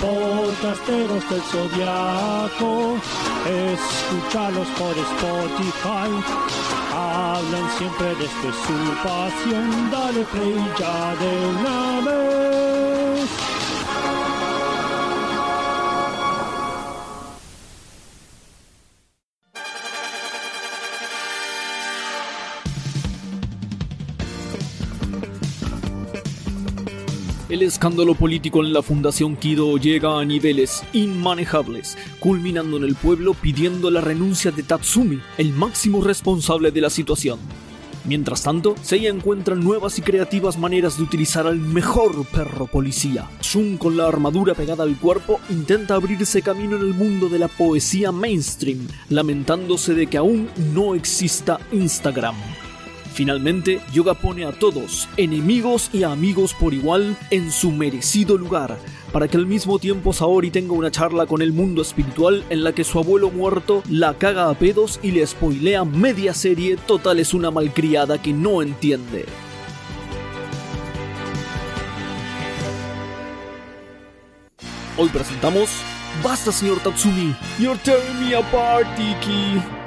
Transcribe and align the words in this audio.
Podcasteros 0.00 1.28
del 1.28 1.42
Zodiaco, 1.42 2.96
escúchalos 3.44 4.68
por 4.78 4.96
Spotify. 4.96 6.10
Hablan 6.94 7.70
siempre 7.76 8.14
desde 8.14 8.50
su 8.50 8.76
pasión, 9.02 9.90
dale 9.90 10.24
play 10.24 10.56
ya 10.78 11.14
de 11.16 11.46
una 11.46 12.00
vez. 12.06 13.49
El 27.60 27.66
escándalo 27.66 28.14
político 28.14 28.64
en 28.64 28.72
la 28.72 28.80
Fundación 28.80 29.36
Kido 29.36 29.76
llega 29.76 30.18
a 30.18 30.24
niveles 30.24 30.82
inmanejables, 30.94 31.98
culminando 32.18 32.78
en 32.78 32.84
el 32.84 32.94
pueblo 32.94 33.34
pidiendo 33.34 33.90
la 33.90 34.00
renuncia 34.00 34.50
de 34.50 34.62
Tatsumi, 34.62 35.20
el 35.36 35.52
máximo 35.52 36.02
responsable 36.02 36.70
de 36.70 36.80
la 36.80 36.88
situación. 36.88 37.38
Mientras 38.06 38.44
tanto, 38.44 38.76
Seiya 38.80 39.10
encuentra 39.10 39.56
nuevas 39.56 39.98
y 39.98 40.00
creativas 40.00 40.56
maneras 40.56 40.96
de 40.96 41.02
utilizar 41.02 41.46
al 41.46 41.58
mejor 41.58 42.24
perro 42.28 42.66
policía. 42.66 43.28
Shun 43.42 43.76
con 43.76 43.94
la 43.94 44.08
armadura 44.08 44.54
pegada 44.54 44.84
al 44.84 44.96
cuerpo 44.96 45.38
intenta 45.50 45.96
abrirse 45.96 46.40
camino 46.40 46.76
en 46.76 46.82
el 46.82 46.94
mundo 46.94 47.28
de 47.28 47.40
la 47.40 47.48
poesía 47.48 48.10
mainstream, 48.10 48.88
lamentándose 49.10 49.92
de 49.92 50.06
que 50.06 50.16
aún 50.16 50.48
no 50.72 50.94
exista 50.94 51.60
Instagram. 51.72 52.36
Finalmente, 53.20 53.82
Yoga 53.92 54.14
pone 54.14 54.46
a 54.46 54.50
todos, 54.50 55.06
enemigos 55.18 55.90
y 55.92 56.04
amigos 56.04 56.54
por 56.54 56.72
igual, 56.72 57.18
en 57.28 57.52
su 57.52 57.70
merecido 57.70 58.38
lugar, 58.38 58.78
para 59.12 59.28
que 59.28 59.36
al 59.36 59.44
mismo 59.44 59.78
tiempo 59.78 60.14
Saori 60.14 60.50
tenga 60.50 60.72
una 60.72 60.90
charla 60.90 61.26
con 61.26 61.42
el 61.42 61.52
mundo 61.52 61.82
espiritual 61.82 62.42
en 62.48 62.64
la 62.64 62.72
que 62.72 62.82
su 62.82 62.98
abuelo 62.98 63.30
muerto 63.30 63.82
la 63.90 64.14
caga 64.14 64.48
a 64.48 64.54
pedos 64.54 64.98
y 65.02 65.10
le 65.10 65.26
spoilea 65.26 65.84
media 65.84 66.32
serie, 66.32 66.78
total 66.78 67.18
es 67.18 67.34
una 67.34 67.50
malcriada 67.50 68.22
que 68.22 68.32
no 68.32 68.62
entiende. 68.62 69.26
Hoy 74.96 75.10
presentamos 75.10 75.68
Basta 76.24 76.50
señor 76.50 76.78
Tatsumi, 76.78 77.36
you're 77.58 77.78
tearing 77.84 78.18
me 78.18 78.34
apart, 78.34 78.86
Iki. 78.98 79.79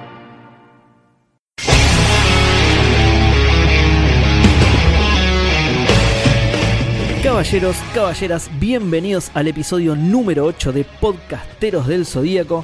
Caballeros, 7.34 7.78
caballeras, 7.95 8.52
bienvenidos 8.59 9.31
al 9.34 9.48
episodio 9.48 9.95
número 9.95 10.45
8 10.45 10.72
de 10.72 10.84
Podcasteros 10.84 11.88
del 11.88 12.06
Zodíaco. 12.06 12.64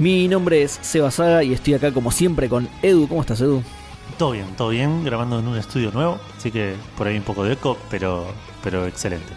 Mi 0.00 0.26
nombre 0.26 0.64
es 0.64 0.80
Seba 0.82 1.12
Saga 1.12 1.44
y 1.44 1.52
estoy 1.52 1.74
acá 1.74 1.92
como 1.92 2.10
siempre 2.10 2.48
con 2.48 2.68
Edu. 2.82 3.06
¿Cómo 3.06 3.20
estás, 3.20 3.40
Edu? 3.40 3.62
Todo 4.18 4.32
bien, 4.32 4.46
todo 4.56 4.70
bien, 4.70 5.04
grabando 5.04 5.38
en 5.38 5.46
un 5.46 5.56
estudio 5.56 5.92
nuevo, 5.92 6.18
así 6.36 6.50
que 6.50 6.74
por 6.98 7.06
ahí 7.06 7.18
un 7.18 7.22
poco 7.22 7.44
de 7.44 7.52
eco, 7.52 7.78
pero, 7.88 8.26
pero 8.64 8.84
excelente. 8.84 9.32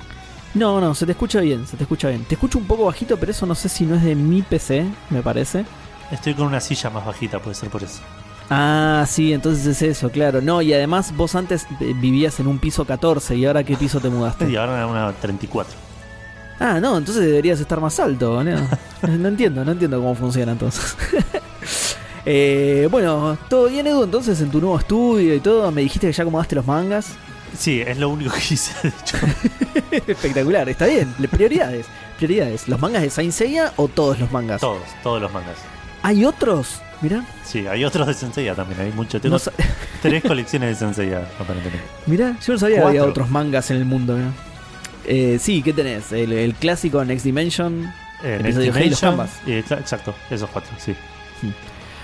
No, 0.55 0.81
no, 0.81 0.95
se 0.95 1.05
te 1.05 1.11
escucha 1.11 1.39
bien, 1.39 1.67
se 1.67 1.77
te 1.77 1.83
escucha 1.83 2.09
bien. 2.09 2.25
Te 2.25 2.33
escucho 2.33 2.57
un 2.57 2.65
poco 2.65 2.85
bajito, 2.85 3.17
pero 3.17 3.31
eso 3.31 3.45
no 3.45 3.53
sé 3.53 3.69
si 3.69 3.85
no 3.85 3.93
es 3.93 4.01
de 4.01 4.15
mi 4.15 4.41
PC, 4.41 4.87
me 5.11 5.21
parece. 5.21 5.65
Estoy 6.09 6.33
con 6.33 6.47
una 6.47 6.59
silla 6.59 6.89
más 6.89 7.05
bajita, 7.05 7.37
puede 7.37 7.53
ser 7.53 7.69
por 7.69 7.83
eso. 7.83 8.01
Ah, 8.49 9.05
sí, 9.07 9.33
entonces 9.33 9.65
es 9.65 9.81
eso, 9.81 10.09
claro. 10.09 10.41
No, 10.41 10.61
y 10.61 10.73
además 10.73 11.15
vos 11.15 11.35
antes 11.35 11.65
eh, 11.79 11.93
vivías 11.95 12.39
en 12.39 12.47
un 12.47 12.59
piso 12.59 12.85
14 12.85 13.35
y 13.35 13.45
ahora 13.45 13.63
qué 13.63 13.75
piso 13.75 13.99
te 13.99 14.09
mudaste. 14.09 14.49
Y 14.49 14.55
ahora 14.55 14.85
una 14.85 15.11
34. 15.13 15.73
Ah, 16.59 16.79
no, 16.79 16.97
entonces 16.97 17.25
deberías 17.25 17.59
estar 17.59 17.79
más 17.81 17.99
alto, 17.99 18.43
¿no? 18.43 18.67
no 19.07 19.27
entiendo, 19.27 19.65
no 19.65 19.71
entiendo 19.71 19.97
cómo 19.97 20.15
funciona 20.15 20.51
entonces. 20.51 20.95
Eh, 22.25 22.87
bueno, 22.89 23.37
¿todo 23.49 23.67
bien 23.67 23.85
Edu? 23.85 24.05
Entonces 24.05 24.39
en 24.39 24.49
tu 24.49 24.61
nuevo 24.61 24.79
estudio 24.79 25.35
y 25.35 25.41
todo, 25.41 25.69
me 25.71 25.81
dijiste 25.81 26.07
que 26.07 26.13
ya 26.13 26.23
acomodaste 26.23 26.55
los 26.55 26.65
mangas. 26.65 27.07
Sí, 27.57 27.81
es 27.81 27.97
lo 27.97 28.09
único 28.09 28.31
que 28.33 28.53
hice, 28.53 28.73
de 28.81 28.89
hecho. 28.89 29.17
Espectacular, 30.07 30.67
está 30.69 30.85
bien. 30.85 31.13
Prioridades, 31.29 31.85
prioridades. 32.17 32.67
¿Los 32.67 32.79
mangas 32.79 33.01
de 33.01 33.09
Saint 33.09 33.33
Seiya 33.33 33.73
o 33.75 33.87
todos 33.87 34.19
los 34.19 34.31
mangas? 34.31 34.61
Todos, 34.61 34.83
todos 35.03 35.21
los 35.21 35.31
mangas. 35.31 35.57
¿Hay 36.01 36.25
otros? 36.25 36.81
Mirá, 37.03 37.23
Sí, 37.43 37.67
hay 37.67 37.83
otros 37.85 38.07
de 38.07 38.13
Senseiya 38.15 38.55
también, 38.55 38.81
hay 38.81 38.91
mucho. 38.93 39.21
Tengo 39.21 39.35
no 39.35 39.39
sa- 39.39 39.51
tres 40.01 40.23
colecciones 40.23 40.69
de 40.69 40.75
Senseiya, 40.75 41.27
aparentemente. 41.39 41.85
mirá, 42.07 42.35
yo 42.43 42.53
no 42.53 42.57
sabía 42.59 42.77
que 42.77 42.83
había 42.87 43.05
otros 43.05 43.29
mangas 43.29 43.69
en 43.69 43.77
el 43.77 43.85
mundo. 43.85 44.15
mirá. 44.15 44.31
Eh, 45.05 45.37
sí, 45.39 45.61
¿qué 45.61 45.73
tenés? 45.73 46.11
El, 46.13 46.31
el 46.33 46.55
clásico 46.55 47.03
Next 47.05 47.25
Dimension. 47.25 47.93
Eh, 48.23 48.37
Episodio 48.39 48.41
Next 48.41 48.55
los 48.67 48.75
Dimension, 48.75 49.11
Canvas. 49.11 49.31
eh, 49.45 49.59
exacto, 49.59 50.15
esos 50.31 50.49
cuatro, 50.49 50.71
sí. 50.79 50.95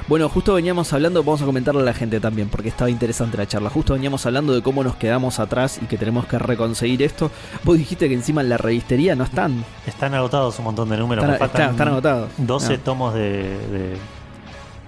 Bueno, 0.09 0.27
justo 0.27 0.55
veníamos 0.55 0.91
hablando, 0.91 1.23
vamos 1.23 1.41
a 1.43 1.45
comentarle 1.45 1.81
a 1.81 1.85
la 1.85 1.93
gente 1.93 2.19
también, 2.19 2.49
porque 2.49 2.67
estaba 2.69 2.89
interesante 2.89 3.37
la 3.37 3.47
charla. 3.47 3.69
Justo 3.69 3.93
veníamos 3.93 4.25
hablando 4.25 4.53
de 4.53 4.63
cómo 4.63 4.83
nos 4.83 4.95
quedamos 4.95 5.39
atrás 5.39 5.79
y 5.81 5.85
que 5.85 5.97
tenemos 5.99 6.25
que 6.25 6.39
reconseguir 6.39 7.03
esto. 7.03 7.29
Vos 7.63 7.77
dijiste 7.77 8.07
que 8.09 8.15
encima 8.15 8.41
en 8.41 8.49
la 8.49 8.57
revistería 8.57 9.15
no 9.15 9.23
están. 9.23 9.63
Están 9.85 10.15
agotados 10.15 10.57
un 10.57 10.65
montón 10.65 10.89
de 10.89 10.97
números. 10.97 11.23
Están, 11.23 11.33
me 11.33 11.37
faltan 11.39 11.61
están- 11.61 11.75
están 11.75 11.87
agotados. 11.89 12.29
12 12.37 12.77
No. 12.77 12.79
tomos 12.83 13.13
de, 13.13 13.21
de, 13.69 13.97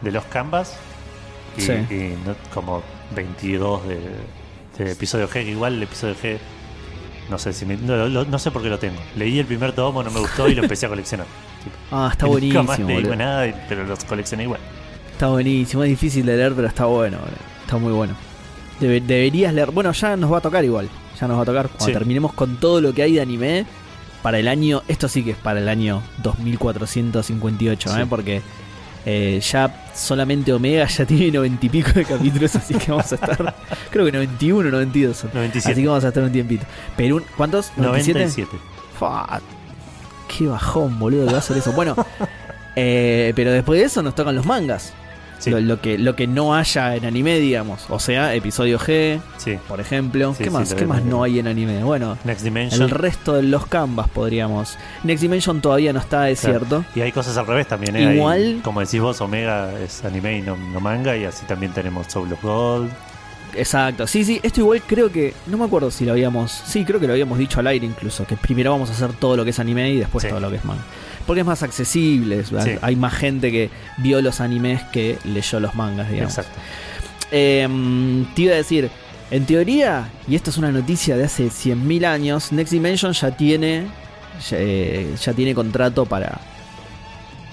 de 0.01 0.12
los 0.12 0.23
Canvas 0.25 0.75
y, 1.57 1.62
Sí. 1.62 1.73
y 1.89 2.17
no- 2.25 2.35
como 2.53 2.81
22 3.16 3.88
de, 3.88 4.00
de 4.78 4.91
episodio 4.91 5.28
G. 5.28 5.31
que 5.34 5.51
Igual 5.51 5.75
el 5.75 5.84
episodio 5.84 6.16
G, 6.16 6.38
no 7.29 7.38
sé 7.38 7.53
si 7.53 7.66
me- 7.66 7.78
no, 7.78 8.07
lo- 8.07 8.25
no 8.25 8.40
sé 8.40 8.51
por 8.51 8.61
qué 8.61 8.69
lo 8.69 8.79
tengo. 8.79 9.00
Leí 9.16 9.40
el 9.40 9.45
primer 9.45 9.73
tomo, 9.73 10.01
no 10.03 10.11
me 10.11 10.19
gustó 10.19 10.47
y 10.50 10.56
lo 10.56 10.63
empecé 10.63 10.85
a 10.85 10.90
coleccionar. 10.90 11.28
Tipo, 11.63 11.75
Ah, 11.91 12.09
está 12.11 12.25
buenísimo. 12.28 12.63
Nunca 12.63 12.78
más 12.78 12.79
leí 12.88 13.03
nada, 13.17 13.47
y- 13.47 13.56
pero 13.69 13.85
los 13.85 14.03
coleccioné 14.06 14.44
igual. 14.44 14.59
Está 15.11 15.28
buenísimo, 15.28 15.84
es 15.84 15.90
difícil 15.90 16.25
de 16.25 16.35
leer, 16.38 16.53
pero 16.56 16.67
está 16.67 16.85
bueno, 16.85 17.17
está 17.63 17.78
muy 17.78 17.94
bueno. 17.94 18.16
Debe- 18.79 19.01
deberías 19.01 19.53
leer, 19.53 19.69
bueno, 19.69 19.91
ya 19.91 20.17
nos 20.17 20.31
va 20.34 20.40
a 20.40 20.41
tocar 20.41 20.66
igual, 20.66 20.90
ya 21.19 21.28
nos 21.28 21.38
va 21.38 21.44
a 21.44 21.45
tocar 21.45 21.67
cuando 21.67 21.85
Sí. 21.85 21.94
terminemos 21.94 22.34
con 22.34 22.57
todo 22.57 22.81
lo 22.81 22.91
que 22.94 23.03
hay 23.03 23.13
de 23.13 23.22
anime 23.22 23.66
para 24.23 24.40
el 24.40 24.47
año, 24.47 24.81
esto 24.88 25.07
sí 25.07 25.23
que 25.23 25.31
es 25.31 25.38
para 25.38 25.59
el 25.59 25.69
año 25.69 26.01
2458, 26.23 27.90
¿eh? 27.90 27.94
Sí. 28.01 28.06
porque 28.09 28.41
eh, 29.06 29.39
ya 29.41 29.89
solamente 29.94 30.53
Omega 30.53 30.85
ya 30.88 31.06
tiene 31.07 31.31
90 31.31 31.66
y 31.66 31.69
pico 31.69 31.91
de 31.91 32.06
capítulos, 32.06 32.56
así 32.56 32.73
que 32.75 32.91
vamos 32.91 33.12
a 33.12 33.16
estar, 33.16 33.56
creo 33.89 34.06
que 34.06 34.12
91, 34.12 34.69
92 34.69 35.17
son. 35.17 35.31
97. 35.34 35.72
Así 35.72 35.81
que 35.81 35.88
vamos 35.88 36.03
a 36.03 36.09
estar 36.09 36.23
un 36.23 36.31
tiempito. 36.31 36.66
Perú, 36.95 37.23
¿cuántos? 37.35 37.72
97. 37.78 38.50
Fa, 39.00 39.41
qué 40.28 40.47
bajón, 40.47 41.00
boludo, 41.00 41.25
que 41.28 41.34
va 41.34 41.40
a 41.40 41.41
ser 41.41 41.57
eso. 41.57 41.72
Bueno, 41.73 41.95
eh, 42.75 43.34
pero 43.35 43.51
después 43.51 43.79
de 43.79 43.85
eso 43.85 44.01
nos 44.01 44.16
tocan 44.16 44.35
los 44.35 44.45
mangas. 44.45 44.94
Sí, 45.41 45.50
Lo, 45.50 45.59
lo 45.59 45.81
que, 45.81 45.97
lo 45.97 46.16
que 46.16 46.28
no 46.28 46.53
haya 46.56 46.96
en 46.96 47.03
anime, 47.03 47.40
digamos. 47.40 47.85
O 47.90 48.00
sea, 48.00 48.34
episodio 48.35 48.78
G, 48.79 49.19
sí. 49.38 49.57
por 49.68 49.79
ejemplo. 49.81 50.35
Sí, 50.38 50.44
¿Qué 50.44 50.50
más, 50.52 50.74
¿qué 50.74 50.85
más 50.85 51.03
no 51.03 51.24
hay 51.24 51.40
en 51.40 51.47
anime? 51.47 51.84
Bueno, 51.84 52.16
Next 52.24 52.44
Dimension. 52.44 52.81
el 52.84 52.91
resto 52.91 53.34
de 53.34 53.41
los 53.44 53.66
canvas 53.66 54.07
podríamos. 54.07 54.78
Next 55.03 55.22
Dimension 55.24 55.59
todavía 55.59 55.93
no 55.93 55.99
está, 55.99 56.29
es 56.29 56.41
Claro. 56.41 56.59
cierto. 56.59 56.85
Y 56.96 57.02
hay 57.02 57.11
cosas 57.11 57.35
al 57.38 57.47
revés 57.47 57.67
también, 57.67 57.96
¿eh? 57.96 58.08
Hay- 58.08 58.16
Igual- 58.17 58.61
como 58.64 58.82
decís 58.82 59.02
vos, 59.02 59.20
Omega 59.20 59.72
es 59.79 60.05
anime 60.05 60.38
y 60.38 60.41
no, 60.43 60.55
no 60.55 60.79
manga, 60.79 61.17
y 61.17 61.26
así 61.26 61.43
también 61.47 61.72
tenemos 61.73 62.05
Soul 62.08 62.32
of 62.34 62.43
Gold. 62.43 62.91
Exacto. 63.53 64.08
Sí, 64.08 64.23
sí, 64.23 64.40
esto 64.43 64.61
igual 64.61 64.82
creo 64.85 65.11
que. 65.11 65.34
No 65.47 65.58
me 65.58 65.66
acuerdo 65.66 65.91
si 65.91 66.05
lo 66.05 66.14
habíamos. 66.14 66.52
Sí, 66.52 66.85
creo 66.85 66.99
que 66.99 67.08
lo 67.08 67.14
habíamos 67.14 67.38
dicho 67.38 67.59
al 67.59 67.67
aire 67.67 67.85
incluso. 67.85 68.26
Que 68.26 68.38
primero 68.38 68.72
vamos 68.72 68.90
a 68.90 68.93
hacer 68.93 69.11
todo 69.14 69.35
lo 69.35 69.43
que 69.43 69.49
es 69.49 69.59
anime 69.59 69.90
y 69.91 69.97
después 69.97 70.26
todo 70.28 70.40
lo 70.40 70.49
que 70.49 70.55
es 70.58 70.66
manga. 70.66 70.84
Porque 71.26 71.41
es 71.41 71.46
más 71.46 71.64
accesible. 71.64 72.44
Sí. 72.44 72.56
Hay 72.82 72.96
más 72.96 73.14
gente 73.14 73.52
que 73.52 73.70
vio 73.97 74.22
los 74.22 74.41
animes 74.41 74.82
que 74.91 75.18
leyó 75.26 75.59
los 75.59 75.76
mangas, 75.76 76.09
digamos. 76.09 76.38
Exacto. 76.38 76.59
Eh, 77.32 77.68
te 78.35 78.41
iba 78.41 78.53
a 78.53 78.58
decir, 78.58 78.90
en 79.29 79.46
teoría, 79.46 80.09
y 80.28 80.35
esto 80.35 80.50
es 80.50 80.58
una 80.58 80.72
noticia 80.72 81.16
de 81.16 81.23
hace 81.23 81.47
100.000 81.47 82.06
años, 82.06 82.52
Next 82.52 82.73
Dimension 82.73 83.14
ya 83.14 83.32
tiene 83.32 83.85
ya, 84.50 84.58
eh, 84.59 85.16
ya 85.22 85.34
tiene 85.34 85.53
contrato 85.56 86.06
para 86.06 86.40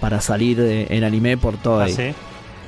para 0.00 0.21
salir 0.21 0.61
en 0.61 1.05
anime 1.05 1.37
por 1.37 1.56
todo. 1.56 1.81
Ah, 1.81 1.88
sí. 1.88 2.14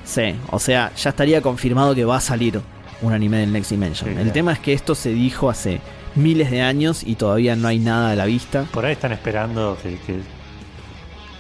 Sí, 0.05 0.35
o 0.51 0.59
sea, 0.59 0.93
ya 0.97 1.11
estaría 1.11 1.41
confirmado 1.41 1.95
que 1.95 2.05
va 2.05 2.17
a 2.17 2.21
salir 2.21 2.61
un 3.03 3.13
anime 3.13 3.39
del 3.39 3.53
Next 3.53 3.71
Dimension. 3.71 4.09
Sí, 4.09 4.17
El 4.17 4.23
claro. 4.23 4.33
tema 4.33 4.53
es 4.53 4.59
que 4.59 4.73
esto 4.73 4.95
se 4.95 5.11
dijo 5.11 5.49
hace 5.49 5.81
miles 6.17 6.51
de 6.51 6.63
años 6.63 7.03
y 7.05 7.15
todavía 7.15 7.55
no 7.55 7.69
hay 7.69 7.79
nada 7.79 8.11
a 8.11 8.17
la 8.17 8.25
vista. 8.25 8.65
Por 8.73 8.85
ahí 8.85 8.93
están 8.93 9.13
esperando 9.13 9.79
que, 9.83 9.91
que, 10.07 10.21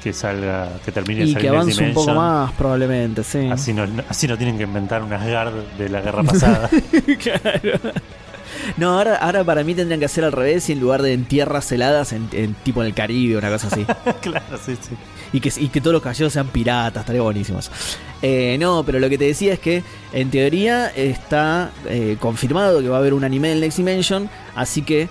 que 0.01 0.13
salga, 0.13 0.69
que 0.85 0.93
termine 0.93 1.25
Y 1.25 1.35
que 1.35 1.49
avance 1.49 1.83
un 1.83 1.95
poco 1.95 2.15
más, 2.15 2.53
probablemente, 2.53 3.23
sí. 3.23 3.49
Así 3.51 3.73
no, 3.73 3.87
así 4.09 4.27
no 4.27 4.37
tienen 4.37 4.57
que 4.57 4.65
inventar 4.65 5.03
un 5.03 5.13
Asgard 5.13 5.53
de 5.79 5.89
la 5.89 6.01
guerra 6.01 6.23
pasada. 6.23 6.71
No, 8.77 8.99
ahora, 8.99 9.17
ahora 9.17 9.45
para 9.45 9.65
mí 9.65 9.75
tendrían 9.75 10.01
que 10.01 10.07
hacer 10.07 10.25
al 10.25 10.33
revés 10.33 10.69
y 10.69 10.73
en 10.73 10.81
lugar 10.81 11.03
de 11.03 11.13
en 11.13 11.25
tierras 11.25 11.71
heladas, 11.73 12.13
en, 12.13 12.29
en 12.33 12.55
tipo 12.55 12.83
en 12.83 12.89
el 12.89 12.95
Caribe, 12.95 13.37
una 13.37 13.51
cosa 13.51 13.69
así. 13.69 13.85
claro, 14.21 14.59
sí, 14.65 14.77
sí. 14.81 14.95
y, 15.33 15.41
que, 15.41 15.53
y 15.57 15.69
que 15.69 15.81
todos 15.81 15.95
los 15.95 16.03
caballeros 16.03 16.33
sean 16.33 16.49
piratas, 16.49 17.01
estaría 17.01 17.23
buenísimo 17.23 17.59
eso. 17.59 17.71
Eh, 18.23 18.57
no, 18.61 18.85
pero 18.85 18.99
lo 18.99 19.09
que 19.09 19.19
te 19.19 19.25
decía 19.25 19.55
es 19.55 19.61
que 19.61 19.83
en 20.13 20.31
teoría 20.31 20.89
está 20.89 21.71
eh, 21.87 22.17
confirmado 22.21 22.81
que 22.81 22.89
va 22.89 22.97
a 22.97 23.01
haber 23.01 23.15
un 23.15 23.25
anime 23.25 23.49
del 23.49 23.61
Next 23.61 23.79
Dimension, 23.79 24.29
así 24.55 24.83
que 24.83 25.09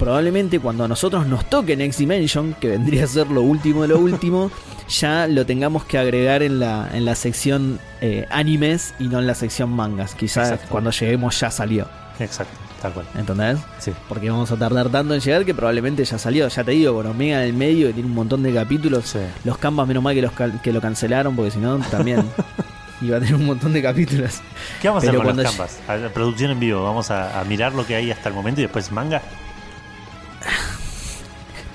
probablemente 0.00 0.58
cuando 0.58 0.82
a 0.84 0.88
nosotros 0.88 1.26
nos 1.26 1.44
toque 1.50 1.76
Next 1.76 1.98
Dimension, 1.98 2.54
que 2.54 2.68
vendría 2.68 3.04
a 3.04 3.06
ser 3.06 3.26
lo 3.26 3.42
último 3.42 3.82
de 3.82 3.88
lo 3.88 3.98
último, 3.98 4.50
ya 4.88 5.26
lo 5.26 5.44
tengamos 5.44 5.84
que 5.84 5.98
agregar 5.98 6.42
en 6.42 6.58
la, 6.58 6.88
en 6.94 7.04
la 7.04 7.14
sección 7.14 7.78
eh, 8.00 8.26
animes 8.30 8.94
y 8.98 9.08
no 9.08 9.18
en 9.18 9.26
la 9.26 9.34
sección 9.34 9.68
mangas. 9.70 10.14
Quizás 10.14 10.52
Exacto. 10.52 10.68
cuando 10.70 10.90
lleguemos 10.90 11.38
ya 11.38 11.50
salió, 11.50 11.86
Exacto, 12.18 12.56
tal 12.80 12.94
cual. 12.94 13.06
¿entendés? 13.14 13.58
Sí. 13.78 13.92
Porque 14.08 14.30
vamos 14.30 14.50
a 14.50 14.56
tardar 14.56 14.88
tanto 14.88 15.12
en 15.12 15.20
llegar 15.20 15.44
que 15.44 15.54
probablemente 15.54 16.02
ya 16.02 16.16
salió. 16.16 16.48
Ya 16.48 16.64
te 16.64 16.70
digo, 16.70 16.94
con 16.94 17.06
Omega 17.06 17.42
en 17.42 17.48
el 17.50 17.52
medio, 17.52 17.88
que 17.88 17.92
tiene 17.92 18.08
un 18.08 18.14
montón 18.14 18.42
de 18.42 18.54
capítulos. 18.54 19.04
Sí. 19.04 19.18
Los 19.44 19.58
Canvas, 19.58 19.86
menos 19.86 20.02
mal 20.02 20.14
que, 20.14 20.22
los 20.22 20.32
que 20.62 20.72
lo 20.72 20.80
cancelaron, 20.80 21.36
porque 21.36 21.50
si 21.50 21.58
no, 21.58 21.78
también 21.90 22.24
iba 23.02 23.18
a 23.18 23.20
tener 23.20 23.34
un 23.34 23.44
montón 23.44 23.74
de 23.74 23.82
capítulos. 23.82 24.40
¿Qué 24.80 24.88
vamos 24.88 25.04
a 25.04 25.08
hacer 25.08 25.22
con 25.22 25.36
los 25.36 25.44
canvas? 25.44 25.78
A 25.86 26.08
producción 26.08 26.52
en 26.52 26.58
vivo. 26.58 26.82
Vamos 26.84 27.10
a, 27.10 27.38
a 27.38 27.44
mirar 27.44 27.74
lo 27.74 27.86
que 27.86 27.96
hay 27.96 28.10
hasta 28.10 28.30
el 28.30 28.34
momento 28.34 28.62
y 28.62 28.64
después 28.64 28.90
manga. 28.90 29.20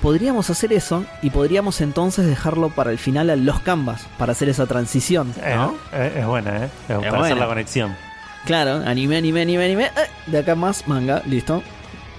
Podríamos 0.02 0.50
hacer 0.50 0.72
eso 0.72 1.04
y 1.22 1.30
podríamos 1.30 1.80
entonces 1.80 2.26
dejarlo 2.26 2.68
para 2.70 2.90
el 2.90 2.98
final 2.98 3.30
a 3.30 3.36
los 3.36 3.60
Canvas, 3.60 4.06
para 4.18 4.32
hacer 4.32 4.48
esa 4.48 4.66
transición, 4.66 5.32
¿no? 5.56 5.74
Eh, 5.92 6.16
es 6.18 6.26
buena, 6.26 6.64
¿eh? 6.64 6.68
Es 6.88 6.96
para 6.96 6.98
buena. 7.10 7.24
hacer 7.24 7.36
la 7.38 7.46
conexión. 7.46 7.96
Claro, 8.44 8.82
anime, 8.86 9.16
anime, 9.16 9.42
anime, 9.42 9.64
anime. 9.64 9.84
eh, 9.86 9.90
de 10.26 10.38
acá 10.38 10.54
más 10.54 10.86
manga, 10.86 11.22
listo. 11.26 11.62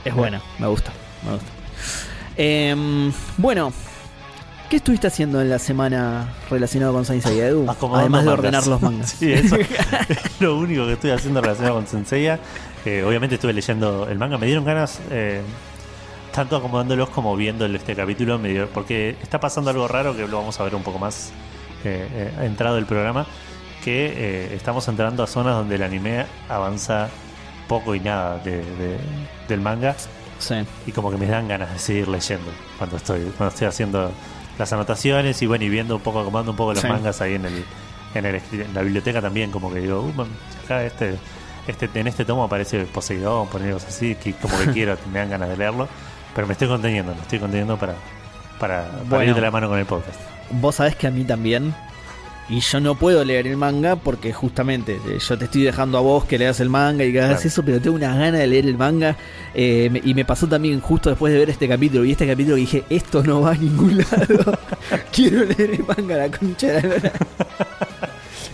Es 0.03 0.13
buena, 0.13 0.41
me 0.59 0.67
gusta, 0.67 0.91
me 1.25 1.33
gusta. 1.33 1.47
Em, 2.35 3.13
bueno, 3.38 3.71
¿qué 4.69 4.77
estuviste 4.77 5.07
haciendo 5.07 5.39
en 5.41 5.50
la 5.50 5.59
semana 5.59 6.33
relacionado 6.50 6.91
con 6.93 7.05
Saint 7.05 7.23
Seiya, 7.23 7.47
Edu? 7.47 7.67
Además 7.93 8.25
de 8.25 8.29
ordenar 8.31 8.67
los 8.67 8.81
mangas. 8.81 9.11
Sí, 9.19 9.31
eso 9.31 9.55
es 9.55 9.67
lo 10.41 10.57
único 10.57 10.85
que 10.88 10.93
estoy 10.93 11.11
haciendo 11.11 11.41
relacionado 11.41 11.75
con 11.75 11.88
Senseiya. 11.88 12.39
Eh, 12.85 13.03
obviamente 13.07 13.35
estuve 13.35 13.53
leyendo 13.53 14.07
el 14.09 14.17
manga. 14.17 14.38
Me 14.38 14.45
dieron 14.47 14.65
ganas, 14.65 15.00
eh, 15.09 15.41
tanto 16.38 16.56
acomodándolos 16.56 17.10
como 17.10 17.36
viendo 17.36 17.66
el- 17.66 17.75
este 17.75 17.95
capítulo, 17.95 18.39
me 18.39 18.50
dio- 18.50 18.69
porque 18.69 19.18
está 19.22 19.39
pasando 19.39 19.69
algo 19.72 19.88
raro 19.88 20.16
que 20.16 20.28
lo 20.28 20.38
vamos 20.38 20.60
a 20.60 20.63
ver 20.63 20.74
un 20.75 20.84
poco 20.84 21.00
más 21.00 21.31
eh, 21.84 22.07
eh, 22.12 22.45
entrado 22.45 22.78
el 22.78 22.86
programa. 22.86 23.25
Que 23.84 24.13
eh, 24.16 24.56
estamos 24.56 24.88
entrando 24.88 25.24
a 25.24 25.28
zonas 25.28 25.56
donde 25.56 25.75
el 25.75 25.84
anime 25.84 26.25
avanza 26.50 27.10
poco 27.68 27.94
y 27.95 28.00
nada 28.00 28.38
de- 28.39 28.57
de- 28.63 29.00
del 29.48 29.62
manga. 29.62 29.95
Sí. 30.39 30.54
y 30.86 30.92
como 30.92 31.10
que 31.10 31.18
me 31.18 31.25
dan 31.25 31.48
ganas 31.48 31.74
de 31.74 31.80
seguir 31.80 32.07
leyendo 32.07 32.51
cuando 32.78 32.98
estoy 32.98 33.22
cuando 33.36 33.48
estoy 33.51 33.68
haciendo 33.68 34.12
las 34.60 34.72
anotaciones 34.72 35.42
y 35.42 35.48
bueno 35.48 35.66
y 35.66 35.69
viendo 35.69 35.95
un 35.95 36.01
poco 36.04 36.19
acomodando 36.19 36.51
un 36.51 36.57
poco 36.57 36.74
los 36.74 36.81
Sí. 36.84 36.88
mangas 36.88 37.22
ahí 37.22 37.34
en 37.34 37.45
el 37.45 37.66
en, 38.13 38.25
el, 38.28 38.36
en 38.36 38.72
la 38.75 38.81
biblioteca 38.84 39.19
también 39.19 39.50
como 39.50 39.74
que 39.74 39.80
digo 39.80 40.00
uh, 40.01 40.25
acá 40.63 40.84
este 40.84 41.18
este 41.68 41.89
en 42.00 42.06
este 42.06 42.24
tomo 42.24 42.44
aparece 42.44 42.84
Poseidón 42.86 43.48
poner 43.48 43.74
cosas 43.74 43.89
así 43.95 44.13
que 44.13 44.34
como 44.34 44.56
que 44.60 44.68
quiero 44.74 44.95
me 45.12 45.18
dan 45.18 45.31
ganas 45.31 45.50
de 45.50 45.57
leerlo 45.57 45.88
pero 46.38 46.48
me 46.48 46.54
estoy 46.54 46.69
conteniendo 46.69 47.13
me 47.13 47.22
estoy 47.22 47.39
conteniendo 47.39 47.75
para 47.78 47.95
para, 48.60 48.84
para 48.89 49.04
Bueno. 49.10 49.25
ir 49.31 49.36
de 49.36 49.42
la 49.42 49.51
mano 49.51 49.68
con 49.68 49.78
el 49.78 49.86
podcast 49.86 50.19
Vos 50.51 50.75
sabés 50.75 50.95
que 50.95 51.06
a 51.07 51.12
mí 51.12 51.25
también. 51.25 51.75
Y 52.50 52.62
yo 52.62 52.80
no 52.80 52.95
puedo 52.95 53.25
leer 53.25 53.45
el 53.48 53.57
manga 53.57 53.98
porque 53.98 54.31
justamente 54.31 54.94
eh, 55.06 55.19
yo 55.19 55.38
te 55.38 55.44
estoy 55.44 55.63
dejando 55.63 55.98
a 55.98 56.01
vos 56.01 56.24
que 56.24 56.38
leas 56.38 56.62
el 56.62 56.69
manga 56.69 57.04
y 57.04 57.12
que 57.12 57.19
hagas 57.19 57.42
Claro. 57.42 57.48
eso, 57.50 57.63
pero 57.66 57.81
tengo 57.81 57.98
unas 57.98 58.16
ganas 58.18 58.39
de 58.39 58.48
leer 58.48 58.66
el 58.68 58.78
manga. 58.78 59.18
eh, 59.54 59.92
y 60.06 60.13
me 60.13 60.24
pasó 60.24 60.48
también 60.48 60.80
justo 60.80 61.10
después 61.10 61.34
de 61.34 61.39
ver 61.39 61.50
este 61.50 61.68
capítulo. 61.68 62.06
Y 62.06 62.13
este 62.13 62.25
capítulo 62.25 62.56
dije, 62.56 62.86
esto 62.89 63.22
no 63.22 63.42
va 63.42 63.51
a 63.51 63.56
ningún 63.56 63.98
lado. 64.10 64.57
Quiero 65.12 65.44
leer 65.44 65.72
el 65.72 65.84
manga, 65.86 66.16
la 66.16 66.31
concha 66.31 66.68
de 66.68 66.81
la. 67.01 67.12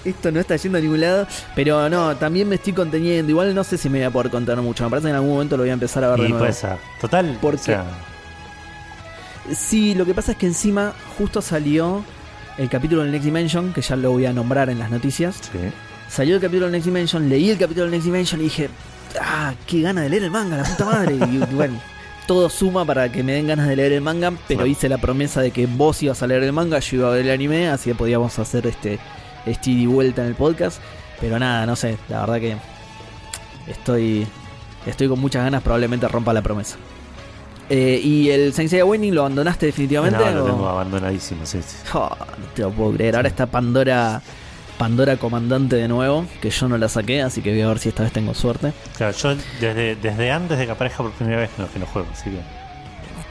Esto 0.05 0.31
no 0.31 0.39
está 0.39 0.55
yendo 0.55 0.77
a 0.77 0.81
ningún 0.81 1.01
lado. 1.01 1.27
Pero 1.55 1.89
no, 1.89 2.15
también 2.17 2.49
me 2.49 2.55
estoy 2.55 2.73
conteniendo. 2.73 3.29
Igual 3.29 3.53
no 3.55 3.63
sé 3.63 3.77
si 3.77 3.89
me 3.89 3.99
voy 3.99 4.05
a 4.05 4.11
poder 4.11 4.31
contar 4.31 4.61
mucho. 4.61 4.83
Me 4.83 4.89
parece 4.89 5.07
que 5.07 5.09
en 5.11 5.15
algún 5.15 5.31
momento 5.31 5.57
lo 5.57 5.63
voy 5.63 5.69
a 5.69 5.73
empezar 5.73 6.03
a 6.03 6.09
ver 6.11 6.21
de 6.21 6.29
nuevo. 6.29 6.45
pues 6.45 6.63
ah, 6.63 6.77
total 6.99 7.37
¿Por 7.41 7.55
o 7.55 7.57
sea, 7.57 7.85
Sí, 9.51 9.93
lo 9.93 10.05
que 10.05 10.13
pasa 10.13 10.33
es 10.33 10.37
que 10.37 10.45
encima 10.45 10.93
justo 11.17 11.41
salió 11.41 12.03
el 12.57 12.69
capítulo 12.69 13.01
del 13.01 13.11
Next 13.11 13.25
Dimension, 13.25 13.73
que 13.73 13.81
ya 13.81 13.95
lo 13.95 14.11
voy 14.11 14.25
a 14.25 14.33
nombrar 14.33 14.69
en 14.69 14.79
las 14.79 14.89
noticias. 14.89 15.35
sí. 15.51 15.59
Salió 16.07 16.35
el 16.35 16.41
capítulo 16.41 16.65
del 16.67 16.73
Next 16.73 16.85
Dimension, 16.85 17.27
leí 17.27 17.49
el 17.49 17.57
capítulo 17.57 17.85
del 17.85 17.91
Next 17.91 18.05
Dimension 18.05 18.39
y 18.39 18.43
dije, 18.43 18.69
ah, 19.19 19.53
qué 19.65 19.81
gana 19.81 20.01
de 20.01 20.09
leer 20.09 20.23
el 20.23 20.31
manga, 20.31 20.57
la 20.57 20.63
puta 20.63 20.85
madre. 20.85 21.15
Y 21.15 21.37
bueno, 21.55 21.81
todo 22.27 22.49
suma 22.49 22.85
para 22.85 23.11
que 23.11 23.23
me 23.23 23.33
den 23.33 23.47
ganas 23.47 23.67
de 23.67 23.75
leer 23.75 23.93
el 23.93 24.01
manga, 24.01 24.31
pero 24.47 24.65
hice 24.65 24.89
la 24.89 24.97
promesa 24.99 25.41
de 25.41 25.51
que 25.51 25.65
vos 25.65 26.01
ibas 26.03 26.21
a 26.21 26.27
leer 26.27 26.43
el 26.43 26.53
manga, 26.53 26.79
yo 26.79 26.97
iba 26.97 27.07
a 27.07 27.11
ver 27.11 27.21
el 27.25 27.31
anime, 27.31 27.67
así 27.69 27.89
que 27.89 27.95
podíamos 27.95 28.37
hacer 28.39 28.67
este, 28.67 28.99
este 29.45 29.71
y 29.71 29.85
vuelta 29.85 30.21
en 30.21 30.29
el 30.29 30.35
podcast. 30.35 30.79
Pero 31.21 31.39
nada, 31.39 31.65
no 31.65 31.75
sé, 31.75 31.97
la 32.09 32.21
verdad 32.21 32.39
que 32.39 32.57
estoy, 33.67 34.27
estoy 34.85 35.07
con 35.07 35.19
muchas 35.19 35.43
ganas, 35.43 35.61
probablemente 35.61 36.07
rompa 36.07 36.33
la 36.33 36.41
promesa. 36.41 36.77
Eh, 37.69 37.99
¿Y 38.03 38.29
el 38.29 38.53
Sensei 38.53 38.81
Awakening 38.81 39.15
lo 39.15 39.21
abandonaste 39.21 39.65
definitivamente? 39.67 40.19
no, 40.19 40.31
lo 40.31 40.43
o- 40.43 40.47
tengo 40.47 40.67
abandonadísimo 40.67 41.45
sí, 41.45 41.59
sí. 41.61 41.77
Oh, 41.93 42.09
no 42.09 42.45
te 42.53 42.61
lo 42.61 42.71
puedo 42.71 42.91
creer. 42.93 43.15
Ahora 43.15 43.29
está 43.29 43.45
Pandora 43.45 44.21
Pandora 44.77 45.15
comandante 45.17 45.75
de 45.77 45.87
nuevo, 45.87 46.25
que 46.41 46.49
yo 46.49 46.67
no 46.67 46.77
la 46.77 46.89
saqué, 46.89 47.21
así 47.21 47.41
que 47.41 47.51
voy 47.51 47.61
a 47.61 47.67
ver 47.67 47.79
si 47.79 47.89
esta 47.89 48.03
vez 48.03 48.11
tengo 48.11 48.33
suerte. 48.33 48.73
Claro, 48.97 49.15
yo 49.15 49.35
desde, 49.61 49.95
desde 49.95 50.31
antes 50.31 50.57
de 50.57 50.65
que 50.65 50.71
aparezca 50.71 50.97
por 51.03 51.11
primera 51.13 51.39
vez 51.41 51.51
no, 51.57 51.71
que 51.71 51.79
no 51.79 51.85
juego, 51.85 52.07
así 52.11 52.31
que 52.31 52.39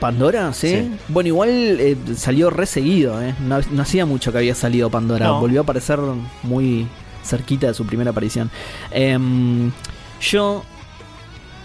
¿Pandora? 0.03 0.53
¿Sí? 0.53 0.69
Sí. 0.69 0.91
Bueno, 1.09 1.29
igual 1.29 1.49
eh, 1.51 1.97
salió 2.17 2.51
re 2.51 2.67
seguido, 2.67 3.23
¿eh? 3.23 3.35
No, 3.41 3.61
no 3.71 3.83
hacía 3.83 4.05
mucho 4.05 4.33
que 4.33 4.39
había 4.39 4.55
salido 4.55 4.91
Pandora. 4.91 5.27
No. 5.27 5.41
Volvió 5.41 5.61
a 5.61 5.63
aparecer 5.63 5.99
muy 6.43 6.87
cerquita 7.25 7.69
de 7.69 7.75
su 7.75 7.87
primera 7.87 8.11
aparición. 8.11 8.51
Em, 8.91 9.71
yo 10.21 10.65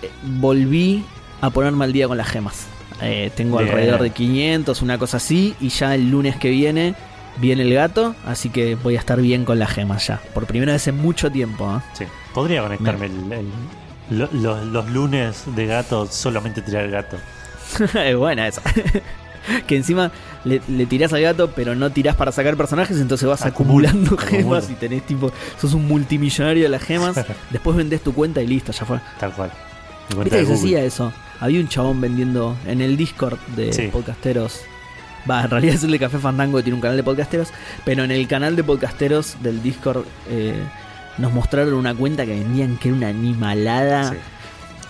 eh, 0.02 0.10
volví 0.40 1.04
a 1.42 1.50
ponerme 1.50 1.84
al 1.86 1.94
día 1.94 2.08
con 2.08 2.18
las 2.18 2.28
gemas. 2.30 2.68
Eh, 3.02 3.32
tengo 3.36 3.58
Bien. 3.58 3.70
alrededor 3.70 4.02
de 4.02 4.10
500, 4.12 4.82
una 4.82 4.98
cosa 4.98 5.18
así, 5.18 5.56
y 5.60 5.70
ya 5.70 5.94
el 5.96 6.10
lunes 6.10 6.36
que 6.38 6.50
viene 6.50 6.96
viene 7.40 7.62
el 7.62 7.74
gato, 7.74 8.16
así 8.26 8.50
que 8.50 8.74
voy 8.76 8.96
a 8.96 9.00
estar 9.00 9.22
bien 9.22 9.46
con 9.46 9.60
las 9.60 9.70
gemas 9.70 10.08
ya. 10.08 10.20
Por 10.34 10.48
primera 10.48 10.74
vez 10.74 10.88
en 10.88 10.98
mucho 10.98 11.32
tiempo. 11.32 11.72
¿eh? 11.78 11.82
sí. 11.94 12.06
Podría 12.34 12.62
conectarme 12.64 13.06
el- 13.08 13.32
el- 13.32 14.18
lo- 14.20 14.30
los, 14.32 14.66
los 14.66 14.90
lunes 14.90 15.44
de 15.56 15.66
gato, 15.68 16.08
solamente 16.08 16.62
tirar 16.62 16.86
el 16.86 16.92
gato. 16.92 17.18
es 17.96 18.16
buena 18.16 18.48
esa. 18.48 18.62
que 19.66 19.78
encima 19.78 20.12
le, 20.44 20.62
le 20.68 20.86
tirás 20.86 21.14
al 21.14 21.22
gato, 21.22 21.52
pero 21.56 21.74
no 21.76 21.90
tirás 21.90 22.16
para 22.16 22.32
sacar 22.32 22.58
personajes, 22.58 22.98
entonces 23.00 23.28
vas 23.28 23.44
Acumula, 23.46 23.90
acumulando 23.90 24.16
acumula. 24.16 24.60
gemas 24.62 24.70
y 24.70 24.74
tenés 24.76 25.04
tipo, 25.06 25.32
sos 25.60 25.74
un 25.74 25.88
multimillonario 25.88 26.64
de 26.64 26.70
las 26.70 26.84
gemas, 26.84 27.16
después 27.50 27.76
vendés 27.78 28.02
tu 28.02 28.14
cuenta 28.14 28.42
y 28.42 28.48
listo, 28.48 28.72
ya 28.72 28.86
fue. 28.86 29.00
Tal 29.20 29.32
cual. 29.34 29.52
¿Viste 30.24 30.40
que 30.40 30.46
se 30.46 30.54
hacía 30.54 30.84
eso? 30.84 31.12
Había 31.40 31.60
un 31.60 31.68
chabón 31.68 32.00
vendiendo 32.02 32.56
en 32.66 32.82
el 32.82 32.98
Discord 32.98 33.38
de 33.56 33.72
Sí. 33.74 33.88
podcasteros. 33.92 34.62
Va, 35.30 35.44
en 35.44 35.50
realidad 35.50 35.76
es 35.76 35.84
el 35.84 35.92
de 35.92 36.00
Café 36.00 36.18
Fandango 36.20 36.58
que 36.58 36.64
tiene 36.64 36.76
un 36.76 36.82
canal 36.82 36.96
de 36.98 37.04
podcasteros, 37.04 37.50
pero 37.84 38.04
en 38.06 38.12
el 38.12 38.26
canal 38.28 38.56
de 38.56 38.64
podcasteros 38.64 39.36
del 39.44 39.62
Discord 39.62 40.06
eh, 40.30 40.56
nos 41.18 41.34
mostraron 41.34 41.74
una 41.74 41.94
cuenta 41.94 42.26
que 42.26 42.32
vendían 42.32 42.78
que 42.78 42.88
era 42.90 42.98
una 42.98 43.08
animalada. 43.10 44.12
Sí. 44.12 44.18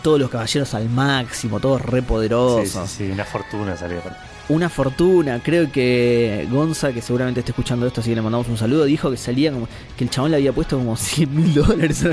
Todos 0.01 0.19
los 0.19 0.29
caballeros 0.29 0.73
al 0.73 0.89
máximo, 0.89 1.59
todos 1.59 1.81
re 1.81 2.01
poderosos. 2.01 2.67
Sí, 2.87 2.95
sí, 2.97 3.05
sí, 3.07 3.11
una 3.11 3.25
fortuna 3.25 3.75
salía. 3.77 3.99
para- 4.01 4.17
una 4.49 4.69
fortuna. 4.69 5.41
Creo 5.43 5.69
que 5.69 6.47
Gonza, 6.49 6.93
que 6.93 7.01
seguramente 7.01 7.41
esté 7.41 7.51
escuchando 7.51 7.85
esto, 7.85 7.99
así 7.99 8.11
que 8.11 8.15
le 8.15 8.21
mandamos 8.21 8.47
un 8.47 8.57
saludo, 8.57 8.85
dijo 8.85 9.11
que 9.11 9.17
salía 9.17 9.51
como 9.51 9.67
que 9.97 10.05
el 10.05 10.09
chabón 10.09 10.31
le 10.31 10.37
había 10.37 10.53
puesto 10.53 10.77
como 10.77 10.95
100 10.97 11.35
mil 11.35 11.53
dólares. 11.53 12.05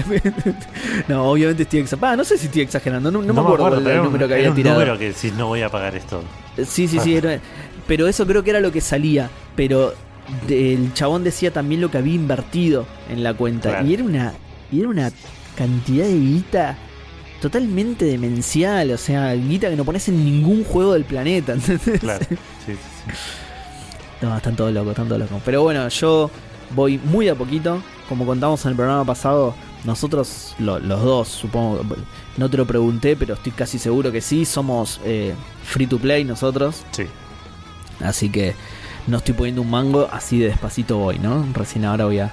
no, 1.09 1.31
obviamente 1.31 1.63
estoy 1.63 1.81
exagerando. 1.81 2.17
No 2.17 2.25
sé 2.25 2.37
si 2.39 2.47
estoy 2.47 2.63
exagerando, 2.63 3.11
no, 3.13 3.23
no 3.23 3.33
me 3.33 3.41
acuerdo 3.41 3.79
pero 3.83 3.97
el 3.99 4.03
número 4.03 4.27
que 4.27 4.35
había 4.35 4.49
un 4.51 4.57
tirado. 4.57 4.81
número 4.81 4.99
que 4.99 5.13
si 5.13 5.31
no 5.31 5.47
voy 5.47 5.63
a 5.63 5.69
pagar 5.69 5.95
esto. 5.95 6.23
Sí, 6.67 6.89
sí, 6.89 6.99
sí. 6.99 7.15
era- 7.19 7.39
pero 7.87 8.09
eso 8.09 8.27
creo 8.27 8.43
que 8.43 8.51
era 8.51 8.61
lo 8.61 8.73
que 8.73 8.81
salía. 8.81 9.31
Pero 9.55 9.95
el 10.49 10.93
chabón 10.95 11.23
decía 11.23 11.53
también 11.53 11.81
lo 11.81 11.91
que 11.91 11.99
había 11.99 12.15
invertido 12.15 12.87
en 13.11 13.23
la 13.23 13.35
cuenta. 13.35 13.69
Claro. 13.71 13.87
Y 13.87 13.95
era 13.95 14.03
una. 14.05 14.33
Y 14.73 14.81
era 14.81 14.89
una 14.89 15.13
cantidad 15.57 16.07
de 16.07 16.19
guita 16.19 16.77
totalmente 17.41 18.05
demencial. 18.05 18.91
O 18.91 18.99
sea, 18.99 19.33
guita 19.35 19.69
que 19.71 19.77
no 19.77 19.85
pones 19.85 20.09
en 20.09 20.25
ningún 20.25 20.65
juego 20.65 20.93
del 20.95 21.05
planeta. 21.05 21.53
¿entendés? 21.55 22.01
Claro. 22.01 22.25
Sí, 22.29 22.37
sí, 22.67 22.73
sí. 22.75 23.13
No, 24.23 24.37
están 24.37 24.57
todos 24.57 24.73
locos, 24.73 24.91
están 24.91 25.09
todos 25.09 25.21
locos. 25.21 25.43
Pero 25.45 25.63
bueno, 25.63 25.87
yo 25.89 26.31
voy 26.75 26.99
muy 26.99 27.29
a 27.29 27.35
poquito. 27.35 27.83
Como 28.09 28.27
contamos 28.27 28.65
en 28.65 28.71
el 28.73 28.77
programa 28.77 29.05
pasado, 29.05 29.55
nosotros, 29.85 30.55
lo- 30.59 30.79
los 30.79 31.03
dos, 31.03 31.29
supongo, 31.29 31.81
no 32.37 32.51
te 32.51 32.57
lo 32.59 32.67
pregunté, 32.67 33.17
pero 33.17 33.35
estoy 33.35 33.53
casi 33.53 33.79
seguro 33.79 34.13
que 34.13 34.21
sí, 34.21 34.45
somos 34.45 35.01
eh, 35.05 35.35
free 35.65 35.87
to 35.87 35.99
play 35.99 36.23
nosotros. 36.25 36.83
Sí. 36.91 37.05
Así 38.01 38.29
que 38.29 38.55
no 39.07 39.19
estoy 39.19 39.35
poniendo 39.35 39.63
un 39.63 39.71
mango, 39.71 40.09
así 40.13 40.39
de 40.39 40.49
despacito 40.49 40.99
voy, 40.99 41.19
¿no? 41.19 41.47
Recién 41.55 41.85
ahora 41.87 42.05
voy 42.05 42.19
a 42.19 42.33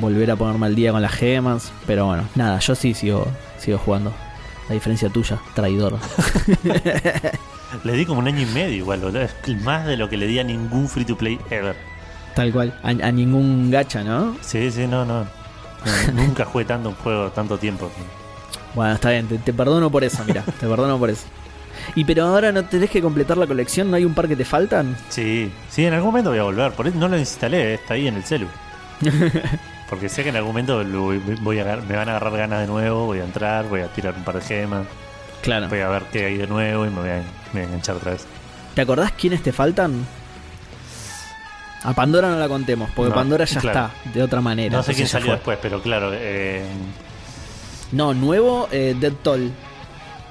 volver 0.00 0.30
a 0.32 0.36
ponerme 0.36 0.66
al 0.66 0.74
día 0.74 0.90
con 0.90 1.02
las 1.02 1.12
gemas, 1.12 1.70
pero 1.86 2.06
bueno, 2.06 2.24
nada, 2.34 2.58
yo 2.58 2.74
sí 2.74 2.92
sigo, 2.94 3.28
sigo 3.58 3.78
jugando. 3.78 4.12
A 4.68 4.72
diferencia 4.72 5.08
tuya, 5.10 5.38
traidor. 5.54 5.98
Le 7.84 7.92
di 7.92 8.06
como 8.06 8.20
un 8.20 8.28
año 8.28 8.40
y 8.40 8.46
medio 8.46 8.76
igual, 8.76 9.00
boludo. 9.00 9.22
Es 9.22 9.34
más 9.62 9.84
de 9.86 9.96
lo 9.96 10.08
que 10.08 10.16
le 10.16 10.26
di 10.26 10.38
a 10.38 10.44
ningún 10.44 10.88
free 10.88 11.04
to 11.04 11.16
play 11.16 11.38
ever. 11.50 11.76
Tal 12.34 12.52
cual. 12.52 12.78
A, 12.82 12.88
a 12.90 13.12
ningún 13.12 13.70
gacha, 13.70 14.02
¿no? 14.04 14.36
Sí, 14.40 14.70
sí, 14.70 14.86
no, 14.86 15.04
no. 15.04 15.24
No, 15.24 16.12
nunca 16.14 16.44
jugué 16.44 16.64
tanto 16.64 16.90
un 16.90 16.94
juego 16.94 17.30
tanto 17.30 17.58
tiempo. 17.58 17.90
Bueno, 18.74 18.94
está 18.94 19.10
bien, 19.10 19.26
te, 19.26 19.38
te 19.38 19.52
perdono 19.52 19.90
por 19.90 20.02
eso, 20.04 20.24
mira, 20.24 20.42
te 20.42 20.66
perdono 20.66 20.98
por 20.98 21.10
eso. 21.10 21.26
Y 21.94 22.04
pero 22.04 22.26
ahora 22.26 22.52
no 22.52 22.64
tenés 22.64 22.90
que 22.90 23.02
completar 23.02 23.36
la 23.36 23.46
colección, 23.46 23.90
¿no 23.90 23.96
hay 23.96 24.04
un 24.04 24.14
par 24.14 24.28
que 24.28 24.36
te 24.36 24.44
faltan? 24.44 24.96
Sí, 25.08 25.52
sí, 25.68 25.84
en 25.84 25.94
algún 25.94 26.10
momento 26.10 26.30
voy 26.30 26.38
a 26.38 26.44
volver. 26.44 26.72
Por 26.72 26.86
eso 26.86 26.96
no 26.96 27.08
lo 27.08 27.18
instalé, 27.18 27.74
está 27.74 27.94
ahí 27.94 28.06
en 28.08 28.14
el 28.16 28.24
celu. 28.24 28.46
Porque 29.88 30.08
sé 30.08 30.22
que 30.22 30.30
en 30.30 30.36
algún 30.36 30.50
momento 30.52 30.82
lo 30.82 31.02
voy- 31.02 31.18
voy 31.40 31.58
a, 31.58 31.62
agar- 31.62 31.82
me 31.82 31.94
van 31.96 32.08
a 32.08 32.12
agarrar 32.16 32.36
ganas 32.38 32.60
de 32.60 32.66
nuevo, 32.66 33.06
voy 33.06 33.18
a 33.20 33.24
entrar, 33.24 33.66
voy 33.68 33.80
a 33.82 33.88
tirar 33.88 34.14
un 34.16 34.24
par 34.24 34.36
de 34.36 34.40
gemas, 34.40 34.86
Claro. 35.42 35.68
voy 35.68 35.80
a 35.80 35.88
ver 35.88 36.04
qué 36.12 36.24
hay 36.26 36.36
de 36.38 36.46
nuevo 36.46 36.86
y 36.86 36.90
me 36.90 37.00
voy 37.00 37.10
a, 37.10 37.16
me 37.16 37.24
voy 37.52 37.60
a 37.60 37.64
enganchar 37.64 37.96
otra 37.96 38.12
vez. 38.12 38.26
¿Te 38.74 38.80
acordás 38.80 39.12
quiénes 39.12 39.42
te 39.42 39.52
faltan? 39.52 40.04
A 41.82 41.92
Pandora 41.92 42.30
no 42.30 42.38
la 42.38 42.48
contemos, 42.48 42.90
porque 42.96 43.10
No, 43.10 43.14
Pandora 43.14 43.44
ya 43.44 43.60
claro. 43.60 43.90
está, 43.90 44.10
de 44.12 44.22
otra 44.22 44.40
manera. 44.40 44.74
No 44.76 44.82
sé 44.82 44.94
quién 44.94 45.06
salió 45.06 45.26
fue. 45.26 45.34
después, 45.34 45.58
pero 45.60 45.82
claro, 45.82 46.10
eh, 46.14 46.62
No, 47.92 48.14
nuevo, 48.14 48.68
eh, 48.72 48.96
Dead 48.98 49.12
Toll, 49.22 49.52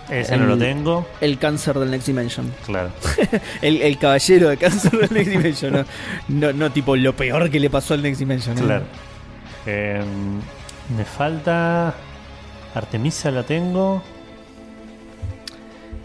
ese 0.10 0.36
no 0.36 0.48
lo 0.48 0.58
tengo. 0.58 1.08
el 1.22 1.38
cáncer 1.38 1.78
del 1.78 1.92
Next 1.92 2.08
Dimension. 2.08 2.52
Claro. 2.66 2.90
El, 3.62 3.82
el 3.84 3.98
caballero 4.00 4.50
de 4.50 4.58
cáncer 4.58 4.92
del 4.94 5.14
Next 5.14 5.30
Dimension, 5.32 5.72
no, 5.74 5.86
no, 6.28 6.54
no 6.54 6.72
tipo 6.72 6.96
lo 6.96 7.16
peor 7.16 7.50
que 7.52 7.60
le 7.60 7.70
pasó 7.70 7.94
al 7.94 8.02
Next 8.02 8.20
Dimension. 8.20 8.56
¿no? 8.56 8.66
Claro. 8.66 8.84
Eh, 8.84 9.13
me 9.66 11.06
falta. 11.06 11.94
Artemisa 12.76 13.30
la 13.32 13.44
tengo. 13.44 14.02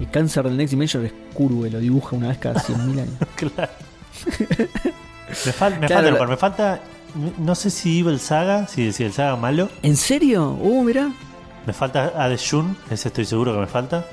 El 0.00 0.08
cáncer 0.10 0.44
del 0.44 0.56
Next 0.56 0.70
Dimension 0.72 1.04
es 1.04 1.12
Curve, 1.34 1.70
lo 1.70 1.78
dibuja 1.80 2.14
una 2.14 2.28
vez 2.28 2.38
cada 2.38 2.60
100.000 2.60 3.00
años. 3.00 3.08
Claro. 3.36 3.72
me, 5.46 5.52
fal- 5.52 5.78
me 5.80 5.86
Claro, 5.86 6.08
falta, 6.08 6.20
la- 6.20 6.26
me 6.26 6.36
falta. 6.36 6.80
No 7.38 7.54
sé 7.54 7.70
si 7.70 8.00
Evil 8.00 8.18
Saga, 8.20 8.66
si, 8.68 8.92
si 8.92 9.04
el 9.04 9.12
Saga 9.12 9.36
malo. 9.36 9.68
¿En 9.82 9.96
serio? 9.96 10.50
Uh, 10.60 10.84
mira. 10.84 11.10
Me 11.66 11.72
falta 11.72 12.12
Hades 12.16 12.40
Shun, 12.42 12.76
ese 12.90 13.08
estoy 13.08 13.24
seguro 13.24 13.52
que 13.54 13.60
me 13.60 13.66
falta. 13.66 14.04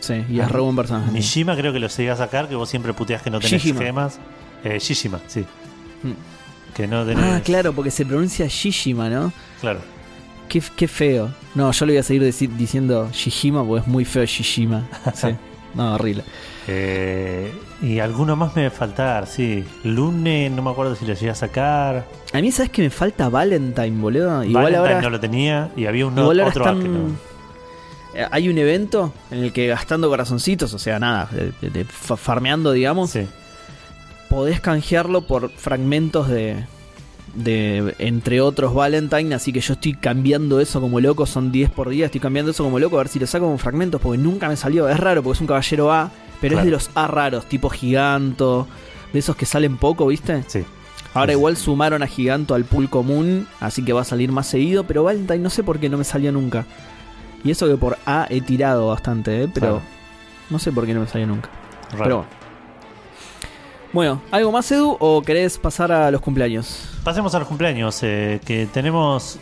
Sí, 0.00 0.24
y 0.28 0.38
es 0.40 0.50
re 0.50 0.60
buen 0.60 0.76
personaje. 0.76 1.10
Mishima 1.10 1.56
creo 1.56 1.72
que 1.72 1.78
lo 1.78 1.88
seguí 1.88 2.08
a 2.08 2.16
sacar, 2.16 2.48
que 2.48 2.54
vos 2.54 2.68
siempre 2.68 2.92
puteás 2.92 3.22
que 3.22 3.30
no 3.30 3.38
tenés 3.40 3.62
Shishima. 3.62 3.80
gemas. 3.80 4.18
Eh, 4.62 4.78
Shishima, 4.78 5.20
sí. 5.26 5.40
Mm. 6.02 6.12
Que 6.76 6.86
no 6.86 7.04
tenés. 7.04 7.24
Ah, 7.24 7.40
claro, 7.44 7.72
porque 7.72 7.90
se 7.90 8.04
pronuncia 8.04 8.46
Shishima, 8.48 9.08
¿no? 9.08 9.32
Claro. 9.60 9.80
Qué, 10.48 10.62
qué 10.76 10.88
feo. 10.88 11.30
No, 11.54 11.70
yo 11.72 11.86
le 11.86 11.92
voy 11.92 11.98
a 12.00 12.02
seguir 12.02 12.34
diciendo 12.56 13.08
Shishima 13.12 13.64
porque 13.64 13.82
es 13.82 13.86
muy 13.86 14.04
feo 14.04 14.24
Shishima. 14.24 14.88
Sí. 15.14 15.28
No, 15.74 15.94
horrible. 15.94 16.22
Eh, 16.68 17.52
y 17.82 17.98
alguno 17.98 18.36
más 18.36 18.54
me 18.54 18.62
debe 18.62 18.74
faltar, 18.74 19.26
sí. 19.26 19.64
Lune, 19.82 20.48
no 20.50 20.62
me 20.62 20.70
acuerdo 20.70 20.94
si 20.94 21.04
lo 21.04 21.14
llegué 21.14 21.30
a 21.30 21.34
sacar. 21.34 22.06
A 22.32 22.40
mí, 22.40 22.52
¿sabes 22.52 22.70
que 22.70 22.82
me 22.82 22.90
falta 22.90 23.28
Valentine, 23.28 24.00
boludo? 24.00 24.44
Igual 24.44 24.64
Valentine 24.64 24.78
ahora, 24.94 25.00
no 25.02 25.10
lo 25.10 25.18
tenía 25.20 25.70
y 25.76 25.86
había 25.86 26.06
un 26.06 26.16
igual 26.16 26.40
otro 26.40 26.64
que 26.64 26.70
están... 26.70 26.92
no. 26.92 27.34
Hay 28.30 28.48
un 28.48 28.56
evento 28.58 29.12
en 29.32 29.38
el 29.44 29.52
que 29.52 29.66
gastando 29.66 30.08
corazoncitos, 30.08 30.72
o 30.72 30.78
sea, 30.78 31.00
nada, 31.00 31.28
de- 31.32 31.52
de- 31.60 31.70
de 31.70 31.84
fa- 31.84 32.16
farmeando, 32.16 32.70
digamos, 32.70 33.10
Sí. 33.10 33.26
Podés 34.34 34.60
canjearlo 34.60 35.22
por 35.22 35.50
fragmentos 35.50 36.28
de, 36.28 36.64
de 37.34 37.94
entre 37.98 38.40
otros 38.40 38.74
Valentine, 38.74 39.34
así 39.34 39.52
que 39.52 39.60
yo 39.60 39.74
estoy 39.74 39.94
cambiando 39.94 40.60
eso 40.60 40.80
como 40.80 41.00
loco, 41.00 41.26
son 41.26 41.52
10 41.52 41.70
por 41.70 41.88
día, 41.88 42.06
estoy 42.06 42.20
cambiando 42.20 42.50
eso 42.50 42.64
como 42.64 42.78
loco 42.78 42.96
a 42.96 42.98
ver 42.98 43.08
si 43.08 43.18
lo 43.18 43.26
saco 43.26 43.46
como 43.46 43.58
fragmentos, 43.58 44.00
porque 44.00 44.18
nunca 44.18 44.48
me 44.48 44.56
salió, 44.56 44.88
es 44.88 44.98
raro 44.98 45.22
porque 45.22 45.36
es 45.36 45.40
un 45.40 45.46
caballero 45.46 45.92
A, 45.92 46.10
pero 46.40 46.52
Claro. 46.54 46.60
es 46.60 46.64
de 46.66 46.70
los 46.72 46.90
A 46.94 47.06
raros, 47.06 47.46
tipo 47.46 47.70
giganto, 47.70 48.66
de 49.12 49.18
esos 49.18 49.36
que 49.36 49.46
salen 49.46 49.76
poco, 49.76 50.06
¿viste? 50.06 50.42
Sí. 50.46 50.64
Ahora 51.14 51.32
Sí, 51.32 51.38
igual 51.38 51.56
sumaron 51.56 52.02
a 52.02 52.06
giganto 52.08 52.54
al 52.56 52.64
pool 52.64 52.90
común, 52.90 53.46
así 53.60 53.84
que 53.84 53.92
va 53.92 54.00
a 54.00 54.04
salir 54.04 54.32
más 54.32 54.48
seguido, 54.48 54.82
pero 54.84 55.04
Valentine 55.04 55.38
no 55.38 55.50
sé 55.50 55.62
por 55.62 55.78
qué 55.78 55.88
no 55.88 55.96
me 55.96 56.02
salió 56.04 56.32
nunca. 56.32 56.66
Y 57.44 57.50
eso 57.52 57.68
que 57.68 57.76
por 57.76 57.98
A 58.04 58.26
he 58.30 58.40
tirado 58.40 58.88
bastante, 58.88 59.42
¿eh? 59.44 59.48
pero 59.52 59.66
Claro. 59.66 59.82
no 60.50 60.58
sé 60.58 60.72
por 60.72 60.86
qué 60.86 60.94
no 60.94 61.00
me 61.00 61.06
salió 61.06 61.26
nunca. 61.28 61.50
Raro. 61.92 62.02
Pero 62.04 62.16
bueno. 62.16 62.43
Bueno, 63.94 64.20
¿algo 64.32 64.50
más, 64.50 64.70
Edu, 64.72 64.96
o 64.98 65.22
querés 65.22 65.56
pasar 65.56 65.92
a 65.92 66.10
los 66.10 66.20
cumpleaños? 66.20 66.88
Pasemos 67.04 67.32
a 67.36 67.38
los 67.38 67.46
cumpleaños, 67.46 68.02
eh, 68.02 68.40
que 68.44 68.66
tenemos 68.66 69.38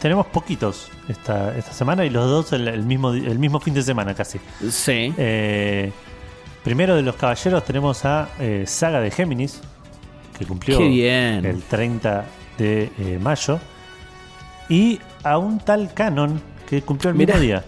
tenemos 0.00 0.26
poquitos 0.26 0.88
esta, 1.08 1.56
esta 1.56 1.72
semana 1.72 2.04
y 2.04 2.10
los 2.10 2.24
dos 2.28 2.52
el, 2.52 2.66
el 2.68 2.82
mismo, 2.84 3.12
el 3.12 3.38
mismo 3.38 3.58
fin 3.60 3.74
de 3.74 3.82
semana 3.82 4.14
casi. 4.14 4.38
Sí. 4.70 5.12
Eh, 5.18 5.92
primero 6.62 6.94
de 6.94 7.02
los 7.02 7.16
caballeros 7.16 7.64
tenemos 7.64 8.04
a 8.04 8.28
eh, 8.38 8.62
Saga 8.64 9.00
de 9.00 9.10
Géminis, 9.10 9.60
que 10.38 10.46
cumplió 10.46 10.78
Qué 10.78 10.88
bien. 10.88 11.44
el 11.44 11.62
30 11.64 12.24
de 12.58 12.90
eh, 12.98 13.18
mayo, 13.20 13.58
y 14.68 15.00
a 15.24 15.38
un 15.38 15.58
tal 15.58 15.92
Canon 15.94 16.40
que 16.68 16.82
cumplió 16.82 17.10
el 17.10 17.16
Mirá. 17.16 17.34
mismo 17.34 17.46
día. 17.46 17.64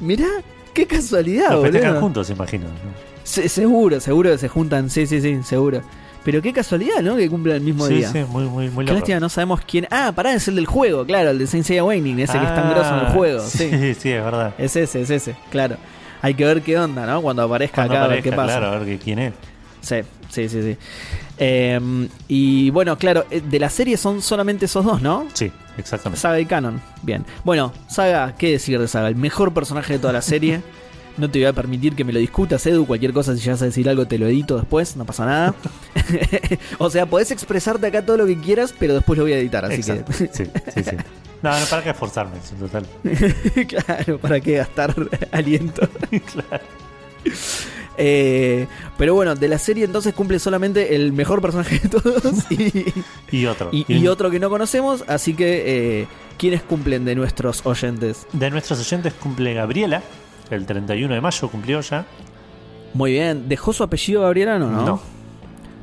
Mirá, 0.00 0.28
qué 0.72 0.86
casualidad, 0.86 1.52
Lo 1.52 1.62
festejan 1.62 2.00
juntos, 2.00 2.30
imagino. 2.30 2.64
¿no? 2.64 3.17
Se- 3.28 3.48
seguro, 3.48 4.00
seguro 4.00 4.30
que 4.30 4.38
se 4.38 4.48
juntan, 4.48 4.88
sí, 4.90 5.06
sí, 5.06 5.20
sí, 5.20 5.38
seguro. 5.42 5.82
Pero 6.24 6.42
qué 6.42 6.52
casualidad, 6.52 7.00
¿no? 7.02 7.16
Que 7.16 7.28
cumplan 7.30 7.56
el 7.56 7.62
mismo 7.62 7.86
Sí, 7.86 7.94
día. 7.94 8.10
sí, 8.12 8.18
muy, 8.28 8.44
muy, 8.44 8.68
muy 8.70 8.84
Qué 8.84 8.90
loco. 8.92 9.00
lástima, 9.00 9.20
no 9.20 9.28
sabemos 9.28 9.60
quién. 9.66 9.86
Ah, 9.90 10.12
pará, 10.14 10.34
es 10.34 10.46
el 10.48 10.56
del 10.56 10.66
juego, 10.66 11.04
claro, 11.06 11.30
el 11.30 11.38
de 11.38 11.46
Saint 11.46 11.64
Seiya 11.64 11.82
Awakening, 11.82 12.20
ese 12.20 12.38
que 12.38 12.44
es 12.44 12.54
tan 12.54 12.70
grosso 12.70 12.90
en 12.94 13.00
el 13.00 13.06
Ah, 13.06 13.10
juego. 13.10 13.40
Sí. 13.40 13.70
Sí, 13.70 13.94
sí, 13.98 14.10
es 14.10 14.24
verdad. 14.24 14.54
Es 14.58 14.76
ese, 14.76 15.02
es 15.02 15.10
ese, 15.10 15.36
claro. 15.50 15.76
Hay 16.20 16.34
que 16.34 16.44
ver 16.44 16.62
qué 16.62 16.76
onda, 16.78 17.06
¿no? 17.06 17.22
Cuando 17.22 17.42
aparezca 17.42 17.76
Cuando 17.76 17.94
acá, 17.94 18.04
a 18.04 18.08
ver 18.08 18.22
qué 18.22 18.32
pasa. 18.32 18.58
Claro, 18.58 18.66
a 18.74 18.78
ver 18.80 18.98
quién 18.98 19.18
es. 19.20 19.32
Sí, 19.80 19.96
sí, 20.28 20.48
sí, 20.48 20.62
sí. 20.62 20.76
Eh, 21.38 22.08
y 22.26 22.70
bueno, 22.70 22.98
claro, 22.98 23.24
eh, 23.30 23.40
de 23.40 23.58
la 23.60 23.70
serie 23.70 23.96
son 23.96 24.20
solamente 24.20 24.64
esos 24.64 24.84
dos, 24.84 25.00
¿no? 25.00 25.26
Sí, 25.34 25.52
exactamente. 25.78 26.20
Saga 26.20 26.40
y 26.40 26.46
Canon. 26.46 26.80
Bien. 27.02 27.24
Bueno, 27.44 27.72
Saga, 27.88 28.34
¿qué 28.36 28.50
decir 28.50 28.78
de 28.80 28.88
Saga? 28.88 29.08
El 29.08 29.14
mejor 29.16 29.54
personaje 29.54 29.92
de 29.94 29.98
toda 30.00 30.12
la 30.12 30.22
serie. 30.22 30.62
No 31.18 31.28
te 31.30 31.40
voy 31.40 31.46
a 31.46 31.52
permitir 31.52 31.94
que 31.94 32.04
me 32.04 32.12
lo 32.12 32.18
discutas, 32.20 32.64
Edu. 32.66 32.86
Cualquier 32.86 33.12
cosa, 33.12 33.34
si 33.36 33.42
llegas 33.42 33.60
a 33.62 33.64
decir 33.66 33.88
algo, 33.88 34.06
te 34.06 34.18
lo 34.18 34.26
edito 34.28 34.56
después, 34.56 34.96
no 34.96 35.04
pasa 35.04 35.26
nada. 35.26 35.54
o 36.78 36.88
sea, 36.90 37.06
podés 37.06 37.30
expresarte 37.32 37.86
acá 37.88 38.06
todo 38.06 38.16
lo 38.18 38.26
que 38.26 38.38
quieras, 38.38 38.72
pero 38.78 38.94
después 38.94 39.18
lo 39.18 39.24
voy 39.24 39.32
a 39.32 39.38
editar, 39.38 39.64
así 39.64 39.74
Exacto. 39.74 40.12
Sí, 40.12 40.26
sí, 40.32 40.44
sí. 40.84 40.96
No, 41.42 41.50
no, 41.56 41.66
para 41.66 41.84
qué 41.84 41.90
esforzarme, 41.90 42.36
en 42.50 42.58
total. 42.58 42.86
que. 43.54 43.66
claro, 43.68 44.18
¿para 44.18 44.40
qué 44.40 44.54
gastar 44.56 44.92
aliento? 45.30 45.88
claro. 46.32 46.64
Eh, 47.96 48.66
pero 48.96 49.14
bueno, 49.14 49.34
de 49.34 49.48
la 49.48 49.58
serie 49.58 49.84
entonces 49.84 50.14
cumple 50.14 50.38
solamente 50.38 50.94
el 50.94 51.12
mejor 51.12 51.40
personaje 51.42 51.78
de 51.80 51.88
todos 51.88 52.50
y, 52.50 52.84
Y 53.30 53.46
otro. 53.46 53.70
y- 53.72 53.84
y 53.92 54.06
otro 54.08 54.30
que 54.30 54.38
no 54.40 54.50
conocemos. 54.50 55.04
Así 55.08 55.34
que, 55.34 56.00
eh, 56.02 56.06
¿quiénes 56.38 56.62
cumplen 56.62 57.04
de 57.04 57.14
nuestros 57.14 57.64
oyentes? 57.66 58.26
De 58.32 58.50
nuestros 58.50 58.78
oyentes 58.80 59.14
cumple 59.14 59.54
Gabriela. 59.54 60.02
El 60.50 60.66
31 60.66 61.14
de 61.14 61.20
mayo 61.20 61.48
cumplió 61.48 61.80
ya. 61.80 62.04
Muy 62.94 63.12
bien, 63.12 63.48
¿dejó 63.48 63.72
su 63.72 63.82
apellido 63.82 64.22
Gabriela 64.22 64.56
o 64.56 64.58
no? 64.58 65.00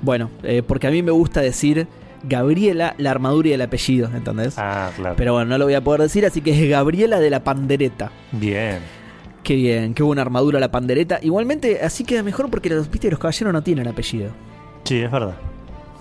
Bueno, 0.02 0.30
eh, 0.44 0.64
porque 0.66 0.88
a 0.88 0.92
mí 0.92 1.02
me 1.02 1.12
gusta 1.12 1.42
decir 1.42 1.88
Gabriela, 2.24 2.96
la 2.98 3.12
armadura 3.12 3.50
y 3.50 3.54
el 3.54 3.62
apellido, 3.62 4.10
¿entendés? 4.14 4.56
Ah, 4.58 4.92
claro. 4.96 5.16
Pero 5.16 5.34
bueno, 5.34 5.50
no 5.50 5.58
lo 5.58 5.66
voy 5.66 5.76
a 5.76 5.82
poder 5.84 6.02
decir, 6.02 6.26
así 6.26 6.42
que 6.42 6.52
es 6.52 6.70
Gabriela 6.70 7.20
de 7.20 7.30
la 7.30 7.44
Pandereta. 7.44 8.12
Bien. 8.32 8.80
Qué 9.44 9.56
bien, 9.56 9.94
qué 9.94 10.02
buena 10.02 10.24
armadura 10.24 10.60
la 10.60 10.72
Pandereta. 10.72 11.20
Igualmente, 11.22 11.82
así 11.84 12.04
queda 12.04 12.24
mejor 12.24 12.50
porque 12.50 12.70
los, 12.70 12.90
viste, 12.90 13.10
los 13.12 13.20
caballeros 13.20 13.54
no 13.54 13.62
tienen 13.62 13.88
apellido. 13.88 14.32
Sí, 14.84 15.02
es 15.02 15.12
verdad. 15.12 15.36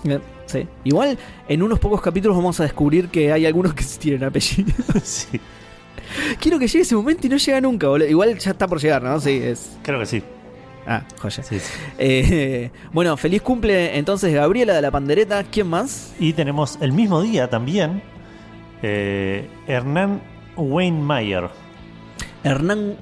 Eh, 0.05 0.19
Sí. 0.45 0.67
Igual, 0.83 1.17
en 1.47 1.63
unos 1.63 1.79
pocos 1.79 2.01
capítulos 2.01 2.37
vamos 2.37 2.59
a 2.59 2.63
descubrir 2.63 3.09
que 3.09 3.31
hay 3.31 3.45
algunos 3.45 3.73
que 3.73 3.83
sí 3.83 3.99
tienen 3.99 4.23
apellido. 4.23 4.71
sí, 5.03 5.39
Quiero 6.39 6.59
que 6.59 6.67
llegue 6.67 6.81
ese 6.81 6.95
momento 6.95 7.27
y 7.27 7.29
no 7.29 7.37
llega 7.37 7.61
nunca, 7.61 7.87
boludo. 7.87 8.07
Igual 8.07 8.37
ya 8.37 8.51
está 8.51 8.67
por 8.67 8.79
llegar, 8.79 9.03
¿no? 9.03 9.19
Sí, 9.19 9.39
es. 9.43 9.77
creo 9.81 9.99
que 9.99 10.05
sí. 10.05 10.23
Ah, 10.87 11.03
joya. 11.19 11.41
sí, 11.43 11.59
sí. 11.59 11.71
Eh, 11.97 12.69
bueno, 12.93 13.17
feliz 13.17 13.41
cumple 13.41 13.97
entonces 13.97 14.33
Gabriela 14.33 14.73
de 14.73 14.81
la 14.81 14.91
Pandereta. 14.91 15.43
¿Quién 15.43 15.67
más? 15.67 16.13
Y 16.19 16.33
tenemos 16.33 16.77
el 16.79 16.91
mismo 16.91 17.21
día 17.23 17.49
también 17.49 18.03
eh, 18.81 19.49
Hernán 19.67 20.21
Wayne 20.55 21.01
Mayer. 21.01 21.49
Hernán 22.43 22.97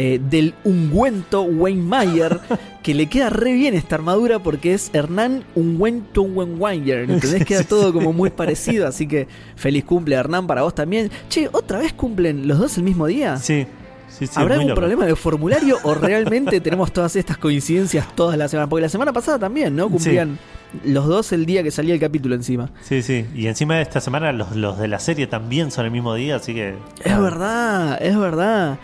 eh, 0.00 0.20
del 0.30 0.54
ungüento 0.62 1.42
Wayne 1.42 1.82
Mayer, 1.82 2.38
que 2.84 2.94
le 2.94 3.08
queda 3.08 3.30
re 3.30 3.52
bien 3.54 3.74
esta 3.74 3.96
armadura 3.96 4.38
porque 4.38 4.72
es 4.72 4.90
Hernán 4.92 5.42
ungüento 5.56 6.22
Wayne 6.22 7.02
¿entendés? 7.02 7.44
Queda 7.44 7.64
todo 7.64 7.92
como 7.92 8.12
muy 8.12 8.30
parecido, 8.30 8.86
así 8.86 9.08
que 9.08 9.26
feliz 9.56 9.84
cumple 9.84 10.14
Hernán 10.14 10.46
para 10.46 10.62
vos 10.62 10.72
también. 10.72 11.10
Che, 11.28 11.48
¿otra 11.50 11.80
vez 11.80 11.92
cumplen 11.92 12.46
los 12.46 12.60
dos 12.60 12.76
el 12.76 12.84
mismo 12.84 13.08
día? 13.08 13.38
Sí, 13.38 13.66
sí, 14.08 14.28
sí. 14.28 14.34
¿Habrá 14.36 14.54
algún 14.54 14.72
problema 14.76 15.04
de 15.04 15.16
formulario 15.16 15.78
o 15.82 15.94
realmente 15.94 16.60
tenemos 16.60 16.92
todas 16.92 17.16
estas 17.16 17.36
coincidencias 17.36 18.06
todas 18.14 18.38
las 18.38 18.52
semanas? 18.52 18.70
Porque 18.70 18.82
la 18.82 18.88
semana 18.90 19.12
pasada 19.12 19.40
también, 19.40 19.74
¿no? 19.74 19.90
Cumplían 19.90 20.38
Los 20.84 21.08
dos 21.08 21.32
el 21.32 21.44
día 21.44 21.64
que 21.64 21.72
salía 21.72 21.94
el 21.94 22.00
capítulo 22.00 22.36
encima. 22.36 22.70
Sí, 22.82 23.02
sí. 23.02 23.26
Y 23.34 23.48
encima 23.48 23.74
de 23.74 23.82
esta 23.82 24.00
semana 24.00 24.30
los, 24.30 24.54
los 24.54 24.78
de 24.78 24.86
la 24.86 25.00
serie 25.00 25.26
también 25.26 25.72
son 25.72 25.86
el 25.86 25.90
mismo 25.90 26.14
día, 26.14 26.36
así 26.36 26.54
que. 26.54 26.76
Es 27.04 27.20
verdad, 27.20 27.98
es 28.00 28.16
verdad. 28.16 28.78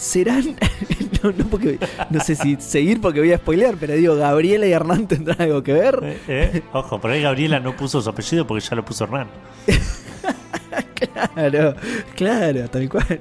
¿Serán? 0.00 0.56
no, 1.22 1.30
no, 1.30 1.44
porque, 1.50 1.78
no 2.08 2.20
sé 2.20 2.34
si 2.34 2.56
seguir 2.56 3.02
porque 3.02 3.20
voy 3.20 3.34
a 3.34 3.36
spoilear, 3.36 3.74
pero 3.78 3.92
digo, 3.92 4.16
¿Gabriela 4.16 4.66
y 4.66 4.72
Hernán 4.72 5.06
tendrán 5.06 5.42
algo 5.42 5.62
que 5.62 5.74
ver? 5.74 6.00
Eh, 6.02 6.18
eh, 6.26 6.62
Ojo, 6.72 6.98
por 6.98 7.10
ahí 7.10 7.20
Gabriela 7.20 7.60
no 7.60 7.76
puso 7.76 8.00
su 8.00 8.08
apellido 8.08 8.46
porque 8.46 8.64
ya 8.64 8.76
lo 8.76 8.82
puso 8.82 9.04
Hernán. 9.04 9.28
claro, 11.34 11.74
claro, 12.16 12.70
tal 12.70 12.88
cual. 12.88 13.20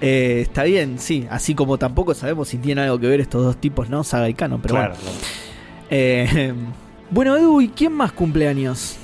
Eh, 0.00 0.40
está 0.42 0.64
bien, 0.64 0.98
sí. 0.98 1.28
Así 1.30 1.54
como 1.54 1.78
tampoco 1.78 2.12
sabemos 2.12 2.48
si 2.48 2.58
tienen 2.58 2.86
algo 2.86 2.98
que 2.98 3.06
ver 3.06 3.20
estos 3.20 3.44
dos 3.44 3.56
tipos, 3.56 3.88
¿no? 3.88 4.02
Saga 4.02 4.28
y 4.28 4.34
Cano, 4.34 4.58
pero 4.60 4.74
claro, 4.74 4.96
bueno. 4.96 5.10
claro. 5.16 5.34
Eh, 5.90 6.54
bueno, 7.08 7.36
Edu, 7.36 7.60
¿y 7.60 7.68
quién 7.68 7.92
más 7.92 8.10
cumpleaños? 8.10 8.96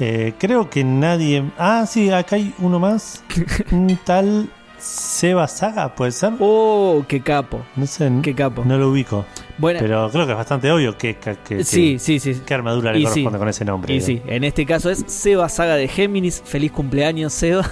Eh, 0.00 0.34
creo 0.38 0.68
que 0.68 0.84
nadie. 0.84 1.50
Ah, 1.56 1.86
sí, 1.88 2.10
acá 2.10 2.36
hay 2.36 2.52
uno 2.58 2.78
más. 2.78 3.24
Un 3.70 3.98
tal 4.04 4.50
Seba 4.82 5.46
Saga, 5.46 5.94
¿puede 5.94 6.10
ser? 6.10 6.32
Oh, 6.40 7.04
qué 7.06 7.20
capo. 7.20 7.62
No 7.76 7.86
sé, 7.86 8.10
Qué 8.22 8.34
capo. 8.34 8.64
no 8.64 8.76
lo 8.76 8.90
ubico. 8.90 9.24
Bueno, 9.58 9.78
Pero 9.80 10.10
creo 10.10 10.26
que 10.26 10.32
es 10.32 10.36
bastante 10.38 10.72
obvio 10.72 10.98
que, 10.98 11.16
que, 11.16 11.36
que- 11.46 11.62
sí, 11.64 11.98
sí, 12.00 12.18
sí. 12.18 12.42
qué 12.44 12.54
armadura 12.54 12.92
le 12.92 12.98
Y 12.98 13.02
corresponde 13.04 13.36
sí. 13.36 13.38
con 13.38 13.48
ese 13.48 13.64
nombre. 13.64 13.94
Y 13.94 14.00
sí, 14.00 14.20
en 14.26 14.42
este 14.42 14.66
caso 14.66 14.90
es 14.90 15.04
Seba 15.06 15.48
Saga 15.48 15.76
de 15.76 15.86
Géminis. 15.86 16.42
Feliz 16.44 16.72
cumpleaños, 16.72 17.32
Seba. 17.32 17.68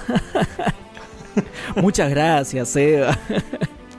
Muchas 1.76 2.10
gracias, 2.10 2.68
Seba. 2.68 3.18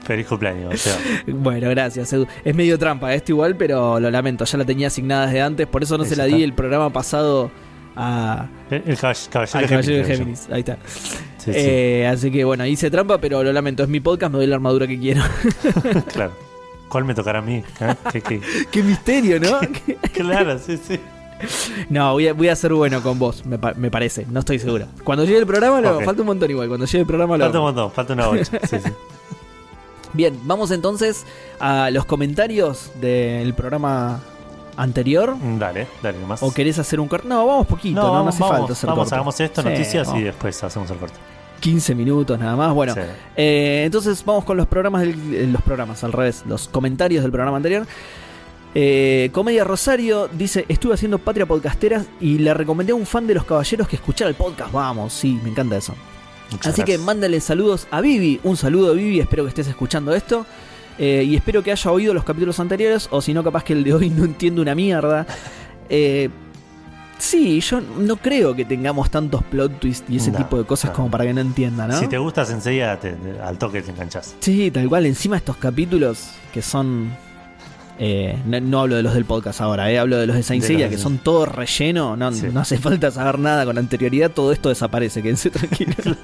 Feliz 0.04 0.28
cumpleaños, 0.28 0.80
Seba. 0.80 0.98
Bueno, 1.28 1.70
gracias, 1.70 2.12
Edu. 2.14 2.28
Es 2.46 2.56
medio 2.56 2.78
trampa 2.80 3.14
esto 3.14 3.32
igual, 3.34 3.56
pero 3.58 4.00
lo 4.00 4.10
lamento. 4.10 4.46
Ya 4.46 4.58
la 4.58 4.66
tenía 4.66 4.88
asignada 4.88 5.26
desde 5.26 5.42
antes, 5.42 5.68
por 5.68 5.84
eso 5.84 5.98
no 5.98 6.06
se 6.06 6.16
la 6.16 6.26
di 6.26 6.44
el 6.44 6.54
programa 6.54 6.92
pasado 6.92 7.52
a, 7.96 8.48
El, 8.70 8.84
el 8.86 8.98
Caballero 8.98 9.68
de 9.68 9.84
Géminis, 9.84 10.08
Géminis. 10.08 10.48
Ahí 10.50 10.60
está. 10.62 10.78
Sí, 11.44 11.52
sí, 11.54 11.60
Eh, 11.60 12.08
así 12.08 12.30
que 12.32 12.44
bueno, 12.44 12.66
hice 12.66 12.92
trampa, 12.92 13.18
pero 13.20 13.44
lo 13.44 13.52
lamento. 13.52 13.84
Es 13.84 13.90
mi 13.90 14.00
podcast, 14.00 14.32
me 14.32 14.38
doy 14.38 14.48
la 14.48 14.56
armadura 14.56 14.86
que 14.88 15.00
quiero. 15.00 15.24
claro. 16.14 16.32
¿Cuál 16.88 17.06
me 17.06 17.16
tocará 17.16 17.40
a 17.40 17.42
mí? 17.42 17.64
¿Eh? 17.80 17.96
¿Qué- 18.12 18.22
qué? 18.22 18.42
Qué 18.72 18.84
misterio, 18.84 19.40
¿no? 19.40 19.60
Claro, 20.14 20.60
sí, 20.60 20.78
sí. 20.78 21.00
no, 21.90 22.12
voy 22.14 22.28
a, 22.28 22.34
voy 22.34 22.50
a 22.50 22.56
ser 22.56 22.74
bueno 22.74 23.02
con 23.02 23.18
vos, 23.18 23.46
me, 23.46 23.58
pa- 23.58 23.74
me 23.74 23.90
parece. 23.90 24.28
No 24.30 24.42
estoy 24.42 24.60
seguro. 24.60 24.86
Cuando 25.04 25.24
llegue 25.26 25.40
el 25.40 25.48
programa, 25.48 25.82
lo, 25.82 26.02
falta 26.02 26.22
un 26.22 26.28
montón 26.28 26.52
igual. 26.52 26.68
Cuando 26.68 26.86
llegue 26.86 27.00
el 27.00 27.08
programa, 27.08 27.38
lo 27.38 27.46
Falta 27.46 27.60
un 27.60 27.66
montón, 27.66 27.92
falta 27.92 28.14
una 28.14 28.28
bocha. 28.28 28.60
Sí, 28.70 28.78
sí. 28.84 28.92
Bien, 30.14 30.38
vamos 30.44 30.70
entonces 30.72 31.26
a 31.60 31.90
los 31.92 32.04
comentarios 32.06 32.92
del 33.00 33.54
programa 33.54 34.20
anterior. 34.76 35.36
Dale, 35.58 35.88
dale 36.04 36.20
nomás. 36.20 36.44
¿O 36.44 36.54
querés 36.54 36.78
hacer 36.80 37.00
un 37.00 37.08
corte? 37.08 37.28
No, 37.28 37.46
vamos 37.48 37.68
poquito, 37.68 38.02
no, 38.02 38.08
no, 38.08 38.14
vamos, 38.14 38.36
hace 38.36 38.44
vamos, 38.44 38.58
falta 38.58 38.74
hacer 38.74 38.88
vamos, 38.90 39.04
corte. 39.04 39.16
hagamos 39.16 39.40
esto, 39.40 39.62
Sí, 39.62 39.70
noticias 39.70 40.10
y 40.16 40.22
después 40.24 40.62
hacemos 40.64 40.92
el 40.92 40.98
corte. 40.98 41.16
15 41.62 41.96
minutos 41.96 42.38
nada 42.38 42.58
más. 42.58 42.74
Bueno, 42.74 42.94
Sí. 42.94 43.00
eh, 43.38 43.84
entonces 43.86 44.22
vamos 44.26 44.44
con 44.44 44.58
los 44.58 44.68
programas, 44.68 45.02
del, 45.04 45.16
eh, 45.34 45.48
los 45.50 45.62
programas 45.62 46.04
al 46.04 46.12
revés, 46.12 46.44
los 46.46 46.68
comentarios 46.68 47.24
del 47.24 47.32
programa 47.32 47.56
anterior. 47.58 47.88
Eh, 48.74 49.30
Comedia 49.34 49.64
Rosario 49.64 50.28
dice, 50.32 50.66
estuve 50.70 50.94
haciendo 50.94 51.20
Patria 51.20 51.46
Podcasteras 51.46 52.06
y 52.20 52.38
le 52.40 52.54
recomendé 52.54 52.94
a 52.94 52.96
un 52.96 53.06
fan 53.06 53.28
de 53.28 53.34
los 53.34 53.44
caballeros 53.46 53.88
que 53.88 53.96
escuchara 53.98 54.30
el 54.30 54.36
podcast. 54.36 54.72
Vamos, 54.72 55.14
sí, 55.14 55.40
me 55.44 55.50
encanta 55.50 55.78
eso. 55.78 55.94
Muchas 56.52 56.74
Así 56.74 56.84
que 56.84 56.98
mándale 56.98 57.40
saludos 57.40 57.88
a 57.92 58.02
Vivi. 58.02 58.40
Un 58.44 58.58
saludo 58.58 58.94
Vivi, 58.94 59.20
espero 59.20 59.44
que 59.44 59.50
estés 59.50 59.68
escuchando 59.68 60.14
esto. 60.14 60.46
Eh, 61.00 61.24
y 61.26 61.36
espero 61.36 61.64
que 61.64 61.72
haya 61.72 61.92
oído 61.92 62.14
los 62.14 62.24
capítulos 62.24 62.60
anteriores, 62.60 63.08
o 63.12 63.22
si 63.22 63.34
no, 63.34 63.44
capaz 63.44 63.64
que 63.64 63.74
el 63.74 63.84
de 63.84 63.94
hoy 63.94 64.10
no 64.16 64.26
entiende 64.26 64.62
una 64.62 64.76
mierda. 64.76 65.26
Eh, 65.90 66.30
sí, 67.22 67.60
yo 67.62 67.80
no 67.82 68.18
creo 68.18 68.56
que 68.56 68.66
tengamos 68.66 69.10
tantos 69.10 69.44
plot 69.44 69.80
twists 69.80 70.10
y 70.10 70.18
ese 70.18 70.32
No, 70.32 70.38
tipo 70.38 70.58
de 70.58 70.66
cosas 70.66 70.92
no. 70.92 70.96
como 70.98 71.12
para 71.12 71.26
que 71.26 71.34
no 71.34 71.42
entienda, 71.42 71.88
¿no? 71.88 71.98
Si 72.00 72.08
te 72.08 72.18
gusta 72.18 72.44
Senseiya, 72.46 73.00
te- 73.00 73.14
te- 73.14 73.40
al 73.40 73.58
toque 73.58 73.82
te 73.82 73.92
enganchas. 73.92 74.36
Sí, 74.40 74.72
tal 74.72 74.90
cual. 74.90 75.06
Encima 75.06 75.38
estos 75.38 75.58
capítulos 75.58 76.32
que 76.54 76.62
son... 76.62 77.12
eh, 78.00 78.38
no, 78.46 78.60
no 78.60 78.80
hablo 78.82 78.96
de 78.96 79.04
los 79.04 79.14
del 79.14 79.26
podcast 79.26 79.62
ahora, 79.62 79.92
eh, 79.92 80.00
hablo 80.00 80.18
de 80.18 80.26
los 80.28 80.36
de 80.36 80.44
Saint 80.44 80.64
Seiya, 80.64 80.90
que 80.90 80.98
son 80.98 81.20
todo 81.20 81.46
relleno. 81.46 82.18
No, 82.18 82.32
Sí. 82.34 82.48
no 82.52 82.60
hace 82.62 82.78
falta 82.78 83.12
saber 83.12 83.38
nada 83.40 83.66
con 83.66 83.78
anterioridad, 83.78 84.32
todo 84.32 84.52
esto 84.52 84.70
desaparece, 84.70 85.22
quédense 85.22 85.50
tranquilos. 85.50 85.96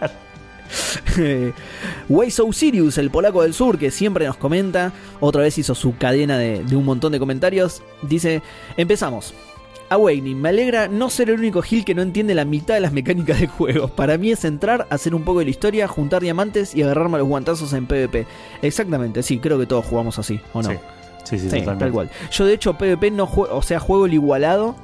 Eh, 1.18 1.54
Weiso 2.10 2.52
Sirius, 2.52 2.98
el 2.98 3.10
polaco 3.10 3.42
del 3.44 3.54
sur, 3.54 3.78
que 3.80 3.90
siempre 3.90 4.26
nos 4.28 4.36
comenta, 4.36 4.92
otra 5.22 5.42
vez 5.44 5.58
hizo 5.58 5.74
su 5.74 5.96
cadena 5.96 6.38
de, 6.38 6.62
de 6.66 6.76
un 6.76 6.84
montón 6.84 7.14
de 7.14 7.20
comentarios. 7.20 7.82
Dice: 8.02 8.42
Empezamos. 8.76 9.34
Awakening, 9.90 10.40
me 10.42 10.50
alegra 10.50 10.88
no 10.88 11.10
ser 11.10 11.30
el 11.30 11.40
único 11.40 11.62
Gil 11.62 11.86
que 11.86 11.96
no 11.96 12.02
entiende 12.02 12.36
la 12.36 12.46
mitad 12.46 12.74
de 12.74 12.82
las 12.82 12.92
mecánicas 12.92 13.40
de 13.40 13.48
juego. 13.48 13.88
Para 13.88 14.18
mí 14.18 14.32
es 14.32 14.44
entrar, 14.46 14.86
hacer 14.90 15.16
un 15.16 15.24
poco 15.24 15.40
de 15.40 15.46
la 15.46 15.52
historia, 15.52 15.88
juntar 15.88 16.22
diamantes 16.22 16.76
y 16.76 16.84
agarrarme 16.84 17.16
a 17.16 17.20
los 17.20 17.28
guantazos 17.28 17.72
en 17.74 17.86
PvP. 17.86 18.26
Exactamente, 18.62 19.24
sí, 19.24 19.40
creo 19.40 19.58
que 19.58 19.66
todos 19.66 19.86
jugamos 19.86 20.20
así, 20.20 20.40
¿o 20.54 20.62
no? 20.62 20.70
Sí, 20.70 20.76
sí, 21.24 21.40
sí, 21.40 21.50
Sí, 21.50 21.60
totalmente. 21.60 21.86
tal 21.86 21.92
cual. 21.92 22.10
Yo 22.32 22.46
de 22.46 22.54
hecho 22.54 22.74
PvP 22.78 23.12
no 23.12 23.26
juego, 23.28 23.56
o 23.56 23.62
sea, 23.62 23.80
juego 23.80 24.06
el 24.06 24.14
igualado 24.14 24.76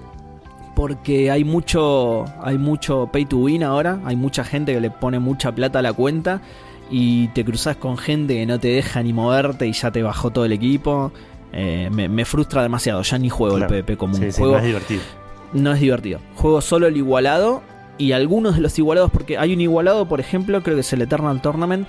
porque 0.76 1.30
hay 1.30 1.44
mucho 1.44 2.26
hay 2.42 2.58
mucho 2.58 3.08
pay 3.12 3.26
to 3.26 3.38
win 3.38 3.64
ahora, 3.64 4.00
hay 4.06 4.16
mucha 4.16 4.44
gente 4.44 4.74
que 4.74 4.82
le 4.82 4.90
pone 4.90 5.20
mucha 5.20 5.54
plata 5.54 5.80
a 5.80 5.82
la 5.82 5.94
cuenta 5.94 6.42
y 6.90 7.28
te 7.30 7.46
cruzas 7.46 7.76
con 7.78 7.98
gente 7.98 8.36
que 8.36 8.46
no 8.46 8.60
te 8.60 8.70
deja 8.70 9.02
ni 9.04 9.14
moverte 9.14 9.68
y 9.68 9.74
ya 9.74 9.92
te 9.92 10.02
bajó 10.04 10.32
todo 10.32 10.46
el 10.46 10.52
equipo. 10.52 11.12
Eh, 11.54 11.90
me, 11.92 12.10
me 12.10 12.26
frustra 12.26 12.64
demasiado, 12.64 13.02
ya 13.04 13.18
ni 13.20 13.30
juego 13.30 13.58
Claro. 13.58 13.74
el 13.76 13.84
PvP 13.84 13.96
como 13.98 14.16
Sí, 14.16 14.26
un 14.26 14.32
sí, 14.32 14.38
juego. 14.40 14.54
no 14.56 14.60
es 14.60 14.66
divertido. 14.66 15.02
No 15.54 15.74
es 15.74 15.80
divertido. 15.80 16.20
Juego 16.36 16.62
solo 16.62 16.88
el 16.88 16.98
igualado 16.98 17.62
y 18.00 18.14
algunos 18.14 18.56
de 18.56 18.62
los 18.62 18.78
igualados, 18.80 19.12
porque 19.12 19.38
hay 19.38 19.54
un 19.54 19.62
igualado, 19.62 20.08
por 20.08 20.20
ejemplo, 20.20 20.64
creo 20.64 20.76
que 20.76 20.82
es 20.82 20.94
el 20.94 21.02
Eternal 21.04 21.42
Tournament, 21.42 21.88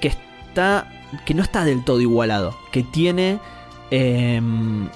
que 0.00 0.08
está. 0.08 0.88
que 1.24 1.34
no 1.34 1.42
está 1.42 1.64
del 1.64 1.84
todo 1.84 2.00
igualado. 2.00 2.56
Que 2.72 2.82
tiene. 2.82 3.38
em, 3.92 4.88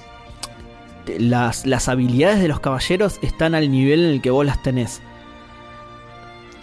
las, 1.19 1.65
las 1.65 1.87
habilidades 1.87 2.41
de 2.41 2.49
los 2.49 2.59
caballeros 2.59 3.19
están 3.21 3.55
al 3.55 3.71
nivel 3.71 4.03
en 4.03 4.11
el 4.11 4.21
que 4.21 4.29
vos 4.31 4.45
las 4.45 4.61
tenés. 4.61 5.01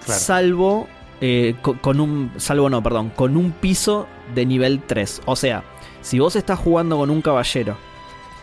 Claro. 0.04 0.20
Salvo. 0.20 0.88
eh, 1.20 1.54
co- 1.62 1.78
con 1.80 2.00
un. 2.00 2.32
Salvo 2.36 2.68
no, 2.68 2.82
perdón. 2.82 3.10
Con 3.16 3.36
un 3.38 3.52
piso 3.52 4.06
de 4.34 4.44
nivel 4.44 4.82
3. 4.86 5.22
O 5.24 5.36
sea, 5.36 5.64
si 6.04 6.20
vos 6.20 6.36
estás 6.36 6.58
jugando 6.60 6.98
con 6.98 7.10
un 7.10 7.20
caballero 7.20 7.76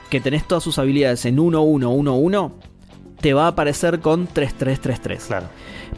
que 0.09 0.19
tenés 0.19 0.45
todas 0.45 0.63
sus 0.63 0.77
habilidades 0.79 1.23
en 1.25 1.37
1-1-1-1, 1.37 2.51
te 3.21 3.33
va 3.33 3.45
a 3.45 3.47
aparecer 3.49 3.99
con 4.01 4.27
3-3-3-3. 4.27 5.27
Claro. 5.27 5.45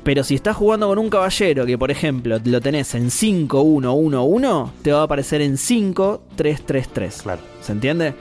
Pero 0.03 0.23
si 0.23 0.35
estás 0.35 0.55
jugando 0.57 0.87
con 0.89 0.99
un 0.99 1.09
caballero 1.09 1.65
que, 1.65 1.77
por 1.77 1.89
ejemplo, 1.89 2.37
lo 2.43 2.61
tenés 2.61 2.93
en 2.95 3.09
5-1-1-1, 3.09 4.71
te 4.83 4.91
va 4.91 4.99
a 4.99 5.03
aparecer 5.03 5.41
en 5.41 5.53
5-3-3-3. 5.55 7.23
Claro. 7.23 7.41
¿Se 7.61 7.71
entiende? 7.71 8.13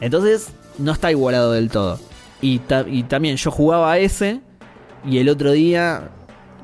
Entonces, 0.00 0.48
no 0.78 0.92
está 0.92 1.10
igualado 1.10 1.52
del 1.52 1.70
todo. 1.70 1.98
Y, 2.40 2.58
ta- 2.58 2.84
y 2.86 3.04
también 3.04 3.36
yo 3.36 3.50
jugaba 3.50 3.92
a 3.92 3.98
ese 3.98 4.40
y 5.08 5.18
el 5.18 5.28
otro 5.28 5.52
día 5.52 6.10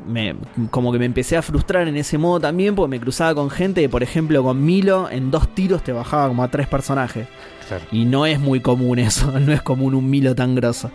me, 0.07 0.35
como 0.71 0.93
que 0.93 0.99
me 0.99 1.05
empecé 1.07 1.37
a 1.37 1.43
frustrar 1.43 1.89
en 1.89 1.97
ese 1.97 2.19
modo 2.19 2.41
también 2.41 2.75
porque 2.75 2.91
me 2.91 3.01
cruzaba 3.01 3.35
con 3.35 3.51
gente 3.51 3.81
que, 3.83 3.89
por 3.89 4.03
ejemplo, 4.03 4.43
con 4.43 4.65
Milo 4.65 5.09
en 5.11 5.31
dos 5.31 5.55
tiros 5.55 5.83
te 5.83 5.93
bajaba 5.93 6.29
como 6.29 6.43
a 6.43 6.49
tres 6.51 6.67
personajes. 6.67 7.27
Claro. 7.69 7.85
Y 7.93 8.05
no 8.05 8.27
es 8.27 8.41
muy 8.41 8.61
común 8.61 8.99
eso, 8.99 9.31
no 9.41 9.53
es 9.53 9.63
común 9.63 9.95
un 9.95 10.09
Milo 10.11 10.35
tan 10.35 10.55
grosso. 10.55 10.91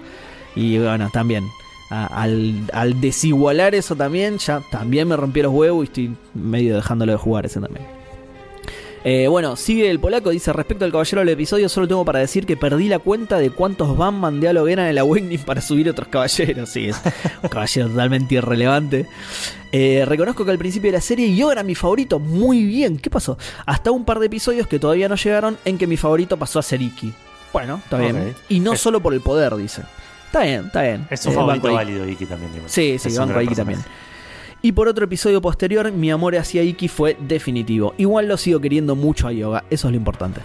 Y 0.56 0.78
bueno, 0.78 1.10
también, 1.12 1.44
a- 1.90 2.08
al, 2.08 2.54
al 2.74 3.00
desigualar 3.02 3.76
eso 3.76 3.96
también, 3.96 4.38
ya 4.38 4.62
también 4.72 5.08
me 5.08 5.16
rompió 5.18 5.44
los 5.44 5.54
huevos 5.54 5.84
y 5.84 5.88
estoy 5.88 6.16
medio 6.34 6.76
dejándolo 6.76 7.12
de 7.14 7.18
jugar 7.18 7.46
ese 7.46 7.60
también. 7.60 7.86
Eh, 9.08 9.28
bueno, 9.28 9.56
sigue 9.56 9.92
el 9.92 10.00
polaco, 10.00 10.32
dice 10.32 10.52
respecto 10.52 10.84
al 10.84 10.92
caballero 10.92 11.20
del 11.22 11.30
episodio, 11.30 11.70
solo 11.70 11.88
tengo 11.88 12.04
para 12.04 12.18
decir 12.18 12.48
que 12.48 12.58
perdí 12.58 12.88
la 12.90 12.98
cuenta 12.98 13.38
de 13.38 13.52
cuántos 13.52 13.96
van 13.96 14.16
mandé 14.20 14.48
a 14.48 14.54
Loguera 14.54 14.82
en 14.86 14.90
el 14.90 14.98
Awakening 14.98 15.42
para 15.42 15.62
subir 15.62 15.88
otros 15.88 16.08
caballeros. 16.08 16.70
Sí, 16.70 16.88
es 16.90 17.00
un 17.44 17.50
caballero 17.50 17.88
totalmente 17.88 18.34
irrelevante. 18.34 19.06
Eh, 19.72 20.04
reconozco 20.08 20.44
que 20.44 20.50
al 20.50 20.58
principio 20.58 20.90
de 20.92 20.98
la 20.98 21.02
serie 21.02 21.36
yo 21.36 21.52
era 21.52 21.62
mi 21.62 21.76
favorito, 21.76 22.18
muy 22.18 22.66
bien, 22.66 22.98
¿qué 22.98 23.12
pasó? 23.12 23.38
Hasta 23.68 23.92
un 23.92 24.06
par 24.06 24.18
de 24.18 24.26
episodios 24.26 24.66
que 24.66 24.80
todavía 24.80 25.08
no 25.08 25.16
llegaron 25.16 25.58
en 25.66 25.78
que 25.78 25.86
mi 25.86 25.98
favorito 25.98 26.38
pasó 26.38 26.58
a 26.58 26.64
ser 26.64 26.82
Iki. 26.82 27.14
Bueno, 27.54 27.80
está 27.84 28.00
bien. 28.00 28.34
Y 28.50 28.60
no 28.60 28.74
Es- 28.74 28.82
solo 28.82 29.02
por 29.02 29.14
el 29.14 29.22
poder, 29.22 29.56
dice. 29.56 29.84
Está 30.26 30.42
bien, 30.46 30.66
está 30.66 30.82
bien. 30.82 31.08
Es 31.12 31.24
un 31.28 31.32
Eh, 31.32 31.36
favorito 31.36 31.72
válido, 31.72 32.10
Iki 32.10 32.26
también. 32.26 32.52
Sí, 32.66 32.98
sí, 32.98 33.10
Es 33.10 33.18
banco 33.20 33.36
personaje. 33.36 33.56
también. 33.56 33.80
Y 34.66 34.72
por 34.72 34.88
otro 34.88 35.06
episodio 35.06 35.44
posterior, 35.44 35.92
mi 35.92 36.10
amor 36.10 36.36
hacia 36.36 36.64
Iki 36.64 36.88
fue 36.88 37.16
definitivo. 37.20 37.94
Igual 38.00 38.28
lo 38.28 38.36
sigo 38.36 38.60
queriendo 38.60 38.96
mucho 38.96 39.28
a 39.28 39.32
Yoga, 39.32 39.64
eso 39.70 39.88
es 39.88 39.92
lo 39.92 39.98
importante. 39.98 40.42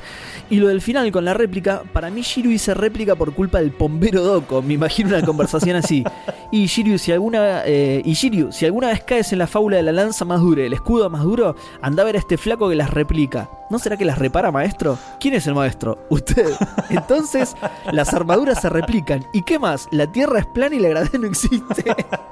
Y 0.50 0.56
lo 0.56 0.68
del 0.68 0.83
final 0.83 1.11
con 1.11 1.24
la 1.24 1.33
réplica, 1.33 1.85
para 1.90 2.11
mí 2.11 2.20
Shiryu 2.20 2.50
hice 2.50 2.74
réplica 2.74 3.14
por 3.14 3.33
culpa 3.33 3.61
del 3.61 3.70
pombero 3.70 4.22
Doko. 4.22 4.61
Me 4.61 4.74
imagino 4.74 5.09
una 5.09 5.22
conversación 5.24 5.76
así. 5.76 6.04
Y 6.50 6.66
Shiryu, 6.66 6.98
si 6.98 7.12
alguna, 7.12 7.62
eh, 7.64 8.02
y 8.04 8.12
Shiryu, 8.12 8.50
si 8.52 8.66
alguna 8.66 8.88
vez 8.88 9.02
caes 9.04 9.33
en 9.33 9.38
la 9.38 9.46
fábula 9.46 9.76
de 9.76 9.85
la 9.85 9.92
lanza 9.92 10.24
más 10.24 10.40
dura 10.40 10.64
el 10.64 10.72
escudo 10.72 11.09
más 11.09 11.22
duro, 11.22 11.54
anda 11.80 12.02
a 12.02 12.06
ver 12.06 12.16
a 12.16 12.18
este 12.18 12.37
flaco 12.37 12.68
que 12.68 12.74
las 12.74 12.90
replica. 12.90 13.48
¿No 13.70 13.78
será 13.78 13.96
que 13.96 14.04
las 14.04 14.18
repara, 14.18 14.50
maestro? 14.50 14.98
¿Quién 15.20 15.35
es 15.35 15.46
el 15.46 15.54
maestro? 15.54 16.04
Usted. 16.11 16.52
Entonces, 16.88 17.54
las 17.92 18.12
armaduras 18.12 18.61
se 18.61 18.68
replican. 18.68 19.24
¿Y 19.33 19.42
qué 19.42 19.61
más? 19.61 19.87
La 19.92 20.11
Tierra 20.11 20.40
es 20.40 20.46
plana 20.46 20.74
y 20.74 20.80
la 20.80 20.88
gravedad 20.88 21.20
no 21.20 21.28
existe. 21.28 21.85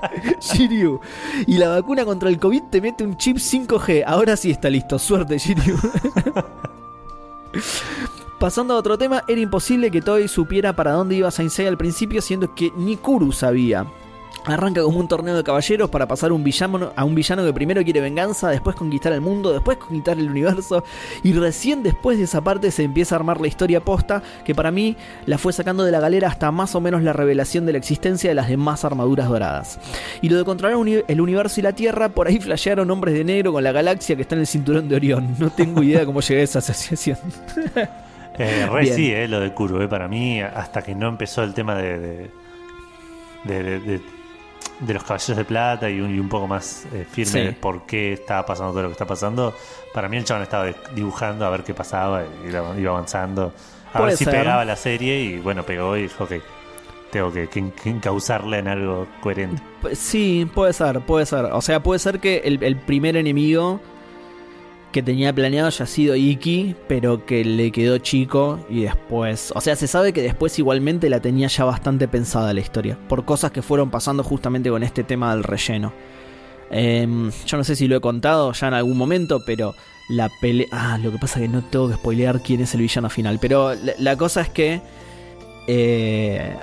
Shiryu. 0.40 0.98
Y 1.46 1.58
la 1.58 1.68
vacuna 1.80 2.04
contra 2.04 2.28
el 2.28 2.38
COVID 2.38 2.64
te 2.70 2.80
mete 2.80 3.04
un 3.04 3.16
chip 3.16 3.36
5G. 3.36 4.04
Ahora 4.06 4.36
sí 4.36 4.50
está 4.50 4.68
listo. 4.68 4.98
Suerte, 4.98 5.38
Shiryu. 5.38 5.76
Pasando 8.38 8.74
a 8.74 8.76
otro 8.76 8.98
tema, 8.98 9.24
era 9.26 9.40
imposible 9.40 9.90
que 9.90 10.00
Toei 10.00 10.28
supiera 10.28 10.74
para 10.74 10.92
dónde 10.92 11.16
iba 11.16 11.30
Saint 11.30 11.50
Seiya 11.50 11.70
al 11.70 11.78
principio, 11.78 12.22
siendo 12.22 12.54
que 12.54 12.72
ni 12.76 12.96
Kuru 12.96 13.32
sabía. 13.32 13.86
Arranca 14.48 14.82
como 14.82 14.98
un 14.98 15.08
torneo 15.08 15.36
de 15.36 15.44
caballeros 15.44 15.90
para 15.90 16.08
pasar 16.08 16.32
un 16.32 16.42
villano, 16.42 16.92
a 16.96 17.04
un 17.04 17.14
villano 17.14 17.44
que 17.44 17.52
primero 17.52 17.82
quiere 17.84 18.00
venganza, 18.00 18.48
después 18.48 18.74
conquistar 18.76 19.12
el 19.12 19.20
mundo, 19.20 19.52
después 19.52 19.78
conquistar 19.78 20.18
el 20.18 20.30
universo, 20.30 20.84
y 21.22 21.32
recién 21.34 21.82
después 21.82 22.18
de 22.18 22.24
esa 22.24 22.40
parte 22.40 22.70
se 22.70 22.82
empieza 22.82 23.14
a 23.14 23.18
armar 23.18 23.40
la 23.40 23.48
historia 23.48 23.80
posta, 23.80 24.22
que 24.44 24.54
para 24.54 24.70
mí 24.70 24.96
la 25.26 25.38
fue 25.38 25.52
sacando 25.52 25.84
de 25.84 25.92
la 25.92 26.00
galera 26.00 26.28
hasta 26.28 26.50
más 26.50 26.74
o 26.74 26.80
menos 26.80 27.02
la 27.02 27.12
revelación 27.12 27.66
de 27.66 27.72
la 27.72 27.78
existencia 27.78 28.30
de 28.30 28.34
las 28.34 28.48
demás 28.48 28.84
armaduras 28.84 29.28
doradas. 29.28 29.78
Y 30.22 30.28
lo 30.28 30.38
de 30.38 30.44
controlar 30.44 30.78
el 31.06 31.20
universo 31.20 31.60
y 31.60 31.62
la 31.62 31.72
Tierra, 31.72 32.08
por 32.08 32.26
ahí 32.26 32.40
flashearon 32.40 32.90
hombres 32.90 33.14
de 33.14 33.24
negro 33.24 33.52
con 33.52 33.62
la 33.62 33.72
galaxia 33.72 34.16
que 34.16 34.22
está 34.22 34.34
en 34.34 34.40
el 34.40 34.46
cinturón 34.46 34.88
de 34.88 34.96
Orión. 34.96 35.36
No 35.38 35.50
tengo 35.50 35.82
idea 35.82 36.04
cómo 36.06 36.20
llegué 36.20 36.40
a 36.40 36.44
esa 36.44 36.58
asociación. 36.60 37.18
Eh, 38.38 38.68
re 38.70 38.86
sí, 38.86 39.10
eh, 39.10 39.26
lo 39.26 39.40
de 39.40 39.52
Kuro, 39.52 39.82
eh, 39.82 39.88
para 39.88 40.06
mí, 40.06 40.40
hasta 40.40 40.82
que 40.82 40.94
no 40.94 41.08
empezó 41.08 41.42
el 41.42 41.54
tema 41.54 41.74
de, 41.74 42.30
de, 43.44 43.80
de, 43.80 44.00
los 44.86 45.02
caballeros 45.02 45.36
de 45.36 45.44
plata 45.44 45.90
y 45.90 46.00
un, 46.00 46.28
poco 46.28 46.46
más 46.46 46.86
eh, 46.92 47.06
firme 47.10 47.46
de 47.46 47.52
por 47.52 47.86
qué 47.86 48.14
estaba 48.14 48.46
pasando 48.46 48.72
todo 48.72 48.82
lo 48.82 48.88
que 48.88 48.92
está 48.92 49.06
pasando, 49.06 49.54
para 49.92 50.08
mí 50.08 50.16
el 50.16 50.24
chaval 50.24 50.42
estaba 50.42 50.66
dibujando 50.94 51.44
a 51.44 51.50
ver 51.50 51.64
qué 51.64 51.74
pasaba 51.74 52.22
y 52.44 52.48
iba, 52.48 52.90
avanzando, 52.90 53.52
a 53.92 54.02
ver 54.02 54.16
si 54.16 54.24
pegaba 54.24 54.64
la 54.64 54.76
serie 54.76 55.20
y 55.20 55.38
bueno, 55.38 55.64
pegó 55.64 55.96
y 55.96 56.02
dijo, 56.02 56.24
ok, 56.24 56.32
tengo 57.10 57.32
que, 57.32 57.48
que, 57.48 57.72
encauzarla 57.88 58.58
en 58.58 58.68
algo 58.68 59.06
coherente. 59.20 59.62
Sí, 59.94 60.48
puede 60.54 60.72
ser, 60.72 61.00
puede 61.00 61.26
ser. 61.26 61.46
O 61.46 61.62
sea, 61.62 61.82
puede 61.82 61.98
ser 61.98 62.20
que 62.20 62.38
el, 62.44 62.62
el 62.62 62.76
primer 62.76 63.16
enemigo 63.16 63.80
que 64.92 65.02
tenía 65.02 65.34
planeado 65.34 65.68
ya 65.70 65.84
ha 65.84 65.86
sido 65.86 66.16
Iki, 66.16 66.74
pero 66.86 67.26
que 67.26 67.44
le 67.44 67.70
quedó 67.70 67.98
chico 67.98 68.58
y 68.70 68.82
después, 68.82 69.52
o 69.54 69.60
sea, 69.60 69.76
se 69.76 69.86
sabe 69.86 70.12
que 70.12 70.22
después 70.22 70.58
igualmente 70.58 71.10
la 71.10 71.20
tenía 71.20 71.48
ya 71.48 71.64
bastante 71.64 72.08
pensada 72.08 72.54
la 72.54 72.60
historia, 72.60 72.98
por 73.08 73.24
cosas 73.24 73.50
que 73.50 73.62
fueron 73.62 73.90
pasando 73.90 74.24
justamente 74.24 74.70
con 74.70 74.82
este 74.82 75.04
tema 75.04 75.34
del 75.34 75.44
relleno. 75.44 75.92
Em, 76.70 77.30
yo 77.46 77.56
no 77.56 77.64
sé 77.64 77.76
si 77.76 77.88
lo 77.88 77.96
he 77.96 78.00
contado 78.00 78.52
ya 78.52 78.68
en 78.68 78.74
algún 78.74 78.96
momento, 78.96 79.42
pero 79.44 79.74
la 80.08 80.30
pelea... 80.40 80.66
Ah, 80.72 80.98
lo 81.02 81.12
que 81.12 81.18
pasa 81.18 81.38
es 81.38 81.46
que 81.46 81.52
no 81.52 81.62
tengo 81.62 81.88
que 81.88 81.94
spoilear 81.94 82.42
quién 82.42 82.60
es 82.60 82.74
el 82.74 82.80
villano 82.80 83.10
final, 83.10 83.38
pero 83.40 83.72
la, 83.98 84.16
cosa 84.16 84.40
es 84.40 84.48
que... 84.48 84.80
Eh, 85.66 86.56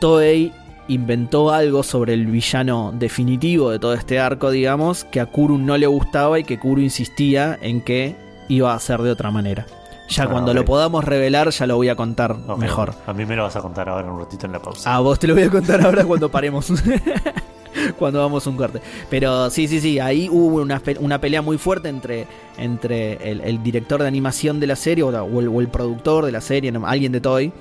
Toei 0.00 0.52
inventó 0.88 1.50
algo 1.50 1.82
sobre 1.82 2.14
el 2.14 2.26
villano 2.26 2.92
definitivo 2.94 3.70
de 3.70 3.78
todo 3.78 3.94
este 3.94 4.18
arco, 4.18 4.50
digamos, 4.50 5.04
que 5.04 5.20
a 5.20 5.26
Kuru 5.26 5.58
no 5.58 5.76
le 5.76 5.86
gustaba 5.86 6.38
y 6.38 6.44
que 6.44 6.58
Kuru 6.58 6.80
insistía 6.80 7.58
en 7.60 7.80
que 7.80 8.16
iba 8.48 8.74
a 8.74 8.78
ser 8.78 9.00
de 9.02 9.10
otra 9.10 9.30
manera. 9.30 9.66
Ya 10.08 10.24
ah, 10.24 10.28
cuando 10.28 10.52
lo 10.52 10.64
podamos 10.64 11.02
revelar, 11.04 11.48
ya 11.48 11.66
lo 11.66 11.76
voy 11.76 11.88
a 11.88 11.96
contar 11.96 12.36
mejor. 12.58 12.94
A 13.06 13.14
mí 13.14 13.24
me 13.24 13.36
lo 13.36 13.44
vas 13.44 13.56
a 13.56 13.60
contar 13.60 13.88
ahora 13.88 14.12
un 14.12 14.18
ratito 14.18 14.44
en 14.46 14.52
la 14.52 14.60
pausa. 14.60 14.94
A 14.94 15.00
vos 15.00 15.18
te 15.18 15.26
lo 15.26 15.34
voy 15.34 15.44
a 15.44 15.50
contar 15.50 15.80
ahora 15.80 16.04
cuando 16.04 16.30
paremos. 16.30 16.70
cuando 17.98 18.20
vamos 18.20 18.46
a 18.46 18.50
un 18.50 18.56
corte. 18.56 18.80
Pero 19.08 19.48
sí, 19.50 19.66
sí, 19.66 19.80
sí, 19.80 19.98
ahí 19.98 20.28
hubo 20.30 20.60
una, 20.60 20.80
una 21.00 21.20
pelea 21.20 21.40
muy 21.40 21.56
fuerte 21.56 21.88
entre, 21.88 22.26
entre 22.58 23.30
el, 23.30 23.62
director 23.62 24.02
de 24.02 24.08
animación 24.08 24.60
de 24.60 24.66
la 24.66 24.76
serie 24.76 25.04
o, 25.04 25.08
el, 25.40 25.48
o 25.48 25.60
el, 25.60 25.68
productor 25.68 26.26
de 26.26 26.32
la 26.32 26.40
serie, 26.42 26.72
alguien 26.84 27.12
de 27.12 27.20
Toy 27.20 27.52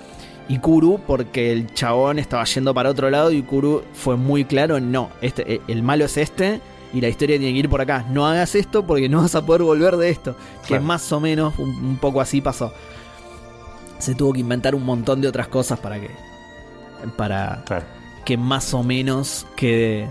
y 0.47 0.59
Kuru 0.59 0.99
porque 1.05 1.51
el 1.51 1.73
chabón 1.73 2.19
estaba 2.19 2.43
yendo 2.43 2.73
para 2.73 2.89
otro 2.89 3.09
lado 3.09 3.31
y 3.31 3.41
Kuru 3.41 3.83
fue 3.93 4.17
muy 4.17 4.45
claro, 4.45 4.79
no, 4.79 5.09
este, 5.21 5.55
eh, 5.55 5.61
el 5.67 5.83
malo 5.83 6.05
es 6.05 6.17
este 6.17 6.61
y 6.93 7.01
la 7.01 7.09
historia 7.09 7.37
tiene 7.37 7.53
que 7.53 7.59
ir 7.59 7.69
por 7.69 7.81
acá. 7.81 8.05
No 8.09 8.27
hagas 8.27 8.53
esto 8.53 8.85
porque 8.85 9.09
no 9.09 9.21
vas 9.21 9.33
a 9.33 9.43
poder 9.43 9.63
volver 9.63 9.97
de 9.97 10.09
esto. 10.09 10.35
Que 10.67 10.79
más 10.79 11.11
o 11.11 11.19
menos 11.19 11.57
un, 11.57 11.97
poco 11.99 12.21
así 12.21 12.39
pasó. 12.39 12.71
Se 13.97 14.13
tuvo 14.13 14.31
que 14.33 14.41
inventar 14.41 14.75
un 14.75 14.85
montón 14.85 15.19
de 15.19 15.27
otras 15.27 15.47
cosas 15.47 15.79
para 15.79 15.99
que 15.99 16.11
para 17.17 17.63
que 18.23 18.37
más 18.37 18.73
o 18.73 18.83
menos 18.83 19.45
quede 19.57 20.07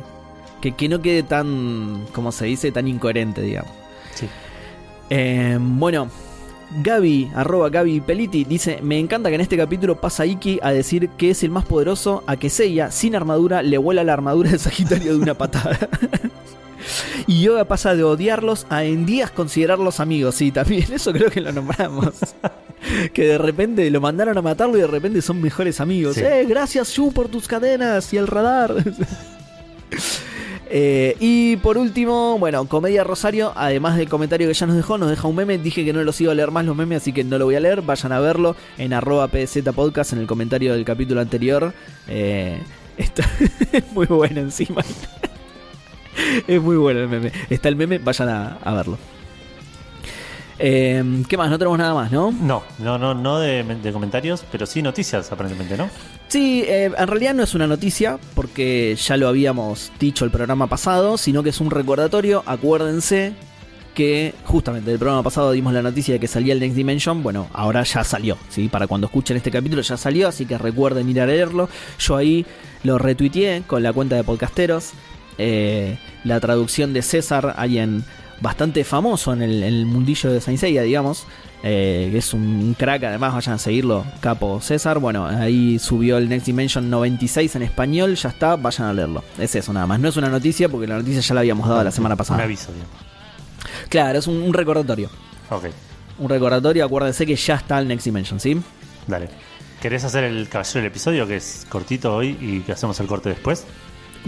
que, 0.60 0.72
que, 0.72 0.88
no 0.88 1.00
quede 1.00 1.22
tan 1.22 2.04
como 2.12 2.32
se 2.32 2.46
dice 2.46 2.72
tan 2.72 2.88
incoherente, 2.88 3.42
digamos. 3.42 3.70
Sí. 4.14 4.28
Eh, 5.08 5.58
bueno, 5.60 6.08
Gaby, 6.82 7.30
arroba 7.34 7.68
Gaby 7.68 8.00
Peliti, 8.00 8.44
dice: 8.44 8.80
Me 8.82 8.98
encanta 8.98 9.28
que 9.28 9.34
en 9.34 9.40
este 9.40 9.56
capítulo 9.56 10.00
pasa 10.00 10.26
Iki 10.26 10.60
a 10.62 10.72
decir 10.72 11.08
que 11.10 11.30
es 11.30 11.42
el 11.42 11.50
más 11.50 11.64
poderoso, 11.64 12.24
a 12.26 12.36
que 12.36 12.50
Seiya, 12.50 12.90
sin 12.90 13.14
armadura, 13.14 13.62
le 13.62 13.78
vuela 13.78 14.04
la 14.04 14.12
armadura 14.12 14.50
de 14.50 14.58
Sagitario 14.58 15.12
de 15.12 15.18
una 15.18 15.34
patada. 15.34 15.78
y 17.26 17.42
Yoga 17.42 17.64
pasa 17.64 17.94
de 17.94 18.04
odiarlos 18.04 18.66
a 18.70 18.84
en 18.84 19.06
días 19.06 19.30
considerarlos 19.30 20.00
amigos. 20.00 20.34
Sí, 20.34 20.50
también, 20.50 20.92
eso 20.92 21.12
creo 21.12 21.30
que 21.30 21.40
lo 21.40 21.52
nombramos. 21.52 22.14
que 23.12 23.24
de 23.24 23.38
repente 23.38 23.88
lo 23.90 24.00
mandaron 24.00 24.36
a 24.36 24.42
matarlo 24.42 24.76
y 24.76 24.80
de 24.80 24.86
repente 24.86 25.22
son 25.22 25.40
mejores 25.40 25.80
amigos. 25.80 26.16
Eh, 26.16 26.44
gracias, 26.48 26.88
Shu, 26.90 27.12
por 27.12 27.28
tus 27.28 27.46
cadenas 27.48 28.12
y 28.12 28.16
el 28.16 28.26
radar. 28.26 28.74
Eh, 30.74 31.18
y 31.20 31.56
por 31.56 31.76
último, 31.76 32.38
bueno, 32.38 32.66
Comedia 32.66 33.04
Rosario, 33.04 33.52
además 33.54 33.98
del 33.98 34.08
comentario 34.08 34.48
que 34.48 34.54
ya 34.54 34.66
nos 34.66 34.74
dejó, 34.74 34.96
nos 34.96 35.10
deja 35.10 35.28
un 35.28 35.36
meme. 35.36 35.58
Dije 35.58 35.84
que 35.84 35.92
no 35.92 36.02
los 36.02 36.18
iba 36.22 36.32
a 36.32 36.34
leer 36.34 36.50
más 36.50 36.64
los 36.64 36.74
memes, 36.74 37.02
así 37.02 37.12
que 37.12 37.24
no 37.24 37.36
lo 37.36 37.44
voy 37.44 37.56
a 37.56 37.60
leer. 37.60 37.82
Vayan 37.82 38.10
a 38.12 38.20
verlo 38.20 38.56
en 38.78 38.94
arroba 38.94 39.28
PZ 39.28 39.70
Podcast 39.74 40.14
en 40.14 40.20
el 40.20 40.26
comentario 40.26 40.72
del 40.72 40.86
capítulo 40.86 41.20
anterior. 41.20 41.74
Eh, 42.08 42.58
está 42.96 43.28
es 43.70 43.92
muy 43.92 44.06
bueno 44.06 44.40
encima. 44.40 44.82
es 46.48 46.62
muy 46.62 46.76
bueno 46.76 47.00
el 47.00 47.08
meme. 47.08 47.32
Está 47.50 47.68
el 47.68 47.76
meme, 47.76 47.98
vayan 47.98 48.30
a 48.30 48.74
verlo. 48.74 48.96
Eh, 50.64 51.24
¿Qué 51.28 51.36
más? 51.36 51.50
No 51.50 51.58
tenemos 51.58 51.76
nada 51.76 51.92
más, 51.92 52.12
¿no? 52.12 52.30
No, 52.30 52.62
no, 52.78 52.96
no, 52.96 53.14
no 53.14 53.40
de, 53.40 53.90
comentarios, 53.92 54.44
pero 54.52 54.64
sí 54.64 54.80
noticias 54.80 55.32
aparentemente, 55.32 55.76
¿no? 55.76 55.90
Sí, 56.28 56.62
eh, 56.68 56.92
en 56.96 57.08
realidad 57.08 57.34
no 57.34 57.42
es 57.42 57.56
una 57.56 57.66
noticia, 57.66 58.16
porque 58.36 58.96
ya 58.96 59.16
lo 59.16 59.26
habíamos 59.26 59.90
dicho 59.98 60.24
el 60.24 60.30
programa 60.30 60.68
pasado, 60.68 61.18
sino 61.18 61.42
que 61.42 61.48
es 61.48 61.60
un 61.60 61.72
recordatorio. 61.72 62.44
Acuérdense 62.46 63.32
que 63.92 64.34
justamente 64.44 64.92
el 64.92 65.00
programa 65.00 65.24
pasado 65.24 65.50
dimos 65.50 65.72
la 65.72 65.82
noticia 65.82 66.14
de 66.14 66.20
que 66.20 66.28
salía 66.28 66.52
el 66.52 66.60
Next 66.60 66.76
Dimension. 66.76 67.24
Bueno, 67.24 67.48
ahora 67.52 67.82
ya 67.82 68.04
salió, 68.04 68.38
¿sí? 68.48 68.68
Para 68.68 68.86
cuando 68.86 69.08
escuchen 69.08 69.36
este 69.36 69.50
capítulo 69.50 69.82
ya 69.82 69.96
salió, 69.96 70.28
así 70.28 70.46
que 70.46 70.58
recuerden 70.58 71.08
ir 71.08 71.20
a 71.20 71.26
leerlo. 71.26 71.68
Yo 71.98 72.16
ahí 72.16 72.46
lo 72.84 72.98
retuiteé 72.98 73.64
con 73.66 73.82
la 73.82 73.92
cuenta 73.92 74.14
de 74.14 74.22
podcasteros. 74.22 74.92
Eh, 75.38 75.98
la 76.22 76.38
traducción 76.38 76.92
de 76.92 77.02
César 77.02 77.54
ahí 77.56 77.78
en 77.78 78.04
bastante 78.42 78.82
famoso 78.84 79.32
en 79.32 79.42
el, 79.42 79.86
mundillo 79.86 80.32
de 80.32 80.40
Saint 80.40 80.60
Seiya, 80.60 80.82
digamos. 80.82 81.24
Eh, 81.64 82.08
que 82.10 82.18
es 82.18 82.34
un 82.34 82.74
crack, 82.76 83.04
además 83.04 83.34
vayan 83.34 83.54
a 83.54 83.58
seguirlo, 83.58 84.04
Capo 84.20 84.60
César. 84.60 84.98
Bueno, 84.98 85.26
ahí 85.26 85.78
subió 85.78 86.18
el 86.18 86.28
Next 86.28 86.46
Dimension 86.46 86.90
96 86.90 87.54
en 87.54 87.62
español, 87.62 88.16
ya 88.16 88.30
está, 88.30 88.56
vayan 88.56 88.88
a 88.88 88.92
leerlo. 88.92 89.22
Es 89.38 89.54
eso 89.54 89.72
nada 89.72 89.86
más, 89.86 90.00
no 90.00 90.08
es 90.08 90.16
una 90.16 90.28
noticia 90.28 90.68
porque 90.68 90.88
la 90.88 90.96
noticia 90.96 91.20
ya 91.20 91.34
la 91.34 91.40
habíamos 91.40 91.68
dado 91.68 91.84
la 91.84 91.92
semana 91.92 92.16
pasada. 92.16 92.38
Un 92.38 92.44
aviso, 92.44 92.72
Claro, 93.88 94.18
es 94.18 94.26
un, 94.26 94.52
recordatorio. 94.52 95.08
Ok. 95.50 95.66
Un 96.18 96.28
recordatorio, 96.28 96.84
acuérdense 96.84 97.24
que 97.24 97.36
ya 97.36 97.54
está 97.54 97.78
el 97.78 97.86
Next 97.86 98.04
Dimension, 98.04 98.40
¿sí? 98.40 98.60
Dale. 99.06 99.28
¿Querés 99.80 100.02
hacer 100.04 100.24
el 100.24 100.48
caballero 100.48 100.80
del 100.80 100.86
episodio 100.86 101.26
que 101.28 101.36
es 101.36 101.66
cortito 101.68 102.14
hoy 102.14 102.36
y 102.40 102.60
que 102.60 102.72
hacemos 102.72 102.98
el 102.98 103.06
corte 103.06 103.28
después? 103.28 103.66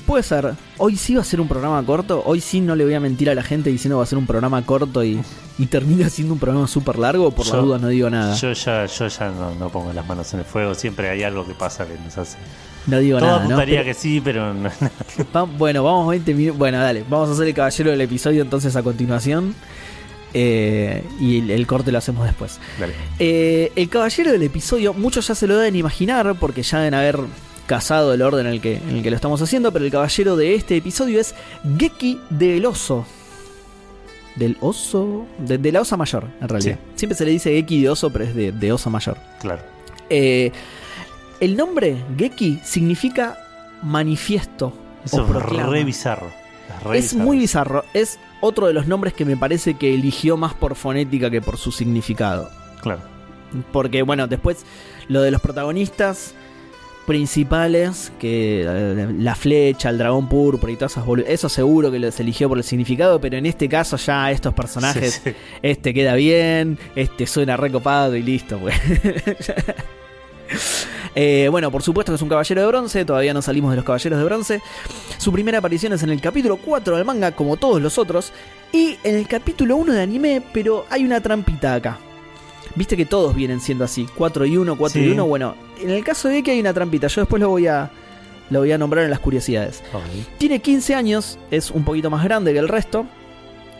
Puede 0.07 0.23
ser. 0.23 0.55
Hoy 0.79 0.97
sí 0.97 1.15
va 1.15 1.23
a 1.23 1.25
ser 1.25 1.41
un 1.41 1.49
programa 1.49 1.85
corto. 1.85 2.23
Hoy 2.27 2.41
sí 2.41 2.61
no 2.61 2.75
le 2.77 2.85
voy 2.85 2.95
a 2.95 3.01
mentir 3.01 3.31
a 3.31 3.35
la 3.35 3.43
gente 3.43 3.71
diciendo 3.71 3.97
que 3.97 3.99
va 3.99 4.05
a 4.05 4.07
ser 4.07 4.19
un 4.19 4.27
programa 4.27 4.65
corto 4.67 5.05
y, 5.05 5.23
termina 5.71 6.11
siendo 6.11 6.35
un 6.35 6.41
programa 6.41 6.67
súper 6.67 6.99
largo. 6.99 7.31
Por 7.31 7.47
la 7.47 7.57
duda 7.57 7.79
no 7.79 7.89
digo 7.89 8.11
nada. 8.11 8.35
Yo 8.35 8.53
ya, 8.53 8.87
yo 8.87 9.09
ya 9.09 9.31
no, 9.31 9.69
pongo 9.71 9.93
las 9.93 10.07
manos 10.07 10.33
en 10.35 10.41
el 10.41 10.45
fuego. 10.45 10.75
Siempre 10.75 11.11
hay 11.11 11.23
algo 11.23 11.47
que 11.47 11.55
pasa 11.55 11.87
que 11.87 11.95
nos 12.03 12.19
hace. 12.19 12.39
No 12.87 12.99
digo 12.99 13.19
Todo 13.19 13.29
nada. 13.29 13.45
apuntaría 13.45 13.83
que 13.83 13.95
sí, 13.95 14.21
pero 14.23 14.53
bueno, 15.59 15.83
vamos 15.85 16.09
20 16.09 16.35
minutos. 16.35 16.59
Bueno, 16.59 16.79
dale. 16.81 17.05
Vamos 17.09 17.31
a 17.31 17.33
hacer 17.33 17.47
el 17.47 17.55
caballero 17.55 17.91
del 17.93 18.01
episodio 18.01 18.43
entonces 18.43 18.77
a 18.77 18.83
continuación. 18.83 19.55
Eh, 20.37 21.05
y 21.21 21.49
el, 21.53 21.67
corte 21.69 21.93
lo 21.93 21.99
hacemos 21.99 22.27
después. 22.27 22.59
Eh, 23.21 23.71
el 23.77 23.89
caballero 23.89 24.33
del 24.33 24.43
episodio, 24.43 24.93
muchos 24.93 25.29
ya 25.29 25.37
se 25.37 25.47
lo 25.47 25.57
deben 25.57 25.77
imaginar 25.77 26.35
porque 26.41 26.65
ya 26.65 26.79
deben 26.79 26.95
haber 26.95 27.21
casado 27.67 28.15
el 28.15 28.23
orden 28.23 28.47
en 28.47 28.53
el, 28.53 28.61
que, 28.61 28.77
en 28.77 28.97
el 28.97 29.03
que 29.03 29.11
lo 29.11 29.17
estamos 29.17 29.41
haciendo, 29.41 29.73
pero 29.73 29.85
el 29.85 29.91
caballero 29.91 30.37
de 30.37 30.55
este 30.55 30.77
episodio 30.77 31.21
es 31.21 31.35
Geki 31.79 32.21
del 32.31 32.67
oso. 32.67 33.05
Del 34.37 34.57
oso. 34.61 35.27
De, 35.39 35.73
la 35.73 35.81
osa 35.81 35.97
mayor, 35.97 36.27
en 36.41 36.49
realidad. 36.49 36.79
Siempre 36.95 37.17
se 37.17 37.25
le 37.25 37.31
dice 37.31 37.51
Geki 37.51 37.83
de 37.83 37.91
oso, 37.91 38.11
pero 38.11 38.25
es 38.25 38.35
de, 38.35 38.53
de 38.53 38.73
osa 38.73 38.91
mayor. 38.91 39.17
Claro. 39.41 39.63
Eh, 40.11 40.53
el 41.41 41.57
nombre 41.57 41.97
Geki 42.17 42.61
significa 42.65 43.39
manifiesto. 43.83 44.73
Eso 45.05 45.23
es 45.23 45.43
re 45.43 45.85
bizarro. 45.85 46.45
Es, 46.93 47.15
muy 47.15 47.39
bizarro. 47.39 47.85
Es 47.95 48.19
otro 48.41 48.67
de 48.67 48.73
los 48.73 48.87
nombres 48.87 49.15
que 49.15 49.25
me 49.25 49.37
parece 49.37 49.75
que 49.75 49.95
eligió 49.95 50.37
más 50.37 50.55
por 50.55 50.75
fonética 50.75 51.31
que 51.31 51.41
por 51.41 51.59
su 51.59 51.73
significado. 51.73 52.51
Claro. 52.81 53.03
Porque, 53.73 54.03
bueno, 54.03 54.27
después 54.27 54.65
lo 55.09 55.23
de 55.23 55.31
los 55.31 55.41
protagonistas 55.41 56.35
principales, 57.07 58.13
que 58.19 58.63
eh, 58.67 59.15
la 59.19 59.35
flecha, 59.35 59.91
el 59.91 59.99
dragón 59.99 60.29
púrpura 60.29 60.73
y 60.73 60.77
todas 60.77 60.93
esas 60.93 61.05
Eso 61.27 61.49
seguro 61.49 61.91
que 61.91 61.99
los 61.99 62.19
eligió 62.21 62.49
por 62.49 62.59
el 62.59 62.65
significado, 62.65 63.21
pero 63.21 63.37
en 63.37 63.47
este 63.47 63.69
caso 63.69 63.97
ya 63.97 64.31
estos 64.31 64.55
personajes, 64.55 65.21
Sí, 65.23 65.31
sí. 65.31 65.37
este 65.63 65.93
queda 65.95 66.15
bien, 66.15 66.79
este 66.97 67.27
suena 67.27 67.57
recopado 67.57 68.17
y 68.17 68.23
listo, 68.23 68.59
pues. 68.59 68.75
Eh, 71.17 71.47
bueno, 71.49 71.71
por 71.71 71.81
supuesto 71.83 72.11
que 72.11 72.17
es 72.17 72.23
un 72.23 72.29
caballero 72.29 72.61
de 72.61 72.67
bronce, 72.67 73.05
todavía 73.05 73.33
no 73.33 73.41
salimos 73.41 73.71
de 73.71 73.77
los 73.77 73.85
caballeros 73.85 74.19
de 74.19 74.25
bronce. 74.25 74.61
Su 75.19 75.31
primera 75.33 75.59
aparición 75.59 75.93
es 75.93 76.03
en 76.03 76.11
el 76.11 76.21
capítulo 76.21 76.57
4 76.57 76.97
del 76.97 77.05
manga, 77.05 77.31
como 77.33 77.57
todos 77.57 77.81
los 77.81 77.99
otros, 77.99 78.33
y 78.73 78.99
en 79.05 79.15
el 79.15 79.29
capítulo 79.29 79.77
1 79.77 79.93
de 79.93 80.03
anime, 80.03 80.43
pero 80.53 80.87
hay 80.91 81.05
una 81.05 81.21
trampita 81.21 81.75
acá. 81.75 81.99
Viste 82.77 82.97
que 82.97 83.07
todos 83.07 83.35
vienen 83.35 83.61
siendo 83.61 83.85
así, 83.85 84.07
4 84.17 84.47
y 84.47 84.57
1, 84.57 84.77
4 84.77 85.01
y 85.01 85.05
Sí. 85.05 85.11
1. 85.13 85.27
Bueno, 85.27 85.55
en 85.81 85.91
el 85.91 86.03
caso 86.05 86.29
de 86.29 86.43
que 86.43 86.51
hay 86.53 86.61
una 86.61 86.73
trampita, 86.75 87.07
yo 87.07 87.21
después 87.23 87.41
lo 87.41 87.49
voy 87.51 87.67
a, 87.69 87.91
lo 88.51 88.61
voy 88.61 88.73
a 88.73 88.79
nombrar 88.79 89.05
en 89.05 89.11
las 89.11 89.21
curiosidades. 89.21 89.83
Ok. 89.93 90.03
Tiene 90.39 90.61
15 90.61 90.95
años, 90.95 91.39
es 91.51 91.71
un 91.71 91.85
poquito 91.85 92.11
más 92.11 92.25
grande 92.25 92.53
que 92.53 92.59
el 92.59 92.69
resto. 92.69 93.07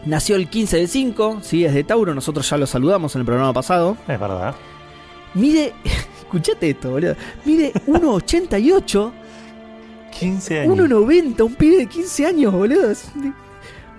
Nació 0.07 0.37
el 0.37 0.49
15 0.49 0.77
del 0.77 0.89
5, 0.89 1.39
¿sí? 1.43 1.65
es 1.65 1.73
de 1.75 1.83
Tauro, 1.83 2.15
nosotros 2.15 2.49
ya 2.49 2.57
lo 2.59 2.67
saludamos 2.67 3.15
en 3.15 3.21
el 3.21 3.27
programa 3.27 3.53
pasado. 3.53 3.97
Es 4.07 4.21
verdad. 4.21 4.55
Mide, 5.35 5.73
escuchate 6.21 6.71
esto, 6.71 6.91
boludo. 6.91 7.17
Mide 7.45 7.73
1,88, 7.87 9.13
15 10.19 10.61
años. 10.61 10.77
1,90, 10.79 11.41
un 11.43 11.55
pibe 11.55 11.79
de 11.79 11.87
15 11.87 12.27
años, 12.27 12.53
boludo. 12.53 12.91
Es 12.91 13.11
un, 13.17 13.35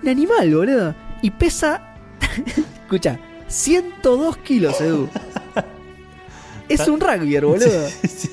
un 0.02 0.08
animal, 0.08 0.54
boludo. 0.54 0.94
Y 1.22 1.30
pesa, 1.30 1.94
escucha, 2.82 3.18
102 3.48 4.36
kilos, 4.38 4.80
Edu. 4.80 5.08
Es 6.68 6.86
un 6.88 6.98
rugby, 6.98 7.38
boludo. 7.38 7.88
Sí, 8.02 8.08
sí. 8.08 8.30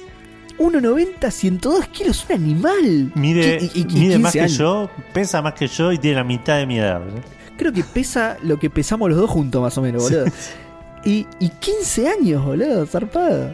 1,90, 0.58 1.30
102 1.32 1.88
kilos, 1.88 2.26
un 2.30 2.36
animal. 2.36 3.12
Mide, 3.16 3.60
Y- 3.74 3.80
y- 3.80 3.82
y 3.82 3.86
mide 3.86 4.14
15 4.16 4.20
más 4.20 4.34
que 4.34 4.48
yo, 4.48 4.90
pesa 5.14 5.42
más 5.44 5.54
que 5.54 5.68
yo 5.68 5.92
y 5.92 6.00
tiene 6.00 6.18
la 6.18 6.24
mitad 6.24 6.58
de 6.58 6.66
mi 6.66 6.80
edad. 6.80 7.00
¿verdad? 7.00 7.22
Creo 7.58 7.72
que 7.74 7.84
pesa 7.84 8.38
lo 8.42 8.58
que 8.58 8.70
pesamos 8.72 9.10
los 9.10 9.20
dos 9.20 9.30
juntos, 9.30 9.62
más 9.62 9.78
o 9.78 9.82
menos, 9.82 10.02
boludo. 10.04 10.26
Y, 11.06 11.28
y 11.40 11.50
15 11.50 12.08
años, 12.08 12.44
boludo, 12.44 12.86
zarpado. 12.88 13.54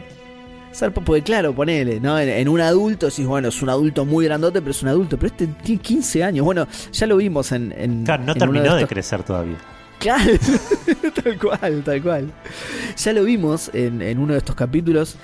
Zarpado, 0.74 1.04
porque 1.04 1.22
claro, 1.22 1.52
ponele, 1.54 2.00
¿no? 2.00 2.18
En, 2.18 2.28
en 2.30 2.48
un 2.48 2.60
adulto 2.60 3.06
decís, 3.06 3.26
bueno, 3.26 3.48
es 3.48 3.60
un 3.60 3.68
adulto 3.68 4.04
muy 4.06 4.24
grandote, 4.24 4.60
pero 4.60 4.70
es 4.70 4.82
un 4.82 4.88
adulto. 4.88 5.18
Pero 5.18 5.26
este 5.32 5.46
tiene 5.46 5.82
15 5.82 6.24
años. 6.24 6.44
Bueno, 6.44 6.66
ya 6.92 7.06
lo 7.06 7.16
vimos 7.18 7.52
en. 7.52 7.72
en 7.76 8.04
Claro, 8.04 8.22
no 8.24 8.32
en 8.32 8.38
terminó 8.38 8.76
de 8.76 8.86
crecer 8.86 9.22
todavía. 9.24 9.56
Claro, 9.98 10.32
tal 11.22 11.38
cual, 11.38 11.82
tal 11.84 12.02
cual. 12.02 12.32
Ya 12.96 13.12
lo 13.12 13.24
vimos 13.24 13.70
en, 13.72 14.02
en 14.02 14.18
uno 14.18 14.32
de 14.32 14.38
estos 14.38 14.54
capítulos. 14.54 15.16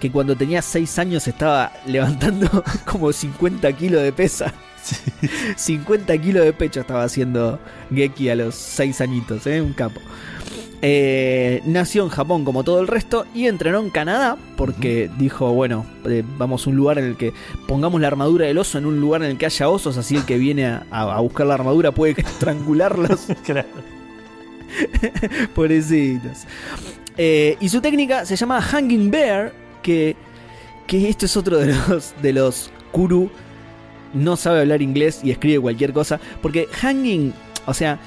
Que 0.00 0.10
cuando 0.10 0.34
tenía 0.34 0.62
6 0.62 0.98
años 0.98 1.28
estaba 1.28 1.72
levantando 1.86 2.48
como 2.86 3.12
50 3.12 3.70
kilos 3.74 4.02
de 4.02 4.12
pesa. 4.12 4.52
50 5.56 6.16
kilos 6.22 6.44
de 6.44 6.54
pecho 6.54 6.80
estaba 6.80 7.04
haciendo 7.04 7.58
Geki 7.94 8.30
a 8.30 8.36
los 8.36 8.54
6 8.54 9.00
añitos, 9.02 9.46
¿eh? 9.46 9.60
Un 9.60 9.74
capo. 9.74 10.00
Eh, 10.82 11.60
nació 11.66 12.04
en 12.04 12.08
Japón 12.08 12.46
como 12.46 12.64
todo 12.64 12.80
el 12.80 12.88
resto 12.88 13.26
y 13.34 13.46
entrenó 13.46 13.80
en 13.80 13.90
Canadá 13.90 14.38
porque 14.56 15.10
dijo, 15.18 15.52
bueno, 15.52 15.84
eh, 16.06 16.24
vamos 16.38 16.66
a 16.66 16.70
un 16.70 16.76
lugar 16.76 16.98
en 16.98 17.04
el 17.04 17.16
que 17.18 17.34
pongamos 17.68 18.00
la 18.00 18.06
armadura 18.06 18.46
del 18.46 18.56
oso 18.56 18.78
en 18.78 18.86
un 18.86 18.98
lugar 18.98 19.22
en 19.22 19.32
el 19.32 19.36
que 19.36 19.44
haya 19.44 19.68
osos, 19.68 19.98
así 19.98 20.16
el 20.16 20.24
que 20.24 20.38
viene 20.38 20.64
a, 20.64 20.84
a 20.90 21.20
buscar 21.20 21.46
la 21.46 21.54
armadura 21.54 21.92
puede 21.92 22.18
estrangularlos. 22.18 23.26
Claro. 23.44 23.68
Pobrecitos. 25.54 26.44
Eh, 27.16 27.56
y 27.60 27.68
su 27.68 27.80
técnica 27.80 28.24
se 28.24 28.36
llama 28.36 28.60
Hanging 28.62 29.10
Bear, 29.10 29.52
que, 29.82 30.16
que 30.86 31.08
esto 31.08 31.26
es 31.26 31.36
otro 31.36 31.58
de 31.58 31.74
los, 31.74 32.14
de 32.22 32.32
los 32.32 32.70
Kuru. 32.92 33.30
No 34.14 34.36
sabe 34.36 34.60
hablar 34.60 34.82
inglés 34.82 35.20
y 35.22 35.30
escribe 35.30 35.60
cualquier 35.60 35.92
cosa. 35.92 36.18
Porque 36.42 36.66
hanging, 36.72 37.32
o 37.66 37.74
sea, 37.74 37.98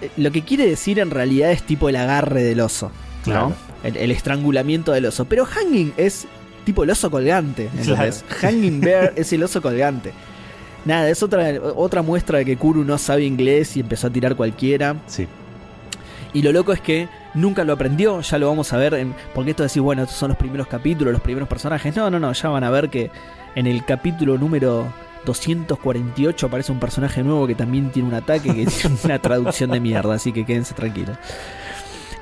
eh, 0.00 0.10
lo 0.16 0.30
que 0.30 0.42
quiere 0.42 0.66
decir 0.66 0.98
en 0.98 1.10
realidad 1.10 1.50
es 1.52 1.62
tipo 1.62 1.88
el 1.88 1.96
agarre 1.96 2.42
del 2.42 2.60
oso. 2.60 2.90
¿no? 3.26 3.32
Claro. 3.32 3.52
El, 3.82 3.96
el 3.96 4.10
estrangulamiento 4.10 4.92
del 4.92 5.06
oso. 5.06 5.24
Pero 5.26 5.44
hanging 5.44 5.92
es 5.96 6.26
tipo 6.64 6.84
el 6.84 6.90
oso 6.90 7.10
colgante. 7.10 7.68
¿entendés? 7.76 8.24
Hanging 8.28 8.80
Bear 8.82 9.12
es 9.16 9.32
el 9.32 9.42
oso 9.42 9.60
colgante. 9.60 10.12
Nada, 10.84 11.08
es 11.08 11.22
otra, 11.22 11.60
otra 11.76 12.02
muestra 12.02 12.38
de 12.38 12.44
que 12.44 12.56
Kuru 12.56 12.84
no 12.84 12.98
sabe 12.98 13.24
inglés 13.24 13.76
y 13.76 13.80
empezó 13.80 14.08
a 14.08 14.10
tirar 14.10 14.34
cualquiera. 14.34 14.96
Sí. 15.06 15.28
Y 16.34 16.42
lo 16.42 16.50
loco 16.52 16.72
es 16.72 16.80
que 16.80 17.08
nunca 17.34 17.62
lo 17.64 17.74
aprendió, 17.74 18.20
ya 18.22 18.38
lo 18.38 18.48
vamos 18.48 18.72
a 18.72 18.78
ver, 18.78 18.94
en, 18.94 19.14
porque 19.34 19.50
esto 19.50 19.62
de 19.62 19.66
decir, 19.66 19.82
bueno, 19.82 20.02
estos 20.02 20.16
son 20.18 20.28
los 20.30 20.38
primeros 20.38 20.66
capítulos, 20.66 21.12
los 21.12 21.22
primeros 21.22 21.48
personajes. 21.48 21.94
No, 21.94 22.10
no, 22.10 22.18
no, 22.18 22.32
ya 22.32 22.48
van 22.48 22.64
a 22.64 22.70
ver 22.70 22.88
que 22.88 23.10
en 23.54 23.66
el 23.66 23.84
capítulo 23.84 24.38
número 24.38 24.90
248 25.26 26.46
aparece 26.46 26.72
un 26.72 26.80
personaje 26.80 27.22
nuevo 27.22 27.46
que 27.46 27.54
también 27.54 27.90
tiene 27.90 28.08
un 28.08 28.14
ataque, 28.14 28.54
que 28.54 28.66
tiene 28.66 28.96
una 29.04 29.18
traducción 29.18 29.70
de 29.70 29.80
mierda, 29.80 30.14
así 30.14 30.32
que 30.32 30.44
quédense 30.46 30.72
tranquilos. 30.74 31.16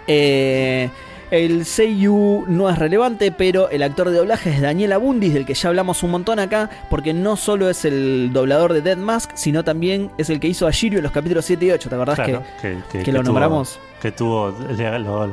Eh, 0.07 0.91
el 1.31 1.65
Seiyu 1.65 2.45
no 2.49 2.69
es 2.69 2.77
relevante, 2.79 3.31
pero 3.31 3.71
el 3.71 3.85
actor 3.85 4.11
de 4.11 4.17
doblaje 4.19 4.51
es 4.51 4.61
Daniel 4.61 4.93
Abundis, 4.93 5.33
del 5.33 5.47
que 5.47 5.55
ya 5.55 5.69
hablamos 5.69 6.03
un 6.03 6.11
montón 6.11 6.41
acá, 6.41 6.69
porque 6.91 7.15
no 7.15 7.37
solo 7.37 7.71
es 7.71 7.85
el 7.85 8.31
doblador 8.33 8.73
de 8.73 8.83
Dead 8.83 8.97
Mask, 8.97 9.31
sino 9.35 9.63
también 9.63 10.11
es 10.19 10.29
el 10.31 10.41
que 10.41 10.49
hizo 10.49 10.67
a 10.67 10.73
Shiryu 10.73 10.99
en 10.99 11.05
los 11.05 11.13
capítulos 11.13 11.45
7 11.45 11.65
y 11.67 11.71
8, 11.71 11.89
¿te 11.89 11.95
acordás 11.95 12.17
Claro, 12.17 12.43
que, 12.61 12.77
que, 12.91 13.05
que 13.05 13.13
lo 13.13 13.21
tuvo- 13.21 13.27
nombramos? 13.27 13.79
Que 14.01 14.13
tuvo. 14.13 14.55
le- 14.77 14.99
lo- 14.99 15.27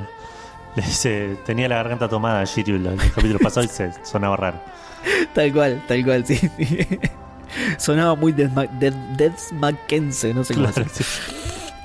le- 0.75 0.83
se- 0.83 1.35
tenía 1.45 1.67
la 1.67 1.77
garganta 1.77 2.07
tomada 2.07 2.43
Shiryu 2.43 2.75
en 2.75 2.85
el 2.87 2.97
capítulo 2.97 3.39
pasado 3.39 3.65
y 3.65 3.69
se 3.69 3.91
sonaba 4.03 4.35
raro. 4.37 4.59
Tal 5.33 5.53
cual, 5.53 5.81
tal 5.87 6.03
cual, 6.03 6.25
sí. 6.25 6.35
sí. 6.35 6.87
Sonaba 7.77 8.15
muy 8.15 8.31
Death, 8.33 8.51
Ma- 8.53 8.65
Death- 8.65 9.15
Death 9.15 9.51
Mackenzie, 9.53 10.33
no 10.33 10.43
sé 10.43 10.53
cómo 10.53 10.67
Claro, 10.67 10.89
sí. 10.91 11.03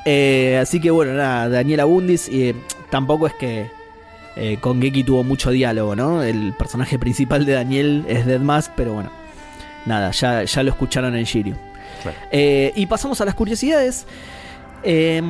Eh, 0.04 0.58
así 0.60 0.80
que 0.80 0.90
bueno, 0.90 1.12
nada, 1.12 1.48
Daniel 1.48 1.80
Abundis. 1.80 2.28
Y 2.28 2.54
tampoco 2.90 3.26
es 3.28 3.34
que 3.34 3.70
eh, 4.34 4.56
con 4.60 4.80
Geki 4.82 5.04
tuvo 5.04 5.22
mucho 5.22 5.50
diálogo, 5.50 5.94
¿no? 5.94 6.22
El 6.22 6.52
personaje 6.54 6.98
principal 6.98 7.44
de 7.46 7.52
Daniel 7.52 8.04
es 8.08 8.26
Dead 8.26 8.40
Mask, 8.40 8.72
pero 8.74 8.94
bueno, 8.94 9.10
nada, 9.86 10.10
ya, 10.10 10.42
ya 10.42 10.62
lo 10.62 10.70
escucharon 10.70 11.14
en 11.14 11.24
Shiryu. 11.24 11.54
Claro. 12.02 12.16
Eh, 12.32 12.72
y 12.74 12.86
pasamos 12.86 13.20
a 13.20 13.24
las 13.24 13.34
curiosidades. 13.34 14.06
Eh, 14.82 15.22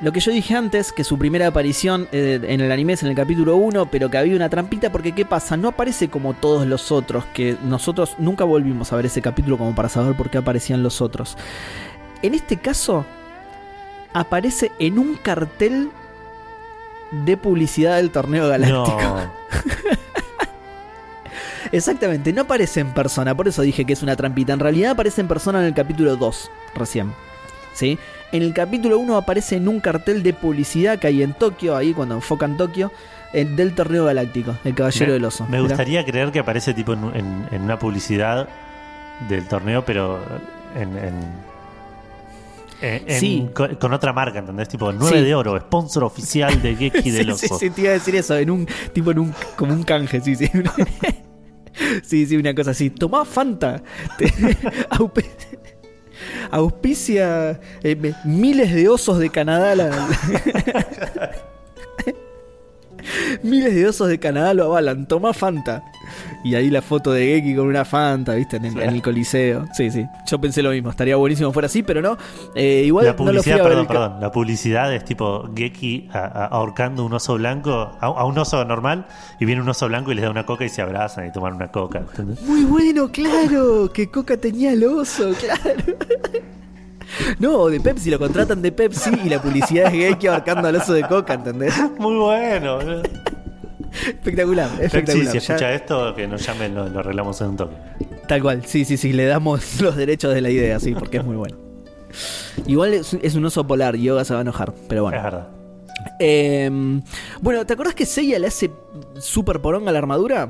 lo 0.00 0.12
que 0.12 0.20
yo 0.20 0.32
dije 0.32 0.54
antes, 0.54 0.92
que 0.92 1.04
su 1.04 1.18
primera 1.18 1.46
aparición 1.46 2.08
eh, 2.12 2.40
en 2.42 2.60
el 2.60 2.72
anime 2.72 2.94
es 2.94 3.02
en 3.02 3.10
el 3.10 3.14
capítulo 3.14 3.56
1, 3.56 3.90
pero 3.90 4.10
que 4.10 4.16
había 4.16 4.34
una 4.34 4.48
trampita 4.48 4.90
porque 4.90 5.12
¿qué 5.12 5.26
pasa? 5.26 5.56
No 5.56 5.68
aparece 5.68 6.08
como 6.08 6.32
todos 6.32 6.66
los 6.66 6.90
otros, 6.90 7.26
que 7.34 7.56
nosotros 7.62 8.14
nunca 8.18 8.44
volvimos 8.44 8.92
a 8.92 8.96
ver 8.96 9.06
ese 9.06 9.20
capítulo 9.20 9.58
como 9.58 9.74
para 9.74 9.90
saber 9.90 10.16
por 10.16 10.30
qué 10.30 10.38
aparecían 10.38 10.82
los 10.82 11.02
otros. 11.02 11.36
En 12.22 12.34
este 12.34 12.56
caso, 12.56 13.04
aparece 14.14 14.72
en 14.78 14.98
un 14.98 15.16
cartel 15.16 15.90
de 17.10 17.36
publicidad 17.36 17.96
del 17.96 18.10
torneo 18.10 18.48
galáctico. 18.48 19.00
No. 19.00 19.20
Exactamente, 21.72 22.32
no 22.32 22.42
aparece 22.42 22.80
en 22.80 22.94
persona, 22.94 23.36
por 23.36 23.48
eso 23.48 23.62
dije 23.62 23.84
que 23.84 23.92
es 23.92 24.02
una 24.02 24.16
trampita. 24.16 24.54
En 24.54 24.60
realidad 24.60 24.92
aparece 24.92 25.20
en 25.20 25.28
persona 25.28 25.60
en 25.60 25.66
el 25.66 25.74
capítulo 25.74 26.16
2, 26.16 26.50
recién. 26.74 27.12
¿Sí? 27.74 27.98
En 28.32 28.42
el 28.42 28.52
capítulo 28.54 28.98
1 28.98 29.16
aparece 29.16 29.56
en 29.56 29.66
un 29.66 29.80
cartel 29.80 30.22
de 30.22 30.32
publicidad 30.32 30.98
que 30.98 31.08
hay 31.08 31.22
en 31.22 31.32
Tokio, 31.34 31.76
ahí 31.76 31.92
cuando 31.92 32.14
enfocan 32.14 32.56
Tokio, 32.56 32.92
el 33.32 33.56
del 33.56 33.74
torneo 33.74 34.04
galáctico, 34.04 34.56
el 34.64 34.74
caballero 34.74 35.06
Me- 35.08 35.12
del 35.14 35.24
oso. 35.24 35.46
Me 35.48 35.60
gustaría 35.60 36.04
creer 36.04 36.30
que 36.30 36.38
aparece 36.38 36.72
tipo 36.74 36.92
en, 36.92 37.04
en- 37.14 37.46
en 37.50 37.62
una 37.62 37.78
publicidad 37.78 38.48
del 39.28 39.46
torneo, 39.48 39.84
pero 39.84 40.20
en. 40.76 40.96
en- 40.96 41.50
en- 42.82 43.08
en- 43.08 43.20
Sí. 43.20 43.48
con, 43.54 43.74
con 43.74 43.92
otra 43.92 44.12
marca, 44.12 44.38
¿entendés? 44.38 44.68
Tipo 44.68 44.90
9 44.92 45.18
Sí. 45.18 45.24
de 45.24 45.34
oro, 45.34 45.58
sponsor 45.60 46.04
oficial 46.04 46.62
de 46.62 46.76
Geki 46.76 47.10
del 47.10 47.30
Oso. 47.32 47.46
sí, 47.58 47.66
sí, 47.66 47.70
te 47.70 47.80
iba 47.82 47.90
a 47.90 47.94
decir 47.94 48.14
eso, 48.16 48.36
en 48.38 48.50
un 48.50 48.66
tipo 48.92 49.10
en 49.10 49.18
un 49.18 49.34
como 49.56 49.72
un 49.74 49.82
canje, 49.82 50.20
sí, 50.20 50.34
sí. 50.36 50.48
sí, 52.04 52.26
sí, 52.26 52.36
una 52.36 52.54
cosa 52.54 52.70
así. 52.70 52.90
Tomá 52.90 53.24
Fanta. 53.24 53.82
Auspicia 56.50 57.60
eh, 57.82 58.12
miles 58.24 58.72
de 58.72 58.88
osos 58.88 59.18
de 59.18 59.30
Canadá. 59.30 59.74
la- 59.74 60.08
miles 63.42 63.74
de 63.74 63.86
osos 63.86 64.08
de 64.08 64.18
Canadá 64.18 64.54
lo 64.54 64.64
avalan. 64.64 65.06
Tomá 65.06 65.32
Fanta. 65.32 65.82
Y 66.42 66.54
ahí 66.54 66.70
la 66.70 66.82
foto 66.82 67.12
de 67.12 67.26
Geki 67.26 67.54
con 67.54 67.66
una 67.66 67.84
Fanta, 67.84 68.34
¿viste? 68.34 68.56
En 68.56 68.64
el, 68.66 68.80
en 68.80 68.90
el 68.90 69.02
Coliseo. 69.02 69.66
Sí, 69.74 69.90
sí. 69.90 70.06
Yo 70.26 70.40
pensé 70.40 70.62
lo 70.62 70.70
mismo. 70.70 70.90
Estaría 70.90 71.16
buenísimo 71.16 71.52
fuera 71.52 71.66
así, 71.66 71.82
pero 71.82 72.00
no. 72.02 72.16
Eh, 72.54 72.82
igual 72.86 73.04
La 73.06 73.12
no 73.12 73.18
lo 73.18 73.24
publicidad, 73.24 73.62
perdón, 73.62 73.86
perdón. 73.86 74.20
La 74.20 74.32
publicidad 74.32 74.94
es 74.94 75.04
tipo 75.04 75.48
Geki 75.54 76.08
ahorcando 76.12 77.04
un 77.04 77.12
oso 77.12 77.34
blanco, 77.34 77.72
a, 78.00 78.06
a 78.06 78.24
un 78.24 78.38
oso 78.38 78.64
normal, 78.64 79.06
y 79.38 79.44
viene 79.44 79.60
un 79.62 79.68
oso 79.68 79.86
blanco 79.88 80.12
y 80.12 80.14
les 80.14 80.24
da 80.24 80.30
una 80.30 80.46
coca 80.46 80.64
y 80.64 80.68
se 80.68 80.82
abrazan 80.82 81.26
y 81.26 81.32
toman 81.32 81.54
una 81.54 81.68
coca. 81.68 81.98
¿entendés? 81.98 82.40
Muy 82.42 82.64
bueno, 82.64 83.10
claro, 83.10 83.90
que 83.92 84.10
Coca 84.10 84.36
tenía 84.36 84.72
el 84.72 84.84
oso, 84.84 85.32
claro. 85.40 85.94
No, 87.38 87.66
de 87.68 87.80
Pepsi, 87.80 88.10
lo 88.10 88.18
contratan 88.18 88.62
de 88.62 88.72
Pepsi 88.72 89.10
y 89.24 89.28
la 89.28 89.40
publicidad 89.42 89.86
es 89.86 89.92
Geki 89.92 90.26
abarcando 90.28 90.68
al 90.68 90.76
oso 90.76 90.92
de 90.92 91.02
coca, 91.02 91.34
¿entendés? 91.34 91.74
Muy 91.98 92.16
bueno. 92.16 92.78
Espectacular, 93.92 94.70
espectacular. 94.80 95.26
si 95.32 95.32
Ya- 95.32 95.38
escucha 95.54 95.72
esto, 95.72 96.14
que 96.14 96.26
nos 96.28 96.44
llamen, 96.46 96.74
lo, 96.74 96.88
lo 96.88 97.00
arreglamos 97.00 97.40
en 97.40 97.48
un 97.48 97.56
toque. 97.56 97.74
Tal 98.28 98.40
cual, 98.42 98.64
sí, 98.64 98.84
sí, 98.84 98.96
sí, 98.96 99.12
le 99.12 99.24
damos 99.26 99.80
los 99.80 99.96
derechos 99.96 100.32
de 100.34 100.40
la 100.40 100.50
idea, 100.50 100.78
sí, 100.78 100.94
porque 100.94 101.18
es 101.18 101.24
muy 101.24 101.36
bueno. 101.36 101.56
Igual 102.66 102.94
es, 102.94 103.14
es 103.22 103.34
un 103.34 103.44
oso 103.44 103.66
polar, 103.66 103.96
Yoga 103.96 104.24
se 104.24 104.32
va 104.34 104.40
a 104.40 104.42
enojar, 104.42 104.72
pero 104.88 105.00
Es 105.06 105.10
bueno. 105.10 105.22
verdad. 105.22 105.48
Eh, 106.18 106.70
bueno, 107.40 107.66
¿te 107.66 107.72
acordás 107.74 107.94
que 107.94 108.06
Seiya 108.06 108.38
le 108.38 108.46
hace 108.46 108.70
super 109.18 109.60
poronga 109.60 109.90
a 109.90 109.92
la 109.92 109.98
armadura? 109.98 110.48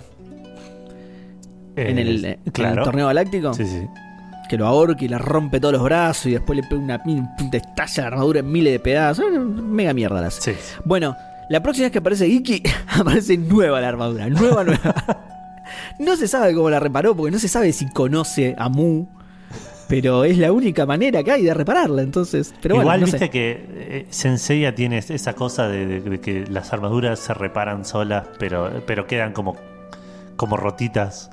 En 1.77 1.99
el, 1.99 2.25
Eh, 2.25 2.39
en 2.55 2.65
el 2.67 2.83
torneo 2.83 3.07
galáctico. 3.07 3.55
Sí, 3.55 3.65
sí. 3.67 3.87
Que 4.51 4.57
lo 4.59 4.67
ahorca 4.67 5.05
y 5.05 5.07
le 5.09 5.17
rompe 5.17 5.61
todos 5.61 5.73
los 5.75 5.83
brazos 5.85 6.27
y 6.27 6.33
después 6.33 6.57
le 6.57 6.65
pega 6.65 6.81
una 6.83 7.01
te 7.53 7.59
estalla 7.59 8.03
la 8.03 8.07
armadura 8.09 8.41
en 8.41 8.51
miles 8.51 8.73
de 8.73 8.81
pedazos. 8.81 9.25
Mega 9.33 9.93
mierda 9.95 10.21
la 10.21 10.27
hace. 10.27 10.55
Sí. 10.55 10.61
Bueno, 10.85 11.17
la 11.49 11.63
próxima 11.63 11.85
vez 11.85 11.93
que 11.93 11.99
aparece 11.99 12.27
Iki, 12.27 12.63
aparece 12.99 13.39
nueva 13.39 13.81
la 13.81 13.89
armadura. 13.89 14.29
Nueva, 14.29 14.65
nueva. 14.65 14.95
no 16.01 16.17
se 16.17 16.27
sabe 16.27 16.53
cómo 16.53 16.69
la 16.69 16.81
reparó, 16.81 17.15
porque 17.15 17.31
no 17.31 17.39
se 17.39 17.47
sabe 17.47 17.73
si 17.73 17.89
conoce 17.91 18.57
a 18.59 18.69
Mu. 18.69 19.07
Pero 19.87 20.25
es 20.25 20.37
la 20.39 20.51
única 20.53 20.85
manera 20.87 21.23
que 21.25 21.31
hay 21.33 21.45
de 21.45 21.55
repararla, 21.55 22.03
entonces. 22.03 22.53
Pero 22.61 22.75
bueno, 22.77 22.87
Igual 22.87 23.01
no 23.01 23.07
viste 23.07 23.19
sé. 23.21 23.31
que 23.31 23.67
eh, 23.73 24.07
Senseiya 24.11 24.75
tiene 24.75 24.99
esa 24.99 25.35
cosa 25.35 25.69
de, 25.69 25.87
de- 25.87 26.01
de 26.01 26.21
que 26.21 26.45
las 26.49 26.73
armaduras 26.73 27.19
se 27.21 27.35
reparan 27.35 27.85
solas, 27.85 28.27
pero, 28.39 28.83
pero 28.87 29.07
quedan 29.07 29.33
como, 29.33 29.57
como 30.37 30.57
rotitas 30.57 31.31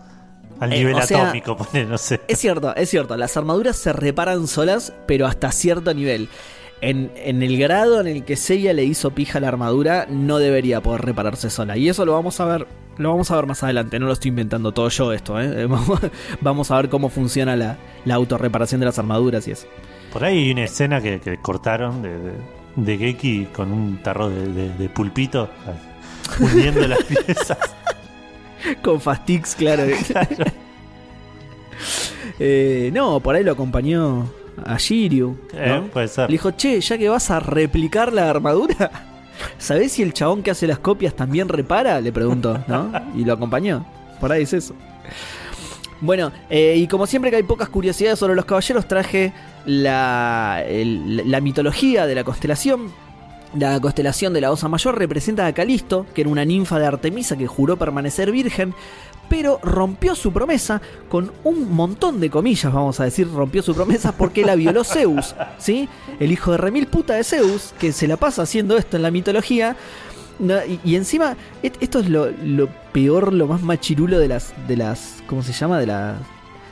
al 0.60 0.74
Eh, 0.74 0.78
nivel 0.80 1.02
sea, 1.04 1.24
atómico, 1.26 1.56
pone, 1.58 1.86
no 1.86 1.98
sé. 1.98 2.22
Es 2.28 2.40
cierto, 2.40 2.76
es 2.76 2.90
cierto. 2.90 3.16
Las 3.18 3.36
armaduras 3.38 3.76
se 3.76 3.94
reparan 3.94 4.48
solas, 4.48 4.94
pero 5.08 5.26
hasta 5.28 5.52
cierto 5.52 5.94
nivel. 5.94 6.30
En, 6.80 7.12
en 7.16 7.42
el 7.42 7.58
grado 7.58 8.00
en 8.02 8.08
el 8.08 8.24
que 8.24 8.36
Seiya 8.36 8.72
le 8.74 8.84
hizo 8.84 9.10
pija 9.12 9.40
a 9.40 9.42
la 9.42 9.48
armadura, 9.48 10.06
no 10.10 10.38
debería 10.38 10.80
poder 10.82 11.02
repararse 11.02 11.50
sola. 11.50 11.76
Y 11.76 11.90
eso 11.90 12.06
lo 12.06 12.14
vamos 12.14 12.40
a 12.40 12.46
ver. 12.46 12.68
Lo 12.98 13.10
vamos 13.10 13.30
a 13.30 13.36
ver 13.36 13.46
más 13.46 13.62
adelante, 13.64 14.00
no 14.00 14.08
lo 14.08 14.14
estoy 14.14 14.30
inventando 14.30 14.72
todo 14.72 14.90
yo 14.90 15.14
esto, 15.14 15.40
¿eh? 15.40 15.68
Vamos- 16.42 16.72
a 16.72 16.76
ver 16.78 16.90
cómo 16.90 17.10
funciona 17.10 17.56
la, 17.56 17.78
la 18.06 18.16
autorreparación 18.16 18.80
de 18.80 18.86
las 18.88 18.98
armaduras 18.98 19.48
y 19.48 19.52
eso. 19.52 19.68
Por 20.12 20.24
ahí 20.24 20.46
hay 20.46 20.52
una 20.52 20.64
escena 20.64 21.00
que, 21.00 21.20
que 21.20 21.38
cortaron 21.40 22.02
de, 22.02 22.10
de, 22.18 22.32
de 22.76 22.98
Geki 22.98 23.50
con 23.54 23.72
un 23.72 24.02
tarro 24.02 24.30
de, 24.30 24.48
de- 24.52 24.70
de 24.74 24.90
pulpito, 24.90 25.48
uniendo 26.40 26.88
las 26.88 27.04
piezas. 27.04 27.58
Con 28.84 29.00
Fastix, 29.02 29.56
claro. 29.56 29.84
Eh, 32.40 32.92
no, 32.94 33.20
por 33.20 33.36
ahí 33.36 33.44
lo 33.44 33.52
acompañó 33.52 34.30
a 34.64 34.78
Shiryu. 34.78 35.38
¿no? 35.54 35.60
Eh, 35.60 35.82
puede 35.92 36.08
ser. 36.08 36.30
Le 36.30 36.34
dijo, 36.34 36.52
che, 36.52 36.80
ya 36.82 36.98
que 36.98 37.10
vas 37.10 37.32
a 37.32 37.40
replicar 37.40 38.14
la 38.14 38.30
armadura, 38.30 38.92
¿sabés 39.58 39.94
si 39.94 40.04
el 40.04 40.14
chabón 40.14 40.44
que 40.44 40.52
hace 40.52 40.68
las 40.68 40.80
copias 40.80 41.16
también 41.16 41.50
repara? 41.50 42.00
Le 42.02 42.12
preguntó, 42.12 42.64
¿no? 42.68 42.92
Y 43.16 43.24
lo 43.26 43.34
acompañó. 43.34 43.86
Por 44.20 44.32
ahí 44.32 44.44
es 44.44 44.54
eso. 44.54 44.76
Bueno, 46.00 46.32
eh, 46.50 46.76
y 46.78 46.88
como 46.88 47.08
siempre 47.08 47.32
que 47.32 47.38
hay 47.38 47.44
pocas 47.44 47.70
curiosidades 47.70 48.20
sobre 48.20 48.36
los 48.36 48.46
caballeros, 48.46 48.88
traje 48.88 49.34
la, 49.66 50.64
el- 50.68 51.30
la 51.30 51.42
mitología 51.42 52.06
de 52.06 52.14
la 52.16 52.24
constelación. 52.24 52.92
La 53.58 53.80
constelación 53.80 54.34
de 54.34 54.42
la 54.42 54.52
Osa 54.52 54.68
Mayor 54.68 54.98
representa 55.00 55.48
a 55.48 55.54
Calisto, 55.54 56.06
que 56.14 56.22
era 56.22 56.30
una 56.30 56.46
ninfa 56.46 56.78
de 56.78 56.86
Artemisa 56.86 57.36
que 57.36 57.48
juró 57.48 57.76
permanecer 57.76 58.32
virgen, 58.32 58.76
pero 59.30 59.60
rompió 59.64 60.14
su 60.14 60.32
promesa 60.32 60.80
con 61.10 61.32
un 61.44 61.74
montón 61.74 62.20
de 62.20 62.30
comillas, 62.30 62.72
vamos 62.72 63.00
a 63.00 63.06
decir, 63.06 63.28
rompió 63.32 63.64
su 63.64 63.74
promesa 63.74 64.12
porque 64.12 64.46
la 64.46 64.56
violó 64.56 64.84
Zeus, 64.86 65.36
¿sí? 65.58 65.90
El 66.20 66.32
hijo 66.32 66.52
de 66.52 66.58
remil 66.58 66.86
puta 66.86 67.16
de 67.16 67.24
Zeus, 67.24 67.74
que 67.80 67.92
se 67.94 68.08
la 68.08 68.18
pasa 68.18 68.44
haciendo 68.44 68.78
esto 68.78 68.98
en 68.98 69.04
la 69.04 69.12
mitología. 69.12 69.76
Y, 70.40 70.92
y 70.92 70.96
encima, 70.96 71.36
esto 71.64 72.00
es 72.00 72.10
lo, 72.10 72.30
lo 72.44 72.70
peor, 72.94 73.34
lo 73.34 73.48
más 73.48 73.64
machirulo 73.64 74.20
de 74.20 74.28
las, 74.28 74.54
de 74.68 74.78
las, 74.78 75.24
¿cómo 75.26 75.42
se 75.42 75.52
llama? 75.52 75.80
De 75.80 75.88
la, 75.88 76.18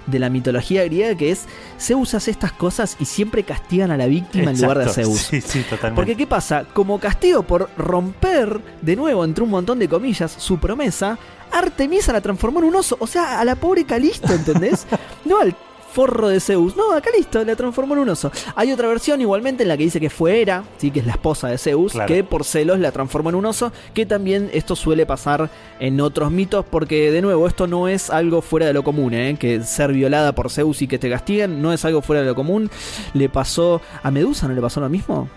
de 0.08 0.20
la 0.20 0.30
mitología 0.30 0.84
griega, 0.84 1.15
que 1.15 1.32
es 1.32 1.46
Zeus 1.80 2.13
hace 2.13 2.32
estas 2.32 2.52
cosas 2.52 2.98
y 3.00 3.06
siempre 3.06 3.44
castigan 3.44 3.91
a 3.91 3.98
la 3.98 4.08
víctima 4.08 4.52
en 4.52 4.62
lugar 4.62 4.80
de 4.80 4.86
a. 4.86 4.89
Zeus. 4.89 5.20
Sí, 5.22 5.41
sí, 5.41 5.62
totalmente. 5.62 5.96
Porque 5.96 6.15
¿qué 6.15 6.28
pasa? 6.28 6.65
Como 6.74 7.00
castigo 7.00 7.44
por 7.44 7.70
romper, 7.78 8.60
de 8.82 8.96
nuevo, 8.96 9.24
entre 9.24 9.44
un 9.44 9.50
montón 9.50 9.80
de 9.80 9.88
comillas, 9.88 10.32
su 10.38 10.60
promesa, 10.60 11.18
Artemisa 11.52 12.13
la 12.13 12.22
transformó 12.22 12.60
en 12.60 12.65
un 12.65 12.76
oso. 12.76 12.98
O 13.00 13.08
sea, 13.08 13.39
a 13.39 13.46
la 13.46 13.56
pobre 13.56 13.86
Calisto, 13.86 14.34
¿entendés? 14.34 14.86
no 15.26 15.39
al 15.39 15.56
forro 15.95 16.27
de 16.27 16.41
Zeus. 16.41 16.75
No, 16.75 16.91
a 16.93 16.99
Calisto 16.99 17.41
la 17.45 17.55
transformó 17.55 17.93
en 17.93 18.01
un 18.01 18.10
oso. 18.10 18.29
Hay 18.55 18.69
otra 18.73 18.89
versión 18.89 19.21
igualmente 19.21 19.63
en 19.63 19.69
la 19.69 19.77
que 19.77 19.84
dice 19.86 20.01
que 20.01 20.10
fue 20.10 20.41
Hera, 20.41 20.65
¿sí? 20.77 20.91
que 20.91 20.99
es 20.99 21.05
la 21.05 21.13
esposa 21.13 21.47
de 21.47 21.58
Zeus, 21.58 21.93
Claro. 21.93 22.08
que 22.13 22.23
por 22.25 22.43
celos 22.43 22.79
la 22.79 22.91
transformó 22.91 23.29
en 23.29 23.36
un 23.36 23.45
oso, 23.45 23.71
que 23.93 24.05
también 24.05 24.49
esto 24.53 24.75
suele 24.75 25.05
pasar 25.05 25.49
en 25.79 26.01
otros 26.01 26.31
mitos, 26.31 26.65
porque 26.69 27.12
de 27.12 27.21
nuevo, 27.21 27.47
esto 27.47 27.65
no 27.65 27.88
es 27.88 28.10
algo 28.10 28.41
fuera 28.41 28.65
de 28.67 28.73
lo 28.73 28.84
común, 28.84 29.13
¿eh? 29.13 29.38
que 29.39 29.62
ser 29.63 29.93
violada 29.93 30.36
por 30.36 30.51
Zeus 30.51 30.81
y 30.81 30.88
que 30.88 30.99
te 30.99 31.10
castiguen 31.10 31.62
no 31.62 31.71
es 31.71 31.86
algo 31.86 32.01
fuera 32.01 32.21
de 32.21 32.27
lo 32.27 32.36
común. 32.36 32.69
Le 33.13 33.29
pasó 33.29 33.81
a 34.03 34.12
Medusa, 34.12 34.49
¿no 34.49 34.53
le 34.53 34.62
pasó 34.62 34.81
lo 34.81 34.89
mismo? 34.89 35.29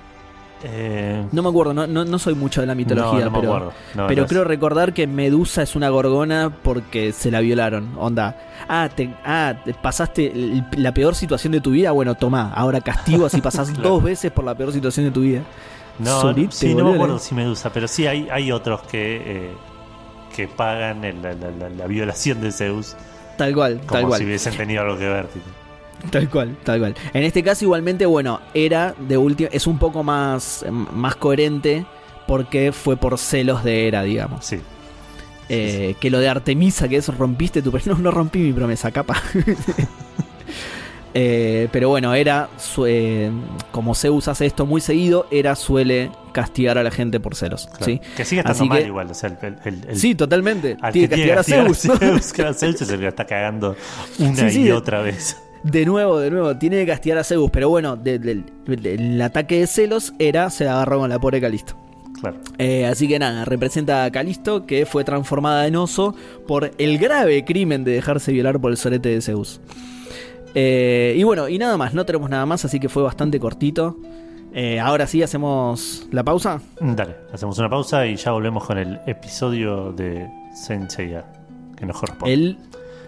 Eh, 0.64 1.24
No 1.30 1.42
me 1.42 1.48
acuerdo, 1.50 1.72
no, 1.72 1.86
no, 1.86 2.04
no 2.04 2.18
soy 2.18 2.34
mucho 2.34 2.60
de 2.60 2.66
la 2.66 2.74
mitología, 2.74 3.26
no, 3.26 3.30
no 3.30 3.30
me 3.30 3.40
pero, 3.40 3.72
pero 4.08 4.26
creo 4.26 4.44
recordar 4.44 4.92
que 4.92 5.06
Medusa 5.06 5.62
es 5.62 5.76
una 5.76 5.88
gorgona 5.88 6.52
porque 6.62 7.12
se 7.12 7.30
la 7.30 7.40
violaron. 7.40 7.90
Onda, 7.96 8.36
ah, 8.68 8.88
te, 8.94 9.14
ah, 9.24 9.54
te 9.64 9.72
pasaste 9.74 10.32
la 10.76 10.92
peor 10.92 11.14
situación 11.14 11.52
de 11.52 11.60
tu 11.60 11.70
vida, 11.70 11.92
bueno, 11.92 12.16
toma, 12.16 12.52
ahora 12.54 12.80
castigo 12.80 13.26
así 13.26 13.40
pasás 13.40 13.70
Claro. 13.72 13.90
dos 13.90 14.02
veces 14.02 14.32
por 14.32 14.44
la 14.44 14.56
peor 14.56 14.72
situación 14.72 15.06
de 15.06 15.12
tu 15.12 15.20
vida. 15.20 15.42
No, 16.00 16.20
Solite, 16.20 16.52
sí, 16.52 16.74
no 16.74 16.84
me 16.84 16.94
acuerdo 16.94 17.18
si 17.18 17.34
Medusa, 17.34 17.70
pero 17.72 17.86
sí 17.88 18.06
hay, 18.06 18.28
hay 18.30 18.50
otros 18.52 18.82
que, 18.82 19.16
eh, 19.24 19.50
que 20.34 20.46
pagan 20.48 21.04
el- 21.04 21.20
la, 21.22 21.32
la- 21.34 21.50
la- 21.50 21.68
la 21.70 21.86
violación 21.86 22.40
de 22.40 22.52
Zeus 22.52 22.94
Tal 23.36 23.54
cual, 23.54 23.78
como 23.86 23.92
tal 23.92 24.06
cual. 24.06 24.18
si 24.20 24.24
hubiesen 24.26 24.56
tenido 24.56 24.82
algo 24.82 24.96
que 24.98 25.08
ver. 25.08 25.26
tipo. 25.28 25.46
Tal 26.10 26.28
cual, 26.30 26.56
tal 26.64 26.78
cual. 26.78 26.94
En 27.12 27.22
este 27.24 27.42
caso, 27.42 27.64
igualmente, 27.64 28.06
bueno, 28.06 28.40
era 28.54 28.94
de 29.08 29.16
último, 29.18 29.48
es 29.52 29.66
un 29.66 29.78
poco 29.78 30.02
más, 30.02 30.64
más 30.70 31.16
coherente 31.16 31.84
porque 32.26 32.72
fue 32.72 32.96
por 32.96 33.18
celos 33.18 33.64
de 33.64 33.88
Era, 33.88 34.02
digamos. 34.02 34.44
Sí. 34.44 34.60
Eh, 35.50 35.94
que 35.98 36.10
lo 36.10 36.18
de 36.20 36.28
Artemisa, 36.28 36.88
que 36.88 36.96
es 36.96 37.08
rompiste 37.08 37.62
tu 37.62 37.70
promesa. 37.70 37.90
No, 37.94 37.98
no 37.98 38.10
rompí 38.10 38.38
mi 38.38 38.52
promesa, 38.52 38.90
capa. 38.90 39.20
Eh, 41.14 41.68
pero 41.72 41.88
bueno, 41.88 42.14
era 42.14 42.48
su- 42.58 42.84
eh, 42.86 43.30
como 43.72 43.94
Zeus 43.94 44.28
hace 44.28 44.44
esto 44.46 44.66
muy 44.66 44.80
seguido, 44.80 45.26
era 45.30 45.56
suele 45.56 46.10
castigar 46.32 46.76
a 46.78 46.82
la 46.82 46.90
gente 46.90 47.18
por 47.18 47.34
celos. 47.34 47.66
Claro. 47.66 47.84
¿sí? 47.86 48.00
Que 48.16 48.24
sigue 48.26 48.40
estando 48.42 48.60
Así 48.60 48.68
mal 48.68 48.78
que- 48.82 48.86
igual. 48.86 49.10
O 49.10 49.14
sea, 49.14 49.30
el, 49.42 49.56
el- 49.64 49.84
el- 49.88 49.96
sí, 49.98 50.14
totalmente. 50.14 50.76
al 50.80 50.92
Tiene 50.92 51.08
que 51.08 51.14
castigar 51.34 51.38
a 51.38 51.42
Zeus. 51.42 51.84
¿no? 51.86 51.96
Zeus, 51.96 52.32
claro, 52.32 52.54
Zeus 52.54 52.80
es 52.82 52.90
el 52.90 53.00
que 53.00 53.08
está 53.08 53.24
cagando 53.24 53.74
una 54.18 54.36
Sí, 54.36 54.50
sí, 54.50 54.62
y 54.64 54.70
otra 54.70 55.00
vez. 55.00 55.38
De 55.64 55.84
nuevo, 55.84 56.18
de 56.20 56.30
nuevo, 56.30 56.56
tiene 56.56 56.76
que 56.76 56.86
castigar 56.86 57.18
a 57.18 57.24
Zeus. 57.24 57.50
Pero 57.50 57.68
bueno, 57.68 57.96
de- 57.96 58.18
de- 58.18 58.42
de- 58.66 58.94
el 58.94 59.20
ataque 59.20 59.60
de 59.60 59.66
celos 59.66 60.12
era, 60.18 60.50
se 60.50 60.68
agarró 60.68 60.98
con 61.00 61.10
la 61.10 61.18
pobre 61.18 61.40
Calisto. 61.40 61.74
Claro. 62.20 62.36
Eh, 62.58 62.84
así 62.86 63.06
que 63.06 63.18
nada, 63.18 63.44
representa 63.44 64.04
a 64.04 64.10
Calisto 64.10 64.66
que 64.66 64.86
fue 64.86 65.04
transformada 65.04 65.66
en 65.68 65.76
oso 65.76 66.14
por 66.48 66.72
el 66.78 66.98
grave 66.98 67.44
crimen 67.44 67.84
de 67.84 67.92
dejarse 67.92 68.32
violar 68.32 68.60
por 68.60 68.70
el 68.72 68.76
sorete 68.76 69.08
de 69.10 69.20
Zeus. 69.20 69.60
Eh, 70.54 71.14
y 71.16 71.22
bueno, 71.22 71.48
y 71.48 71.58
nada 71.58 71.76
más, 71.76 71.94
no 71.94 72.04
tenemos 72.06 72.28
nada 72.30 72.46
más, 72.46 72.64
así 72.64 72.80
que 72.80 72.88
fue 72.88 73.02
bastante 73.02 73.38
cortito. 73.38 73.96
Eh, 74.52 74.80
ahora 74.80 75.06
sí 75.06 75.22
hacemos 75.22 76.08
la 76.10 76.24
pausa. 76.24 76.60
Dale, 76.80 77.16
hacemos 77.32 77.58
una 77.58 77.68
pausa 77.68 78.06
y 78.06 78.16
ya 78.16 78.32
volvemos 78.32 78.64
con 78.64 78.78
el 78.78 78.98
episodio 79.06 79.92
de 79.92 80.26
Senseiya 80.54 81.24
que 81.76 81.86
nos 81.86 81.98
corresponde. 82.00 82.32
El, 82.34 82.58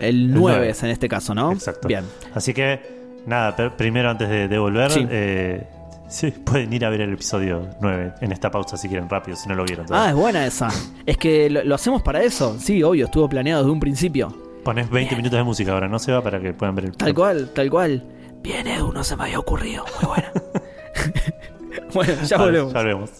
el 0.01 0.33
9 0.33 0.41
nueve. 0.57 0.71
es 0.71 0.83
en 0.83 0.91
este 0.91 1.09
caso, 1.09 1.35
¿no? 1.35 1.53
Exacto. 1.53 1.89
Bien. 1.89 2.05
Así 2.35 2.53
que, 2.55 2.81
nada, 3.27 3.55
primero 3.77 4.11
antes 4.11 4.29
de, 4.29 4.49
de 4.49 4.59
volver, 4.59 4.91
Sí. 4.91 5.07
eh, 5.11 5.67
sí, 6.09 6.31
pueden 6.45 6.73
ir 6.73 6.85
a 6.85 6.91
ver 6.91 7.03
el 7.03 7.13
episodio 7.13 7.69
9 7.81 8.15
en 8.21 8.33
esta 8.33 8.51
pausa 8.51 8.77
si 8.77 8.89
quieren 8.89 9.09
rápido, 9.09 9.37
si 9.37 9.49
no 9.49 9.55
lo 9.55 9.65
vieron. 9.65 9.87
Ah, 9.91 10.09
es 10.11 10.15
buena 10.15 10.47
esa. 10.47 10.69
Es 11.07 11.17
que 11.17 11.49
lo, 11.51 11.63
lo 11.65 11.75
hacemos 11.75 12.03
para 12.03 12.23
eso. 12.23 12.57
Sí, 12.59 12.83
obvio, 12.83 13.05
estuvo 13.07 13.29
planeado 13.29 13.63
desde 13.63 13.73
un 13.73 13.81
principio. 13.81 14.35
Pones 14.65 14.91
20 14.91 15.17
minutos 15.17 15.39
de 15.39 15.43
música 15.45 15.73
ahora, 15.73 15.89
no 15.89 15.99
se 15.99 16.13
va 16.13 16.23
para 16.23 16.39
que 16.41 16.53
puedan 16.53 16.75
ver 16.75 16.85
el 16.87 16.93
Tal 16.97 17.15
cual, 17.15 17.51
tal 17.55 17.71
cual. 17.71 18.05
Bien, 18.43 18.67
Edu, 18.67 18.93
no 18.93 19.03
se 19.05 19.17
me 19.17 19.25
había 19.25 19.39
ocurrido. 19.39 19.85
Muy 20.01 20.09
buena. 20.09 20.33
bueno, 21.95 22.13
ya 22.25 22.37
Vale, 22.39 22.61
volvemos. 22.61 22.73
Ya 22.73 22.81
volvemos. 22.81 23.11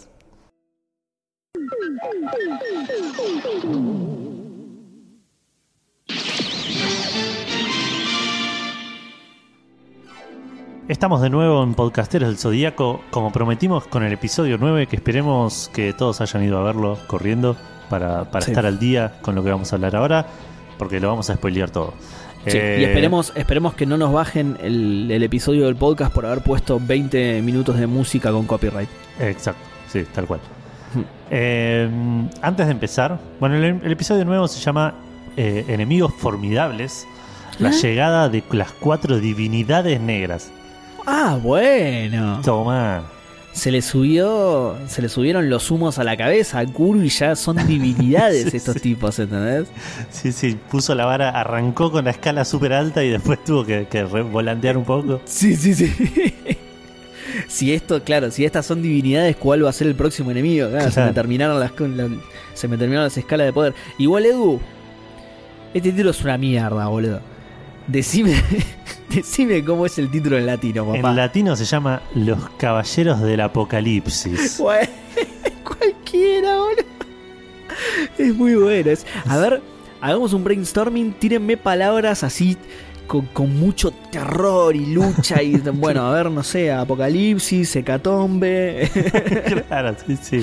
Estamos 10.91 11.21
de 11.21 11.29
nuevo 11.29 11.63
en 11.63 11.73
Podcasteros 11.73 12.27
del 12.27 12.37
Zodíaco, 12.37 12.99
como 13.11 13.31
prometimos 13.31 13.87
con 13.87 14.03
el 14.03 14.11
episodio 14.11 14.57
9, 14.59 14.87
que 14.87 14.97
esperemos 14.97 15.71
que 15.73 15.93
todos 15.93 16.19
hayan 16.19 16.43
ido 16.43 16.57
a 16.57 16.63
verlo 16.63 16.97
corriendo 17.07 17.55
para, 17.89 18.25
para 18.29 18.43
Sí. 18.43 18.51
estar 18.51 18.65
al 18.65 18.77
día 18.77 19.13
con 19.21 19.33
lo 19.35 19.41
que 19.41 19.51
vamos 19.51 19.71
a 19.71 19.77
hablar 19.77 19.95
ahora. 19.95 20.25
porque 20.77 20.99
lo 20.99 21.09
vamos 21.09 21.29
a 21.29 21.35
spoilear 21.35 21.69
todo. 21.69 21.93
Sí, 22.47 22.57
Eh, 22.57 22.77
y 22.81 22.83
esperemos, 22.85 23.31
esperemos 23.35 23.75
que 23.75 23.85
no 23.85 23.97
nos 23.99 24.11
bajen 24.11 24.57
el, 24.63 25.11
el 25.11 25.21
episodio 25.21 25.67
del 25.67 25.75
podcast 25.75 26.11
por 26.11 26.25
haber 26.25 26.41
puesto 26.41 26.79
20 26.83 27.39
minutos 27.43 27.77
de 27.77 27.85
música 27.85 28.31
con 28.31 28.47
copyright. 28.47 28.89
Exacto, 29.19 29.61
sí, 29.87 30.03
tal 30.11 30.25
cual. 30.25 30.39
Hmm. 30.95 31.01
Eh, 31.29 31.89
antes 32.41 32.65
de 32.65 32.71
empezar, 32.71 33.19
bueno, 33.39 33.55
el, 33.57 33.63
el 33.83 33.91
episodio 33.91 34.25
nuevo 34.25 34.47
se 34.47 34.59
llama 34.59 34.95
eh, 35.37 35.65
Enemigos 35.67 36.13
Formidables. 36.17 37.05
La 37.59 37.69
¿Eh? 37.69 37.73
llegada 37.73 38.27
de 38.27 38.43
las 38.51 38.71
cuatro 38.71 39.19
divinidades 39.19 40.01
negras. 40.01 40.51
Ah, 41.05 41.39
bueno. 41.41 42.41
Toma. 42.43 43.03
Se 43.53 43.69
le 43.69 43.81
subió, 43.81 44.77
se 44.87 45.01
le 45.01 45.09
subieron 45.09 45.49
los 45.49 45.69
humos 45.71 45.99
a 45.99 46.05
la 46.05 46.15
cabeza 46.15 46.59
a 46.59 46.65
Kuru 46.65 47.01
y 47.01 47.09
ya 47.09 47.35
son 47.35 47.57
divinidades 47.67 48.47
Sí, 48.51 48.57
estos 48.57 48.75
sí. 48.75 48.79
tipos, 48.79 49.19
¿entendés? 49.19 49.67
Sí, 50.09 50.31
sí, 50.31 50.57
puso 50.69 50.95
la 50.95 51.03
vara, 51.05 51.29
arrancó 51.31 51.91
con 51.91 52.05
la 52.05 52.11
escala 52.11 52.45
súper 52.45 52.71
alta 52.71 53.03
y 53.03 53.09
después 53.09 53.43
tuvo 53.43 53.65
que, 53.65 53.87
que 53.91 54.03
volantear 54.03 54.77
un 54.77 54.85
poco. 54.85 55.19
Sí, 55.25 55.57
sí, 55.57 55.73
sí. 55.75 55.93
si 57.49 57.73
esto, 57.73 58.01
claro, 58.03 58.31
si 58.31 58.45
estas 58.45 58.65
son 58.65 58.81
divinidades, 58.81 59.35
¿cuál 59.35 59.65
va 59.65 59.69
a 59.69 59.73
ser 59.73 59.87
el 59.87 59.95
próximo 59.95 60.31
enemigo? 60.31 60.69
Claro, 60.69 60.89
Se 60.89 61.03
me 61.03 61.11
terminaron 61.11 61.59
las 61.59 61.71
la- 61.77 62.07
se 62.53 62.67
me 62.69 62.77
terminaron 62.77 63.05
las 63.07 63.17
escalas 63.17 63.47
de 63.47 63.53
poder. 63.53 63.73
Igual 63.97 64.25
Edu, 64.27 64.61
este 65.73 65.91
título 65.91 66.11
es 66.11 66.21
una 66.23 66.37
mierda, 66.37 66.87
boludo. 66.87 67.19
Decime, 67.91 68.41
decime 69.09 69.63
cómo 69.65 69.85
es 69.85 69.97
el 69.97 70.09
título 70.09 70.37
en 70.37 70.45
latino, 70.45 70.85
papá. 70.85 70.97
En 71.09 71.15
latino 71.15 71.55
se 71.57 71.65
llama 71.65 72.01
Los 72.15 72.49
Caballeros 72.57 73.19
del 73.21 73.41
Apocalipsis. 73.41 74.57
Cualquiera, 75.63 76.57
boludo. 76.57 76.83
Es 78.17 78.33
muy 78.35 78.55
bueno. 78.55 78.91
es- 78.91 79.05
a 79.27 79.37
ver, 79.37 79.61
hagamos 79.99 80.31
un 80.33 80.43
brainstorming. 80.43 81.13
Tírenme 81.13 81.57
palabras 81.57 82.23
así 82.23 82.55
con, 83.07 83.25
con 83.27 83.59
mucho 83.59 83.91
terror 83.91 84.73
y 84.75 84.85
lucha. 84.85 85.41
Y 85.43 85.57
bueno, 85.73 86.07
a 86.07 86.13
ver, 86.13 86.31
no 86.31 86.43
sé, 86.43 86.71
apocalipsis, 86.71 87.75
hecatombe. 87.75 88.89
claro, 89.67 89.95
sí, 90.07 90.17
sí. 90.21 90.41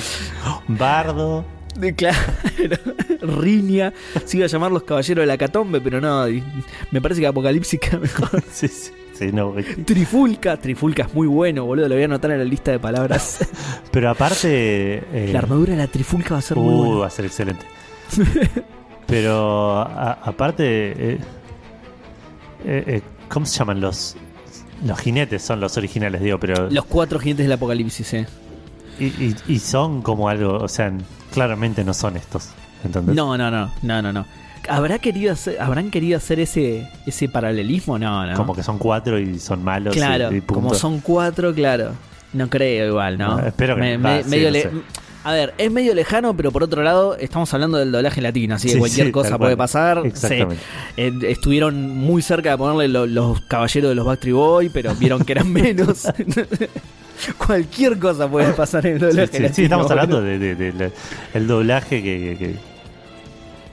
Bardo. 0.66 1.44
De- 1.78 1.94
claro, 1.94 2.18
riña. 3.22 3.92
Se 4.24 4.36
iba 4.36 4.46
a 4.46 4.48
llamar 4.48 4.70
los 4.72 4.82
caballeros 4.82 5.22
de 5.22 5.26
la 5.26 5.34
hecatombe, 5.34 5.80
pero 5.80 6.00
no. 6.00 6.26
Me 6.90 7.00
parece 7.00 7.20
que 7.20 7.26
apocalipsis 7.26 7.80
queda 7.80 7.98
mejor. 7.98 8.42
Sí, 8.52 8.68
sí, 8.68 8.90
sí, 9.14 9.30
no. 9.32 9.54
Trifulca. 9.84 10.56
Trifulca 10.56 11.04
es 11.04 11.14
muy 11.14 11.26
bueno, 11.26 11.64
boludo. 11.64 11.88
Lo 11.88 11.94
voy 11.94 12.02
a 12.02 12.06
anotar 12.06 12.30
en 12.32 12.38
la 12.38 12.44
lista 12.44 12.70
de 12.72 12.78
palabras. 12.78 13.46
Pero 13.90 14.10
aparte. 14.10 14.48
eh, 15.12 15.30
La 15.32 15.38
armadura 15.40 15.72
de 15.72 15.78
la 15.78 15.86
trifulca 15.86 16.34
va 16.34 16.38
a 16.38 16.42
ser 16.42 16.56
muy 16.56 16.74
uh, 16.74 16.78
buena. 16.78 16.94
va 17.00 17.06
a 17.06 17.10
ser 17.10 17.24
excelente. 17.24 17.64
Pero 19.06 19.78
a- 19.80 20.18
aparte. 20.24 20.64
eh, 20.66 21.18
eh, 22.64 22.84
eh, 22.86 23.02
¿Cómo 23.28 23.46
se 23.46 23.58
llaman 23.58 23.80
los.? 23.80 24.16
Los 24.86 24.98
jinetes 25.00 25.42
son 25.42 25.58
los 25.60 25.76
originales, 25.76 26.20
digo, 26.22 26.38
pero. 26.38 26.70
Los 26.70 26.84
cuatro 26.84 27.18
jinetes 27.18 27.46
del 27.46 27.52
apocalipsis, 27.52 28.14
eh. 28.14 28.26
Y, 29.00 29.06
y- 29.06 29.36
y 29.48 29.58
son 29.58 30.02
como 30.02 30.28
algo. 30.28 30.54
O 30.58 30.68
sea, 30.68 30.92
claramente 31.32 31.84
no 31.84 31.94
son 31.94 32.16
estos. 32.16 32.48
¿Entendés? 32.84 33.14
No, 33.16 33.36
no, 33.36 33.50
no, 33.50 33.70
no, 33.82 34.02
no, 34.02 34.12
no. 34.12 34.26
¿Habrá 34.68 34.98
querido 34.98 35.32
hacer, 35.32 35.60
¿Habrán 35.60 35.90
querido 35.90 36.16
hacer 36.18 36.40
ese, 36.40 36.88
ese 37.06 37.28
paralelismo? 37.28 37.98
No, 37.98 38.26
no. 38.26 38.34
Como 38.36 38.54
que 38.54 38.62
son 38.62 38.78
cuatro 38.78 39.18
y 39.18 39.38
son 39.38 39.64
malos. 39.64 39.94
claro, 39.94 40.34
y 40.34 40.40
como 40.42 40.74
son 40.74 41.00
cuatro, 41.00 41.54
claro. 41.54 41.92
No 42.34 42.50
creo 42.50 42.88
igual, 42.88 43.16
¿no? 43.16 43.38
No, 43.40 43.46
espero 43.46 43.74
que 43.76 43.80
Me- 43.80 43.96
no. 43.96 44.04
me- 44.08 44.10
Ah, 44.18 44.22
sí, 44.22 44.28
medio 44.28 44.48
no 44.48 44.52
le- 44.52 44.62
sé. 44.62 44.70
A 45.24 45.32
ver, 45.32 45.54
es 45.58 45.70
medio 45.70 45.94
lejano, 45.94 46.34
pero 46.36 46.52
por 46.52 46.62
otro 46.62 46.82
lado, 46.82 47.16
estamos 47.16 47.52
hablando 47.52 47.76
del 47.78 47.90
doblaje 47.90 48.20
latino, 48.20 48.54
así 48.54 48.68
que 48.68 48.74
Sí, 48.74 48.78
cualquier 48.78 49.06
sí, 49.06 49.12
cosa 49.12 49.36
puede 49.38 49.56
pasar. 49.56 50.02
Exactamente. 50.04 50.62
Eh, 50.96 51.12
estuvieron 51.28 51.96
muy 51.96 52.22
cerca 52.22 52.50
de 52.50 52.58
ponerle 52.58 52.88
lo- 52.88 53.06
los 53.06 53.40
caballeros 53.42 53.88
de 53.90 53.94
los 53.94 54.06
Backstreet 54.06 54.34
Boy, 54.34 54.68
pero 54.68 54.94
vieron 54.94 55.24
que 55.24 55.32
eran 55.32 55.50
menos. 55.52 56.04
cualquier 57.46 57.98
cosa 57.98 58.28
puede 58.28 58.52
pasar 58.52 58.86
en 58.86 58.94
el 58.94 58.98
doblaje 59.00 59.52
sí, 59.52 59.64
estamos 59.64 59.90
hablando 59.90 60.16
boludo. 60.16 60.30
de, 60.38 60.54
de- 60.54 60.54
de 60.54 60.72
la- 60.72 60.90
el 61.34 61.46
doblaje 61.46 62.02
que, 62.02 62.18
que- 62.18 62.36
que- 62.38 62.56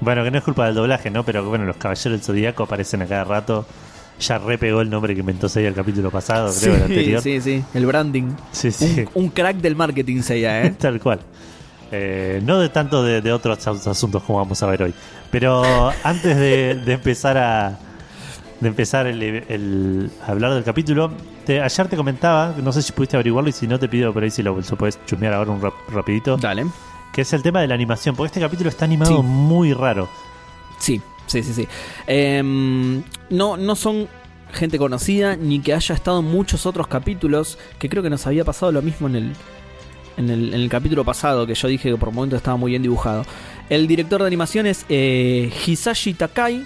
Bueno, 0.01 0.23
que 0.23 0.31
no 0.31 0.37
es 0.37 0.43
culpa 0.43 0.65
del 0.65 0.75
doblaje, 0.75 1.09
¿no? 1.09 1.23
Pero 1.23 1.43
bueno, 1.47 1.65
los 1.65 1.77
Caballeros 1.77 2.11
del 2.11 2.21
Zodíaco 2.21 2.63
aparecen 2.63 3.01
a 3.01 3.05
cada 3.07 3.23
rato. 3.23 3.65
Ya 4.19 4.37
repegó 4.37 4.79
el 4.81 4.89
nombre 4.89 5.13
que 5.13 5.19
inventó 5.19 5.49
Seiya 5.49 5.67
el 5.67 5.75
capítulo 5.75 6.09
pasado, 6.09 6.53
creo, 6.57 6.75
el 6.75 6.81
anterior. 6.83 7.21
sí, 7.21 7.41
sí, 7.41 7.61
el 7.73 7.85
branding. 7.85 8.31
Sí, 8.51 8.71
sí. 8.71 9.05
Un, 9.13 9.23
un 9.25 9.29
crack 9.29 9.57
del 9.57 9.75
marketing, 9.75 10.21
Seiya, 10.21 10.63
¿eh? 10.63 10.69
Tal 10.79 10.99
cual. 11.01 11.19
Eh, 11.91 12.41
no 12.43 12.59
de 12.59 12.69
tanto 12.69 13.03
de, 13.03 13.21
de 13.21 13.31
otros 13.33 13.65
as- 13.67 13.87
asuntos 13.87 14.23
como 14.23 14.39
vamos 14.39 14.61
a 14.63 14.67
ver 14.67 14.83
hoy. 14.83 14.93
Pero 15.31 15.91
antes 16.03 16.37
de, 16.37 16.75
de 16.85 16.93
empezar 16.93 17.37
a 17.37 17.77
de 18.61 18.67
empezar 18.69 19.05
el, 19.05 19.21
el- 19.21 20.09
a 20.25 20.31
hablar 20.31 20.53
del 20.53 20.63
capítulo, 20.63 21.11
te- 21.45 21.61
ayer 21.61 21.87
te 21.87 21.95
comentaba, 21.95 22.53
no 22.61 22.71
sé 22.71 22.81
si 22.81 22.91
pudiste 22.91 23.15
averiguarlo 23.15 23.49
y 23.49 23.53
si 23.53 23.67
no 23.67 23.79
te 23.79 23.87
pido 23.87 24.11
por 24.13 24.23
ahí 24.23 24.31
si 24.31 24.43
lo, 24.43 24.55
lo 24.59 24.77
puedes 24.77 24.99
chusmear 25.05 25.33
ahora 25.33 25.51
un 25.51 25.61
rap- 25.61 25.73
rapidito, 25.89 26.37
Dale. 26.37 26.65
que 27.13 27.21
es 27.21 27.31
el 27.33 27.41
tema 27.41 27.61
de 27.61 27.67
la 27.67 27.75
animación, 27.75 28.15
porque 28.15 28.27
este 28.27 28.39
capítulo 28.41 28.69
está 28.69 28.85
animado 28.85 29.17
Sí. 29.17 29.21
muy 29.23 29.73
raro. 29.73 30.09
Sí, 30.79 31.01
sí, 31.27 31.41
sí, 31.43 31.53
sí. 31.53 31.67
Em, 32.07 33.03
no, 33.29 33.57
no 33.57 33.75
son 33.75 34.07
gente 34.53 34.77
conocida, 34.77 35.35
ni 35.35 35.59
que 35.59 35.73
haya 35.73 35.95
estado 35.95 36.19
en 36.19 36.25
muchos 36.25 36.65
otros 36.65 36.87
capítulos, 36.87 37.57
que 37.79 37.89
creo 37.89 38.01
que 38.03 38.09
nos 38.09 38.25
había 38.27 38.43
pasado 38.45 38.71
lo 38.71 38.81
mismo 38.81 39.07
en 39.07 39.15
el, 39.15 39.33
en 40.17 40.29
el, 40.29 40.53
en 40.53 40.61
el 40.61 40.69
capítulo 40.69 41.03
pasado, 41.03 41.45
que 41.45 41.55
yo 41.55 41.67
dije 41.67 41.89
que 41.89 41.97
por 41.97 42.11
momentos 42.11 42.37
estaba 42.37 42.55
muy 42.57 42.71
bien 42.71 42.81
dibujado. 42.81 43.23
El 43.69 43.87
director 43.87 44.21
de 44.21 44.27
animación 44.27 44.65
es 44.65 44.85
eh, 44.89 45.51
Hisashi 45.65 46.13
Takai, 46.13 46.65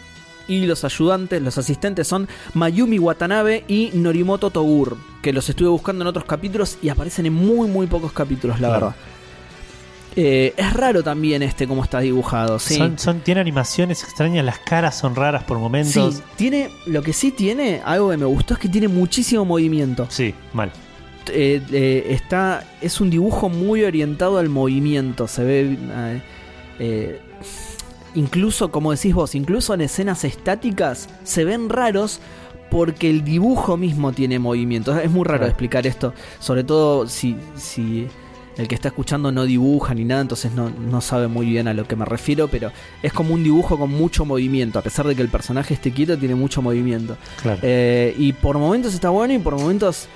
y 0.50 0.66
los 0.66 0.84
ayudantes, 0.84 1.42
los 1.42 1.58
asistentes 1.58 2.08
son 2.08 2.28
Mayumi 2.54 3.00
Watanabe 3.00 3.64
y 3.70 3.92
Norimoto 3.94 4.50
Togur, 4.50 4.98
que 5.22 5.32
los 5.32 5.48
estuve 5.48 5.70
buscando 5.70 6.04
en 6.04 6.08
otros 6.08 6.26
capítulos 6.26 6.78
y 6.82 6.90
aparecen 6.90 7.26
en 7.28 7.34
muy, 7.34 7.70
muy 7.70 7.88
pocos 7.88 8.12
capítulos, 8.12 8.60
la 8.60 8.68
Claro. 8.68 8.86
verdad. 8.88 8.96
Eh, 10.16 10.54
es 10.58 10.74
raro 10.74 11.04
también 11.04 11.44
este 11.44 11.68
cómo 11.68 11.84
está 11.84 12.00
dibujado, 12.00 12.58
sí. 12.60 12.76
Son, 12.76 12.98
son- 12.98 13.20
tiene 13.22 13.42
animaciones 13.42 14.04
extrañas, 14.04 14.44
las 14.44 14.60
caras 14.60 14.98
son 14.98 15.16
raras 15.16 15.44
por 15.44 15.60
momentos. 15.60 16.16
Sí, 16.16 16.22
tiene, 16.36 16.70
lo 16.88 17.04
que 17.04 17.14
sí 17.14 17.32
tiene, 17.32 17.82
algo 17.86 18.10
que 18.10 18.18
me 18.18 18.26
gustó 18.26 18.56
es 18.56 18.60
que 18.60 18.68
tiene 18.68 18.88
muchísimo 18.88 19.46
movimiento. 19.46 20.08
Sí, 20.10 20.34
mal. 20.52 20.72
Eh, 21.32 21.62
eh, 21.72 22.08
está, 22.10 22.66
es 22.82 23.00
un 23.00 23.12
dibujo 23.12 23.50
muy 23.50 23.84
orientado 23.84 24.40
al 24.40 24.50
movimiento. 24.50 25.28
Se 25.28 25.44
ve, 25.44 25.78
eh, 25.80 26.22
eh, 26.80 27.22
incluso 28.16 28.72
como 28.72 28.92
decís 28.92 29.14
vos, 29.14 29.36
incluso 29.36 29.74
en 29.74 29.82
escenas 29.82 30.24
estáticas 30.24 31.10
se 31.24 31.44
ven 31.44 31.70
raros 31.70 32.20
porque 32.70 33.10
el 33.10 33.24
dibujo 33.24 33.78
mismo 33.78 34.12
tiene 34.12 34.40
movimiento. 34.40 34.98
Es 35.00 35.12
muy 35.12 35.26
raro 35.26 35.46
explicar 35.46 35.88
esto, 35.88 36.14
sobre 36.40 36.64
todo 36.64 37.08
si, 37.08 37.36
si 37.56 38.08
el 38.58 38.68
que 38.68 38.76
está 38.76 38.90
escuchando 38.90 39.32
no 39.32 39.46
dibuja 39.46 39.94
ni 39.94 40.06
nada, 40.06 40.22
entonces 40.22 40.52
no, 40.52 40.70
no 40.70 41.02
sabe 41.02 41.28
muy 41.28 41.48
bien 41.48 41.68
a 41.68 41.74
lo 41.74 41.86
que 41.86 41.96
me 41.96 42.06
refiero, 42.06 42.48
pero 42.48 42.72
es 43.02 43.14
como 43.14 43.34
un 43.34 43.44
dibujo 43.44 43.78
con 43.78 43.90
mucho 43.90 44.26
movimiento, 44.26 44.80
a 44.80 44.82
pesar 44.82 45.08
de 45.08 45.16
que 45.16 45.22
el 45.22 45.30
personaje 45.30 45.74
esté 45.74 45.92
quieto, 45.92 46.18
tiene 46.18 46.36
mucho 46.36 46.62
movimiento. 46.62 47.18
Claro. 47.42 47.60
Eh, 47.64 48.14
y 48.18 48.34
por 48.34 48.58
momentos 48.58 48.94
está 48.94 49.10
bueno 49.10 49.34
y 49.34 49.40
por 49.40 49.58
momentos 49.58 50.08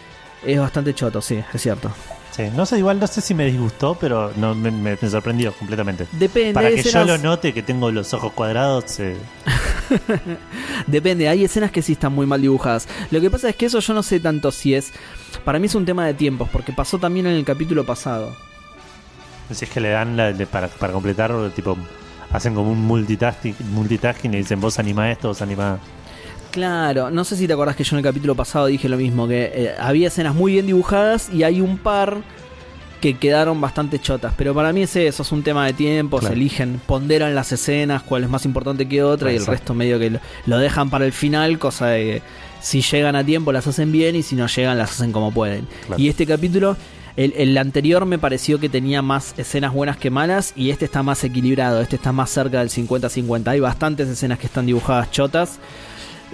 es 0.46 0.60
bastante 0.60 0.94
choto, 0.94 1.22
sí, 1.22 1.40
es 1.54 1.62
cierto. 1.62 1.90
Sí, 2.36 2.44
no 2.56 2.66
sé, 2.66 2.80
igual 2.80 3.00
no 3.00 3.06
sé 3.06 3.22
si 3.22 3.36
me 3.36 3.46
disgustó, 3.46 3.96
pero 4.00 4.32
no, 4.38 4.56
me, 4.56 4.72
me- 4.72 4.98
me 5.00 5.10
sorprendió 5.10 5.54
completamente. 5.54 6.08
Depende, 6.14 6.54
Para 6.56 6.70
que 6.72 6.82
yo 6.82 7.04
lo 7.06 7.18
note 7.20 7.54
que 7.54 7.62
tengo 7.62 7.92
los 7.92 8.12
ojos 8.16 8.32
cuadrados, 8.34 9.00
eh, 9.00 9.16
Depende, 10.88 11.28
hay 11.30 11.44
escenas 11.44 11.72
que 11.72 11.82
sí 11.82 11.94
están 11.94 12.14
muy 12.14 12.26
mal 12.26 12.42
dibujadas. 12.42 12.88
Lo 13.12 13.22
que 13.22 13.30
pasa 13.30 13.50
es 13.50 13.56
que 13.56 13.68
eso 13.68 13.80
yo 13.80 13.94
no 13.94 14.04
sé 14.04 14.20
tanto 14.20 14.52
si 14.52 14.74
es. 14.74 14.92
Para 15.46 15.60
mí 15.60 15.68
es 15.68 15.76
un 15.76 15.86
tema 15.86 16.06
de 16.06 16.14
tiempos, 16.14 16.50
porque 16.52 16.74
pasó 16.74 16.98
también 16.98 17.28
en 17.28 17.34
el 17.34 17.46
capítulo 17.46 17.86
pasado. 17.86 18.36
si 19.52 19.66
es 19.66 19.72
que 19.72 19.80
le 19.80 19.90
dan 19.90 20.18
la- 20.18 20.34
de- 20.34 20.48
para, 20.48 20.68
para 20.70 20.92
completar, 20.94 21.32
tipo, 21.56 21.78
hacen 22.32 22.56
como 22.56 22.72
un 22.72 22.82
multitasking, 22.82 23.56
multitasking 23.74 24.34
y 24.34 24.38
dicen 24.38 24.60
vos 24.60 24.80
anima 24.80 25.12
esto, 25.12 25.28
vos 25.28 25.42
anima. 25.44 25.78
Claro, 26.54 27.10
no 27.10 27.24
sé 27.24 27.36
si 27.36 27.48
te 27.48 27.54
acordás 27.54 27.76
que 27.76 27.84
yo 27.84 27.96
en 27.96 27.98
el 27.98 28.04
capítulo 28.04 28.36
pasado 28.36 28.68
dije 28.68 28.88
lo 28.88 28.96
mismo, 28.98 29.28
que 29.28 29.52
eh, 29.56 29.72
había 29.80 30.10
escenas 30.10 30.36
muy 30.36 30.52
bien 30.54 30.68
dibujadas 30.68 31.30
y 31.34 31.42
hay 31.42 31.60
un 31.62 31.80
par 31.80 32.18
que 33.02 33.18
quedaron 33.18 33.60
bastante 33.60 33.98
chotas. 34.00 34.36
Pero 34.38 34.54
para 34.54 34.72
mí 34.72 34.84
es 34.84 34.96
eso, 34.96 35.24
es 35.24 35.32
un 35.32 35.42
tema 35.42 35.66
de 35.66 35.74
tiempos, 35.74 36.20
Claro. 36.20 36.36
eligen, 36.36 36.80
ponderan 36.86 37.34
las 37.34 37.52
escenas, 37.52 38.04
cuál 38.04 38.24
es 38.24 38.30
más 38.30 38.46
importante 38.46 38.88
que 38.88 39.02
otra, 39.02 39.34
y 39.34 39.38
el 39.38 39.46
resto 39.48 39.74
medio 39.74 39.98
que 39.98 40.12
lo, 40.12 40.20
lo 40.46 40.58
dejan 40.60 40.92
para 40.92 41.06
el 41.08 41.12
final, 41.12 41.58
cosa 41.58 41.88
de 41.88 42.04
que 42.04 42.22
si 42.62 42.82
llegan 42.82 43.16
a 43.16 43.24
tiempo 43.26 43.52
las 43.52 43.66
hacen 43.66 43.92
bien 43.92 44.16
y 44.16 44.22
si 44.22 44.36
no 44.36 44.46
llegan 44.46 44.78
las 44.78 44.92
hacen 44.92 45.12
como 45.12 45.32
pueden. 45.34 45.68
Claro. 45.88 46.00
Y 46.02 46.08
este 46.08 46.28
capítulo, 46.28 46.78
el, 47.18 47.34
el 47.36 47.58
anterior 47.58 48.06
me 48.06 48.20
pareció 48.20 48.60
que 48.60 48.70
tenía 48.70 49.02
más 49.02 49.34
escenas 49.38 49.74
buenas 49.74 49.98
que 49.98 50.12
malas 50.12 50.54
y 50.56 50.70
este 50.70 50.86
está 50.86 51.02
más 51.02 51.24
equilibrado, 51.24 51.82
este 51.82 51.96
está 51.96 52.12
más 52.12 52.30
cerca 52.30 52.60
del 52.60 52.70
50-50. 52.70 53.48
Hay 53.48 53.60
bastantes 53.60 54.08
escenas 54.08 54.38
que 54.38 54.46
están 54.46 54.68
dibujadas 54.68 55.10
chotas. 55.10 55.60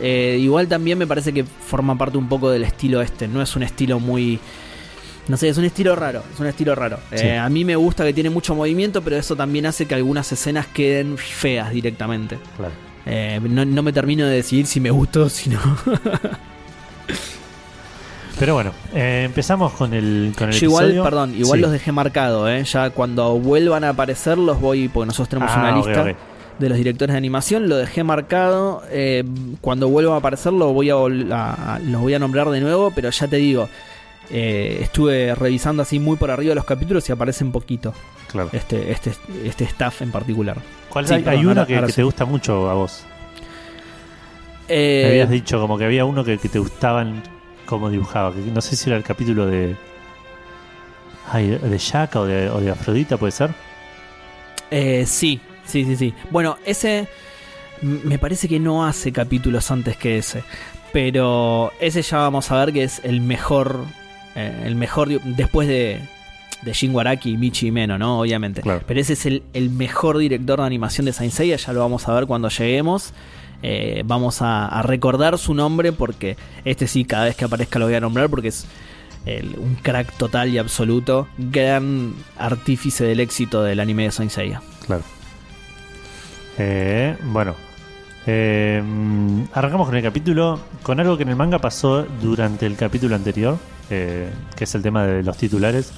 Eh, 0.02 0.38
igual 0.40 0.68
también 0.68 0.98
me 0.98 1.06
parece 1.08 1.34
que 1.34 1.44
forma 1.44 1.98
parte 1.98 2.18
un 2.18 2.28
poco 2.30 2.50
del 2.50 2.64
estilo 2.64 3.02
este, 3.02 3.28
no 3.28 3.42
es 3.42 3.56
un 3.56 3.64
estilo 3.64 4.00
muy... 4.00 4.40
No 5.28 5.38
sé, 5.38 5.48
es 5.50 5.58
un 5.60 5.66
estilo 5.66 5.96
raro, 5.96 6.24
es 6.34 6.40
un 6.40 6.48
estilo 6.48 6.74
raro. 6.74 6.98
Sí. 7.14 7.28
Eh, 7.28 7.38
a 7.38 7.48
mí 7.50 7.64
me 7.64 7.76
gusta 7.76 8.04
que 8.04 8.14
tiene 8.14 8.30
mucho 8.32 8.56
movimiento, 8.56 9.02
pero 9.04 9.16
eso 9.16 9.36
también 9.36 9.66
hace 9.68 9.86
que 9.86 9.94
algunas 9.94 10.32
escenas 10.32 10.66
queden 10.68 11.18
feas 11.18 11.70
directamente. 11.72 12.40
Claro. 12.58 12.74
Eh, 13.06 13.40
no, 13.48 13.64
no 13.64 13.84
me 13.84 13.94
termino 13.94 14.26
de 14.26 14.36
decidir 14.38 14.66
si 14.66 14.80
me 14.80 14.90
gustó 14.90 15.26
o 15.26 15.30
si 15.30 15.50
no. 15.52 15.60
Pero 18.38 18.54
bueno, 18.54 18.72
empezamos 18.94 19.74
con 19.74 19.94
el, 19.94 20.34
con 20.38 20.48
el 20.50 20.56
Yo 20.56 20.66
igual, 20.68 20.86
episodio. 20.86 21.04
perdón, 21.04 21.36
igual 21.36 21.58
Sí. 21.60 21.62
los 21.62 21.72
dejé 21.74 21.92
marcado, 21.92 22.48
¿eh? 22.50 22.64
Ya 22.64 22.90
cuando 22.92 23.38
vuelvan 23.38 23.84
a 23.84 23.90
aparecer 23.90 24.38
los 24.38 24.62
voy, 24.62 24.88
porque 24.88 25.08
nosotros 25.08 25.28
tenemos 25.30 25.52
Ah, 25.54 25.60
una 25.60 25.80
ok, 25.80 25.86
lista. 25.88 26.16
De 26.60 26.70
los 26.70 26.78
directores 26.78 27.14
de 27.14 27.18
animación, 27.18 27.68
lo 27.70 27.78
dejé 27.78 28.04
marcado. 28.04 28.84
eh, 28.92 29.24
cuando 29.62 29.88
vuelvan 29.90 30.14
a 30.16 30.18
aparecer 30.18 30.54
lo 30.54 30.74
voy 30.74 30.90
a, 30.90 30.96
a- 30.96 31.76
a- 31.76 31.80
los 31.80 32.02
voy 32.02 32.14
a 32.14 32.20
nombrar 32.20 32.50
de 32.50 32.60
nuevo, 32.62 32.92
pero 32.94 33.10
ya 33.10 33.28
te 33.28 33.38
digo, 33.38 33.70
eh, 34.30 34.80
estuve 34.82 35.34
revisando 35.36 35.82
así 35.82 35.98
muy 36.00 36.18
por 36.18 36.30
arriba 36.32 36.54
los 36.54 36.66
capítulos 36.66 37.08
y 37.10 37.12
aparecen 37.12 37.52
poquito 37.52 37.94
Claro. 38.32 38.50
este, 38.54 38.92
este, 38.92 39.12
este 39.44 39.64
staff 39.64 40.02
en 40.02 40.12
particular. 40.12 40.58
¿Cuál 40.90 41.08
sí, 41.08 41.14
hay, 41.16 41.24
perdón, 41.24 41.40
hay 41.40 41.46
uno 41.46 41.52
ahora- 41.62 41.66
que, 41.66 41.76
ahora 41.76 41.88
que 41.88 41.94
sí. 41.94 41.98
te 41.98 42.04
gusta 42.04 42.26
mucho 42.26 42.70
a 42.70 42.74
vos. 42.76 43.04
Eh, 44.68 45.02
Me 45.06 45.10
habías 45.12 45.30
dicho 45.30 45.60
como 45.60 45.78
que 45.78 45.86
había 45.86 46.06
uno 46.06 46.24
que, 46.24 46.38
que 46.38 46.50
te 46.50 46.60
gustaban 46.60 47.24
cómo 47.66 47.90
dibujaba. 47.90 48.34
Que 48.34 48.40
no 48.42 48.62
sé 48.62 48.76
si 48.76 48.90
era 48.90 48.98
el 48.98 49.04
capítulo 49.04 49.46
de. 49.48 49.76
Ay, 51.32 51.48
de 51.50 51.78
Jack 51.78 52.16
o 52.16 52.26
de, 52.26 52.50
o 52.50 52.60
de 52.60 52.72
Afrodita, 52.72 53.18
puede 53.18 53.32
ser. 53.32 53.52
Eh, 54.72 55.06
sí, 55.08 55.40
sí, 55.70 55.86
sí, 55.86 55.96
sí. 55.96 56.14
Bueno, 56.32 56.58
ese 56.66 57.08
me 57.82 58.18
parece 58.20 58.48
que 58.50 58.60
no 58.60 58.86
hace 58.86 59.12
capítulos 59.14 59.72
antes 59.72 59.96
que 59.98 60.18
ese. 60.18 60.44
Pero 60.92 61.72
ese 61.80 62.02
ya 62.02 62.18
vamos 62.18 62.52
a 62.52 62.58
ver 62.66 62.74
que 62.74 62.84
es 62.84 63.00
el 63.04 63.22
mejor. 63.22 63.84
eh, 64.36 64.64
el 64.66 64.76
mejor 64.76 65.10
después 65.22 65.68
de, 65.68 66.00
de 66.64 66.74
Shin 66.74 66.94
Waraki, 66.94 67.38
Michi 67.38 67.68
y 67.68 67.72
Meno, 67.72 67.98
¿no? 67.98 68.20
Obviamente. 68.20 68.62
Claro. 68.62 68.82
Pero 68.86 69.00
ese 69.00 69.14
es 69.14 69.26
el, 69.26 69.44
el 69.54 69.70
mejor 69.70 70.18
director 70.18 70.60
de 70.60 70.66
animación 70.66 71.06
de 71.06 71.14
Saint 71.14 71.32
Seiya, 71.34 71.56
ya 71.58 71.74
lo 71.74 71.80
vamos 71.82 72.08
a 72.08 72.14
ver 72.14 72.26
cuando 72.26 72.50
lleguemos. 72.50 73.14
Eh, 73.62 74.04
vamos 74.06 74.42
a, 74.42 74.68
a 74.68 74.82
recordar 74.84 75.38
su 75.38 75.54
nombre 75.54 75.92
porque 75.92 76.38
este 76.66 76.88
sí, 76.88 77.04
cada 77.06 77.26
vez 77.26 77.36
que 77.36 77.44
aparezca 77.46 77.78
lo 77.78 77.86
voy 77.86 77.96
a 77.96 78.00
nombrar 78.00 78.30
porque 78.30 78.48
es 78.48 78.66
el- 79.26 79.56
un 79.58 79.76
crack 79.76 80.14
total 80.18 80.50
y 80.50 80.58
absoluto, 80.58 81.28
gran 81.38 82.14
artífice 82.38 83.04
del 83.04 83.20
éxito 83.20 83.62
del 83.62 83.80
anime 83.82 84.04
de 84.04 84.12
Saint 84.12 84.32
Seiya. 84.32 84.62
Claro. 84.88 85.04
Eh, 86.60 87.16
bueno. 87.24 87.56
Eh, 88.28 88.84
arrancamos 89.54 89.88
con 89.88 89.96
el 89.96 90.04
capítulo. 90.04 90.60
Con 90.84 91.00
algo 91.00 91.18
que 91.18 91.24
en 91.24 91.30
el 91.30 91.36
manga 91.36 91.60
pasó 91.60 92.04
durante 92.22 92.66
el 92.66 92.76
capítulo 92.76 93.16
anterior. 93.16 93.58
eh, 93.92 94.30
que 94.56 94.66
es 94.66 94.76
el 94.76 94.84
tema 94.84 95.04
de 95.04 95.24
los 95.24 95.36
titulares. 95.38 95.92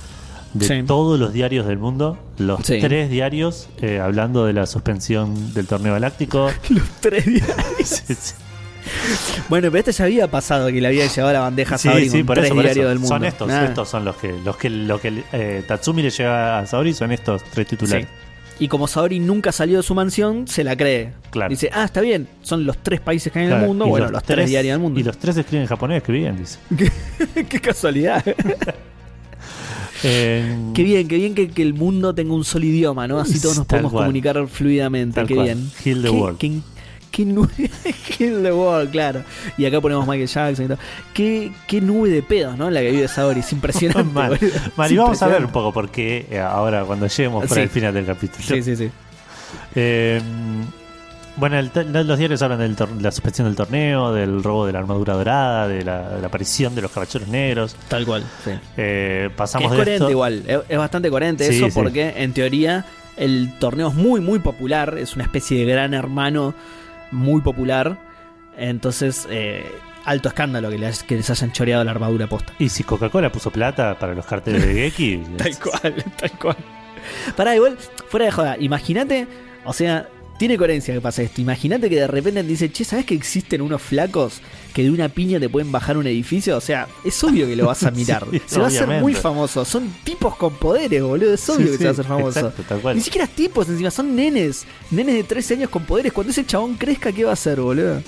De 0.54 0.66
Sí. 0.66 0.84
todos 0.84 1.20
los 1.20 1.34
diarios 1.34 1.68
del 1.68 1.78
mundo. 1.78 2.18
Los 2.38 2.62
Sí. 2.66 2.80
tres 2.80 3.10
diarios. 3.10 3.68
eh, 3.82 4.00
hablando 4.00 4.46
de 4.46 4.54
la 4.54 4.66
suspensión 4.66 5.54
del 5.54 5.68
torneo 5.68 5.92
galáctico. 5.94 6.50
Los 6.70 6.84
tres. 7.02 7.26
Sí, 7.84 8.14
sí. 8.16 8.34
Bueno, 9.50 9.70
pero 9.70 9.80
este 9.80 9.92
ya 9.92 10.06
había 10.06 10.30
pasado 10.32 10.68
que 10.68 10.80
le 10.80 10.88
había 10.88 11.06
llevado 11.08 11.34
la 11.34 11.40
bandeja 11.42 11.76
a 11.76 11.78
Saori 11.78 12.10
sí, 12.10 12.18
con 12.20 12.28
por 12.28 12.36
tres 12.36 12.46
eso, 12.46 12.56
por 12.56 12.64
diarios 12.64 12.84
eso. 12.84 12.90
del 12.90 13.00
mundo. 13.00 13.16
Son 13.16 13.26
estos, 13.26 13.52
estos 13.52 13.90
son 13.90 14.06
los 14.06 14.16
que, 14.16 14.34
los 14.44 14.56
que, 14.58 14.70
lo 14.70 15.00
que 15.02 15.24
eh, 15.34 15.64
Tatsumi 15.68 16.02
le 16.02 16.10
lleva 16.10 16.60
a 16.60 16.66
Saori 16.66 16.94
son 16.94 17.12
estos 17.12 17.44
tres 17.44 17.68
titulares. 17.68 18.08
Y 18.60 18.68
como 18.68 18.88
Saori 18.88 19.20
nunca 19.20 19.52
salió 19.52 19.78
de 19.78 19.84
su 19.84 19.96
mansión, 19.96 20.48
se 20.48 20.64
la 20.64 20.76
cree. 20.78 21.14
Claro. 21.32 21.50
Dice, 21.50 21.70
ah, 21.74 21.84
está 21.84 22.00
bien, 22.02 22.28
son 22.44 22.64
los 22.66 22.78
tres 22.78 23.00
países 23.00 23.34
que 23.34 23.40
hay 23.40 23.46
en 23.46 23.50
Claro, 23.52 23.64
el 23.64 23.68
mundo, 23.70 23.88
y 23.88 23.90
bueno, 23.90 24.10
los, 24.12 24.24
tres, 24.24 24.48
diarios 24.50 24.74
del 24.74 24.80
mundo. 24.82 25.00
Y 25.00 25.04
los 25.04 25.18
tres 25.18 25.36
escriben 25.38 25.64
en 25.64 25.68
japonés, 25.68 26.04
bien, 26.08 26.38
dice. 26.38 26.60
qué 27.50 27.60
casualidad. 27.60 28.24
Eh, 30.04 30.56
qué 30.76 30.84
bien, 30.84 31.08
qué 31.08 31.16
bien 31.16 31.34
que, 31.36 31.50
que 31.50 31.62
el 31.62 31.74
mundo 31.74 32.14
tenga 32.14 32.34
un 32.34 32.44
solo 32.44 32.66
idioma, 32.66 33.08
¿no? 33.08 33.20
Así 33.20 33.40
todos 33.40 33.58
nos 33.58 33.66
podemos 33.66 33.92
cual. 33.92 34.06
comunicar 34.06 34.48
fluidamente. 34.48 35.16
Tal 35.16 35.28
qué 35.28 35.36
cual. 35.36 35.46
bien. 35.48 35.72
Heal 35.84 36.02
the 36.02 36.10
Qué- 36.10 36.16
world. 36.16 36.38
qué- 36.38 36.60
qué 37.12 37.26
nube, 37.26 37.50
Heal 38.18 38.42
the 38.42 38.52
world, 38.54 38.90
claro. 38.92 39.22
Y 39.58 39.66
acá 39.66 39.80
ponemos 39.82 40.08
Michael 40.08 40.28
Jackson 40.28 40.66
y 40.66 40.68
todo. 40.70 40.78
Qué, 41.14 41.52
qué 41.68 41.82
nube 41.82 42.10
de 42.10 42.24
pedos, 42.24 42.58
¿no? 42.58 42.70
La 42.70 42.80
que 42.82 42.92
vive 42.92 43.08
Saori. 43.08 43.42
Es 43.42 43.52
impresionante. 43.52 44.04
Mal. 44.14 44.40
Mal, 44.76 44.92
y 44.92 44.98
vamos 44.98 45.22
a 45.22 45.28
ver 45.28 45.46
un 45.46 45.52
poco 45.52 45.72
por 45.74 45.90
qué 45.92 46.26
eh, 46.32 46.40
ahora 46.40 46.84
cuando 46.86 47.08
lleguemos 47.08 47.50
Sí. 47.50 47.60
el 47.60 47.70
final 47.70 47.94
del 47.94 48.06
capítulo. 48.06 48.44
Sí, 48.44 48.64
sí, 48.64 48.76
sí. 48.76 48.90
Eh, 49.76 50.22
bueno, 51.38 51.58
el 51.58 51.72
los 52.08 52.18
diarios 52.18 52.42
hablan 52.42 52.60
de 52.76 52.86
la 53.02 53.12
suspensión 53.12 53.48
del 53.48 53.56
torneo, 53.56 54.14
del 54.14 54.44
robo 54.44 54.66
de 54.66 54.74
la 54.74 54.80
armadura 54.80 55.14
dorada, 55.14 55.68
de 55.68 55.84
la, 55.84 56.10
de 56.10 56.22
la 56.22 56.28
aparición 56.28 56.76
de 56.76 56.82
los 56.82 56.92
caballeros 56.92 57.28
negros. 57.30 57.76
Tal 57.88 58.06
cual, 58.06 58.24
sí. 58.44 58.52
Eh, 58.78 59.28
Que 59.30 59.36
pasamos 59.36 59.66
es 59.68 59.72
de 59.72 59.78
coherente 59.78 59.96
esto. 60.04 60.12
igual, 60.12 60.44
es, 60.46 60.60
es 60.68 60.78
bastante 60.78 61.10
coherente 61.10 61.46
Sí, 61.50 61.58
eso 61.58 61.68
sí. 61.68 61.72
porque 61.74 62.14
en 62.18 62.34
teoría 62.34 62.86
el 63.18 63.54
torneo 63.60 63.88
es 63.90 63.94
muy 63.96 64.20
muy 64.20 64.40
popular, 64.40 64.98
es 64.98 65.16
una 65.16 65.24
especie 65.24 65.66
de 65.66 65.72
gran 65.72 65.94
hermano 65.94 66.54
muy 67.12 67.42
popular, 67.42 67.98
entonces 68.58 69.28
eh, 69.30 69.66
alto 70.06 70.30
escándalo 70.30 70.70
que 70.70 70.78
les, 70.78 71.04
que 71.04 71.16
les 71.16 71.30
hayan 71.30 71.52
choreado 71.52 71.84
la 71.84 71.92
armadura 71.92 72.28
posta. 72.28 72.54
Y 72.60 72.70
si 72.70 72.84
Coca-Cola 72.84 73.32
puso 73.32 73.52
plata 73.52 73.98
para 74.00 74.14
los 74.14 74.26
carteles 74.26 74.66
de 74.66 74.74
Geki, 74.74 75.18
Tal 75.38 75.58
cual, 75.60 76.06
tal 76.18 76.32
cual. 76.40 76.58
Pará, 77.36 77.56
igual, 77.56 77.78
fuera 78.08 78.26
de 78.26 78.32
joda, 78.32 78.58
imagínate, 78.60 79.28
o 79.66 79.74
sea, 79.74 80.08
tiene 80.42 80.58
coherencia 80.58 80.92
que 80.92 81.02
pase 81.02 81.24
esto. 81.26 81.40
Imagínate 81.40 81.88
que 81.88 81.98
de 81.98 82.08
repente 82.08 82.42
te 82.42 82.48
dice, 82.50 82.72
che, 82.72 82.84
¿sabes 82.84 83.06
que 83.06 83.14
existen 83.14 83.62
unos 83.62 83.80
flacos 83.80 84.42
que 84.74 84.82
de 84.82 84.90
una 84.90 85.08
piña 85.08 85.40
te 85.40 85.50
pueden 85.50 85.72
bajar 85.72 85.98
un 85.98 86.08
edificio? 86.08 86.58
O 86.58 86.62
sea, 86.62 86.88
es 87.06 87.24
obvio 87.24 87.46
que 87.46 87.56
lo 87.56 87.68
vas 87.68 87.84
a 87.84 87.92
mirar. 88.02 88.26
Sí, 88.32 88.42
se 88.48 88.58
va 88.58 88.66
a 88.66 88.68
hacer 88.70 88.88
muy 88.88 89.14
famoso. 89.14 89.64
Son 89.66 89.88
tipos 90.04 90.36
con 90.38 90.56
poderes, 90.56 91.04
boludo. 91.04 91.36
Es 91.36 91.48
obvio 91.48 91.68
Sí, 91.68 91.72
que 91.74 91.78
se 91.78 91.84
va 91.84 91.90
a 91.92 91.94
hacer 91.94 92.06
famoso. 92.06 92.48
exacto. 92.58 92.94
Ni 92.96 93.02
siquiera 93.02 93.28
tipos, 93.28 93.70
encima 93.70 93.92
son 93.92 94.16
nenes. 94.16 94.66
Nenes 94.90 95.14
de 95.14 95.24
13 95.26 95.54
años 95.54 95.70
con 95.70 95.84
poderes. 95.86 96.12
Cuando 96.12 96.32
ese 96.32 96.44
chabón 96.44 96.74
crezca, 96.74 97.12
¿qué 97.12 97.24
va 97.24 97.30
a 97.30 97.34
hacer, 97.34 97.62
boludo? 97.62 98.02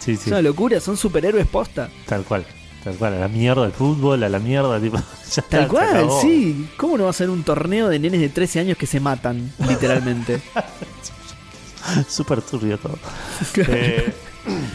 Sí, 0.00 0.10
Es 0.12 0.26
una 0.26 0.42
locura, 0.42 0.80
son 0.80 0.96
superhéroes 0.96 1.46
posta. 1.46 1.88
tal 2.06 2.24
cual. 2.24 2.44
Tal 2.82 2.94
cual, 2.96 3.14
a 3.14 3.18
la 3.20 3.28
mierda 3.28 3.64
el 3.66 3.72
fútbol, 3.72 4.22
a 4.24 4.28
la 4.28 4.38
mierda, 4.40 4.80
tipo. 4.80 4.96
ya 5.32 5.40
está, 5.40 5.42
Tal 5.42 5.62
se 5.62 5.68
cual, 5.68 6.08
sí. 6.20 6.68
¿Cómo 6.76 6.98
no 6.98 7.04
va 7.04 7.10
a 7.10 7.12
ser 7.12 7.30
un 7.30 7.44
torneo 7.44 7.88
de 7.88 7.98
nenes 8.00 8.20
de 8.20 8.28
13 8.28 8.58
años 8.60 8.76
que 8.76 8.86
se 8.86 8.98
matan, 8.98 9.52
literalmente? 9.68 10.40
Súper 12.08 12.42
turbio 12.42 12.78
todo. 12.78 12.98
Eh, 13.68 14.12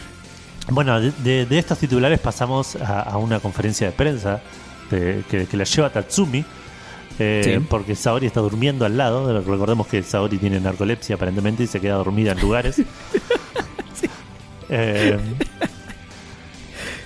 bueno, 0.70 1.00
de, 1.00 1.46
estos 1.58 1.78
titulares 1.78 2.18
pasamos 2.20 2.76
a, 2.76 3.00
a 3.00 3.16
una 3.18 3.40
conferencia 3.40 3.86
de 3.88 3.92
prensa 3.92 4.40
de- 4.90 5.24
que, 5.30 5.46
que 5.46 5.56
la 5.56 5.64
lleva 5.64 5.90
Tatsumi. 5.90 6.44
eh, 7.18 7.42
Sí. 7.60 7.66
Porque 7.68 7.94
Saori 7.94 8.26
está 8.26 8.40
durmiendo 8.40 8.84
al 8.84 8.96
lado. 8.96 9.40
Recordemos 9.42 9.86
que 9.86 10.02
Saori 10.02 10.38
tiene 10.38 10.60
narcolepsia 10.60 11.16
aparentemente 11.16 11.62
y 11.64 11.66
se 11.66 11.80
queda 11.80 11.94
dormida 11.94 12.32
en 12.32 12.40
lugares. 12.40 12.76
Eh, 14.74 15.18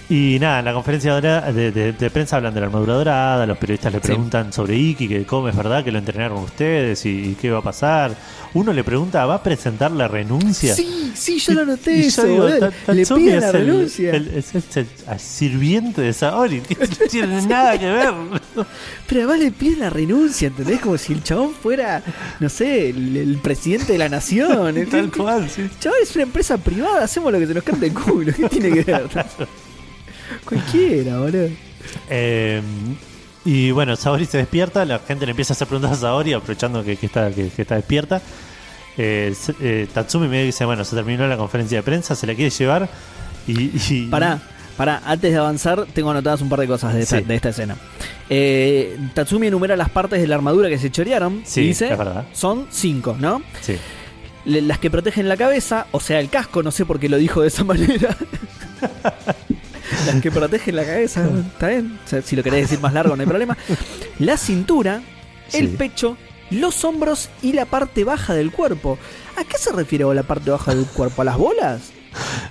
y 0.09 0.39
nada, 0.41 0.61
en 0.61 0.65
la 0.67 0.73
conferencia 0.73 1.21
de, 1.21 1.53
de- 1.53 1.73
de- 1.73 1.93
de 1.93 2.11
prensa 2.11 2.37
hablan 2.37 2.55
de 2.55 2.61
la 2.61 2.67
armadura 2.67 2.95
dorada, 2.95 3.45
los 3.47 3.59
periodistas 3.59 3.93
le 3.93 3.99
Sí. 4.01 4.07
preguntan 4.07 4.53
sobre 4.53 4.77
Iki, 4.77 5.09
que 5.09 5.25
cómo 5.25 5.49
es 5.49 5.57
verdad 5.57 5.83
que 5.83 5.91
lo 5.91 5.99
entrenaron 5.99 6.39
ustedes 6.39 7.05
y, 7.07 7.31
y 7.31 7.35
qué 7.35 7.51
va 7.51 7.59
a 7.59 7.63
pasar. 7.63 8.15
Uno 8.55 8.73
le 8.73 8.85
pregunta, 8.85 9.27
¿va 9.27 9.35
a 9.35 9.43
presentar 9.43 9.91
la 9.91 10.07
renuncia? 10.09 10.75
Sí, 10.75 11.13
sí, 11.15 11.39
yo 11.41 11.53
lo 11.55 11.67
noté 11.67 12.07
eso, 12.07 12.23
digo, 12.25 12.45
boludo. 12.45 12.71
Ta- 12.87 12.95
Le 12.95 13.05
piden 13.05 13.41
la 13.41 13.47
el- 13.49 13.53
renuncia. 13.53 14.11
el- 14.13 14.29
es 14.29 14.55
el, 14.55 14.87
sirviente 15.19 16.01
de 16.03 16.13
Saori, 16.13 16.61
no 16.61 17.07
tiene 17.11 17.43
nada 17.43 17.79
que 17.79 17.91
ver. 17.91 18.15
Pero 19.09 19.21
además 19.23 19.39
le 19.41 19.51
piden 19.51 19.81
la 19.81 19.91
renuncia, 19.91 20.49
¿entendés? 20.49 20.81
Como 20.81 20.97
si 20.99 21.13
el 21.15 21.23
chabón 21.25 21.53
fuera, 21.53 22.03
no 22.41 22.49
sé, 22.49 22.91
el, 22.91 23.39
presidente 23.43 23.93
de 23.93 23.99
la 23.99 24.09
nación. 24.09 24.75
Tal 24.91 25.11
cual, 25.11 25.51
sí. 25.51 25.69
chabón 25.81 25.99
es 26.03 26.15
una 26.15 26.23
empresa 26.25 26.57
privada, 26.59 27.03
hacemos 27.05 27.33
lo 27.33 27.39
que 27.41 27.47
se 27.49 27.55
nos 27.55 27.65
cante 27.65 27.87
el 27.87 27.93
culo. 27.93 28.33
¿Qué 28.35 28.49
tiene 28.49 28.71
que 28.71 28.83
ver? 28.83 29.09
Cualquiera, 30.45 31.19
boludo. 31.19 31.49
Eh, 32.11 32.61
y 33.45 33.71
bueno, 33.71 33.95
Saori 33.97 34.25
se 34.27 34.39
despierta, 34.39 34.85
la 34.85 34.99
gente 35.01 35.25
le 35.27 35.31
empieza 35.31 35.53
a 35.53 35.55
hacer 35.55 35.69
preguntas 35.69 35.99
a 35.99 36.01
Saori, 36.01 36.33
aprovechando 36.33 36.83
que, 36.85 36.97
que 36.97 37.07
está, 37.07 37.31
que, 37.31 37.49
que 37.49 37.63
está 37.63 37.77
despierta. 37.77 38.21
Eh, 38.99 39.35
eh, 39.61 39.87
Tatsumi 39.93 40.27
me 40.27 40.43
dice, 40.45 40.65
bueno, 40.65 40.85
se 40.85 40.97
terminó 40.97 41.27
la 41.29 41.37
conferencia 41.37 41.79
de 41.79 41.83
prensa, 41.83 42.15
se 42.17 42.27
la 42.27 42.35
quiere 42.35 42.51
llevar. 42.51 42.89
Y, 43.47 43.71
y- 43.95 44.09
Pará, 44.11 44.41
pará, 44.77 45.03
antes 45.05 45.31
de 45.31 45.39
avanzar, 45.39 45.87
tengo 45.95 46.11
anotadas 46.11 46.41
un 46.41 46.49
par 46.49 46.59
de 46.61 46.67
cosas 46.67 46.95
de 46.95 47.03
esta, 47.03 47.19
Sí. 47.19 47.25
de 47.25 47.35
esta 47.37 47.51
escena. 47.51 47.77
Eh, 48.29 48.99
Tatsumi 49.15 49.47
enumera 49.47 49.77
las 49.77 49.91
partes 49.91 50.21
de 50.21 50.27
la 50.27 50.35
armadura 50.35 50.69
que 50.69 50.79
se 50.79 50.91
chorearon. 50.91 51.43
Sí, 51.45 51.61
y 51.61 51.67
dice, 51.69 51.97
son 52.33 52.67
cinco, 52.71 53.17
¿no? 53.21 53.43
Sí. 53.61 53.77
Le- 54.47 54.63
las 54.63 54.79
que 54.81 54.91
protegen 54.91 55.29
la 55.29 55.37
cabeza, 55.37 55.87
o 55.93 56.01
sea, 56.01 56.19
el 56.19 56.29
casco, 56.31 56.63
no 56.65 56.71
sé 56.73 56.85
por 56.85 56.99
qué 56.99 57.09
lo 57.09 57.17
dijo 57.19 57.43
de 57.43 57.49
esa 57.49 57.63
manera. 57.65 58.17
Las 60.07 60.17
que 60.23 60.31
protegen 60.31 60.77
la 60.77 60.85
cabeza, 60.85 61.29
¿está 61.53 61.69
bien? 61.69 61.99
O 62.05 62.09
sea, 62.09 62.23
si 62.23 62.37
lo 62.37 62.43
querés 62.43 62.63
decir 62.63 62.81
más 62.81 62.93
largo, 62.93 63.15
no 63.17 63.21
hay 63.23 63.27
problema. 63.29 63.57
La 64.19 64.37
cintura, 64.37 65.03
el 65.53 65.71
Sí. 65.71 65.77
pecho, 65.77 66.17
los 66.51 66.85
hombros 66.85 67.29
y 67.43 67.53
la 67.53 67.65
parte 67.67 68.05
baja 68.05 68.35
del 68.35 68.53
cuerpo. 68.53 68.99
¿A 69.37 69.45
qué 69.45 69.59
se 69.59 69.73
refiere 69.73 70.05
la 70.15 70.23
parte 70.23 70.51
baja 70.51 70.75
del 70.75 70.87
cuerpo? 70.87 71.23
¿A 71.23 71.25
las 71.25 71.37
bolas? 71.37 71.81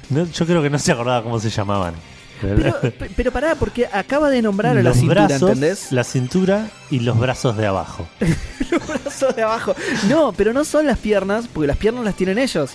No, 0.09 0.25
yo 0.25 0.45
creo 0.45 0.61
que 0.61 0.69
no 0.69 0.77
se 0.77 0.91
acordaba 0.91 1.23
cómo 1.23 1.39
se 1.39 1.49
llamaban. 1.49 1.95
Pero, 2.41 2.79
pe- 2.81 3.09
pero 3.15 3.31
pará, 3.31 3.55
porque 3.55 3.87
acaba 3.91 4.29
de 4.29 4.41
nombrar 4.41 4.77
a 4.77 4.83
la 4.83 4.93
cintura, 4.93 5.25
brazos, 5.25 5.49
¿entendés? 5.49 5.91
la 5.93 6.03
cintura 6.03 6.67
y 6.91 6.99
los 6.99 7.17
brazos 7.17 7.55
de 7.57 7.65
abajo. 7.65 8.05
Los 8.69 8.85
brazos 8.87 9.35
de 9.35 9.43
abajo. 9.43 9.73
No, 10.09 10.33
pero 10.33 10.51
no 10.51 10.65
son 10.65 10.85
las 10.87 10.97
piernas, 10.97 11.47
porque 11.47 11.67
las 11.67 11.77
piernas 11.77 12.03
las 12.03 12.15
tienen 12.15 12.37
ellos. 12.37 12.71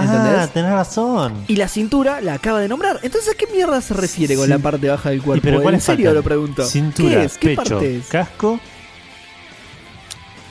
Ah, 0.00 0.04
¿Entendés? 0.04 0.50
tenés 0.52 0.70
razón. 0.72 1.44
Y 1.48 1.56
la 1.56 1.68
cintura 1.68 2.20
la 2.20 2.34
acaba 2.34 2.60
de 2.60 2.68
nombrar. 2.68 3.00
Entonces, 3.02 3.34
¿a 3.34 3.36
qué 3.36 3.46
mierda 3.46 3.80
se 3.80 3.94
refiere 3.94 4.34
con 4.36 4.44
Sí. 4.44 4.50
la 4.50 4.58
parte 4.58 4.88
baja 4.88 5.10
del 5.10 5.18
¿Y 5.18 5.22
cuerpo? 5.22 5.42
pero 5.42 5.70
¿En 5.70 5.80
serio 5.80 6.06
faltan? 6.06 6.14
lo 6.14 6.22
pregunto? 6.22 6.64
Cintura, 6.66 7.14
¿Qué 7.20 7.24
es? 7.24 7.38
¿Qué 7.38 7.48
pecho, 7.56 7.62
parte 7.76 7.96
es? 7.98 8.06
casco. 8.06 8.60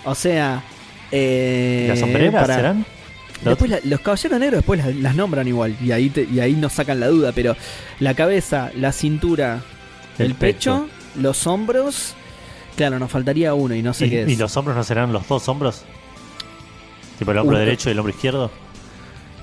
O 0.05 0.15
sea, 0.15 0.63
eh, 1.11 1.83
¿Y 1.85 1.87
las 1.89 1.99
sombreras 1.99 2.33
para- 2.41 2.55
serán? 2.55 2.85
Después 3.43 3.69
la- 3.71 3.79
los 3.83 3.99
caballeros 3.99 4.39
negros 4.39 4.57
después 4.59 4.85
las, 4.85 4.95
las 4.95 5.15
nombran 5.15 5.45
igual 5.47 5.75
y 5.81 5.91
ahí 5.91 6.09
te- 6.09 6.23
y 6.31 6.39
ahí 6.39 6.53
nos 6.53 6.71
sacan 6.73 6.99
la 7.01 7.07
duda, 7.07 7.33
pero 7.33 7.55
la 7.99 8.13
cabeza, 8.13 8.71
la 8.75 8.93
cintura, 8.93 9.61
el, 10.17 10.27
El 10.27 10.35
pecho, 10.35 10.87
los 11.15 11.45
hombros, 11.45 12.13
claro, 12.77 12.99
nos 12.99 13.11
faltaría 13.11 13.53
uno 13.53 13.75
y 13.75 13.81
no 13.81 13.93
sé 13.93 14.05
¿Y, 14.05 14.09
qué 14.09 14.23
es. 14.23 14.29
y 14.29 14.35
los 14.37 14.55
hombros 14.55 14.77
no 14.77 14.83
serán 14.85 15.11
los 15.11 15.27
dos 15.27 15.47
hombros? 15.49 15.81
Tipo 17.19 17.31
el 17.31 17.37
hombro 17.39 17.57
Uh, 17.57 17.59
derecho 17.59 17.89
y 17.89 17.91
el 17.91 17.99
hombro 17.99 18.13
izquierdo. 18.13 18.49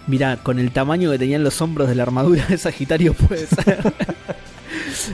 Mira, 0.06 0.38
con 0.42 0.58
el 0.58 0.70
tamaño 0.72 1.10
que 1.10 1.18
tenían 1.18 1.44
los 1.44 1.60
hombros 1.62 1.88
de 1.88 1.94
la 1.94 2.02
armadura 2.04 2.44
de 2.46 2.58
Sagitario 2.58 3.14
puede 3.14 3.46
ser. 3.46 3.92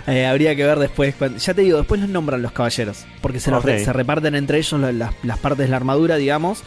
Eh, 0.07 0.26
habría 0.26 0.55
que 0.57 0.64
ver 0.64 0.78
después. 0.78 1.14
cuando- 1.14 1.39
ya 1.39 1.55
te 1.55 1.62
digo, 1.62 1.78
después 1.78 2.01
los 2.01 2.11
nombran 2.11 2.43
los 2.43 2.53
caballeros. 2.53 3.05
Porque 3.20 3.41
se, 3.41 3.51
los 3.51 3.64
re- 3.64 3.84
se 3.84 3.93
reparten 3.93 4.34
entre 4.34 4.59
ellos 4.59 4.78
la- 4.80 4.93
las, 4.93 5.12
las 5.22 5.39
partes 5.39 5.61
de 5.61 5.68
la 5.68 5.76
armadura, 5.76 6.16
digamos. 6.16 6.62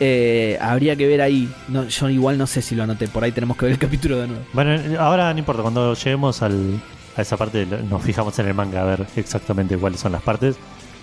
Eh, 0.00 0.58
habría 0.60 0.94
que 0.96 1.06
ver 1.06 1.20
ahí. 1.22 1.48
No, 1.68 1.86
yo 1.88 2.08
igual 2.10 2.38
no 2.38 2.46
sé 2.46 2.62
si 2.62 2.74
lo 2.74 2.82
anoté. 2.84 3.08
Por 3.08 3.24
ahí 3.24 3.32
tenemos 3.32 3.56
que 3.56 3.66
ver 3.66 3.72
el 3.72 3.78
capítulo 3.78 4.18
de 4.20 4.28
nuevo. 4.28 4.42
Bueno, 4.52 4.76
ahora 5.00 5.32
no 5.32 5.38
importa, 5.38 5.62
cuando 5.62 5.94
lleguemos 5.94 6.42
al, 6.42 6.80
a 7.16 7.22
esa 7.22 7.36
parte 7.36 7.66
nos 7.66 8.02
fijamos 8.02 8.38
en 8.38 8.46
el 8.48 8.54
manga 8.54 8.82
a 8.82 8.84
ver 8.84 9.06
exactamente 9.16 9.76
cuáles 9.76 10.00
son 10.00 10.12
las 10.12 10.22
partes 10.22 10.56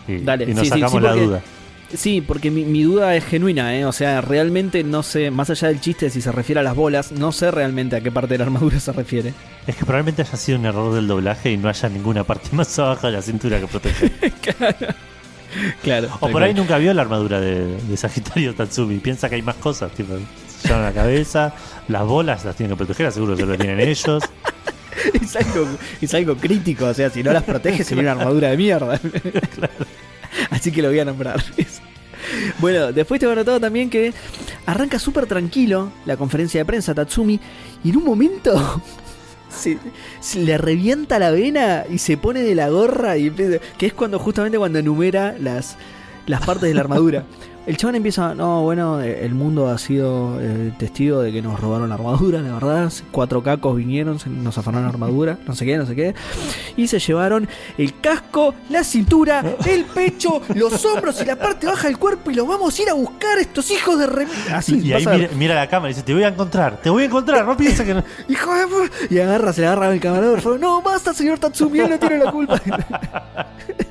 y, 0.08 0.18
Dale, 0.20 0.46
y 0.46 0.54
nos 0.54 0.64
sí, 0.64 0.70
sacamos 0.70 0.92
sí, 0.94 1.00
la 1.00 1.14
duda. 1.14 1.42
Sí, 1.96 2.22
porque 2.22 2.52
mi, 2.52 2.64
mi 2.64 2.84
duda 2.84 3.16
es 3.16 3.26
genuina, 3.26 3.76
¿eh? 3.76 3.86
O 3.86 3.92
sea, 3.92 4.22
realmente 4.22 4.84
no 4.84 5.04
sé, 5.04 5.32
más 5.32 5.50
allá 5.50 5.68
del 5.68 5.82
chiste 5.82 6.10
si 6.10 6.22
se 6.22 6.32
refiere 6.32 6.62
a 6.62 6.64
las 6.64 6.76
bolas, 6.76 7.12
no 7.12 7.32
sé 7.32 7.52
realmente 7.52 7.96
a 7.96 8.02
qué 8.02 8.12
parte 8.12 8.34
de 8.36 8.38
la 8.40 8.46
armadura 8.46 8.80
se 8.80 8.92
refiere. 8.92 9.34
Es 9.68 9.76
que 9.76 9.86
probablemente 9.86 10.22
haya 10.22 10.38
sido 10.38 10.60
un 10.60 10.66
error 10.66 10.94
del 10.94 11.08
doblaje 11.08 11.52
y 11.52 11.58
no 11.58 11.70
haya 11.70 11.90
ninguna 11.90 12.24
parte 12.24 12.50
más 12.56 12.78
abajo 12.80 13.08
de 13.08 13.14
la 13.14 13.22
cintura 13.22 13.60
que 13.60 13.68
proteger. 13.68 14.12
Claro. 15.84 16.08
o 16.22 16.30
por 16.30 16.42
ahí 16.42 16.54
nunca 16.54 16.78
vio 16.78 16.94
la 16.94 17.02
armadura 17.02 17.42
de, 17.42 17.76
de 17.76 17.98
Sagitario 17.98 18.56
Tatsumi. 18.56 19.00
Piensa 19.00 19.28
que 19.28 19.36
hay 19.36 19.42
más 19.42 19.56
cosas, 19.56 19.92
tipo, 19.92 20.14
se 20.48 20.70
la 20.70 20.94
cabeza, 20.94 21.54
las 21.90 22.06
bolas 22.06 22.46
las 22.46 22.56
tienen 22.56 22.78
que 22.78 22.86
proteger, 22.86 23.12
seguro 23.12 23.36
que 23.36 23.46
lo 23.46 23.58
tienen 23.58 23.82
ellos. 23.82 24.24
es, 25.22 25.36
algo, 25.36 25.68
es 26.00 26.14
algo 26.14 26.38
crítico, 26.38 26.86
o 26.86 26.94
sea, 26.94 27.10
si 27.10 27.22
no 27.22 27.34
las 27.34 27.44
protege 27.44 27.84
sería 27.84 28.04
una 28.04 28.12
armadura 28.14 28.50
de 28.50 28.58
mierda. 28.58 29.00
Así 30.50 30.72
que 30.72 30.82
lo 30.82 30.90
voy 30.90 31.00
a 31.00 31.06
nombrar. 31.06 31.44
Bueno, 32.60 32.92
después 32.92 33.20
te 33.20 33.26
he 33.26 33.36
notado 33.36 33.60
también 33.60 33.90
que 33.90 34.14
arranca 34.66 35.00
súper 35.00 35.26
tranquilo 35.26 35.92
la 36.06 36.18
conferencia 36.18 36.62
de 36.62 36.66
prensa 36.66 36.94
Tatsumi 36.94 37.40
y 37.84 37.90
en 37.90 37.98
un 37.98 38.06
momento 38.06 38.82
le 40.36 40.58
revienta 40.58 41.20
la 41.20 41.32
vena 41.32 41.86
y 41.90 41.98
se 41.98 42.18
pone 42.18 42.42
de 42.42 42.56
la 42.56 42.70
gorra 42.70 43.18
y 43.18 43.32
que 43.32 43.86
es 43.86 43.94
cuando 43.94 44.20
justamente 44.20 44.58
cuando 44.58 44.80
enumera 44.80 45.36
las, 45.40 45.78
las 46.28 46.46
partes 46.46 46.70
de 46.70 46.76
la 46.76 46.82
armadura. 46.82 47.26
El 47.68 47.78
chabón 47.78 47.96
empieza, 47.96 48.34
no, 48.34 48.64
bueno, 48.64 49.02
eh, 49.02 49.24
el 49.24 49.36
mundo 49.36 49.70
ha 49.70 49.78
sido 49.78 50.40
eh, 50.42 50.74
testigo 50.80 51.22
de 51.22 51.32
que 51.32 51.44
nos 51.44 51.60
robaron 51.60 51.90
la 51.90 51.96
armadura, 51.96 52.42
la 52.42 52.54
verdad. 52.54 52.92
Cuatro 53.12 53.44
cacos 53.44 53.76
vinieron, 53.76 54.18
nos 54.42 54.58
afanaron 54.58 54.86
la 54.86 54.90
armadura, 54.90 55.38
no 55.46 55.54
sé 55.54 55.66
qué, 55.66 55.78
no 55.78 55.86
sé 55.86 55.96
qué. 55.96 56.16
Y 56.76 56.88
se 56.88 56.98
llevaron 56.98 57.48
el 57.78 58.00
casco, 58.00 58.56
la 58.70 58.84
cintura, 58.84 59.44
el 59.68 59.86
pecho, 59.86 60.42
los 60.56 60.84
hombros 60.86 61.22
y 61.22 61.26
la 61.26 61.36
parte 61.36 61.68
baja 61.68 61.88
del 61.88 62.00
cuerpo 62.00 62.32
y 62.32 62.34
los 62.34 62.48
vamos 62.48 62.78
a 62.78 62.82
ir 62.82 62.90
a 62.90 62.94
buscar 62.94 63.38
estos 63.38 63.70
hijos 63.70 64.00
de 64.00 64.08
rem... 64.08 64.28
Así, 64.52 64.80
y 64.80 64.94
ahí 64.94 65.06
mira, 65.06 65.30
mira 65.38 65.56
la 65.56 65.68
cámara 65.68 65.92
y 65.92 65.94
dice, 65.94 66.04
te 66.04 66.14
voy 66.16 66.24
a 66.24 66.30
encontrar, 66.30 66.78
te 66.82 66.90
voy 66.90 67.04
a 67.04 67.06
encontrar, 67.06 67.46
no 67.46 67.56
pienses 67.56 67.86
que 67.86 67.94
no. 67.94 68.04
¡Hijo 68.28 68.54
de 68.56 68.66
pu-". 68.66 68.90
Y 69.12 69.20
agarra, 69.20 69.54
se 69.54 69.62
le 69.62 69.68
agarra 69.68 69.90
al 69.90 70.00
camarógrafo. 70.00 70.58
No, 70.58 70.82
basta, 70.82 71.14
señor 71.14 71.38
Tatsumi, 71.38 71.80
él 71.80 71.92
no 71.92 72.00
tiene 72.00 72.18
la 72.18 72.32
culpa. 72.32 72.60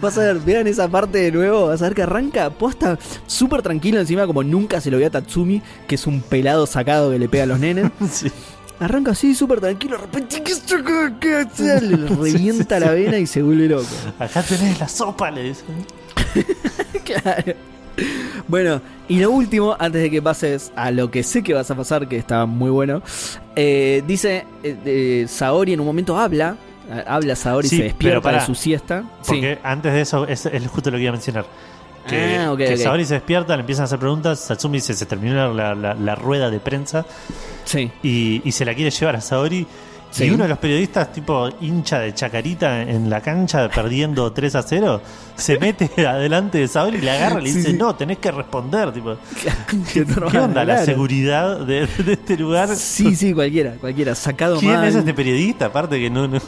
Vas 0.00 0.18
a 0.18 0.22
ver, 0.22 0.38
vean 0.40 0.66
esa 0.66 0.88
parte 0.88 1.18
de 1.18 1.32
nuevo, 1.32 1.66
vas 1.66 1.80
a 1.82 1.84
ver 1.86 1.94
que 1.94 2.02
arranca 2.02 2.50
posta 2.50 2.98
súper 3.26 3.62
tranquilo 3.62 4.00
encima 4.00 4.26
como 4.26 4.42
nunca 4.42 4.80
se 4.80 4.90
lo 4.90 4.98
ve 4.98 5.06
a 5.06 5.10
Tatsumi, 5.10 5.62
que 5.86 5.94
es 5.94 6.06
un 6.06 6.20
pelado 6.20 6.66
sacado 6.66 7.10
que 7.10 7.18
le 7.18 7.28
pega 7.28 7.44
a 7.44 7.46
los 7.46 7.58
nenes. 7.58 7.90
Sí. 8.10 8.30
Arranca 8.80 9.12
así 9.12 9.34
súper 9.34 9.60
tranquilo, 9.60 9.96
de 9.96 10.02
repente 10.02 10.42
le 11.80 11.96
revienta 12.08 12.80
la 12.80 12.90
vena 12.90 13.16
y 13.18 13.26
se 13.26 13.40
vuelve 13.40 13.68
loco. 13.68 13.86
Acá 14.18 14.42
tenés 14.42 14.80
la 14.80 14.88
sopa, 14.88 15.30
le 15.30 15.44
dice. 15.44 15.64
Claro. 17.04 17.54
Bueno, 18.48 18.80
y 19.08 19.18
lo 19.18 19.30
último, 19.30 19.76
antes 19.78 20.02
de 20.02 20.10
que 20.10 20.22
pases 20.22 20.72
a 20.76 20.90
lo 20.90 21.10
que 21.10 21.22
sé 21.22 21.42
que 21.42 21.54
vas 21.54 21.70
a 21.70 21.74
pasar, 21.74 22.08
que 22.08 22.16
está 22.16 22.46
muy 22.46 22.70
bueno, 22.70 23.02
eh, 23.56 24.02
dice, 24.06 24.46
eh, 24.62 24.76
eh, 24.84 25.26
Saori 25.28 25.72
en 25.74 25.80
un 25.80 25.86
momento 25.86 26.18
habla, 26.18 26.56
habla 27.06 27.36
Saori, 27.36 27.68
Sí, 27.68 27.76
se 27.78 27.82
despierta 27.84 28.16
de 28.16 28.22
pará, 28.22 28.46
su 28.46 28.54
siesta. 28.54 29.04
Porque 29.26 29.58
antes 29.62 29.92
de 29.92 30.00
eso, 30.00 30.26
es, 30.26 30.46
es 30.46 30.66
justo 30.68 30.90
lo 30.90 30.96
que 30.96 31.02
iba 31.02 31.10
a 31.10 31.12
mencionar. 31.12 31.46
Que, 32.08 32.36
Ah, 32.36 32.50
ok, 32.52 32.58
que 32.58 32.74
ok. 32.74 32.80
Saori 32.80 33.04
se 33.04 33.14
despierta, 33.14 33.54
le 33.56 33.60
empiezan 33.60 33.82
a 33.82 33.86
hacer 33.86 33.98
preguntas. 33.98 34.40
Satsumi 34.40 34.78
dice: 34.78 34.94
Se 34.94 35.06
terminó 35.06 35.52
la, 35.54 35.74
la- 35.74 35.94
la 35.94 36.14
rueda 36.16 36.50
de 36.50 36.58
prensa 36.58 37.06
Sí, 37.64 37.90
y, 38.02 38.42
y 38.44 38.52
se 38.52 38.64
la 38.64 38.74
quiere 38.74 38.90
llevar 38.90 39.16
a 39.16 39.20
Saori. 39.20 39.66
Y 40.18 40.28
uno 40.28 40.42
de 40.42 40.50
los 40.50 40.58
periodistas, 40.58 41.10
tipo 41.10 41.48
hincha 41.62 41.98
de 42.00 42.12
chacarita 42.12 42.82
en 42.82 43.08
la 43.08 43.22
cancha, 43.22 43.70
perdiendo 43.70 44.30
3 44.34 44.54
a 44.56 44.62
0, 44.62 45.00
se 45.36 45.58
mete 45.58 45.90
adelante 46.06 46.58
de 46.58 46.68
Saori 46.68 46.98
y 46.98 47.00
le 47.00 47.10
agarra 47.12 47.40
y 47.40 47.44
le 47.44 47.52
dice. 47.54 47.72
No, 47.72 47.94
tenés 47.94 48.18
que 48.18 48.30
responder. 48.30 48.92
Tipo, 48.92 49.16
¿Qué, 49.94 50.04
¿Qué 50.04 50.38
onda 50.38 50.64
la 50.66 50.84
seguridad 50.84 51.60
de, 51.60 51.86
de 51.86 52.12
este 52.12 52.36
lugar? 52.36 52.74
Sí, 52.76 53.14
sí, 53.16 53.32
cualquiera, 53.32 53.76
cualquiera, 53.80 54.14
sacado 54.14 54.58
¿Quién 54.58 54.72
mal. 54.74 54.84
es 54.88 54.96
este 54.96 55.14
periodista? 55.14 55.66
Aparte 55.66 55.98
que 56.00 56.10
no. 56.10 56.26
no- 56.28 56.40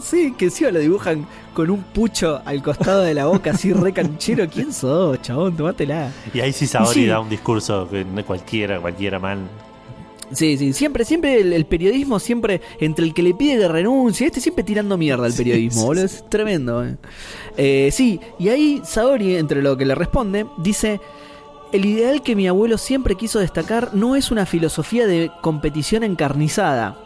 Sí, 0.00 0.32
que 0.38 0.46
encima 0.46 0.70
lo 0.70 0.78
dibujan 0.78 1.26
con 1.54 1.70
un 1.70 1.82
pucho 1.82 2.40
al 2.44 2.62
costado 2.62 3.02
de 3.02 3.12
la 3.14 3.26
boca, 3.26 3.50
así 3.50 3.72
re 3.72 3.92
canchero. 3.92 4.48
¿Quién 4.48 4.72
sos, 4.72 5.20
chabón? 5.22 5.56
Tomátela. 5.56 6.10
Y 6.32 6.40
ahí 6.40 6.52
sí 6.52 6.66
Saori 6.66 7.00
Sí. 7.02 7.06
da 7.06 7.20
un 7.20 7.28
discurso 7.28 7.88
que 7.90 8.04
cualquiera, 8.24 8.80
cualquiera 8.80 9.18
mal. 9.18 9.38
Sí, 10.32 10.56
sí, 10.56 10.72
siempre, 10.72 11.04
siempre 11.04 11.40
el, 11.40 11.52
el 11.52 11.66
periodismo, 11.66 12.20
siempre 12.20 12.60
entre 12.78 13.04
el 13.04 13.12
que 13.14 13.22
le 13.24 13.34
pide 13.34 13.58
que 13.58 13.66
renuncie, 13.66 14.28
este 14.28 14.40
siempre 14.40 14.62
tirando 14.62 14.96
mierda 14.96 15.26
al 15.26 15.32
Sí, 15.32 15.38
periodismo, 15.38 15.80
sí, 15.80 15.86
boludo, 15.88 16.04
es 16.04 16.24
tremendo. 16.30 16.84
eh. 16.84 16.96
Eh, 17.56 17.88
sí, 17.92 18.20
y 18.38 18.48
ahí 18.48 18.80
Saori, 18.84 19.34
entre 19.36 19.60
lo 19.60 19.76
que 19.76 19.84
le 19.84 19.96
responde, 19.96 20.46
dice, 20.56 21.00
el 21.72 21.84
ideal 21.84 22.22
que 22.22 22.36
mi 22.36 22.46
abuelo 22.46 22.78
siempre 22.78 23.16
quiso 23.16 23.40
destacar 23.40 23.92
no 23.92 24.14
es 24.14 24.30
una 24.30 24.46
filosofía 24.46 25.08
de 25.08 25.32
competición 25.42 26.04
encarnizada. 26.04 26.96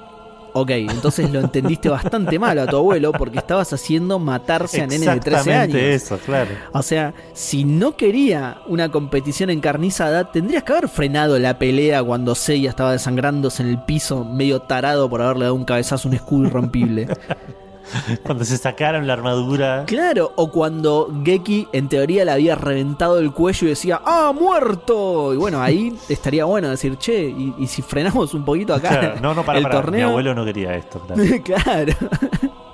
Ok, 0.56 0.70
entonces 0.70 1.32
lo 1.32 1.40
entendiste 1.40 1.88
bastante 1.88 2.38
mal 2.38 2.56
a 2.60 2.66
tu 2.68 2.76
abuelo 2.76 3.10
porque 3.10 3.38
estabas 3.38 3.72
haciendo 3.72 4.20
matarse 4.20 4.82
a 4.82 4.86
nenes 4.86 5.12
de 5.12 5.18
13 5.18 5.52
años. 5.52 5.74
Exactamente 5.74 5.94
eso, 5.94 6.18
claro. 6.18 6.50
O 6.72 6.80
sea, 6.80 7.12
si 7.32 7.64
no 7.64 7.96
quería 7.96 8.58
una 8.68 8.88
competición 8.92 9.50
encarnizada, 9.50 10.30
tendrías 10.30 10.62
que 10.62 10.72
haber 10.72 10.88
frenado 10.88 11.40
la 11.40 11.58
pelea 11.58 12.04
cuando 12.04 12.36
Seiya 12.36 12.70
estaba 12.70 12.92
desangrándose 12.92 13.64
en 13.64 13.70
el 13.70 13.82
piso, 13.82 14.24
medio 14.24 14.60
tarado 14.60 15.10
por 15.10 15.22
haberle 15.22 15.46
dado 15.46 15.56
un 15.56 15.64
cabezazo 15.64 16.06
a 16.06 16.10
un 16.10 16.14
escudo 16.14 16.46
irrompible. 16.46 17.08
Cuando 18.22 18.44
se 18.44 18.56
sacaron 18.58 19.06
la 19.06 19.12
armadura. 19.12 19.84
claro, 19.86 20.32
o 20.36 20.50
cuando 20.50 21.12
Geki 21.24 21.68
en 21.72 21.88
teoría 21.88 22.24
le 22.24 22.30
había 22.32 22.54
reventado 22.54 23.18
el 23.18 23.32
cuello 23.32 23.66
y 23.66 23.70
decía, 23.70 24.00
¡Ah, 24.04 24.32
muerto! 24.34 25.34
Y 25.34 25.36
bueno, 25.36 25.60
ahí 25.60 25.94
estaría 26.08 26.44
bueno 26.44 26.68
decir, 26.70 26.96
che, 26.98 27.24
y, 27.28 27.54
y 27.58 27.66
si 27.66 27.82
frenamos 27.82 28.32
un 28.34 28.44
poquito 28.44 28.74
acá 28.74 28.88
Claro, 28.88 29.20
no, 29.20 29.34
no, 29.34 29.44
para, 29.44 29.58
el 29.58 29.64
para. 29.64 29.76
torneo. 29.82 30.06
Mi 30.06 30.10
abuelo 30.12 30.34
no 30.34 30.44
quería 30.44 30.74
esto, 30.74 31.00
claro. 31.06 31.22
claro. 31.44 31.92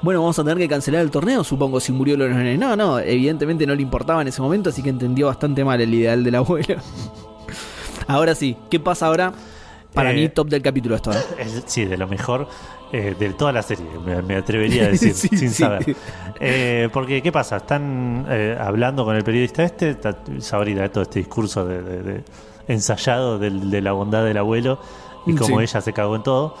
Bueno, 0.00 0.20
vamos 0.20 0.38
a 0.38 0.44
tener 0.44 0.56
que 0.56 0.68
cancelar 0.68 1.02
el 1.02 1.10
torneo, 1.10 1.44
supongo, 1.44 1.78
si 1.80 1.92
murió 1.92 2.16
los 2.16 2.30
nenes. 2.30 2.58
No, 2.58 2.74
no, 2.76 2.98
evidentemente 3.00 3.66
no 3.66 3.74
le 3.74 3.82
importaba 3.82 4.22
en 4.22 4.28
ese 4.28 4.40
momento, 4.40 4.70
así 4.70 4.82
que 4.82 4.88
entendió 4.88 5.26
bastante 5.26 5.62
mal 5.64 5.78
el 5.80 5.92
ideal 5.92 6.24
del 6.24 6.36
abuelo. 6.36 6.76
Ahora 8.06 8.34
sí, 8.34 8.56
¿qué 8.70 8.80
pasa 8.80 9.06
ahora? 9.08 9.32
Para 9.98 10.12
Eh, 10.12 10.14
mí, 10.14 10.28
top 10.28 10.48
del 10.48 10.62
capítulo 10.62 10.94
esto. 10.96 11.12
¿eh? 11.12 11.16
Es- 11.38 11.64
sí, 11.66 11.84
de 11.84 11.96
lo 11.98 12.06
mejor 12.08 12.48
eh, 12.92 13.14
de 13.18 13.30
toda 13.34 13.52
la 13.52 13.62
serie, 13.62 13.84
me, 14.04 14.22
me 14.22 14.36
atrevería 14.36 14.84
a 14.84 14.88
decir, 14.92 15.12
Sí, 15.14 15.28
sin 15.28 15.50
sí. 15.50 15.62
saber. 15.62 15.96
Eh, 16.40 16.88
porque, 16.92 17.20
¿qué 17.20 17.32
pasa? 17.32 17.56
Están 17.58 18.26
hablando 18.60 19.04
con 19.04 19.16
el 19.16 19.24
periodista 19.24 19.62
este, 19.64 19.94
da 19.94 20.12
todo 20.88 21.02
este 21.02 21.18
discurso 21.18 21.64
de, 21.66 21.82
de- 21.82 22.02
de- 22.02 22.24
ensayado 22.68 23.38
del- 23.38 23.70
de, 23.70 23.80
la 23.82 23.92
bondad 23.92 24.24
del 24.24 24.36
abuelo 24.38 24.78
y 25.26 25.34
cómo 25.34 25.58
Sí. 25.58 25.64
ella 25.64 25.80
se 25.80 25.92
cagó 25.92 26.16
en 26.16 26.22
todo. 26.22 26.54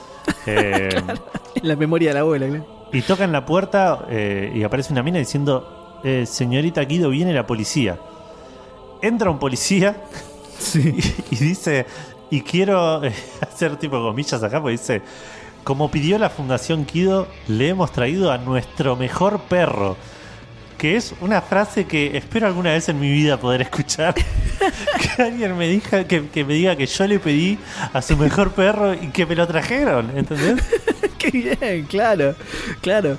La 1.62 1.76
memoria 1.76 2.10
del 2.10 2.18
abuelo. 2.18 2.46
¿eh? 2.46 2.62
Y 2.92 3.02
tocan 3.02 3.32
la 3.32 3.44
puerta 3.44 4.06
y 4.10 4.62
aparece 4.62 4.92
una 4.92 5.02
mina 5.02 5.18
diciendo, 5.18 6.00
señorita 6.24 6.82
Guido, 6.84 7.10
viene 7.10 7.32
la 7.32 7.46
policía. 7.46 7.98
Entra 9.02 9.30
un 9.30 9.38
policía 9.38 10.02
y, 10.74 10.78
y 11.30 11.36
dice, 11.36 11.86
y 12.30 12.42
quiero 12.42 13.04
eh, 13.04 13.12
hacer 13.40 13.76
tipo 13.76 14.00
comillas 14.02 14.42
acá, 14.42 14.60
porque 14.60 14.72
dice, 14.72 15.02
como 15.64 15.90
pidió 15.90 16.18
la 16.18 16.30
Fundación 16.30 16.84
Kido, 16.84 17.28
le 17.46 17.68
hemos 17.68 17.92
traído 17.92 18.32
a 18.32 18.38
nuestro 18.38 18.96
mejor 18.96 19.40
perro. 19.42 19.96
que 20.78 20.96
es 20.96 21.14
una 21.20 21.42
frase 21.42 21.86
que 21.86 22.16
espero 22.16 22.46
alguna 22.46 22.72
vez 22.72 22.88
en 22.88 23.00
mi 23.00 23.10
vida 23.10 23.36
poder 23.38 23.62
escuchar. 23.62 24.14
que 25.16 25.22
alguien 25.22 25.56
me 25.56 25.68
diga 25.68 26.04
que, 26.04 26.28
que 26.28 26.44
me 26.44 26.54
diga 26.54 26.76
que 26.76 26.86
yo 26.86 27.06
le 27.06 27.18
pedí 27.18 27.58
a 27.92 28.00
su 28.00 28.16
mejor 28.16 28.52
perro 28.52 28.94
y 28.94 29.08
que 29.08 29.26
me 29.26 29.34
lo 29.34 29.46
trajeron, 29.46 30.16
¿entendés? 30.16 30.62
Qué 31.18 31.30
bien, 31.30 31.86
claro, 31.86 32.34
claro. 32.80 33.18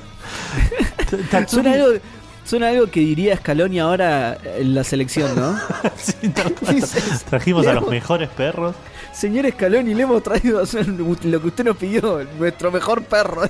Suena 1.48 1.74
algo, 1.74 2.00
suena 2.46 2.70
algo 2.70 2.88
que 2.88 3.02
diría 3.02 3.36
Scaloni 3.38 3.80
ahora 3.80 4.38
en 4.58 4.74
la 4.74 4.84
selección, 4.84 5.36
¿no? 5.36 5.60
Sí, 5.98 6.30
cual. 6.30 6.76
Dices, 6.76 7.26
Trajimos 7.26 7.68
a 7.68 7.74
los 7.74 7.88
mejores 7.90 8.30
perros. 8.30 8.76
Señor 9.20 9.50
Scaloni, 9.52 9.94
le 9.94 10.04
hemos 10.04 10.24
traído 10.24 10.60
a 10.60 10.64
hacer 10.64 10.88
lo 10.88 11.42
que 11.42 11.48
usted 11.48 11.66
nos 11.66 11.76
pidió, 11.78 12.26
nuestro 12.38 12.72
mejor 12.72 13.04
perro. 13.04 13.42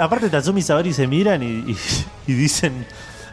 Aparte 0.00 0.28
Tatsumi 0.28 0.60
y 0.60 0.62
Saori 0.62 0.92
se 0.92 1.06
miran 1.06 1.42
y, 1.42 1.46
y- 1.72 1.76
y 2.26 2.32
dicen 2.34 2.86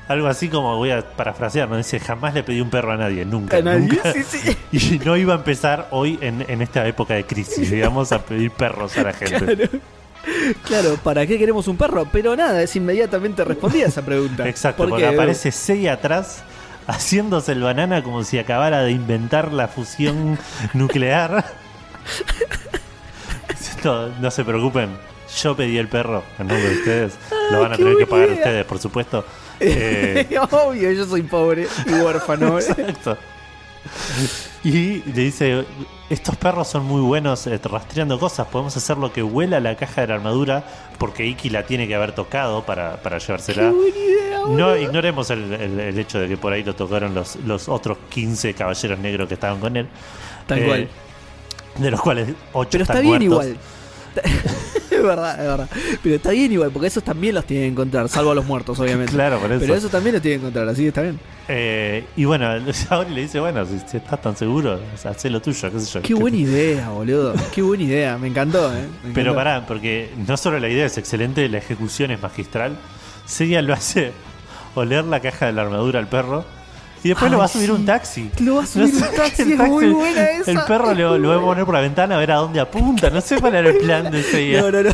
algo 0.08 0.28
así 0.28 0.50
como, 0.50 0.76
voy 0.78 0.92
a 0.92 1.02
parafrasear, 1.16 1.70
¿no? 1.70 1.78
Dice, 1.78 2.00
jamás 2.00 2.34
le 2.34 2.44
pedí 2.44 2.60
un 2.60 2.70
perro 2.70 2.92
a 2.92 2.98
nadie, 2.98 3.24
nunca. 3.24 3.58
A 3.58 3.62
nadie, 3.62 3.88
nunca". 3.88 4.12
sí, 4.14 4.24
sí. 4.24 4.58
Y 4.72 5.00
no 5.06 5.16
iba 5.16 5.34
a 5.34 5.38
empezar 5.38 5.88
hoy 5.92 6.18
en, 6.22 6.44
en 6.48 6.62
esta 6.62 6.86
época 6.88 7.14
de 7.14 7.26
crisis, 7.26 7.70
digamos, 7.70 8.12
a 8.12 8.20
pedir 8.26 8.52
perros 8.52 8.98
a 8.98 9.04
la 9.04 9.14
gente. 9.14 9.38
Claro. 9.56 9.70
Claro, 10.66 10.98
¿para 11.04 11.26
qué 11.26 11.40
queremos 11.40 11.68
un 11.68 11.78
perro? 11.78 12.06
Pero 12.12 12.36
nada, 12.36 12.62
es 12.62 12.76
inmediatamente 12.76 13.44
respondía 13.44 13.86
a 13.86 13.88
esa 13.88 14.04
pregunta. 14.04 14.48
Exacto, 14.48 14.88
porque 14.88 15.06
aparece 15.08 15.52
Seiya 15.52 15.94
atrás 15.94 16.44
haciéndose 16.92 17.52
el 17.54 17.62
banana 17.64 18.04
como 18.04 18.24
si 18.24 18.38
acabara 18.40 18.82
de 18.84 18.92
inventar 18.92 19.52
la 19.52 19.68
fusión 19.68 20.38
nuclear. 20.74 21.46
No, 23.84 24.08
no 24.08 24.30
se 24.32 24.44
preocupen, 24.46 24.90
yo 25.42 25.56
pedí 25.56 25.78
el 25.78 25.88
perro 25.88 26.24
en 26.38 26.48
nombre 26.48 26.70
de 26.70 26.76
ustedes. 26.78 27.14
Lo 27.52 27.62
van 27.62 27.74
a 27.74 27.78
tener 27.78 27.98
que 27.98 28.06
pagar 28.06 28.28
idea. 28.28 28.38
ustedes, 28.38 28.66
por 28.66 28.80
supuesto. 28.80 29.26
Eh, 29.64 30.28
Obvio, 30.50 30.92
yo 30.92 31.06
soy 31.06 31.22
pobre 31.22 31.68
y 31.86 31.92
huérfano. 31.94 32.58
Exacto. 32.60 33.16
Y 34.64 35.02
le 35.06 35.22
dice, 35.24 35.66
estos 36.10 36.36
perros 36.36 36.68
son 36.68 36.86
muy 36.86 37.02
buenos 37.02 37.48
eh, 37.48 37.60
rastreando 37.64 38.20
cosas, 38.20 38.46
podemos 38.48 38.78
hacer 38.78 38.96
lo 38.98 39.12
que 39.12 39.24
huela 39.24 39.60
la 39.60 39.76
caja 39.76 40.02
de 40.02 40.08
la 40.08 40.16
armadura 40.16 40.64
porque 41.00 41.26
Iki 41.26 41.50
la 41.50 41.64
tiene 41.66 41.88
que 41.88 41.96
haber 41.96 42.12
tocado 42.14 42.64
para, 42.64 43.02
para 43.02 43.18
Qué 43.18 43.26
llevársela. 43.26 43.72
buena 43.72 43.98
idea, 43.98 44.40
No 44.50 44.78
ignoremos 44.78 45.32
el, 45.32 45.52
el- 45.54 45.80
el 45.80 45.98
hecho 46.00 46.20
de 46.20 46.28
que 46.28 46.38
por 46.38 46.54
ahí 46.54 46.64
lo 46.64 46.76
tocaron 46.76 47.16
los, 47.16 47.38
los 47.38 47.68
otros 47.70 47.98
15 48.10 48.54
caballeros 48.54 49.00
negros 49.00 49.28
que 49.28 49.34
estaban 49.34 49.60
con 49.60 49.76
él. 49.78 49.88
Tal 50.46 50.60
Eh, 50.60 50.66
cual. 50.68 50.90
De 51.78 51.90
los 51.92 52.02
cuales 52.02 52.30
8 52.54 52.70
Pero 52.72 52.84
están 52.84 52.98
está 52.98 53.18
bien 53.18 53.30
muertos. 53.32 53.48
igual. 53.48 53.58
es 55.02 55.08
verdad, 55.08 55.40
es 55.40 55.48
verdad. 55.48 55.70
Pero 56.02 56.16
está 56.16 56.32
bien 56.32 56.52
igual, 56.52 56.72
porque 56.72 56.88
esos 56.88 57.04
también 57.04 57.36
los 57.36 57.46
tienen 57.46 57.68
que 57.68 57.72
encontrar, 57.74 58.10
salvo 58.10 58.32
a 58.32 58.36
los 58.36 58.46
muertos, 58.46 58.80
obviamente. 58.80 59.12
Claro, 59.22 59.40
por 59.40 59.52
eso. 59.52 59.62
Pero 59.62 59.76
esos 59.76 59.92
también 59.92 60.14
los 60.14 60.22
tienen 60.22 60.40
que 60.40 60.48
encontrar, 60.48 60.68
así 60.70 60.82
que 60.84 60.88
está 60.88 61.02
bien. 61.02 61.20
Eh, 61.48 62.06
y 62.16 62.26
bueno, 62.26 62.50
Saori 62.74 63.14
le 63.14 63.22
dice, 63.22 63.40
bueno, 63.40 63.66
si, 63.66 63.80
si 63.88 63.98
estás 63.98 64.22
tan 64.22 64.36
seguro, 64.36 64.80
haz 65.04 65.26
lo 65.26 65.42
tuyo, 65.42 65.72
qué 65.72 65.80
sé 65.80 65.92
yo. 65.94 66.02
Qué 66.02 66.14
buena 66.14 66.38
idea, 66.38 66.90
boludo. 66.90 67.34
Qué 67.54 67.62
buena 67.62 67.84
idea. 67.84 68.18
Me 68.18 68.28
encantó, 68.28 68.74
¿eh? 68.74 68.86
Me 69.04 69.14
Pero 69.14 69.36
pará, 69.36 69.66
porque 69.68 70.12
no 70.28 70.38
solo 70.38 70.60
la 70.60 70.70
idea 70.70 70.86
es 70.86 70.98
excelente, 70.98 71.48
la 71.50 71.58
ejecución 71.58 72.12
es 72.12 72.22
magistral. 72.22 72.78
Seiya 73.26 73.62
lo 73.62 73.74
hace 73.74 74.12
oler 74.76 75.04
la 75.06 75.20
caja 75.20 75.48
de 75.48 75.54
la 75.54 75.64
armadura 75.64 76.00
al 76.00 76.08
perro 76.08 76.46
y 77.04 77.10
después 77.10 77.26
Ay, 77.28 77.32
lo 77.32 77.38
va 77.40 77.46
a 77.46 77.48
subir 77.48 77.66
sí. 77.68 77.72
un 77.72 77.86
taxi. 77.86 78.30
Lo 78.40 78.56
va 78.56 78.64
a 78.64 78.66
subir 78.68 78.94
No 78.94 79.10
un 79.10 79.16
taxi, 79.16 79.42
el 79.42 79.52
es 79.54 79.58
muy 79.60 79.90
buena 79.90 80.30
esa. 80.32 80.52
El 80.52 80.60
perro 80.68 80.94
lo, 80.94 81.18
lo 81.18 81.30
va 81.30 81.36
a 81.36 81.40
poner 81.42 81.66
por 81.66 81.74
la 81.76 81.82
ventana 81.82 82.16
a 82.16 82.20
ver 82.20 82.32
a 82.32 82.36
dónde 82.36 82.60
apunta. 82.60 83.10
No 83.10 83.22
sé 83.22 83.40
cuál 83.40 83.56
era 83.56 83.70
el 83.70 83.78
plan 83.78 84.12
de 84.12 84.24
Seiya. 84.24 84.62
No, 84.64 84.72
no, 84.72 84.84
no. 84.84 84.92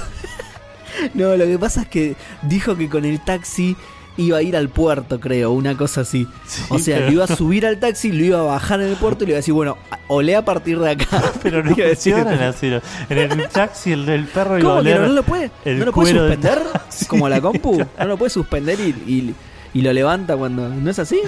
No, 1.13 1.35
lo 1.35 1.45
que 1.45 1.59
pasa 1.59 1.81
es 1.83 1.87
que 1.87 2.15
dijo 2.43 2.75
que 2.75 2.89
con 2.89 3.05
el 3.05 3.19
taxi 3.23 3.75
iba 4.19 4.39
a 4.39 4.41
ir 4.41 4.57
al 4.57 4.69
puerto, 4.69 5.19
creo, 5.19 5.51
una 5.51 5.77
cosa 5.77 6.01
así. 6.01 6.27
Sí, 6.47 6.63
o 6.69 6.79
sea, 6.79 6.95
pero- 6.95 7.07
lo 7.07 7.13
iba 7.13 7.23
a 7.25 7.27
subir 7.27 7.67
al 7.67 7.79
taxi, 7.79 8.11
lo 8.11 8.23
iba 8.25 8.39
a 8.39 8.43
bajar 8.43 8.81
en 8.81 8.87
el 8.87 8.95
puerto 8.95 9.23
y 9.23 9.27
le 9.27 9.31
iba 9.33 9.37
a 9.37 9.41
decir, 9.41 9.53
bueno, 9.53 9.77
olé 10.07 10.35
a 10.35 10.43
partir 10.43 10.79
de 10.79 10.89
acá. 10.91 11.21
Pero 11.43 11.61
no 11.63 11.69
Iba 11.71 11.85
a 11.85 11.89
decir- 11.89 12.15
funcionan 12.15 12.41
así. 12.41 12.71
En 13.09 13.17
el 13.39 13.47
taxi 13.49 13.91
el, 13.91 14.09
el 14.09 14.25
perro 14.25 14.57
iba 14.57 14.69
a 14.69 14.71
¿Cómo 14.77 14.83
que 14.83 14.89
oler 14.89 15.01
no, 15.01 15.07
no 15.09 15.13
lo 15.13 15.23
puede? 15.23 15.51
¿No 15.65 15.85
lo 15.85 15.91
puede 15.93 16.13
suspender? 16.17 16.63
Como 17.07 17.29
la 17.29 17.41
compu. 17.41 17.77
¿No 17.99 18.05
lo 18.05 18.17
puede 18.17 18.29
suspender 18.31 18.79
y, 18.79 18.89
y- 19.11 19.35
y 19.77 19.81
lo 19.81 19.93
levanta 19.93 20.35
cuando. 20.35 20.67
¿No 20.69 20.89
es 20.89 20.97
así? 20.99 21.19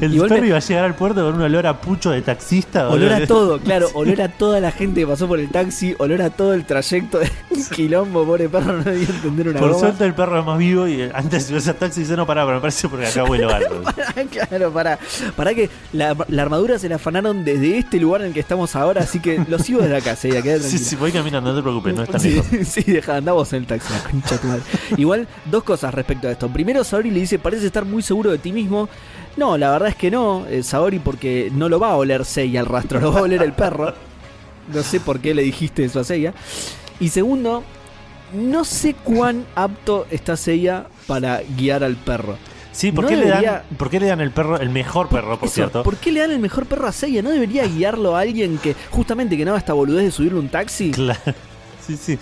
El 0.00 0.10
me- 0.10 0.46
iba 0.46 0.56
a 0.56 0.60
llegar 0.60 0.84
al 0.84 0.94
puerto 0.94 1.24
con 1.24 1.34
un 1.36 1.42
olor 1.42 1.66
a 1.66 1.80
pucho 1.80 2.10
de 2.10 2.22
taxista. 2.22 2.88
Olor 2.88 3.12
a 3.12 3.26
todo, 3.26 3.58
claro, 3.60 3.88
olor 3.94 4.20
a 4.22 4.28
toda 4.28 4.60
la 4.60 4.72
gente 4.72 5.00
que 5.00 5.06
pasó 5.06 5.28
por 5.28 5.38
el 5.38 5.48
taxi, 5.50 5.94
olor 5.98 6.22
a 6.22 6.30
todo 6.30 6.54
el 6.54 6.64
trayecto 6.64 7.18
de 7.18 7.30
quilombo, 7.74 8.24
pobre 8.24 8.48
perro, 8.48 8.72
no 8.78 8.82
debía 8.84 9.06
entender 9.08 9.48
una 9.48 9.60
Por 9.60 9.68
goma. 9.70 9.80
suerte 9.80 10.04
el 10.04 10.14
perro 10.14 10.40
es 10.40 10.46
más 10.46 10.58
vivo 10.58 10.88
y 10.88 11.02
antes 11.02 11.30
de 11.30 11.40
subirse 11.48 11.70
al 11.70 11.76
taxi 11.76 12.00
dice 12.00 12.16
no 12.16 12.26
pará, 12.26 12.42
pero 12.44 12.56
me 12.56 12.60
parece 12.60 12.88
porque 12.88 13.06
acá 13.06 13.24
huelo 13.24 13.48
algo. 13.52 13.82
claro, 14.48 14.72
para, 14.72 14.98
para 15.36 15.54
que 15.54 15.70
la, 15.92 16.16
la 16.28 16.42
armadura 16.42 16.78
se 16.78 16.88
la 16.88 16.96
afanaron 16.96 17.44
desde 17.44 17.78
este 17.78 17.98
lugar 17.98 18.22
en 18.22 18.28
el 18.28 18.32
que 18.34 18.40
estamos 18.40 18.74
ahora, 18.76 19.02
así 19.02 19.20
que 19.20 19.44
lo 19.48 19.58
sigo 19.58 19.80
desde 19.82 19.96
acá, 19.96 20.16
Seiya, 20.16 20.42
queda 20.42 20.58
Sí, 20.60 20.78
sí, 20.78 20.96
voy 20.96 21.12
caminando, 21.12 21.50
no 21.50 21.56
te 21.56 21.62
preocupes, 21.62 21.94
no 21.94 22.02
es 22.02 22.08
tan 22.10 22.20
Sí, 22.20 22.30
lejos. 22.30 22.68
sí, 22.68 22.82
deja, 22.82 23.16
andamos 23.16 23.52
en 23.52 23.60
el 23.60 23.66
taxi, 23.66 23.92
la 23.92 24.10
concha 24.10 24.34
de 24.34 24.38
tu 24.38 24.46
madre. 24.48 24.62
Igual, 24.96 25.28
dos 25.50 25.62
cosas 25.64 25.92
respecto 25.94 26.28
a 26.28 26.32
esto. 26.32 26.48
Primero, 26.48 26.82
Saori 26.84 27.10
le 27.10 27.20
dice, 27.20 27.38
parece 27.52 27.66
estar 27.66 27.84
muy 27.84 28.02
seguro 28.02 28.30
de 28.30 28.38
ti 28.38 28.50
mismo. 28.50 28.88
No, 29.36 29.58
la 29.58 29.70
verdad 29.72 29.90
es 29.90 29.94
que 29.94 30.10
no, 30.10 30.46
eh, 30.46 30.62
Saori, 30.62 31.00
porque 31.00 31.50
no 31.52 31.68
lo 31.68 31.78
va 31.78 31.90
a 31.90 31.96
oler 31.96 32.24
Seiya 32.24 32.60
el 32.60 32.66
rastro, 32.66 32.98
lo 32.98 33.12
va 33.12 33.20
a 33.20 33.22
oler 33.24 33.42
el 33.42 33.52
perro. 33.52 33.92
No 34.72 34.82
sé 34.82 35.00
por 35.00 35.20
qué 35.20 35.34
le 35.34 35.42
dijiste 35.42 35.84
eso 35.84 36.00
a 36.00 36.04
Seiya. 36.04 36.32
Y 36.98 37.10
segundo, 37.10 37.62
no 38.32 38.64
sé 38.64 38.94
cuán 38.94 39.44
apto 39.54 40.06
está 40.10 40.34
Seiya 40.34 40.86
para 41.06 41.42
guiar 41.58 41.84
al 41.84 41.96
perro. 41.96 42.38
Sí, 42.72 42.90
¿por, 42.90 43.04
No 43.04 43.10
qué 43.10 43.16
le 43.16 43.28
dan, 43.28 43.62
¿por 43.76 43.90
qué 43.90 44.00
le 44.00 44.06
dan 44.06 44.22
el 44.22 44.30
perro, 44.30 44.58
el 44.58 44.70
mejor 44.70 45.10
perro, 45.10 45.38
por 45.38 45.48
Eso, 45.48 45.56
cierto? 45.56 45.82
¿Por 45.82 45.96
qué 45.98 46.10
le 46.10 46.20
dan 46.20 46.30
el 46.30 46.38
mejor 46.38 46.64
perro 46.64 46.86
a 46.86 46.92
Seiya? 46.92 47.20
¿No 47.20 47.28
debería 47.28 47.66
guiarlo 47.66 48.16
a 48.16 48.20
alguien 48.20 48.56
que 48.56 48.74
justamente 48.90 49.36
que 49.36 49.44
no 49.44 49.50
haga 49.50 49.58
esta 49.58 49.74
boludez 49.74 50.06
de 50.06 50.10
subirle 50.10 50.38
un 50.38 50.48
taxi? 50.48 50.90
Claro. 50.90 51.20
Sí, 51.84 51.96
sí. 51.96 52.16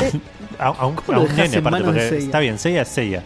a, 0.58 0.66
a 0.66 0.84
un, 0.84 0.94
¿cómo 0.94 1.16
a 1.16 1.20
un 1.22 1.34
nene, 1.34 1.56
aparte, 1.56 1.82
porque 1.82 2.18
está 2.18 2.40
bien, 2.40 2.58
Seiya 2.58 2.82
es 2.82 2.88
Seiya. 2.88 3.24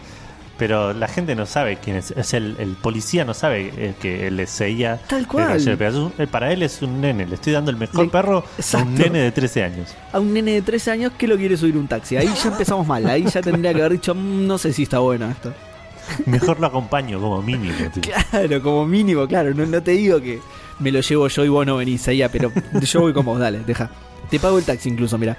Pero 0.57 0.93
la 0.93 1.07
gente 1.07 1.33
no 1.35 1.45
sabe 1.47 1.77
quién 1.77 1.95
es. 1.95 2.11
es 2.11 2.33
el, 2.35 2.55
el 2.59 2.73
policía 2.75 3.25
no 3.25 3.33
sabe 3.33 3.73
eh, 3.75 3.95
que 3.99 4.27
él 4.27 4.39
es 4.39 4.51
Seiya. 4.51 4.99
Tal 5.07 5.21
el 5.21 5.27
cual. 5.27 5.57
un- 5.95 6.13
eh, 6.19 6.27
para 6.27 6.53
él 6.53 6.61
es 6.61 6.81
un 6.83 7.01
nene. 7.01 7.25
Le 7.25 7.35
estoy 7.35 7.53
dando 7.53 7.71
el 7.71 7.77
mejor 7.77 8.05
Le- 8.05 8.11
perro 8.11 8.43
a 8.73 8.77
un 8.77 8.93
nene 8.93 9.19
de 9.19 9.31
13 9.31 9.63
años. 9.63 9.95
a 10.11 10.19
un 10.19 10.31
nene 10.31 10.51
de 10.53 10.61
13 10.61 10.91
años 10.91 11.11
que 11.17 11.27
lo 11.27 11.37
quiere 11.37 11.57
subir 11.57 11.75
un 11.75 11.87
taxi. 11.87 12.17
Ahí 12.17 12.29
ya 12.41 12.49
empezamos 12.49 12.85
mal. 12.85 13.05
Ahí 13.07 13.25
ya 13.25 13.41
tendría 13.41 13.73
que 13.73 13.79
haber 13.79 13.93
dicho, 13.93 14.13
"Mm, 14.13 14.45
no 14.45 14.57
sé 14.59 14.71
si 14.73 14.83
está 14.83 14.99
bueno 14.99 15.27
esto. 15.29 15.51
Mejor 16.27 16.59
lo 16.59 16.67
acompaño 16.67 17.19
como 17.19 17.41
mínimo. 17.41 17.73
tipo. 17.93 18.09
Claro, 18.29 18.61
como 18.61 18.85
mínimo, 18.85 19.27
claro. 19.27 19.53
No, 19.55 19.65
no 19.65 19.81
te 19.81 19.91
digo 19.91 20.21
que 20.21 20.39
me 20.79 20.91
lo 20.91 20.99
llevo 21.01 21.27
yo 21.29 21.45
y 21.45 21.49
vos 21.49 21.65
no 21.65 21.77
venís 21.77 22.07
ahí, 22.07 22.23
pero 22.31 22.51
yo 22.79 22.99
voy 23.01 23.11
con 23.13 23.25
vos, 23.25 23.39
dale, 23.39 23.59
deja. 23.65 23.89
Te 24.29 24.39
pago 24.39 24.59
el 24.59 24.65
taxi 24.65 24.89
incluso, 24.89 25.17
mira. 25.17 25.35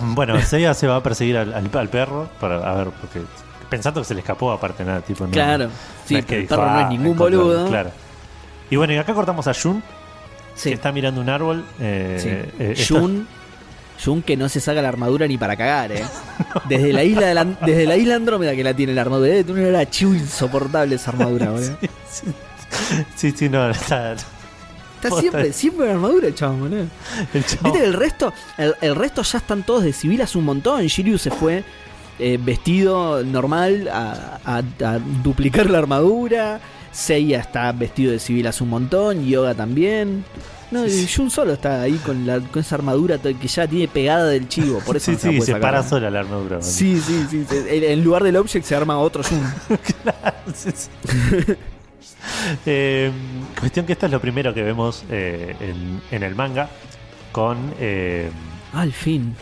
Bueno, 0.00 0.40
Seiya 0.42 0.74
se 0.74 0.86
va 0.88 0.96
a 0.96 1.02
perseguir 1.02 1.36
al, 1.36 1.52
al- 1.54 1.70
al 1.72 1.88
perro 1.88 2.28
para 2.40 2.56
a 2.68 2.74
ver, 2.76 2.88
porque 3.00 3.20
pensando 3.70 4.00
que 4.02 4.04
se 4.06 4.14
le 4.14 4.20
escapó 4.20 4.52
aparte 4.52 4.84
nada, 4.84 5.00
tipo 5.00 5.24
no, 5.24 5.30
Claro, 5.30 5.70
sí, 6.04 6.14
no 6.14 6.20
es 6.20 6.26
pero 6.26 6.36
el 6.36 6.42
dijo, 6.42 6.56
perro 6.56 6.70
no 6.70 6.78
"Ah, 6.78 6.82
es 6.82 6.88
ningún 6.90 7.06
encontró", 7.14 7.38
boludo. 7.44 7.68
Claro. 7.68 7.90
Y 8.68 8.76
bueno, 8.76 8.92
y 8.92 8.96
acá 8.98 9.14
cortamos 9.14 9.46
a 9.46 9.54
Jun, 9.54 9.82
Sí, 10.54 10.68
que 10.70 10.74
está 10.74 10.92
mirando 10.92 11.20
un 11.20 11.28
árbol. 11.30 11.64
eh, 11.80 12.18
sí. 12.20 12.54
eh, 12.62 12.84
Jun, 12.86 13.26
Jun 14.04 14.22
que 14.22 14.36
no 14.36 14.48
se 14.48 14.60
saca 14.60 14.82
la 14.82 14.88
armadura 14.88 15.26
ni 15.26 15.38
para 15.38 15.56
cagar, 15.56 15.92
eh. 15.92 16.04
Desde 16.68 16.92
la 16.92 17.02
isla 17.04 17.26
de 17.28 17.34
la, 17.34 17.44
desde 17.44 17.86
la 17.86 17.96
isla 17.96 18.16
Andrómeda 18.16 18.54
que 18.54 18.64
la 18.64 18.74
tiene 18.74 18.92
la 18.94 19.02
armadura. 19.02 19.28
Debe 19.30 19.44
tener 19.44 19.62
un 19.62 19.68
olor 19.70 19.80
a 19.80 19.88
chivo 19.88 20.14
insoportable 20.14 20.96
esa 20.96 21.10
armadura, 21.10 21.50
boludo. 21.50 21.76
Sí, 23.16 23.32
sí, 23.32 23.48
no, 23.48 23.70
está. 23.70 24.12
Está 24.12 25.18
siempre, 25.18 25.52
siempre 25.54 25.86
en 25.86 25.92
armadura 25.92 26.28
el 26.28 26.34
chabón, 26.34 26.60
boludo. 26.60 26.84
El 27.32 27.44
chabón- 27.44 27.62
Viste 27.64 27.78
que 27.78 27.84
el 27.86 27.94
resto, 27.94 28.32
el, 28.58 28.74
el 28.82 28.94
resto 28.94 29.22
ya 29.22 29.38
están 29.38 29.62
todos 29.62 29.82
de 29.82 29.92
civil 29.92 30.20
hace 30.22 30.36
un 30.38 30.44
montón. 30.44 30.82
Shiryu 30.82 31.16
se 31.18 31.30
fue 31.30 31.64
eh, 32.20 32.38
vestido 32.42 33.24
normal 33.24 33.88
a, 33.92 34.38
a- 34.44 34.58
a 34.58 34.98
duplicar 35.22 35.68
la 35.70 35.78
armadura. 35.78 36.60
Seiya 36.92 37.38
está 37.40 37.70
vestido 37.72 38.12
de 38.12 38.18
civil 38.18 38.46
hace 38.46 38.62
un 38.64 38.70
montón. 38.70 39.24
Yoga 39.26 39.54
también. 39.54 40.24
No, 40.70 40.88
Sí. 40.88 41.08
Jun 41.12 41.30
solo 41.30 41.52
está 41.54 41.82
ahí 41.82 41.94
con, 42.04 42.24
la, 42.26 42.38
con 42.38 42.60
esa 42.62 42.76
armadura 42.76 43.18
que 43.18 43.48
ya 43.48 43.66
tiene 43.66 43.88
pegada 43.88 44.26
del 44.26 44.48
chivo. 44.48 44.78
Por 44.86 44.96
eso 44.98 45.06
sí, 45.06 45.12
no 45.12 45.18
se 45.18 45.30
sí, 45.32 45.40
se 45.40 45.46
sacar, 45.46 45.60
para 45.60 45.82
¿no? 45.82 45.88
sola 45.88 46.10
la 46.10 46.20
armadura. 46.20 46.62
Sí, 46.62 47.00
sí, 47.00 47.26
sí. 47.28 47.44
En, 47.68 48.04
lugar 48.04 48.22
del 48.22 48.36
object 48.36 48.64
se 48.64 48.76
arma 48.76 48.98
otro 48.98 49.22
Jun. 49.24 49.42
Sí, 50.54 50.70
sí. 50.74 50.88
Eh, 52.66 53.10
cuestión 53.58 53.86
que 53.86 53.92
esto 53.92 54.06
es 54.06 54.12
lo 54.12 54.20
primero 54.20 54.52
que 54.54 54.62
vemos 54.62 55.04
eh, 55.10 55.56
en, 55.60 56.00
en 56.10 56.22
el 56.22 56.34
manga 56.34 56.68
con, 57.32 57.72
eh, 57.80 58.30
Al 58.72 58.92
fin. 58.92 59.34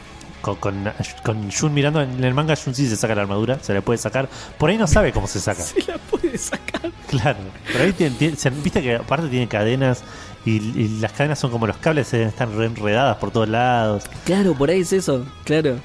Con, 0.56 0.84
con, 0.84 0.92
con 1.24 1.50
Jun 1.50 1.74
mirando 1.74 2.00
en 2.02 2.22
el 2.22 2.34
manga. 2.34 2.54
Jun 2.56 2.74
sí 2.74 2.88
se 2.88 2.96
saca 2.96 3.14
la 3.14 3.22
armadura, 3.22 3.58
se 3.60 3.74
la 3.74 3.80
puede 3.80 3.98
sacar. 3.98 4.28
Por 4.58 4.70
ahí 4.70 4.78
no 4.78 4.86
sabe 4.86 5.12
cómo 5.12 5.26
se 5.26 5.40
saca. 5.40 5.62
Se 5.64 5.82
la 5.86 5.98
puede 5.98 6.36
sacar. 6.38 6.90
Claro, 7.08 7.38
pero 7.72 7.84
ahí 7.84 7.92
tiene- 7.92 8.14
viste 8.62 8.82
que 8.82 8.96
aparte 8.96 9.28
tiene 9.28 9.48
cadenas 9.48 10.02
y, 10.44 10.56
y 10.56 10.98
las 11.00 11.12
cadenas 11.12 11.38
son 11.38 11.50
como 11.50 11.66
los 11.66 11.76
cables, 11.78 12.08
se 12.08 12.22
están 12.24 12.56
re 12.56 12.66
enredadas 12.66 13.16
por 13.16 13.30
todos 13.30 13.48
lados. 13.48 14.04
Claro, 14.24 14.54
por 14.54 14.70
ahí 14.70 14.80
es 14.80 14.92
eso. 14.92 15.24
Claro. 15.44 15.76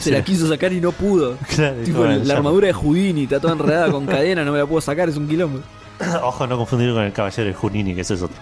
Se 0.00 0.10
la 0.10 0.22
quiso 0.24 0.48
sacar 0.48 0.72
y 0.72 0.80
no 0.80 0.90
pudo. 0.92 1.38
Claro, 1.54 1.76
Tipo, 1.84 1.98
bueno, 1.98 2.22
la 2.24 2.34
armadura 2.34 2.66
de 2.66 2.72
Houdini 2.72 3.22
está 3.24 3.38
toda 3.40 3.52
enredada 3.54 3.90
con 3.90 4.04
cadena, 4.06 4.44
no 4.44 4.52
me 4.52 4.58
la 4.58 4.66
puedo 4.66 4.80
sacar, 4.80 5.08
es 5.08 5.16
un 5.16 5.28
quilombo. 5.28 5.60
Ojo, 6.22 6.46
no 6.46 6.56
confundir 6.58 6.92
con 6.92 7.04
el 7.04 7.12
caballero 7.12 7.48
de 7.48 7.54
Junini, 7.54 7.94
que 7.94 8.00
ese 8.02 8.14
es 8.14 8.22
otro. 8.22 8.36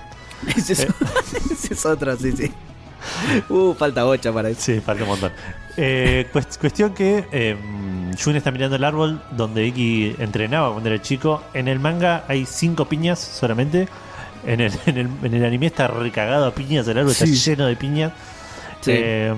Ese 0.57 0.73
es, 0.75 0.87
ese 1.53 1.75
es 1.75 1.87
otro, 1.87 2.15
sí, 2.17 2.33
sí. 2.33 2.53
Uh, 3.49 3.73
falta 3.75 4.05
bocha 4.05 4.33
para 4.33 4.51
eso. 4.51 4.61
Sí, 4.61 4.81
falta 4.81 5.03
un 5.05 5.09
montón. 5.11 5.33
Eh, 5.77 6.29
cuest- 6.33 6.59
cuestión 6.59 6.95
que 6.95 7.27
eh, 7.33 7.57
Jun 8.23 8.37
está 8.37 8.51
mirando 8.53 8.77
el 8.77 8.85
árbol 8.85 9.21
donde 9.33 9.67
Iki 9.67 10.17
entrenaba 10.19 10.71
cuando 10.73 10.89
era 10.91 11.03
chico. 11.03 11.43
En 11.53 11.67
el 11.69 11.81
manga 11.81 12.25
hay 12.29 12.47
cinco 12.47 12.85
piñas 12.87 13.19
solamente. 13.19 13.89
En 14.47 14.61
el, 14.61 14.73
en 14.87 14.99
el, 14.99 15.09
en 15.23 15.35
el 15.35 15.45
anime 15.45 15.67
está 15.67 15.89
recagado 15.89 16.47
a 16.47 16.55
piñas, 16.55 16.87
el 16.89 16.99
árbol 16.99 17.15
Sí. 17.15 17.25
está 17.25 17.51
lleno 17.51 17.67
de 17.67 17.77
piñas. 17.77 18.13
Sí. 18.83 18.91
Eh, 18.95 19.35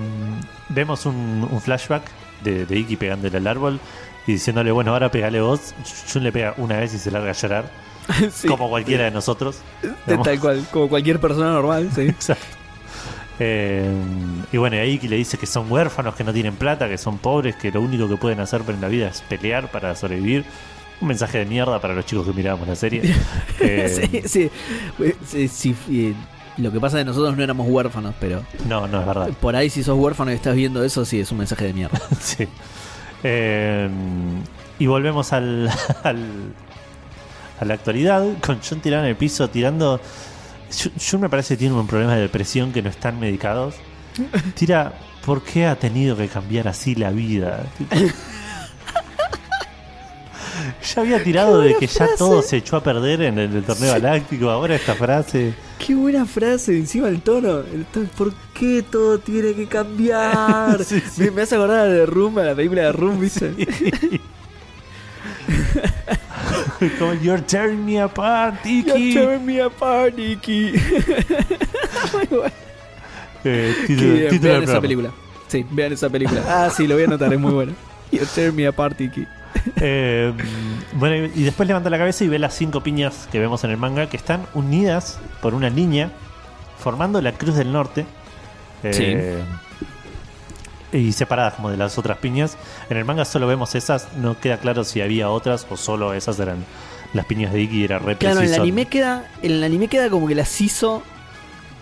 vemos 0.69 1.05
un, 1.05 1.47
un 1.49 1.61
flashback 1.61 2.03
de, 2.43 2.65
de 2.65 2.79
Iki 2.79 2.97
pegándole 2.97 3.37
al 3.37 3.47
árbol 3.47 3.79
y 4.27 4.33
diciéndole, 4.33 4.71
bueno, 4.71 4.91
ahora 4.91 5.09
pegale 5.09 5.39
vos. 5.39 5.73
Jun 6.11 6.23
le 6.23 6.31
pega 6.33 6.53
una 6.57 6.77
vez 6.77 6.93
y 6.93 6.97
se 6.99 7.09
larga 7.09 7.29
a 7.29 7.33
llorar, 7.33 7.71
Sí. 8.33 8.47
como 8.49 8.69
cualquiera 8.69 9.05
de 9.05 9.11
nosotros. 9.11 9.59
De 10.05 10.17
Tal 10.17 10.39
cual, 10.41 10.65
como 10.71 10.89
cualquier 10.89 11.19
persona 11.21 11.51
normal, 11.51 11.89
sí. 11.95 12.01
Exacto. 12.09 12.56
Eh, 13.39 13.87
y 14.51 14.57
bueno, 14.57 14.77
ahí 14.77 14.97
le 14.99 15.15
dice 15.15 15.37
que 15.37 15.45
son 15.45 15.71
huérfanos, 15.71 16.15
que 16.15 16.23
no 16.23 16.33
tienen 16.33 16.55
plata, 16.55 16.87
que 16.89 16.97
son 16.97 17.17
pobres, 17.19 17.55
que 17.55 17.71
lo 17.71 17.81
único 17.81 18.07
que 18.07 18.17
pueden 18.17 18.39
hacer 18.39 18.63
en 18.67 18.81
la 18.81 18.87
vida 18.87 19.07
es 19.09 19.21
pelear 19.21 19.69
para 19.71 19.95
sobrevivir. 19.95 20.43
Un 20.99 21.09
mensaje 21.09 21.37
de 21.37 21.45
mierda 21.45 21.79
para 21.79 21.93
los 21.93 22.05
chicos 22.07 22.25
que 22.25 22.33
mirábamos 22.33 22.67
la 22.67 22.75
serie. 22.75 23.01
Eh, 23.59 23.89
sí, 24.11 24.21
sí. 24.27 24.51
Eh, 25.03 25.15
sí, 25.27 25.47
sí, 25.47 25.75
eh, 25.91 26.13
Lo 26.57 26.71
que 26.71 26.79
pasa 26.79 26.97
es 26.97 27.01
que 27.01 27.05
nosotros 27.09 27.37
no 27.37 27.43
éramos 27.43 27.67
huérfanos, 27.69 28.15
pero 28.19 28.41
No, 28.67 28.87
no 28.87 29.01
es 29.01 29.05
verdad. 29.05 29.29
por 29.39 29.55
ahí 29.55 29.69
si 29.69 29.83
sos 29.83 29.97
huérfano 29.97 30.31
y 30.31 30.35
estás 30.35 30.55
viendo 30.55 30.83
eso, 30.83 31.05
sí, 31.05 31.19
es 31.19 31.31
un 31.31 31.37
mensaje 31.39 31.65
de 31.65 31.73
mierda. 31.73 32.01
Sí. 32.19 32.47
Eh, 33.23 33.89
y 34.79 34.85
volvemos 34.87 35.33
al, 35.33 35.69
al- 36.03 36.53
a 37.59 37.65
la 37.65 37.73
actualidad 37.75 38.23
con 38.45 38.59
John 38.67 38.79
tirado 38.79 39.03
en 39.03 39.09
el 39.09 39.15
piso, 39.15 39.47
tirando. 39.49 39.99
John 40.69 41.21
me 41.21 41.29
parece 41.29 41.55
que 41.55 41.59
tiene 41.59 41.75
un 41.75 41.87
problema 41.87 42.15
de 42.15 42.21
depresión 42.21 42.71
que 42.71 42.81
no 42.81 42.89
están 42.89 43.19
medicados. 43.19 43.75
Tira, 44.55 44.93
¿por 45.25 45.43
qué 45.43 45.65
ha 45.65 45.77
tenido 45.77 46.17
que 46.17 46.27
cambiar 46.27 46.67
así 46.67 46.95
la 46.95 47.11
vida? 47.11 47.65
Ya 50.95 51.01
había 51.01 51.23
tirado 51.23 51.61
de 51.61 51.75
que 51.75 51.87
ya 51.87 52.07
todo 52.17 52.41
se 52.41 52.57
echó 52.57 52.77
a 52.77 52.83
perder 52.83 53.21
en 53.21 53.37
el, 53.37 53.63
torneo 53.63 53.93
galáctico. 53.93 54.49
Ahora 54.49 54.75
esta 54.75 54.95
frase. 54.95 55.53
Qué 55.85 55.93
buena 55.95 56.25
frase, 56.25 56.77
encima 56.77 57.09
el 57.09 57.21
tono. 57.21 57.59
el 57.59 57.85
tono, 57.85 58.07
¿Por 58.17 58.33
qué 58.53 58.83
todo 58.89 59.19
tiene 59.19 59.53
que 59.53 59.67
cambiar? 59.67 60.83
Sí, 60.87 61.01
sí. 61.01 61.23
Me, 61.23 61.31
me 61.31 61.41
hace 61.43 61.55
acordar 61.55 61.89
de 61.89 62.05
Room, 62.05 62.37
a 62.39 62.43
la 62.43 62.55
película 62.55 62.83
de 62.83 62.91
Room, 62.91 63.19
¿viste? 63.19 63.53
Como, 66.99 67.13
You're 67.15 67.41
tearing 67.41 67.85
me 67.85 67.99
apart, 68.01 68.63
You're 68.65 68.99
Iki. 68.99 69.13
tearing 69.13 69.45
me 69.45 69.61
apart, 69.61 70.15
Nikki. 70.15 70.73
Muy 72.13 72.25
bueno. 72.29 72.53
Eh, 73.43 73.73
título- 73.87 74.41
vean 74.41 74.63
esa 74.63 74.81
película. 74.81 75.11
Sí, 75.47 75.65
vean 75.71 75.93
esa 75.93 76.09
película. 76.09 76.41
Ah, 76.47 76.69
sí, 76.75 76.85
lo 76.87 76.95
voy 76.95 77.03
a 77.03 77.07
anotar, 77.07 77.31
es 77.33 77.39
muy 77.39 77.53
bueno. 77.53 77.73
You're 78.11 78.27
tearing 78.33 78.55
me 78.55 78.67
apart, 78.67 78.99
Nikki. 78.99 79.25
Eh, 79.81 80.33
bueno, 80.93 81.29
y 81.35 81.43
después 81.43 81.67
levanta 81.67 81.89
la 81.89 81.97
cabeza 81.97 82.23
y 82.23 82.27
ve 82.29 82.39
las 82.39 82.53
cinco 82.55 82.81
piñas 82.81 83.27
que 83.31 83.39
vemos 83.39 83.63
en 83.65 83.71
el 83.71 83.77
manga 83.77 84.07
que 84.07 84.15
están 84.15 84.45
unidas 84.53 85.19
por 85.41 85.53
una 85.53 85.69
línea 85.69 86.11
formando 86.79 87.21
la 87.21 87.33
Cruz 87.33 87.55
del 87.55 87.71
Norte. 87.73 88.05
Eh, 88.83 89.43
Y 90.91 91.11
separadas 91.11 91.55
como 91.55 91.69
de 91.69 91.77
las 91.77 91.97
otras 91.97 92.17
piñas. 92.17 92.57
En 92.89 92.97
el 92.97 93.05
manga 93.05 93.25
solo 93.25 93.47
vemos 93.47 93.75
esas, 93.75 94.13
no 94.15 94.39
queda 94.39 94.57
claro 94.57 94.83
si 94.83 95.01
había 95.01 95.29
otras 95.29 95.67
o 95.69 95.77
solo 95.77 96.13
esas 96.13 96.39
eran 96.39 96.65
las 97.13 97.25
piñas 97.25 97.53
de 97.53 97.61
Iki 97.61 97.83
era 97.83 97.99
re 97.99 98.17
Claro, 98.17 98.41
en 98.41 98.47
el 98.47 98.53
anime 98.53 98.85
queda, 98.85 99.29
en 99.41 99.51
el 99.51 99.63
anime 99.63 99.87
queda 99.87 100.09
como 100.09 100.27
que 100.27 100.35
las 100.35 100.59
hizo 100.61 101.03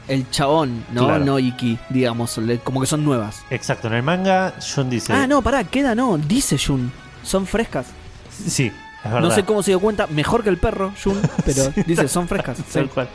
el 0.08 0.30
chabón, 0.30 0.86
¿no? 0.92 1.06
Claro. 1.06 1.26
No 1.26 1.40
Iki, 1.40 1.80
digamos, 1.90 2.40
como 2.64 2.82
que 2.82 2.88
son 2.88 3.04
nuevas. 3.04 3.44
Exacto, 3.50 3.88
en 3.88 3.96
el 3.96 4.04
manga 4.04 4.54
John 4.60 4.90
dice... 4.90 5.14
Ah, 5.14 5.28
no, 5.28 5.42
pará, 5.42 5.64
queda 5.64 5.96
no, 5.96 6.18
dice 6.18 6.58
Jun. 6.58 6.92
Son 7.24 7.48
frescas. 7.48 7.88
Sí. 8.30 8.72
No 9.10 9.32
sé 9.32 9.44
cómo 9.44 9.62
se 9.64 9.72
dio 9.72 9.80
cuenta, 9.80 10.08
mejor 10.08 10.44
que 10.44 10.50
el 10.50 10.58
perro, 10.58 10.92
Jun, 11.04 11.20
pero 11.46 11.72
dice, 11.86 12.08
son 12.08 12.28
frescas. 12.28 12.58
Tal 12.58 12.86
Sí. 12.86 12.90
cual. 12.94 13.08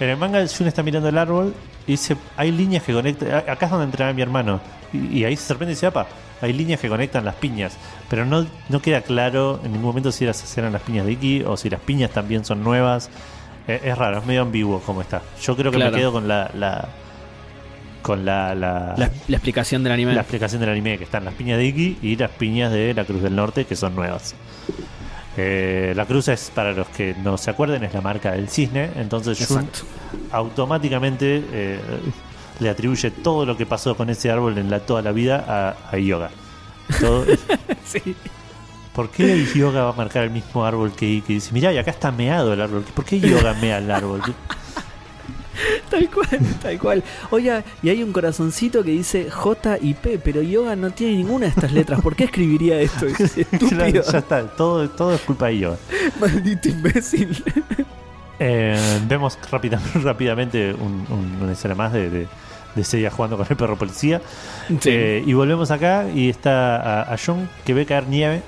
En 0.00 0.08
el 0.10 0.16
manga, 0.16 0.44
Jun 0.46 0.66
está 0.66 0.82
mirando 0.82 1.08
el 1.08 1.18
árbol 1.18 1.54
y 1.86 1.92
dice: 1.92 2.16
Hay 2.36 2.50
líneas 2.50 2.82
que 2.82 2.92
conectan. 2.92 3.34
Acá 3.48 3.66
es 3.66 3.70
donde 3.70 3.84
entrenaba 3.86 4.12
mi 4.14 4.22
hermano. 4.22 4.60
Y, 4.92 5.18
y 5.18 5.24
ahí 5.24 5.36
se 5.36 5.46
sorprende 5.46 5.72
y 5.72 5.74
dice: 5.76 5.86
Apa, 5.86 6.06
hay 6.40 6.52
líneas 6.52 6.80
que 6.80 6.88
conectan 6.88 7.24
las 7.24 7.34
piñas. 7.34 7.76
Pero 8.08 8.24
no, 8.24 8.46
no 8.68 8.80
queda 8.82 9.02
claro 9.02 9.60
en 9.64 9.72
ningún 9.72 9.86
momento 9.88 10.10
si 10.12 10.24
eras- 10.24 10.56
eran 10.58 10.72
las 10.72 10.82
piñas 10.82 11.04
de 11.06 11.12
Iki 11.12 11.42
o 11.46 11.56
si 11.56 11.68
las 11.70 11.80
piñas 11.80 12.10
también 12.10 12.44
son 12.44 12.64
nuevas. 12.64 13.10
Eh, 13.68 13.80
es 13.84 13.96
raro, 13.98 14.18
es 14.18 14.26
medio 14.26 14.42
ambiguo 14.42 14.80
como 14.80 15.00
está. 15.02 15.22
Yo 15.42 15.56
creo 15.56 15.70
que 15.70 15.76
Claro. 15.76 15.92
me 15.92 15.98
quedo 15.98 16.12
con 16.12 16.26
la. 16.28 16.50
la- 16.54 16.88
con 18.02 18.24
la, 18.26 18.54
la, 18.54 18.94
La, 18.98 19.10
la 19.28 19.36
explicación 19.36 19.82
del 19.82 19.92
anime. 19.92 20.12
la 20.14 20.20
explicación 20.20 20.60
del 20.60 20.68
anime: 20.70 20.98
que 20.98 21.04
están 21.04 21.24
las 21.24 21.32
piñas 21.34 21.56
de 21.58 21.64
Iki 21.66 21.98
y 22.02 22.16
las 22.16 22.30
piñas 22.30 22.70
de 22.72 22.92
la 22.92 23.04
Cruz 23.04 23.22
del 23.22 23.34
Norte, 23.34 23.64
que 23.64 23.76
son 23.76 23.94
nuevas. 23.94 24.34
Eh, 25.36 25.92
la 25.96 26.06
cruz 26.06 26.28
es, 26.28 26.50
para 26.54 26.72
los 26.72 26.86
que 26.88 27.14
no 27.22 27.36
se 27.36 27.50
acuerden, 27.50 27.82
es 27.84 27.92
la 27.94 28.00
marca 28.00 28.32
del 28.32 28.48
cisne. 28.48 28.90
Entonces 28.96 29.38
Jun 29.46 29.68
automáticamente 30.32 31.42
eh, 31.52 31.80
le 32.60 32.68
atribuye 32.70 33.10
todo 33.10 33.44
lo 33.46 33.56
que 33.56 33.66
pasó 33.66 33.96
con 33.96 34.10
ese 34.10 34.30
árbol 34.30 34.58
en 34.58 34.70
la, 34.70 34.80
toda 34.80 35.02
la 35.02 35.12
vida 35.12 35.44
a, 35.46 35.90
a 35.94 35.98
Yoga. 35.98 36.30
Todo- 37.00 37.24
Sí. 37.84 38.14
¿Por 38.94 39.10
qué 39.10 39.44
Yoga 39.54 39.82
va 39.84 39.90
a 39.90 39.92
marcar 39.94 40.22
el 40.24 40.30
mismo 40.30 40.64
árbol 40.64 40.92
que 40.92 41.04
Iki? 41.06 41.34
Dice, 41.34 41.52
mirá, 41.52 41.72
y 41.72 41.78
acá 41.78 41.90
está 41.90 42.12
meado 42.12 42.52
el 42.52 42.60
árbol. 42.60 42.84
¿Por 42.94 43.04
qué 43.04 43.18
Yoga 43.18 43.52
mea 43.54 43.78
el 43.78 43.90
árbol? 43.90 44.22
Tal 45.90 46.10
cual, 46.10 46.40
tal 46.62 46.78
cual. 46.78 47.02
Oye, 47.30 47.62
y 47.82 47.88
hay 47.88 48.02
un 48.02 48.12
corazoncito 48.12 48.82
que 48.82 48.90
dice 48.90 49.30
J 49.30 49.78
y 49.80 49.94
P, 49.94 50.18
pero 50.18 50.42
Yoga 50.42 50.74
no 50.76 50.90
tiene 50.90 51.14
ninguna 51.16 51.46
de 51.46 51.50
estas 51.50 51.72
letras. 51.72 52.00
¿Por 52.00 52.16
qué 52.16 52.24
escribiría 52.24 52.80
esto? 52.80 53.06
Estúpido. 53.36 53.68
Claro, 53.68 54.02
ya 54.12 54.18
está, 54.18 54.46
todo, 54.48 54.88
todo 54.90 55.14
es 55.14 55.20
culpa 55.20 55.46
de 55.48 55.58
Yoga. 55.58 55.76
Maldito 56.20 56.68
imbécil. 56.68 57.44
Eh, 58.40 58.76
vemos 59.06 59.38
rápida- 59.50 59.80
rápidamente 60.02 60.74
un, 60.74 61.06
un- 61.08 61.38
una 61.42 61.52
escena 61.52 61.74
más 61.74 61.92
de, 61.92 62.10
de, 62.10 62.26
jugando 63.10 63.36
con 63.36 63.46
el 63.48 63.56
perro 63.56 63.76
policía. 63.78 64.20
Sí. 64.80 64.90
Eh, 64.90 65.22
y 65.24 65.32
volvemos 65.34 65.70
acá 65.70 66.06
y 66.12 66.28
está 66.28 66.76
a, 67.02 67.14
a 67.14 67.16
John 67.24 67.48
que 67.64 67.74
ve 67.74 67.86
caer 67.86 68.08
nieve. 68.08 68.42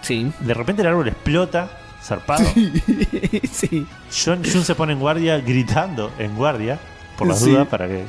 sí. 0.00 0.32
De 0.40 0.54
repente 0.54 0.80
el 0.82 0.88
árbol 0.88 1.08
explota, 1.08 1.70
zarpado. 2.02 2.44
sí. 3.52 3.86
John, 4.24 4.42
Jun 4.44 4.64
se 4.64 4.74
pone 4.74 4.92
en 4.94 5.00
guardia, 5.00 5.38
gritando 5.40 6.12
en 6.18 6.34
guardia, 6.36 6.78
por 7.18 7.28
las 7.28 7.40
Sí. 7.40 7.50
dudas, 7.50 7.68
para 7.68 7.86
que. 7.88 8.04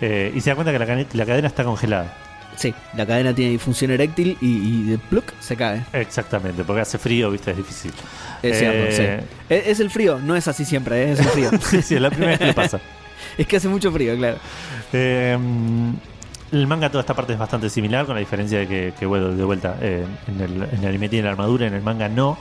eh, 0.00 0.32
y 0.34 0.40
se 0.40 0.50
da 0.50 0.56
cuenta 0.56 0.72
que 0.72 0.78
la, 0.78 0.86
la 1.12 1.26
cadena 1.26 1.48
está 1.48 1.64
congelada. 1.64 2.12
Sí, 2.56 2.74
la 2.94 3.04
cadena 3.04 3.34
tiene 3.34 3.50
disfunción 3.52 3.90
eréctil 3.90 4.38
y, 4.40 4.46
y 4.46 4.82
de 4.84 4.96
pluk 4.98 5.30
se 5.40 5.56
cae. 5.56 5.84
Exactamente, 5.92 6.64
porque 6.64 6.80
hace 6.80 6.96
frío, 6.96 7.30
viste, 7.30 7.50
es 7.50 7.56
difícil. 7.58 7.92
Es 8.42 8.58
cierto, 8.58 8.78
Eh, 9.02 9.20
sí. 9.20 9.54
Es, 9.54 9.66
es 9.66 9.80
el 9.80 9.90
frío, 9.90 10.18
no 10.18 10.34
es 10.34 10.48
así 10.48 10.64
siempre, 10.64 11.12
es 11.12 11.18
el 11.20 11.26
frío. 11.26 11.50
sí, 11.60 11.82
sí, 11.82 11.96
es 11.96 12.00
la 12.00 12.08
primera 12.08 12.30
vez 12.30 12.38
que 12.38 12.46
le 12.46 12.54
pasa. 12.54 12.80
es 13.38 13.46
que 13.46 13.56
hace 13.58 13.68
mucho 13.68 13.92
frío, 13.92 14.16
claro. 14.16 14.38
Eh, 14.94 15.36
el 16.52 16.66
manga, 16.66 16.88
toda 16.88 17.02
esta 17.02 17.12
parte 17.12 17.34
es 17.34 17.38
bastante 17.38 17.68
similar, 17.68 18.06
con 18.06 18.14
la 18.14 18.20
diferencia 18.20 18.58
de 18.60 18.66
que, 18.66 18.94
que, 18.98 19.04
bueno, 19.04 19.28
de 19.28 19.44
vuelta, 19.44 19.76
eh, 19.82 20.06
en, 20.28 20.40
el, 20.40 20.62
en 20.62 20.78
el 20.80 20.86
anime 20.86 21.10
tiene 21.10 21.24
la 21.24 21.32
armadura, 21.32 21.66
en 21.66 21.74
el 21.74 21.82
manga 21.82 22.08
no. 22.08 22.38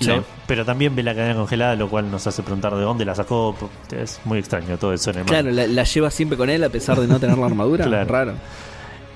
Sí. 0.00 0.10
Pero 0.46 0.64
también 0.64 0.94
ve 0.96 1.02
la 1.02 1.14
cadena 1.14 1.34
congelada, 1.36 1.76
lo 1.76 1.88
cual 1.88 2.10
nos 2.10 2.26
hace 2.26 2.42
preguntar 2.42 2.74
de 2.74 2.82
dónde 2.82 3.04
la 3.04 3.14
sacó. 3.14 3.56
Es 3.96 4.20
muy 4.24 4.38
extraño 4.38 4.76
todo 4.76 4.92
eso 4.92 5.10
en 5.10 5.18
el. 5.18 5.24
Claro, 5.24 5.50
la, 5.50 5.66
la 5.66 5.84
lleva 5.84 6.10
siempre 6.10 6.36
con 6.36 6.50
él 6.50 6.64
a 6.64 6.68
pesar 6.68 6.98
de 7.00 7.06
no 7.06 7.18
tener 7.20 7.38
la 7.38 7.46
armadura. 7.46 7.84
Claro. 7.86 8.08
Raro. 8.10 8.32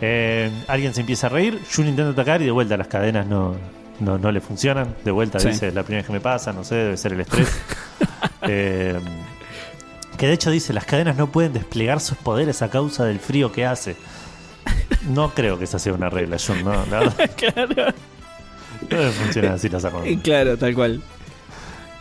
Eh, 0.00 0.50
alguien 0.68 0.94
se 0.94 1.00
empieza 1.00 1.26
a 1.26 1.30
reír, 1.30 1.60
Jun 1.74 1.88
intenta 1.88 2.12
atacar 2.12 2.40
y 2.40 2.44
de 2.44 2.52
vuelta 2.52 2.76
las 2.76 2.86
cadenas 2.86 3.26
no, 3.26 3.56
no, 3.98 4.16
no 4.18 4.30
le 4.30 4.40
funcionan. 4.40 4.94
De 5.04 5.10
vuelta 5.10 5.40
Sí. 5.40 5.48
dice, 5.48 5.68
es 5.68 5.74
la 5.74 5.82
primera 5.82 6.02
vez 6.02 6.06
que 6.06 6.12
me 6.12 6.20
pasa, 6.20 6.52
no 6.52 6.62
sé, 6.62 6.76
debe 6.76 6.96
ser 6.96 7.12
el 7.14 7.20
estrés. 7.20 7.48
Eh, 8.42 8.98
que 10.16 10.26
de 10.28 10.32
hecho 10.32 10.50
dice, 10.50 10.72
las 10.72 10.84
cadenas 10.84 11.16
no 11.16 11.26
pueden 11.26 11.52
desplegar 11.52 12.00
sus 12.00 12.16
poderes 12.16 12.62
a 12.62 12.70
causa 12.70 13.04
del 13.04 13.18
frío 13.18 13.50
que 13.52 13.66
hace. 13.66 13.96
No 15.08 15.34
creo 15.34 15.58
que 15.58 15.64
esa 15.64 15.78
sea 15.80 15.92
una 15.92 16.08
regla, 16.08 16.36
Jun, 16.44 16.64
no. 16.64 16.72
Claro. 17.36 17.92
No 18.90 18.98
debe 18.98 19.10
funcionar 19.12 19.52
así 19.52 19.68
las 19.68 19.84
armaduras. 19.86 20.20
Claro, 20.22 20.56
tal 20.58 20.74
cual. 20.74 21.02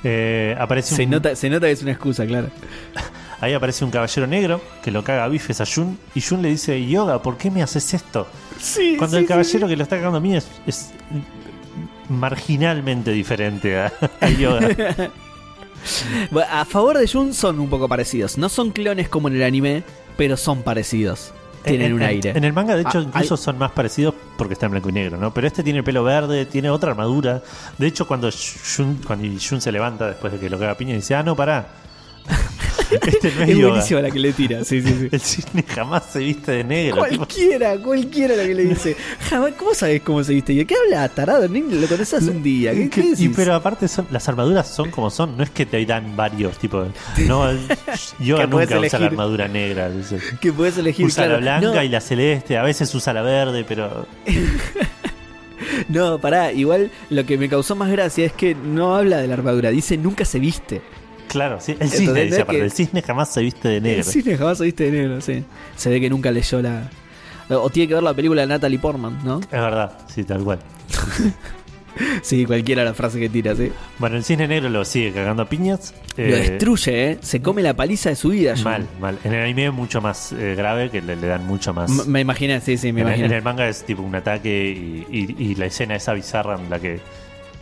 Eh, 0.03 0.55
aparece 0.59 0.95
Se 0.95 1.03
un- 1.03 1.09
nota, 1.11 1.35
se 1.35 1.49
nota 1.49 1.65
que 1.67 1.71
es 1.73 1.81
una 1.81 1.91
excusa, 1.91 2.25
claro. 2.25 2.49
Ahí 3.41 3.53
aparece 3.53 3.85
un 3.85 3.91
caballero 3.91 4.25
negro 4.25 4.61
que 4.83 4.89
lo 4.89 5.03
caga 5.03 5.23
a 5.23 5.27
bifes 5.27 5.61
a 5.61 5.65
Jun 5.65 5.97
y 6.15 6.21
Jun 6.21 6.41
le 6.41 6.49
dice, 6.49 6.83
Yoga, 6.87 7.21
¿por 7.21 7.37
qué 7.37 7.51
me 7.51 7.61
haces 7.61 7.93
esto? 7.93 8.27
Sí. 8.59 8.95
Cuando 8.97 9.17
el 9.19 9.27
caballero 9.27 9.67
que 9.67 9.75
lo 9.77 9.83
está 9.83 9.97
cagando 9.97 10.17
a 10.17 10.21
mí 10.21 10.35
es, 10.35 10.47
es 10.65 10.89
marginalmente 12.09 13.11
diferente 13.11 13.77
a, 13.79 13.91
a 14.21 14.29
Yoga. 14.29 15.11
A 16.49 16.65
favor 16.65 16.97
de 16.97 17.07
Jun 17.07 17.33
son 17.33 17.59
un 17.59 17.69
poco 17.69 17.87
parecidos. 17.87 18.37
No 18.37 18.49
son 18.49 18.71
clones 18.71 19.07
como 19.09 19.27
en 19.27 19.35
el 19.35 19.43
anime, 19.43 19.83
pero 20.17 20.35
son 20.37 20.63
parecidos. 20.63 21.31
Tienen 21.67 21.87
en, 21.87 21.93
un 21.93 22.01
aire. 22.01 22.31
En 22.35 22.43
el 22.43 22.53
manga, 22.53 22.75
de 22.75 22.81
hecho, 22.81 22.99
Ah, 22.99 23.03
incluso 23.05 23.33
hay- 23.35 23.37
son 23.41 23.57
más 23.57 23.71
parecidos 23.71 24.13
porque 24.37 24.53
está 24.53 24.65
en 24.67 24.71
blanco 24.73 24.89
y 24.89 24.93
negro, 24.93 25.17
¿no? 25.17 25.33
Pero 25.33 25.47
este 25.47 25.63
tiene 25.63 25.79
el 25.79 25.85
pelo 25.85 26.03
verde, 26.03 26.45
tiene 26.45 26.69
otra 26.69 26.91
armadura. 26.91 27.41
De 27.77 27.87
hecho, 27.87 28.07
cuando 28.07 28.29
Jun, 28.75 28.99
cuando 29.05 29.27
Jun 29.39 29.61
se 29.61 29.71
levanta 29.71 30.07
después 30.07 30.33
de 30.33 30.39
que 30.39 30.49
lo 30.49 30.57
caga 30.59 30.75
piña, 30.75 30.95
dice, 30.95 31.15
ah, 31.15 31.23
no, 31.23 31.35
pará. 31.35 31.67
este 33.07 33.31
no 33.35 33.43
es, 33.43 33.49
es 33.49 33.61
buenísima 33.61 34.01
la 34.01 34.11
que 34.11 34.19
le 34.19 34.33
tira, 34.33 34.63
sí, 34.63 34.81
sí, 34.81 34.95
sí. 34.99 35.09
El 35.11 35.19
cisne 35.21 35.63
jamás 35.63 36.03
se 36.11 36.19
viste 36.19 36.51
de 36.51 36.63
negro. 36.63 37.03
tipo, 37.05 37.17
Cualquiera, 37.17 37.77
cualquiera 37.77 38.35
la 38.35 38.43
que 38.43 38.55
le 38.55 38.63
dice. 38.65 38.95
Jamás, 39.29 39.53
¿Cómo 39.57 39.73
sabes 39.73 40.01
cómo 40.01 40.23
se 40.23 40.33
viste? 40.33 40.53
¿Y 40.53 40.65
qué 40.65 40.75
habla, 40.75 41.07
tarado? 41.09 41.47
Ni 41.47 41.61
lo 41.61 41.87
conoces 41.87 42.13
hace 42.15 42.31
un 42.31 42.43
día. 42.43 42.73
¿Qué, 42.73 42.89
qué 42.89 43.13
y 43.17 43.29
pero 43.29 43.53
aparte 43.53 43.87
son, 43.87 44.07
las 44.11 44.27
armaduras 44.27 44.67
son 44.67 44.91
como 44.91 45.09
son, 45.09 45.37
no 45.37 45.43
es 45.43 45.49
que 45.49 45.65
te 45.65 45.85
dan 45.85 46.15
varios 46.15 46.57
tipos. 46.57 46.87
No, 47.27 47.45
puedes 48.17 48.49
nunca 48.49 48.79
usa 48.79 48.99
la 48.99 49.05
armadura 49.07 49.47
negra. 49.47 49.89
dice. 49.89 50.19
que 50.41 50.51
puedes 50.53 50.77
elegir, 50.77 51.05
Usa 51.05 51.25
claro. 51.25 51.41
la 51.41 51.59
blanca 51.59 51.77
no, 51.79 51.83
y 51.83 51.89
la 51.89 52.01
celeste, 52.01 52.57
a 52.57 52.63
veces 52.63 52.93
usa 52.93 53.13
la 53.13 53.21
verde, 53.21 53.65
pero 53.67 54.05
No, 55.89 56.19
pará, 56.19 56.51
igual 56.51 56.91
lo 57.09 57.25
que 57.25 57.37
me 57.37 57.49
causó 57.49 57.75
más 57.75 57.89
gracia 57.89 58.25
es 58.25 58.33
que 58.33 58.55
no 58.55 58.95
habla 58.95 59.17
de 59.17 59.27
la 59.27 59.35
armadura, 59.35 59.69
dice 59.69 59.97
nunca 59.97 60.25
se 60.25 60.39
viste. 60.39 60.81
Claro, 61.27 61.59
sí, 61.59 61.75
el 61.79 61.89
cisne 61.89 62.23
dice 62.25 62.43
que- 62.45 62.59
el 62.59 62.71
cisne 62.71 63.01
jamás 63.01 63.33
se 63.33 63.41
viste 63.41 63.67
de 63.69 63.81
negro. 63.81 63.99
El 63.99 64.03
cine 64.05 64.37
jamás 64.37 64.57
se 64.57 64.63
viste 64.65 64.89
de 64.89 64.91
negro, 64.91 65.21
sí. 65.21 65.43
Se 65.75 65.89
ve 65.89 65.99
que 66.01 66.09
nunca 66.09 66.31
leyó 66.31 66.61
la. 66.61 66.89
O 67.49 67.69
tiene 67.69 67.87
que 67.87 67.93
ver 67.93 68.03
la 68.03 68.13
película 68.13 68.41
de 68.41 68.47
Natalie 68.47 68.79
Portman, 68.79 69.19
¿no? 69.23 69.39
Es 69.39 69.49
verdad, 69.51 69.97
sí, 70.13 70.23
tal 70.23 70.43
cual. 70.43 70.59
Sí, 72.21 72.45
cualquiera 72.45 72.83
la 72.83 72.93
frase 72.93 73.19
que 73.19 73.27
tira, 73.27 73.55
sí. 73.55 73.71
Bueno, 73.97 74.17
el 74.17 74.23
cisne 74.23 74.47
negro 74.47 74.69
lo 74.69 74.85
sigue 74.85 75.11
cagando 75.13 75.41
a 75.41 75.49
piñas. 75.49 75.95
Lo 76.15 76.23
eh, 76.25 76.49
destruye, 76.51 77.11
¿eh? 77.11 77.17
Se 77.21 77.41
come 77.41 77.63
la 77.63 77.73
paliza 77.75 78.09
de 78.09 78.15
su 78.15 78.29
vida. 78.29 78.53
Jun. 78.53 78.65
Mal, 78.65 78.87
mal. 79.01 79.17
En 79.23 79.33
el 79.33 79.41
anime 79.41 79.65
es 79.67 79.73
mucho 79.73 79.99
más 79.99 80.31
eh, 80.31 80.53
grave, 80.55 80.91
que 80.91 81.01
le, 81.01 81.15
le 81.15 81.25
dan 81.25 81.47
mucho 81.47 81.73
más. 81.73 81.89
M- 81.89 82.03
Me 82.05 82.21
imaginé, 82.21 82.61
sí, 82.61 82.77
sí, 82.77 82.93
me 82.93 83.01
en, 83.01 83.07
en 83.25 83.31
el 83.31 83.41
manga 83.41 83.67
es 83.67 83.83
tipo 83.83 84.03
un 84.03 84.13
ataque 84.13 85.05
y, 85.09 85.17
y- 85.17 85.35
y 85.39 85.55
la 85.55 85.65
escena 85.65 85.95
esa 85.95 86.13
bizarra 86.13 86.55
en 86.59 86.69
la 86.69 86.79
que 86.79 86.99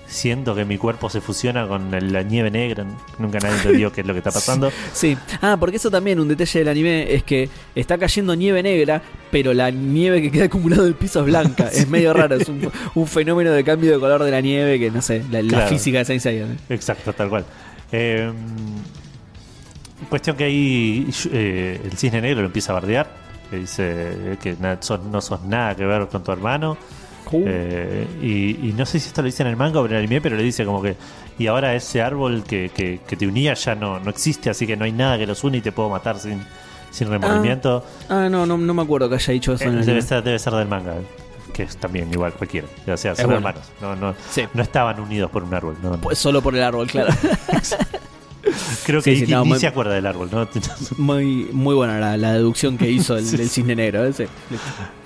siento 0.08 0.54
que 0.56 0.66
mi 0.66 0.78
cuerpo 0.78 1.10
se 1.10 1.20
fusiona 1.22 1.68
con 1.68 1.90
la 1.92 2.24
nieve 2.24 2.52
negra. 2.52 2.86
Nunca 3.20 3.40
nadie 3.40 3.56
entendió 3.58 3.92
qué 3.92 4.02
es 4.02 4.08
lo 4.08 4.14
que 4.14 4.20
está 4.20 4.32
pasando. 4.34 4.72
Sí. 4.94 5.18
Ah, 5.42 5.58
porque 5.60 5.78
eso 5.78 5.90
también, 5.92 6.20
un 6.20 6.28
detalle 6.28 6.60
del 6.60 6.68
anime 6.68 7.14
es 7.14 7.24
que 7.24 7.50
está 7.76 7.98
cayendo 7.98 8.36
nieve 8.36 8.62
negra, 8.64 9.02
pero 9.32 9.54
la 9.54 9.72
nieve 9.72 10.22
que 10.22 10.32
queda 10.32 10.46
acumulada 10.46 10.84
en 10.84 10.90
el 10.90 10.96
piso 10.96 11.20
es 11.22 11.26
blanca. 11.26 11.70
Es 11.74 11.90
medio 11.90 12.14
raro, 12.14 12.36
es 12.36 12.48
un, 12.48 12.72
un 12.94 13.08
fenómeno 13.08 13.52
de 13.52 13.64
cambio 13.64 13.92
de 13.92 14.00
color 14.00 14.24
de 14.24 14.32
la 14.32 14.42
nieve 14.42 14.80
que 14.80 14.92
no 14.92 15.02
sé, 15.02 15.24
la, 15.32 15.42
la 15.42 15.68
física 15.68 16.04
de 16.04 16.20
Saint. 16.20 16.60
Exacto, 16.70 17.12
tal 17.14 17.30
cual. 17.30 17.46
Eh, 17.92 18.32
cuestión 20.10 20.36
que 20.36 20.44
ahí 20.44 21.08
eh, 21.32 21.82
el 21.84 21.98
cisne 21.98 22.22
negro 22.22 22.42
lo 22.42 22.48
empieza 22.48 22.72
a 22.72 22.76
bardear. 22.76 23.26
Que 23.50 23.58
dice 23.58 24.38
que 24.42 24.56
sos- 24.82 25.04
no 25.04 25.22
sos 25.22 25.44
nada 25.44 25.76
que 25.76 25.86
ver 25.86 26.08
con 26.08 26.24
tu 26.24 26.32
hermano. 26.32 26.78
Eh, 27.34 28.08
y, 28.22 28.70
y 28.70 28.74
no 28.78 28.86
sé 28.86 29.00
si 29.00 29.08
esto 29.08 29.22
lo 29.22 29.26
dice 29.26 29.44
en 29.44 29.50
el 29.50 29.56
manga 29.58 29.80
o 29.82 29.86
en 29.86 29.92
el 29.94 29.98
anime, 30.00 30.22
pero 30.22 30.36
le 30.38 30.44
dice 30.44 30.64
como 30.66 30.82
que. 30.82 30.96
Y 31.38 31.48
ahora 31.48 31.76
ese 31.76 32.02
árbol 32.02 32.44
que, 32.48 32.72
que- 32.74 33.00
que 33.06 33.16
te 33.18 33.28
unía 33.28 33.54
ya 33.56 33.76
no, 33.76 34.00
no 34.00 34.10
existe, 34.10 34.50
así 34.50 34.66
que 34.66 34.78
no 34.78 34.86
hay 34.86 34.92
nada 34.92 35.18
que 35.18 35.28
los 35.28 35.44
une 35.44 35.58
y 35.58 35.62
te 35.62 35.72
puedo 35.72 35.90
matar 35.90 36.18
sin, 36.20 36.42
sin 36.92 37.10
remordimiento. 37.10 37.84
Ah, 38.10 38.28
no, 38.30 38.46
no, 38.46 38.58
no 38.58 38.74
me 38.74 38.82
acuerdo 38.84 39.10
que 39.10 39.16
haya 39.16 39.34
dicho 39.34 39.54
eso 39.54 39.66
Eh, 39.66 39.68
en 39.68 39.78
el 39.80 39.86
debe, 39.86 40.02
ser, 40.02 40.24
debe 40.24 40.40
ser 40.40 40.54
del 40.54 40.68
manga, 40.68 40.94
que 41.54 41.64
es 41.64 41.76
también 41.78 42.10
igual 42.14 42.32
cualquiera. 42.34 42.68
O 42.88 42.96
sea, 42.98 43.16
son 43.16 43.26
bueno. 43.26 43.38
hermanos. 43.40 43.64
No, 43.82 43.96
no, 43.96 44.16
Sí. 44.30 44.44
no 44.54 44.62
estaban 44.64 45.00
unidos 45.00 45.30
por 45.32 45.44
un 45.44 45.54
árbol. 45.54 45.76
no, 45.84 45.92
no. 45.92 45.98
Pues 46.00 46.18
solo 46.18 46.42
por 46.42 46.56
el 46.56 46.64
árbol, 46.64 46.88
claro. 46.88 47.14
Creo 48.86 49.02
que 49.02 49.12
sí, 49.12 49.18
sí, 49.18 49.24
Iki 49.24 49.32
no, 49.34 49.44
ni 49.44 49.50
muy- 49.50 49.60
se 49.60 49.68
acuerda 49.68 49.94
del 49.96 50.06
árbol, 50.06 50.30
¿no? 50.32 50.48
Muy, 50.98 51.50
muy 51.52 51.74
buena 51.76 52.00
la, 52.00 52.16
la 52.16 52.34
deducción 52.34 52.78
que 52.78 52.90
hizo 52.90 53.18
el, 53.18 53.26
el 53.40 53.50
cisne 53.50 53.76
negro. 53.76 54.06
¿eh? 54.06 54.14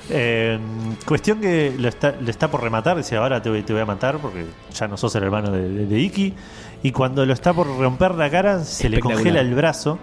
Eh, 0.09 0.57
cuestión 1.05 1.39
que 1.39 1.73
lo 1.77 1.87
está, 1.87 2.47
por 2.49 2.61
rematar, 2.63 2.97
dice 2.97 3.15
ahora 3.15 3.41
te 3.41 3.49
voy, 3.49 3.61
te 3.63 3.73
voy 3.73 3.81
a 3.81 3.85
matar 3.85 4.17
porque 4.17 4.45
ya 4.73 4.87
no 4.87 4.97
sos 4.97 5.13
el 5.15 5.23
hermano 5.23 5.51
de, 5.51 5.69
de- 5.69 5.85
de 5.85 5.99
Iki. 5.99 6.33
Y 6.83 6.91
cuando 6.91 7.25
lo 7.25 7.33
está 7.33 7.53
por 7.53 7.67
romper 7.67 8.15
la 8.15 8.29
cara, 8.29 8.63
se 8.63 8.89
le 8.89 8.99
congela 8.99 9.41
el 9.41 9.53
brazo. 9.53 9.99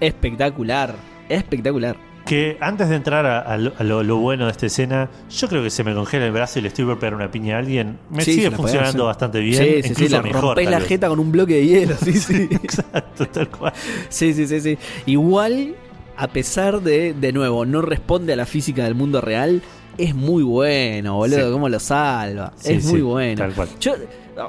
Espectacular, 0.00 0.94
espectacular. 1.28 1.96
Que 2.24 2.58
antes 2.60 2.88
de 2.88 2.96
entrar 2.96 3.26
a, 3.26 3.40
a 3.40 3.56
lo, 3.58 3.72
a 3.78 3.82
lo- 3.82 4.02
lo 4.02 4.16
bueno 4.18 4.44
de 4.44 4.52
esta 4.52 4.66
escena, 4.66 5.08
yo 5.30 5.48
creo 5.48 5.62
que 5.62 5.70
se 5.70 5.82
me 5.84 5.94
congela 5.94 6.26
el 6.26 6.32
brazo 6.32 6.58
y 6.58 6.62
le 6.62 6.68
estoy 6.68 6.84
por 6.84 6.98
pegar 6.98 7.14
una 7.14 7.30
piña 7.30 7.56
a 7.56 7.58
alguien. 7.58 7.98
Me 8.10 8.24
Sí, 8.24 8.34
sigue 8.34 8.50
funcionando 8.50 9.06
bastante 9.06 9.40
bien. 9.40 9.56
sí, 9.62 9.64
sí, 9.76 9.82
sí, 9.82 9.88
incluso 9.90 10.16
la 10.16 10.22
mejor. 10.22 10.42
rompés 10.42 10.70
la 10.70 10.80
jeta 10.80 11.08
con 11.08 11.18
un 11.18 11.32
bloque 11.32 11.54
de 11.54 11.66
hielo, 11.66 11.96
sí, 11.96 12.12
sí. 12.12 12.48
Exacto, 12.50 13.26
tal 13.26 13.48
cual. 13.48 13.72
Sí, 14.08 14.32
sí, 14.34 14.46
sí, 14.46 14.60
sí. 14.60 14.78
Igual, 15.06 15.74
a 16.20 16.28
pesar 16.28 16.80
de, 16.82 17.14
de 17.14 17.32
nuevo, 17.32 17.64
no 17.64 17.80
responde 17.82 18.32
a 18.32 18.36
la 18.36 18.46
física 18.46 18.84
del 18.84 18.94
mundo 18.94 19.20
real, 19.20 19.62
es 19.98 20.14
muy 20.14 20.42
bueno, 20.42 21.16
boludo, 21.16 21.46
Sí. 21.46 21.52
cómo 21.52 21.68
lo 21.68 21.80
salva. 21.80 22.52
Sí, 22.56 22.74
es 22.74 22.84
sí, 22.84 22.92
muy 22.92 23.02
bueno. 23.02 23.38
tal 23.38 23.52
cual. 23.54 23.68
Yo, 23.80 23.94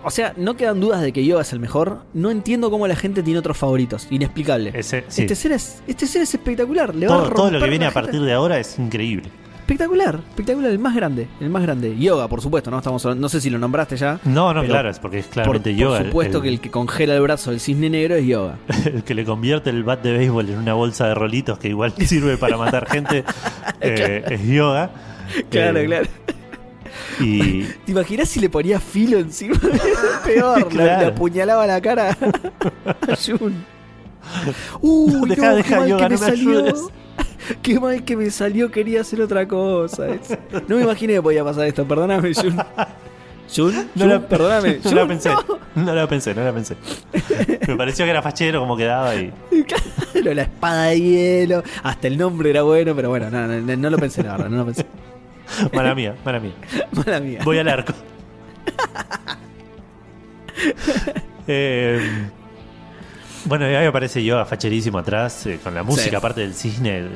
o 0.04 0.10
sea, 0.10 0.34
no 0.38 0.56
quedan 0.56 0.80
dudas 0.80 1.02
de 1.02 1.12
que 1.12 1.26
Yoga 1.26 1.42
es 1.42 1.52
el 1.54 1.60
mejor. 1.60 2.04
No 2.14 2.30
entiendo 2.32 2.70
cómo 2.70 2.88
la 2.88 2.96
gente 2.96 3.24
tiene 3.24 3.40
otros 3.40 3.58
favoritos. 3.58 4.08
Inexplicable. 4.10 4.72
Ese. 4.74 5.00
Este, 5.08 5.36
ser 5.36 5.52
es, 5.54 5.82
este 5.88 6.08
ser 6.08 6.22
es 6.22 6.34
espectacular. 6.34 6.94
Le 6.96 7.08
va 7.08 7.26
a 7.28 7.30
todo, 7.30 7.52
lo 7.52 7.60
que 7.60 7.70
viene 7.70 7.86
a 7.86 7.92
partir 7.92 8.22
de 8.22 8.34
ahora 8.34 8.60
es 8.60 8.78
increíble. 8.80 9.30
Espectacular, 9.72 10.20
espectacular, 10.32 10.70
el 10.70 10.80
más 10.80 10.94
grande, 10.94 11.28
el 11.40 11.50
más 11.50 11.64
grande. 11.64 11.98
Yoga, 11.98 12.28
por 12.28 12.42
supuesto, 12.42 12.70
no 12.70 12.78
estamos 12.80 13.06
hablando- 13.06 13.22
no 13.22 13.30
sé 13.30 13.40
si 13.40 13.50
lo 13.50 13.58
nombraste 13.58 13.96
ya. 13.96 14.20
No, 14.26 14.54
no, 14.54 14.66
claro, 14.66 14.90
es 14.90 15.00
porque 15.00 15.20
es 15.20 15.26
Por, 15.28 15.34
claramente 15.36 15.70
por 15.72 15.80
yoga. 15.80 15.98
el- 16.00 16.06
supuesto 16.08 16.38
el- 16.40 16.44
que 16.44 16.50
el 16.50 16.60
que 16.60 16.70
congela 16.72 17.16
el 17.16 17.22
brazo 17.22 17.52
del 17.52 17.62
cisne 17.62 17.90
negro 17.90 18.16
es 18.16 18.26
Yoga. 18.28 18.58
el 18.86 19.04
que 19.06 19.16
le 19.16 19.24
convierte 19.24 19.70
el 19.70 19.84
bat 19.86 20.02
de 20.04 20.12
béisbol 20.12 20.50
en 20.50 20.58
una 20.58 20.74
bolsa 20.74 21.08
de 21.08 21.16
rolitos 21.16 21.58
que 21.58 21.70
igual 21.70 21.94
sirve 22.06 22.36
para 22.36 22.58
matar 22.58 22.86
gente 22.90 23.24
eh, 23.82 24.24
es 24.30 24.46
yoga. 24.46 24.92
Claro, 25.50 25.80
Eh, 25.80 25.86
claro. 25.86 26.08
Y 27.22 27.64
¿Te 27.64 27.92
imaginas 27.94 28.28
si 28.28 28.42
le 28.42 28.50
ponía 28.50 28.78
filo 28.82 29.20
encima? 29.20 29.56
Peor, 30.26 30.60
le- 30.64 30.66
Claro. 30.68 31.00
le, 31.02 31.06
apuñalaba 31.08 31.66
la 31.66 31.80
cara 31.80 32.10
a 32.12 33.16
Jun. 33.16 33.64
Uy, 34.82 35.30
Dejá, 35.30 35.54
no, 35.54 35.78
mal 35.80 35.90
Yoga, 35.90 36.08
que 36.08 36.10
me 36.10 36.10
no 36.10 36.10
me 36.10 36.18
salió. 36.18 36.50
ayudes. 36.60 36.82
Qué 37.62 37.80
mal 37.80 38.04
que 38.04 38.16
me 38.18 38.30
salió, 38.32 38.70
quería 38.72 39.02
hacer 39.02 39.22
otra 39.22 39.48
cosa. 39.48 40.10
Es- 40.10 40.38
No 40.68 40.76
me 40.78 40.84
imaginé 40.84 41.14
que 41.14 41.22
podía 41.22 41.44
pasar 41.44 41.66
esto, 41.68 41.86
perdóname, 41.86 42.34
Jun. 42.34 42.58
Jun, 43.54 43.74
no 43.76 43.84
Jun, 43.98 44.10
la, 44.10 44.20
perdóname. 44.28 44.76
no 44.84 44.90
Jun, 44.90 44.96
la 44.96 45.08
pensé, 45.08 45.30
no. 45.30 45.60
no 45.84 45.94
la 45.96 46.08
pensé, 46.08 46.34
no 46.36 46.44
la 46.44 46.54
pensé. 46.54 46.76
Me 47.68 47.76
pareció 47.76 48.06
que 48.06 48.12
era 48.12 48.22
fachero 48.22 48.60
como 48.62 48.78
quedaba 48.78 49.16
y 49.16 49.32
Claro, 50.14 50.34
la 50.34 50.42
espada 50.44 50.86
de 50.88 51.02
hielo. 51.02 51.64
Hasta 51.84 52.08
el 52.08 52.18
nombre 52.18 52.50
era 52.50 52.62
bueno, 52.64 52.96
pero 52.96 53.10
bueno, 53.10 53.30
no, 53.30 53.48
no, 53.48 53.76
no 53.78 53.90
lo 53.90 53.98
pensé, 53.98 54.24
la 54.24 54.34
verdad, 54.34 54.50
no 54.50 54.58
lo 54.58 54.66
pensé. 54.66 54.86
mala 55.74 55.94
mía, 55.96 56.16
mala 56.24 56.40
mía. 56.40 56.54
Mala 56.92 57.20
mía. 57.20 57.40
Voy 57.44 57.58
al 57.58 57.68
arco. 57.70 57.94
Eh, 61.48 62.30
bueno, 63.46 63.70
y 63.70 63.76
ahí 63.76 63.86
aparece 63.86 64.24
Yoga 64.24 64.46
facherísimo 64.46 64.98
atrás, 65.00 65.46
eh, 65.46 65.60
con 65.64 65.74
la 65.74 65.84
música, 65.84 66.18
aparte 66.18 66.42
del 66.42 66.54
cisne, 66.54 67.00
eh, 67.00 67.10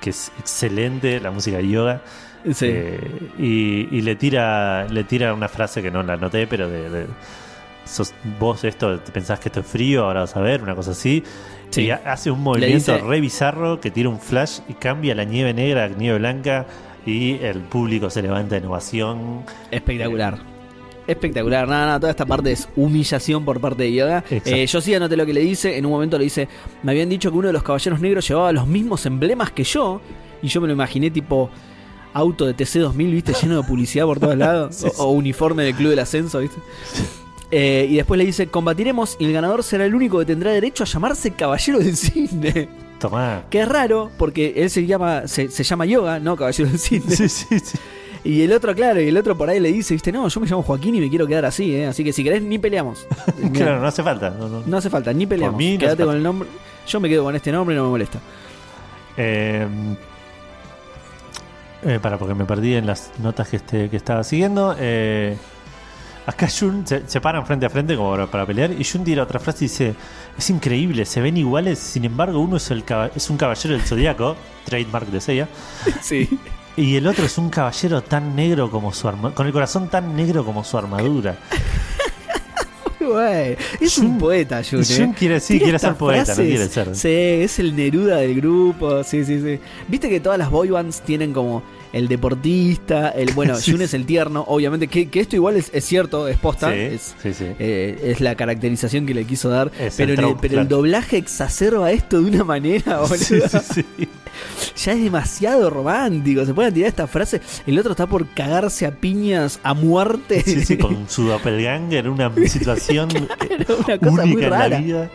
que 0.00 0.10
es 0.10 0.30
excelente, 0.38 1.20
la 1.20 1.30
música 1.30 1.56
de 1.58 1.68
Yoga. 1.68 2.02
Sí. 2.52 2.66
Eh, 2.68 2.98
y, 3.38 3.88
y 3.96 4.02
le 4.02 4.16
tira 4.16 4.86
le 4.88 5.04
tira 5.04 5.32
una 5.32 5.48
frase 5.48 5.82
que 5.82 5.90
no 5.90 6.02
la 6.02 6.16
noté, 6.16 6.46
pero 6.46 6.68
de, 6.68 6.90
de- 6.90 7.06
sos, 7.86 8.12
vos 8.38 8.64
esto 8.64 9.00
pensás 9.12 9.40
que 9.40 9.48
esto 9.48 9.60
es 9.60 9.66
frío, 9.66 10.04
ahora 10.04 10.20
vas 10.20 10.36
a 10.36 10.40
ver, 10.40 10.62
una 10.62 10.74
cosa 10.74 10.90
así. 10.92 11.22
Sí. 11.70 11.82
Y 11.82 11.90
ha- 11.90 12.02
hace 12.04 12.30
un 12.30 12.40
movimiento 12.42 12.92
dice- 12.94 12.98
re 13.06 13.20
bizarro 13.20 13.80
que 13.80 13.90
tira 13.90 14.08
un 14.10 14.20
flash 14.20 14.60
y 14.68 14.74
cambia 14.74 15.14
la 15.14 15.24
nieve 15.24 15.54
negra 15.54 15.84
a 15.84 15.88
nieve 15.88 16.18
blanca 16.18 16.66
y 17.06 17.34
el 17.42 17.60
público 17.60 18.10
se 18.10 18.20
levanta 18.22 18.56
en 18.58 18.66
ovación. 18.66 19.44
Espectacular. 19.70 20.38
Espectacular, 21.06 21.68
nada, 21.68 21.86
nada, 21.86 22.00
toda 22.00 22.10
esta 22.10 22.24
parte 22.24 22.52
es 22.52 22.68
humillación 22.76 23.44
por 23.44 23.60
parte 23.60 23.82
de 23.84 23.92
Yoga. 23.92 24.18
Exacto. 24.30 24.50
Eh, 24.50 24.66
yo 24.66 24.80
sí 24.80 24.94
anoté 24.94 25.16
lo 25.16 25.26
que 25.26 25.34
le 25.34 25.40
dice, 25.40 25.76
en 25.76 25.84
un 25.86 25.92
momento 25.92 26.16
le 26.18 26.24
dice, 26.24 26.48
me 26.82 26.92
habían 26.92 27.08
dicho 27.08 27.30
que 27.30 27.36
uno 27.36 27.48
de 27.48 27.52
los 27.52 27.62
caballeros 27.62 28.00
negros 28.00 28.26
llevaba 28.26 28.52
los 28.52 28.66
mismos 28.66 29.04
emblemas 29.06 29.50
que 29.50 29.64
yo, 29.64 30.00
y 30.42 30.48
yo 30.48 30.60
me 30.60 30.66
lo 30.66 30.72
imaginé 30.72 31.10
tipo 31.10 31.50
auto 32.14 32.46
de 32.46 32.56
TC2000, 32.56 33.10
viste, 33.10 33.32
lleno 33.42 33.60
de 33.60 33.68
publicidad 33.68 34.06
por 34.06 34.18
todos 34.20 34.36
lados, 34.36 34.76
Sí, 34.76 34.86
o, 34.86 34.90
sí. 34.90 34.96
o 34.98 35.08
uniforme 35.10 35.64
del 35.64 35.74
Club 35.74 35.90
del 35.90 35.98
Ascenso, 35.98 36.38
viste. 36.40 36.56
Eh, 37.50 37.86
y 37.90 37.96
después 37.96 38.18
le 38.18 38.24
dice, 38.24 38.46
combatiremos 38.48 39.16
y 39.20 39.26
el 39.26 39.32
ganador 39.32 39.62
será 39.62 39.84
el 39.84 39.94
único 39.94 40.18
que 40.18 40.24
tendrá 40.24 40.50
derecho 40.52 40.82
a 40.84 40.86
llamarse 40.86 41.30
Caballero 41.32 41.78
del 41.78 41.96
Cine. 41.96 42.68
Tomá. 42.98 43.44
Que 43.50 43.60
es 43.60 43.68
raro, 43.68 44.10
porque 44.16 44.54
él 44.56 44.70
se 44.70 44.86
llama, 44.86 45.28
se, 45.28 45.48
se 45.50 45.62
llama 45.62 45.84
Yoga, 45.84 46.18
no 46.18 46.34
Caballero 46.36 46.70
del 46.70 46.78
Cine. 46.78 47.04
Sí, 47.14 47.28
sí, 47.28 47.58
sí. 47.60 47.78
Y 48.24 48.40
el 48.42 48.52
otro, 48.52 48.74
claro, 48.74 49.00
y 49.02 49.08
el 49.08 49.16
otro 49.18 49.36
por 49.36 49.50
ahí 49.50 49.60
le 49.60 49.70
dice, 49.70 49.92
viste, 49.94 50.10
no, 50.10 50.26
yo 50.28 50.40
me 50.40 50.46
llamo 50.46 50.62
Joaquín 50.62 50.94
y 50.94 51.00
me 51.00 51.10
quiero 51.10 51.26
quedar 51.26 51.44
así, 51.44 51.74
¿eh? 51.76 51.86
Así 51.86 52.02
que 52.02 52.12
si 52.12 52.24
querés, 52.24 52.42
ni 52.42 52.58
peleamos. 52.58 53.06
Claro, 53.52 53.80
no 53.80 53.86
hace 53.86 54.02
falta. 54.02 54.30
no, 54.30 54.48
no. 54.48 54.62
No 54.64 54.76
hace 54.78 54.88
falta, 54.88 55.12
ni 55.12 55.26
peleamos. 55.26 55.58
Mí 55.58 55.76
Quédate 55.76 55.98
falta. 55.98 56.04
con 56.06 56.16
el 56.16 56.22
nombre. 56.22 56.48
Yo 56.88 57.00
me 57.00 57.08
quedo 57.08 57.22
con 57.24 57.36
este 57.36 57.52
nombre 57.52 57.74
y 57.74 57.78
no 57.78 57.84
me 57.84 57.90
molesta. 57.90 58.18
Eh, 59.16 59.66
eh, 61.84 61.98
para, 62.00 62.16
porque 62.18 62.34
me 62.34 62.44
perdí 62.46 62.74
en 62.74 62.86
las 62.86 63.12
notas 63.18 63.48
que, 63.48 63.56
este, 63.56 63.90
que 63.90 63.96
estaba 63.96 64.24
siguiendo. 64.24 64.74
Eh, 64.78 65.36
Acá 66.26 66.48
Jun 66.48 66.86
se, 66.86 67.06
se 67.06 67.20
paran 67.20 67.44
frente 67.44 67.66
a 67.66 67.70
frente 67.70 67.96
como 67.96 68.12
para, 68.12 68.26
para 68.26 68.46
pelear 68.46 68.72
y 68.72 68.82
Jun 68.82 69.04
tira 69.04 69.22
otra 69.22 69.38
frase 69.38 69.66
y 69.66 69.68
dice, 69.68 69.94
es 70.38 70.48
increíble, 70.48 71.04
se 71.04 71.20
ven 71.20 71.36
iguales, 71.36 71.78
sin 71.78 72.06
embargo 72.06 72.40
uno 72.40 72.56
es, 72.56 72.70
el 72.70 72.82
es 73.14 73.28
un 73.28 73.36
caballero 73.36 73.74
del 73.74 73.82
zodiaco, 73.82 74.34
trademark 74.64 75.08
de 75.08 75.20
Seiya, 75.20 75.48
Sí. 76.00 76.38
Y 76.76 76.96
el 76.96 77.06
otro 77.06 77.24
es 77.24 77.38
un 77.38 77.50
caballero 77.50 78.02
tan 78.02 78.34
negro 78.36 78.70
como 78.70 78.92
su 78.92 79.06
armadura, 79.08 79.34
con 79.34 79.46
el 79.46 79.52
corazón 79.52 79.88
tan 79.88 80.14
negro 80.16 80.44
como 80.44 80.64
su 80.64 80.76
armadura. 80.78 81.36
Güey, 83.00 83.56
es 83.80 83.98
un 83.98 84.16
poeta, 84.16 84.62
Jun. 84.68 84.80
¿eh? 84.80 84.84
Jun 84.96 85.12
quiere- 85.12 85.38
sí, 85.40 85.58
quiere 85.60 85.78
ser 85.78 85.94
poeta, 85.94 86.34
no 86.34 86.42
quiere 86.42 86.66
ser. 86.68 86.96
Sí, 86.96 87.08
es 87.10 87.58
el 87.58 87.76
Neruda 87.76 88.16
del 88.16 88.34
grupo. 88.36 89.04
Sí, 89.04 89.24
sí, 89.26 89.40
sí. 89.42 89.60
Viste 89.88 90.08
que 90.08 90.20
todas 90.20 90.38
las 90.38 90.50
boy 90.50 90.70
bands 90.70 91.02
tienen 91.02 91.32
como 91.34 91.62
el 91.94 92.08
deportista, 92.08 93.08
el 93.10 93.32
bueno, 93.32 93.54
Sí, 93.64 93.70
Jun 93.72 93.82
es 93.82 93.94
el 93.94 94.04
tierno, 94.04 94.44
obviamente, 94.46 94.88
que, 94.88 95.08
que 95.08 95.20
esto 95.20 95.36
igual 95.36 95.56
es, 95.56 95.70
es 95.72 95.84
cierto, 95.84 96.28
es 96.28 96.36
posta, 96.36 96.70
Sí, 96.72 96.78
es, 96.78 97.14
sí, 97.22 97.30
eh, 97.58 97.98
es 98.04 98.20
la 98.20 98.34
caracterización 98.34 99.06
que 99.06 99.14
le 99.14 99.24
quiso 99.24 99.48
dar, 99.48 99.70
Es 99.80 99.94
pero, 99.96 100.12
el 100.12 100.18
el, 100.20 100.36
pero 100.40 100.60
el 100.60 100.68
doblaje 100.68 101.16
exacerba 101.16 101.90
esto 101.92 102.20
de 102.20 102.30
una 102.30 102.44
manera, 102.44 102.98
boludo. 103.00 103.16
Sí, 103.16 103.40
sí, 103.40 103.58
sí. 103.74 104.08
Ya 104.84 104.92
es 104.92 105.02
demasiado 105.04 105.70
romántico. 105.70 106.44
Se 106.44 106.52
pueden 106.52 106.74
tirar 106.74 106.88
esta 106.88 107.06
frase. 107.06 107.40
El 107.68 107.78
otro 107.78 107.92
está 107.92 108.08
por 108.08 108.26
cagarse 108.30 108.84
a 108.84 108.90
piñas 108.90 109.60
a 109.62 109.74
muerte. 109.74 110.42
Sí, 110.44 110.64
sí, 110.64 110.76
con 110.76 111.08
su 111.08 111.28
doppelganger, 111.28 112.08
una 112.08 112.32
situación 112.48 113.08
eh, 113.16 113.28
una 113.86 113.98
cosa 113.98 114.26
muy 114.26 114.32
única 114.32 114.44
en 114.46 114.50
la 114.50 114.58
rara. 114.58 114.78
vida. 114.80 115.10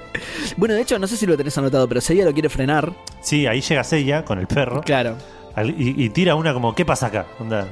Bueno, 0.55 0.73
de 0.75 0.81
hecho, 0.81 0.97
no 0.97 1.05
sé 1.07 1.17
si 1.17 1.25
lo 1.25 1.35
tenés 1.35 1.57
anotado, 1.57 1.87
pero 1.89 1.99
Seiya 1.99 2.23
lo 2.23 2.31
quiere 2.33 2.47
frenar. 2.47 2.93
Sí, 3.21 3.45
ahí 3.45 3.59
llega 3.59 3.83
Seiya 3.83 4.23
con 4.23 4.39
el 4.39 4.47
perro 4.47 4.81
Claro. 4.81 5.17
Y, 5.67 5.95
y 5.97 6.09
tira 6.09 6.35
una 6.35 6.53
como, 6.53 6.73
¿qué 6.75 6.85
pasa 6.85 7.07
acá? 7.07 7.25
Onda, 7.39 7.67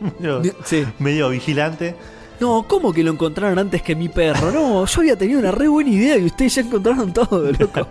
medio, 0.20 0.42
Sí. 0.64 0.84
medio 0.98 1.28
vigilante. 1.30 1.94
No, 2.40 2.64
¿cómo 2.68 2.92
que 2.92 3.02
lo 3.02 3.10
encontraron 3.10 3.58
antes 3.58 3.82
que 3.82 3.96
mi 3.96 4.08
perro? 4.08 4.52
No, 4.52 4.84
yo 4.86 5.00
había 5.00 5.16
tenido 5.16 5.40
una 5.40 5.50
re 5.50 5.66
buena 5.66 5.90
idea 5.90 6.16
y 6.18 6.26
ustedes 6.26 6.54
ya 6.54 6.62
encontraron 6.62 7.12
todo, 7.12 7.50
loco. 7.58 7.86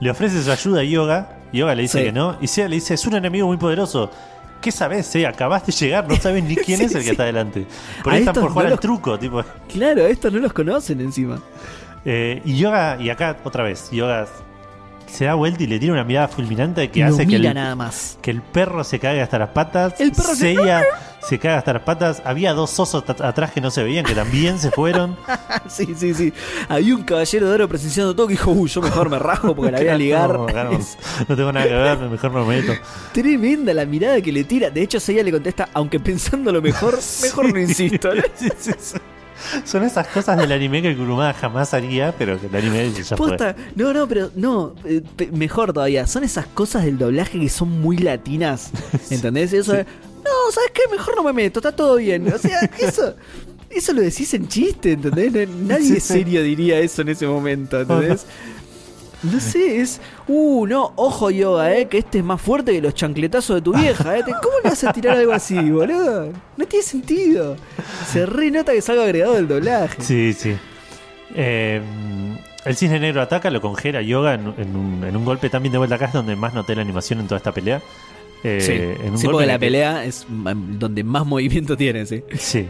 Le 0.00 0.10
ofrece 0.10 0.42
su 0.42 0.50
ayuda 0.50 0.80
a 0.80 0.84
Yoga. 0.84 1.38
Yoga 1.52 1.74
le 1.74 1.82
dice 1.82 1.98
Sí. 2.00 2.04
que 2.04 2.12
no. 2.12 2.36
Y 2.42 2.46
Seiya 2.46 2.68
le 2.68 2.74
dice, 2.74 2.92
es 2.92 3.06
un 3.06 3.14
enemigo 3.14 3.46
muy 3.46 3.56
poderoso. 3.56 4.10
¿Qué 4.60 4.70
sabes, 4.70 5.06
Seiya? 5.06 5.30
Acabas 5.30 5.64
de 5.64 5.72
llegar, 5.72 6.06
no 6.06 6.14
sabes 6.16 6.44
ni 6.44 6.54
quién 6.56 6.78
Sí, 6.80 6.84
es 6.84 6.94
el 6.96 7.02
que 7.04 7.10
está 7.12 7.24
delante. 7.24 7.64
Por 8.04 8.12
ahí 8.12 8.18
están 8.20 8.34
por 8.34 8.50
jugar 8.50 8.66
no 8.66 8.72
al 8.74 8.80
truco, 8.80 9.18
tipo. 9.18 9.42
Claro, 9.72 10.02
estos 10.06 10.30
no 10.32 10.40
los 10.40 10.52
conocen 10.52 11.00
encima. 11.00 11.40
Eh, 12.04 12.42
y 12.44 12.58
Yoga, 12.58 12.98
y 13.00 13.08
acá 13.08 13.38
otra 13.44 13.64
vez, 13.64 13.90
Yoga 13.90 14.26
se 15.08 15.24
da 15.24 15.34
vuelta 15.34 15.62
y 15.62 15.66
le 15.66 15.78
tira 15.78 15.92
una 15.92 16.04
mirada 16.04 16.28
fulminante 16.28 16.90
que 16.90 17.00
Lo 17.00 17.06
hace 17.06 17.26
que 17.26 17.36
el, 17.36 17.54
nada 17.54 17.74
más. 17.74 18.18
que 18.22 18.30
el 18.30 18.42
perro 18.42 18.84
se 18.84 18.98
caiga 18.98 19.22
hasta 19.24 19.38
las 19.38 19.50
patas. 19.50 20.00
El 20.00 20.12
perro 20.12 20.28
se- 20.34 20.54
Seiya 20.54 20.84
se 21.20 21.38
caga 21.38 21.58
hasta 21.58 21.72
las 21.72 21.82
patas. 21.82 22.22
Había 22.24 22.52
dos 22.54 22.78
osos 22.78 23.02
at- 23.08 23.20
atrás 23.20 23.50
que 23.52 23.60
no 23.60 23.70
se 23.70 23.82
veían, 23.82 24.04
que 24.04 24.14
también 24.14 24.58
se 24.58 24.70
fueron. 24.70 25.16
Sí, 25.68 25.94
sí, 25.96 26.14
sí. 26.14 26.32
Había 26.68 26.94
un 26.94 27.02
caballero 27.02 27.48
de 27.48 27.54
oro 27.54 27.68
presenciando 27.68 28.14
todo 28.16 28.26
que 28.26 28.32
dijo, 28.34 28.50
uy, 28.52 28.68
yo 28.70 28.80
mejor 28.80 29.10
me 29.10 29.18
rasgo 29.18 29.54
porque 29.54 29.70
la 29.72 29.78
voy 29.78 29.88
a 29.88 29.94
ligar. 29.98 30.38
No, 31.28 31.36
tengo 31.36 31.52
nada 31.52 31.66
que 31.66 31.74
ver, 31.74 31.98
mejor 31.98 32.30
me 32.32 32.44
meto. 32.44 32.72
Tremenda 33.12 33.74
la 33.74 33.84
mirada 33.84 34.20
que 34.22 34.32
le 34.32 34.44
tira. 34.44 34.70
De 34.70 34.82
hecho, 34.82 34.98
Seiya 35.00 35.22
le 35.22 35.32
contesta, 35.32 35.68
aunque 35.74 36.00
pensándolo 36.00 36.62
mejor, 36.62 36.98
mejor 37.22 37.52
no 37.52 37.58
insisto. 37.60 38.14
¿no? 38.14 38.22
Sí, 38.34 38.48
sí, 38.58 38.70
sí. 38.78 38.96
Son 39.64 39.82
esas 39.84 40.06
cosas 40.08 40.36
del 40.36 40.52
anime 40.52 40.82
que 40.82 40.96
Kurumada 40.96 41.34
jamás 41.34 41.74
haría, 41.74 42.14
pero 42.16 42.40
que 42.40 42.46
el 42.46 42.56
anime 42.56 42.92
ya 42.92 43.16
fue. 43.16 43.28
Posta, 43.28 43.56
no, 43.74 43.92
no, 43.92 44.06
pero 44.08 44.30
no, 44.34 44.74
eh, 44.84 45.02
mejor 45.32 45.72
todavía. 45.72 46.06
Son 46.06 46.24
esas 46.24 46.46
cosas 46.46 46.84
del 46.84 46.98
doblaje 46.98 47.38
que 47.38 47.48
son 47.48 47.80
muy 47.80 47.98
latinas. 47.98 48.70
¿Entendés? 49.10 49.52
Eso 49.52 49.72
de, 49.72 49.84
no, 49.84 50.52
¿sabes 50.52 50.70
qué? 50.74 50.82
Mejor 50.90 51.16
no 51.16 51.22
me 51.22 51.32
meto, 51.32 51.60
está 51.60 51.72
todo 51.72 51.96
bien. 51.96 52.32
O 52.32 52.38
sea, 52.38 52.60
eso, 52.78 53.14
eso 53.70 53.92
lo 53.92 54.02
decís 54.02 54.32
en 54.34 54.48
chiste, 54.48 54.92
¿entendés? 54.92 55.48
Nadie 55.48 56.00
serio 56.00 56.42
diría 56.42 56.78
eso 56.80 57.02
en 57.02 57.10
ese 57.10 57.26
momento, 57.26 57.80
¿entendés? 57.80 58.26
No 59.22 59.40
sé, 59.40 59.80
es. 59.80 60.00
Uh, 60.28 60.66
no, 60.66 60.92
ojo 60.96 61.30
yoga, 61.30 61.76
eh, 61.76 61.88
que 61.88 61.98
este 61.98 62.18
es 62.18 62.24
más 62.24 62.40
fuerte 62.40 62.72
que 62.72 62.80
los 62.80 62.94
chancletazos 62.94 63.56
de 63.56 63.62
tu 63.62 63.74
vieja, 63.74 64.16
eh. 64.16 64.22
¿Cómo 64.24 64.54
le 64.62 64.70
vas 64.70 64.84
a 64.84 64.92
tirar 64.92 65.16
algo 65.16 65.32
así, 65.32 65.58
boludo? 65.70 66.32
No 66.56 66.66
tiene 66.66 66.84
sentido. 66.84 67.56
Se 68.06 68.24
re 68.26 68.50
nota 68.50 68.72
que 68.72 68.78
es 68.78 68.88
algo 68.88 69.02
agregado 69.02 69.34
del 69.34 69.48
doblaje. 69.48 70.00
Sí, 70.02 70.32
sí. 70.32 70.56
Eh, 71.34 71.82
el 72.64 72.76
cisne 72.76 73.00
negro 73.00 73.20
ataca, 73.22 73.50
lo 73.50 73.60
congela 73.60 74.02
Yoga 74.02 74.34
en, 74.34 74.54
en 74.56 74.76
un, 74.76 75.04
en 75.04 75.16
un 75.16 75.24
golpe 75.24 75.50
también 75.50 75.72
de 75.72 75.78
vuelta 75.78 75.96
acá, 75.96 76.06
es 76.06 76.12
donde 76.12 76.36
más 76.36 76.54
noté 76.54 76.74
la 76.76 76.82
animación 76.82 77.18
en 77.20 77.26
toda 77.26 77.38
esta 77.38 77.52
pelea. 77.52 77.80
Eh, 78.44 78.60
Sí, 78.60 78.72
en 79.04 79.12
un 79.12 79.18
sí, 79.18 79.26
golpe 79.26 79.32
porque 79.32 79.46
la 79.46 79.52
que- 79.54 79.58
pelea 79.58 80.04
es 80.04 80.26
donde 80.28 81.02
más 81.02 81.26
movimiento 81.26 81.76
tiene, 81.76 82.06
sí. 82.06 82.22
Sí. 82.38 82.68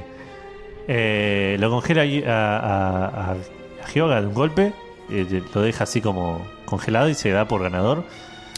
Eh, 0.87 1.57
lo 1.61 1.69
congela 1.71 2.03
a, 2.03 2.57
a, 2.59 3.07
a- 3.07 3.33
a 3.33 3.93
Hyoga 3.93 4.21
de 4.23 4.27
un 4.29 4.35
golpe, 4.35 4.73
eh, 5.11 5.43
lo 5.55 5.63
deja 5.63 5.85
así 5.85 6.01
como 6.01 6.47
congelado 6.65 7.09
y 7.09 7.15
se 7.15 7.31
da 7.31 7.47
por 7.49 7.63
ganador. 7.63 8.05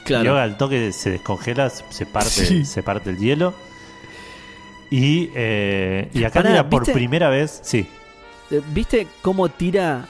Hyoga 0.07 0.43
al 0.43 0.57
toque 0.57 0.93
se 0.93 1.11
descongela, 1.11 1.71
se, 1.71 2.07
parte, 2.07 2.31
Sí. 2.31 2.65
se 2.65 2.83
parte 2.83 3.11
el 3.11 3.19
hielo. 3.19 3.55
Y, 4.91 5.31
eh, 5.35 6.09
y 6.13 6.25
acá 6.25 6.41
Pará, 6.41 6.51
mira 6.51 6.71
por 6.71 6.83
¿viste? 6.83 6.95
primera 6.95 7.29
vez, 7.29 7.61
sí, 7.63 7.87
Eh, 8.51 8.61
¿Viste 8.73 9.07
cómo 9.23 9.49
tira 9.49 10.07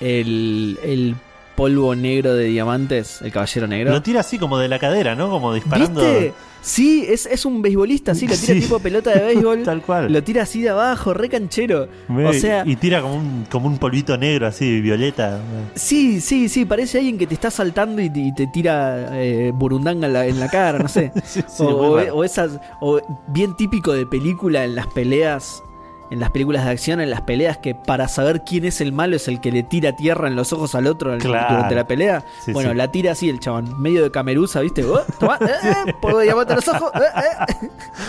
el, 0.00 0.78
el 0.82 1.14
polvo 1.54 1.94
negro 1.94 2.34
de 2.34 2.46
diamantes, 2.46 3.22
el 3.22 3.30
caballero 3.30 3.66
negro? 3.68 3.92
lo 3.92 4.02
tira 4.02 4.20
así 4.20 4.38
como 4.38 4.58
de 4.58 4.66
la 4.68 4.78
cadera, 4.80 5.14
¿no? 5.14 5.30
Como 5.30 5.54
disparando. 5.54 6.00
¿Viste? 6.00 6.32
Sí, 6.62 7.04
es, 7.08 7.26
es 7.26 7.44
un 7.46 7.62
beisbolista, 7.62 8.14
sí, 8.14 8.26
lo 8.28 8.34
tira 8.34 8.54
Sí. 8.54 8.60
tipo 8.60 8.78
pelota 8.78 9.10
de 9.10 9.20
béisbol. 9.26 9.62
Tal 9.64 9.82
cual. 9.82 10.12
Lo 10.12 10.22
tira 10.22 10.42
así 10.42 10.60
de 10.62 10.68
abajo, 10.70 11.14
re 11.14 11.28
canchero. 11.28 11.88
Ve, 12.08 12.26
O 12.26 12.32
sea, 12.32 12.64
y 12.66 12.76
tira 12.76 13.00
como 13.00 13.14
un, 13.16 13.46
como 13.50 13.66
un 13.68 13.78
polvito 13.78 14.16
negro 14.18 14.46
así, 14.46 14.80
violeta. 14.80 15.40
sí, 15.74 16.20
sí, 16.20 16.48
sí, 16.48 16.64
parece 16.64 16.98
alguien 16.98 17.16
que 17.18 17.26
te 17.26 17.34
está 17.34 17.50
saltando 17.50 18.02
y 18.02 18.10
te, 18.10 18.20
y 18.20 18.34
te 18.34 18.46
tira 18.48 19.08
eh, 19.18 19.52
burundanga 19.54 20.06
en 20.06 20.12
la, 20.12 20.26
en 20.26 20.38
la 20.40 20.48
cara, 20.48 20.78
no 20.78 20.88
sé. 20.88 21.12
Sí, 21.24 21.40
sí, 21.48 21.62
o, 21.62 21.70
muy 21.70 21.74
o- 21.86 21.96
raro. 21.96 22.16
o 22.16 22.24
esas, 22.24 22.58
o 22.80 23.00
bien 23.28 23.56
típico 23.56 23.92
de 23.92 24.04
película 24.06 24.64
en 24.64 24.74
las 24.74 24.86
peleas, 24.88 25.62
en 26.10 26.18
las 26.20 26.30
películas 26.30 26.64
de 26.64 26.70
acción, 26.72 27.00
en 27.00 27.08
las 27.10 27.20
peleas 27.22 27.58
que 27.58 27.74
para 27.74 28.08
saber 28.08 28.42
quién 28.44 28.64
es 28.64 28.80
el 28.80 28.92
malo 28.92 29.16
es 29.16 29.28
el 29.28 29.40
que 29.40 29.52
le 29.52 29.62
tira 29.62 29.94
tierra 29.94 30.26
en 30.28 30.34
los 30.36 30.52
ojos 30.52 30.74
al 30.74 30.86
otro 30.88 31.16
Claro. 31.18 31.54
durante 31.54 31.74
la 31.74 31.86
pelea. 31.86 32.24
Sí, 32.44 32.52
bueno, 32.52 32.70
sí. 32.70 32.76
la 32.76 32.90
tira 32.90 33.12
así 33.12 33.28
el 33.28 33.38
chabón, 33.40 33.80
medio 33.80 34.02
de 34.02 34.10
cameruza, 34.10 34.60
¿viste? 34.60 34.84
Oh, 34.84 35.00
tomá, 35.18 35.38
eh, 35.40 35.72
eh, 35.86 36.22
diamante 36.24 36.52
en 36.52 36.56
los 36.56 36.68
ojos. 36.68 36.90
eh, 36.94 37.00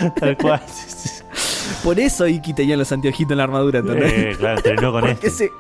eh. 0.04 0.12
Tal 0.20 0.38
cual. 0.38 0.62
Por 1.84 2.00
eso 2.00 2.28
Iki 2.28 2.54
tenía 2.54 2.76
los 2.78 2.92
anteojitos 2.92 3.32
en 3.32 3.38
la 3.38 3.44
armadura, 3.46 3.80
¿entendés? 3.80 4.38
Claro, 4.38 4.58
entrenó 4.58 4.92
con 4.92 5.08
este. 5.08 5.30
se, 5.30 5.52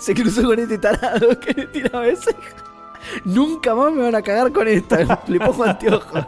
se 0.00 0.14
cruzó 0.14 0.42
con 0.44 0.58
este 0.58 0.78
tarado 0.78 1.38
que 1.40 1.52
le 1.52 1.66
tiraba 1.66 2.06
ese. 2.06 2.30
Nunca 3.24 3.74
más 3.74 3.92
me 3.92 4.02
van 4.02 4.14
a 4.14 4.22
cagar 4.22 4.52
con 4.52 4.66
esta. 4.68 5.20
Le 5.26 5.38
pongo 5.40 5.64
anteojos. 5.64 6.24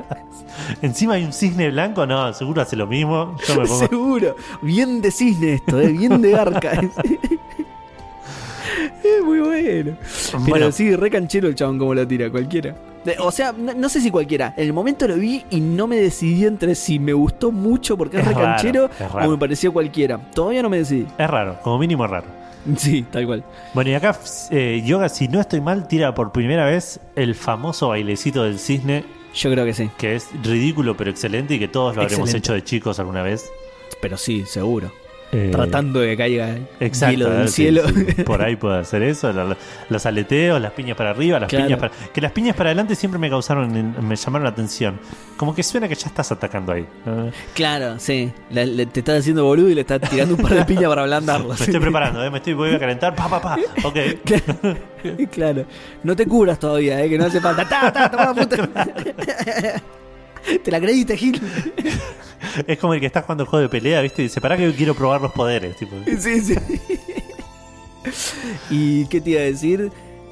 Encima 0.82 1.14
hay 1.14 1.24
un 1.24 1.32
cisne 1.32 1.70
blanco, 1.70 2.06
no, 2.06 2.32
seguro 2.32 2.62
hace 2.62 2.76
lo 2.76 2.86
mismo. 2.86 3.36
Yo 3.46 3.56
me 3.60 3.62
pongo. 3.66 3.78
Seguro. 3.88 4.36
Bien 4.62 5.00
de 5.00 5.10
cisne 5.10 5.54
esto, 5.54 5.80
¿eh? 5.80 5.88
bien 5.88 6.20
de 6.22 6.30
garca. 6.32 6.72
es 9.04 9.24
muy 9.24 9.40
bueno. 9.40 9.92
Pero 10.32 10.44
Bueno. 10.46 10.72
sí, 10.72 10.94
re 10.94 11.10
canchero 11.10 11.48
el 11.48 11.54
chabón 11.54 11.78
como 11.78 11.94
lo 11.94 12.06
tira, 12.06 12.30
cualquiera. 12.30 12.74
O 13.20 13.30
sea, 13.32 13.52
no, 13.52 13.72
no 13.72 13.88
sé 13.88 14.00
si 14.00 14.10
cualquiera. 14.10 14.52
En 14.56 14.66
el 14.66 14.72
momento 14.74 15.08
lo 15.08 15.16
vi 15.16 15.42
y 15.50 15.60
no 15.60 15.86
me 15.86 15.96
decidí 15.96 16.44
entre 16.44 16.74
si 16.74 16.98
me 16.98 17.12
gustó 17.14 17.50
mucho 17.50 17.96
porque 17.96 18.18
es, 18.18 18.22
Es 18.22 18.28
re 18.28 18.34
raro, 18.34 18.46
canchero 18.46 18.90
es 18.98 19.10
raro. 19.12 19.28
o 19.28 19.30
me 19.32 19.38
pareció 19.38 19.72
cualquiera. 19.72 20.18
Todavía 20.34 20.62
no 20.62 20.68
me 20.68 20.78
decidí. 20.78 21.06
Es 21.16 21.30
raro, 21.30 21.58
como 21.62 21.78
mínimo 21.78 22.04
es 22.04 22.10
raro. 22.10 22.26
Sí, 22.76 23.02
tal 23.10 23.24
cual. 23.26 23.42
Bueno, 23.72 23.88
y 23.90 23.94
acá 23.94 24.14
eh, 24.50 24.82
Yoga, 24.84 25.08
si 25.08 25.28
no 25.28 25.40
estoy 25.40 25.62
mal, 25.62 25.88
tira 25.88 26.12
por 26.14 26.30
primera 26.30 26.66
vez 26.66 27.00
el 27.16 27.34
famoso 27.34 27.88
bailecito 27.88 28.42
del 28.42 28.58
cisne, 28.58 29.04
Yo 29.34 29.50
creo 29.50 29.64
que 29.64 29.74
sí. 29.74 29.90
que 29.96 30.16
es 30.16 30.28
ridículo 30.42 30.96
pero 30.96 31.10
excelente 31.10 31.54
y 31.54 31.58
que 31.58 31.68
todos 31.68 31.94
lo 31.96 32.02
habremos 32.02 32.28
Excelente. 32.28 32.38
hecho 32.38 32.52
de 32.54 32.64
chicos 32.64 32.98
alguna 32.98 33.22
vez. 33.22 33.50
Pero 34.00 34.16
sí, 34.16 34.44
seguro. 34.46 34.92
Eh, 35.32 35.50
Tratando 35.52 36.00
de 36.00 36.08
que 36.08 36.16
caiga 36.16 36.56
Exacto, 36.80 37.12
hielo 37.16 37.30
del 37.30 37.48
sí, 37.48 37.54
cielo. 37.62 37.82
sí, 37.88 38.22
por 38.26 38.42
ahí 38.42 38.56
puede 38.56 38.78
hacer 38.80 39.02
eso, 39.04 39.32
los 39.88 40.06
aleteos, 40.06 40.60
las 40.60 40.72
piñas 40.72 40.96
para 40.96 41.10
arriba, 41.10 41.38
las 41.38 41.48
Claro. 41.48 41.66
piñas 41.66 41.78
para... 41.78 41.92
Que 42.12 42.20
las 42.20 42.32
piñas 42.32 42.56
para 42.56 42.70
adelante 42.70 42.96
siempre 42.96 43.18
me 43.20 43.30
causaron, 43.30 43.70
me 44.08 44.16
llamaron 44.16 44.42
la 44.44 44.50
atención. 44.50 44.98
Como 45.36 45.54
que 45.54 45.62
suena 45.62 45.86
que 45.86 45.94
ya 45.94 46.08
estás 46.08 46.32
atacando 46.32 46.72
ahí. 46.72 46.84
Claro, 47.54 47.98
sí. 48.00 48.32
La- 48.50 48.66
te 48.86 49.00
estás 49.00 49.20
haciendo 49.20 49.44
boludo 49.44 49.68
y 49.68 49.74
le 49.76 49.82
estás 49.82 50.00
tirando 50.00 50.34
un 50.34 50.42
par 50.42 50.52
de 50.54 50.64
piñas 50.64 50.88
para 50.88 51.02
ablandarlo. 51.02 51.48
Me 51.50 51.54
estoy 51.54 51.78
preparando, 51.80 52.24
¿eh? 52.24 52.30
me 52.30 52.38
estoy 52.38 52.54
voy 52.54 52.74
a 52.74 52.78
calentar, 52.80 53.14
pa, 53.14 53.28
pa, 53.28 53.40
pa. 53.40 53.58
Ok. 53.84 53.96
Claro, 54.24 54.76
claro. 55.30 55.64
No 56.02 56.16
te 56.16 56.26
cubras 56.26 56.58
todavía, 56.58 57.02
eh, 57.04 57.08
que 57.08 57.16
no 57.16 57.26
hace 57.26 57.40
falta. 57.40 57.68
¡Ta, 57.68 57.92
ta, 57.92 58.10
toma, 58.10 58.34
puta! 58.34 58.68
Te 60.64 60.70
la 60.70 60.80
creíste, 60.80 61.16
Gil. 61.16 61.40
Es 62.66 62.78
como 62.78 62.94
el 62.94 63.00
que 63.00 63.06
está 63.06 63.22
jugando 63.22 63.44
el 63.44 63.48
juego 63.50 63.62
de 63.62 63.68
pelea, 63.68 64.00
¿viste? 64.00 64.22
Y 64.22 64.26
dice, 64.26 64.40
¿para 64.40 64.56
que 64.56 64.72
quiero 64.72 64.94
probar 64.94 65.20
los 65.20 65.32
poderes? 65.32 65.76
Tipo, 65.76 65.96
Sí, 66.18 66.40
sí. 66.40 66.54
¿Y 68.70 69.06
qué 69.06 69.20
te 69.20 69.30
iba 69.30 69.40
a 69.40 69.44
decir? 69.44 69.90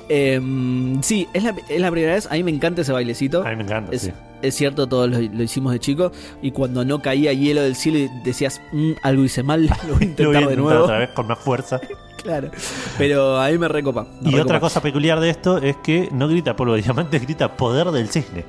Em, 0.09 1.03
sí, 1.03 1.29
es 1.35 1.43
la, 1.45 1.55
es 1.69 1.81
la 1.81 1.91
primera 1.91 2.15
vez. 2.15 2.27
A 2.31 2.35
mí 2.35 2.43
me 2.43 2.51
encanta 2.51 2.81
ese 2.83 2.93
bailecito. 2.93 3.47
a 3.47 3.51
mí 3.51 3.57
me 3.57 3.65
encanta, 3.65 3.93
Es, 3.95 4.03
sí. 4.03 4.13
es 4.41 4.55
cierto, 4.55 4.87
todos 4.89 5.11
lo, 5.11 5.19
lo 5.21 5.43
hicimos 5.43 5.73
de 5.73 5.79
chico. 5.81 6.11
Y 6.41 6.53
cuando 6.53 6.85
no 6.85 7.03
caía 7.03 7.33
hielo 7.35 7.61
del 7.63 7.77
cielo 7.77 7.99
y 7.99 8.09
decías, 8.25 8.61
"Mm, 8.73 8.93
algo 9.03 9.25
hice 9.25 9.43
mal, 9.43 9.67
lo 9.67 9.69
voy 9.69 9.79
a 9.79 9.87
Lo 9.87 9.95
voy 9.95 10.03
a 10.03 10.07
intentar 10.07 10.33
de 10.33 10.41
intentar 10.41 10.59
nuevo. 10.59 10.85
otra 10.85 10.99
vez 10.99 11.11
con 11.11 11.27
más 11.27 11.39
fuerza. 11.39 11.81
Claro. 12.23 12.51
Pero 12.97 13.39
a 13.41 13.49
mí 13.51 13.59
me 13.59 13.69
recopa. 13.69 14.05
me 14.23 14.31
Y 14.31 14.33
recopa. 14.33 14.43
otra 14.43 14.61
cosa 14.61 14.81
peculiar 14.81 15.21
de 15.21 15.31
esto 15.31 15.59
es 15.59 15.77
que 15.77 16.09
no 16.11 16.27
grita 16.27 16.57
polvo 16.57 16.75
de 16.75 16.83
diamantes, 16.83 17.21
grita 17.23 17.55
poder 17.57 17.91
del 17.91 18.09
cisne. 18.09 18.45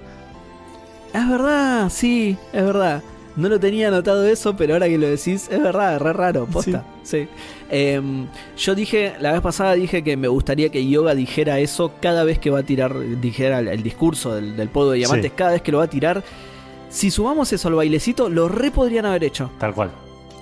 Es 1.14 1.30
verdad, 1.30 1.90
sí, 1.90 2.38
es 2.54 2.64
verdad. 2.64 3.02
No 3.36 3.48
lo 3.48 3.60
tenía 3.60 3.88
anotado 3.88 4.26
eso, 4.28 4.56
pero 4.58 4.74
ahora 4.74 4.88
que 4.88 4.98
lo 4.98 5.08
decís, 5.08 5.48
es 5.50 5.62
verdad, 5.62 5.96
es 5.96 6.02
re 6.02 6.14
raro, 6.14 6.46
posta. 6.46 6.84
Sí. 7.04 7.28
Em, 7.70 8.28
yo 8.58 8.76
dije, 8.76 9.14
la 9.20 9.32
vez 9.32 9.42
pasada 9.42 9.74
dije 9.76 10.04
que 10.04 10.18
me 10.18 10.28
gustaría 10.28 10.70
que 10.70 10.86
Yoga 10.88 11.16
dijera 11.16 11.60
eso 11.60 11.94
cada 12.02 12.24
vez 12.24 12.38
que 12.40 12.50
va 12.50 12.60
a 12.60 12.64
tirar, 12.64 12.94
dijera 13.22 13.60
el, 13.60 13.70
el 13.70 13.82
discurso 13.84 14.36
del, 14.36 14.58
del 14.58 14.68
polvo 14.70 14.92
de 14.92 14.98
diamantes, 14.98 15.32
Sí. 15.32 15.36
cada 15.38 15.52
vez 15.52 15.62
que 15.62 15.72
lo 15.72 15.78
va 15.78 15.86
a 15.86 15.90
tirar. 15.90 16.22
Si 16.90 17.12
sumamos 17.12 17.54
eso 17.54 17.68
al 17.70 17.76
bailecito, 17.76 18.30
lo 18.30 18.50
re 18.50 18.72
podrían 18.72 19.06
haber 19.06 19.24
hecho. 19.24 19.52
Tal 19.60 19.74
cual. 19.74 19.92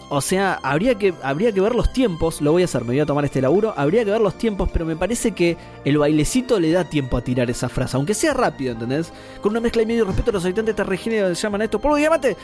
O 0.10 0.22
sea, 0.22 0.60
habría 0.64 0.96
que, 0.96 1.14
habría 1.22 1.52
que 1.52 1.60
ver 1.60 1.76
los 1.76 1.92
tiempos, 1.92 2.40
lo 2.42 2.54
voy 2.54 2.62
a 2.62 2.66
hacer, 2.66 2.82
me 2.84 2.88
voy 2.90 3.00
a 3.02 3.06
tomar 3.06 3.26
este 3.26 3.42
laburo, 3.42 3.74
habría 3.76 4.06
que 4.06 4.12
ver 4.12 4.22
los 4.22 4.38
tiempos, 4.38 4.70
pero 4.72 4.86
me 4.86 4.96
parece 4.96 5.32
que 5.34 5.58
el 5.84 5.98
bailecito 5.98 6.60
le 6.62 6.72
da 6.72 6.86
tiempo 6.86 7.18
a 7.18 7.22
tirar 7.22 7.50
esa 7.50 7.68
frase, 7.68 7.98
aunque 7.98 8.14
sea 8.14 8.34
rápido, 8.34 8.72
¿entendés? 8.72 9.12
Con 9.42 9.52
una 9.52 9.60
mezcla 9.60 9.82
de 9.82 9.86
medio 9.88 10.06
respeto 10.06 10.30
a 10.30 10.34
los 10.36 10.46
habitantes 10.46 10.76
de 10.76 10.82
esta 10.82 10.90
región 10.90 11.34
llaman 11.34 11.60
a 11.62 11.66
esto 11.66 11.80
polvo 11.80 11.98
diamante, 11.98 12.38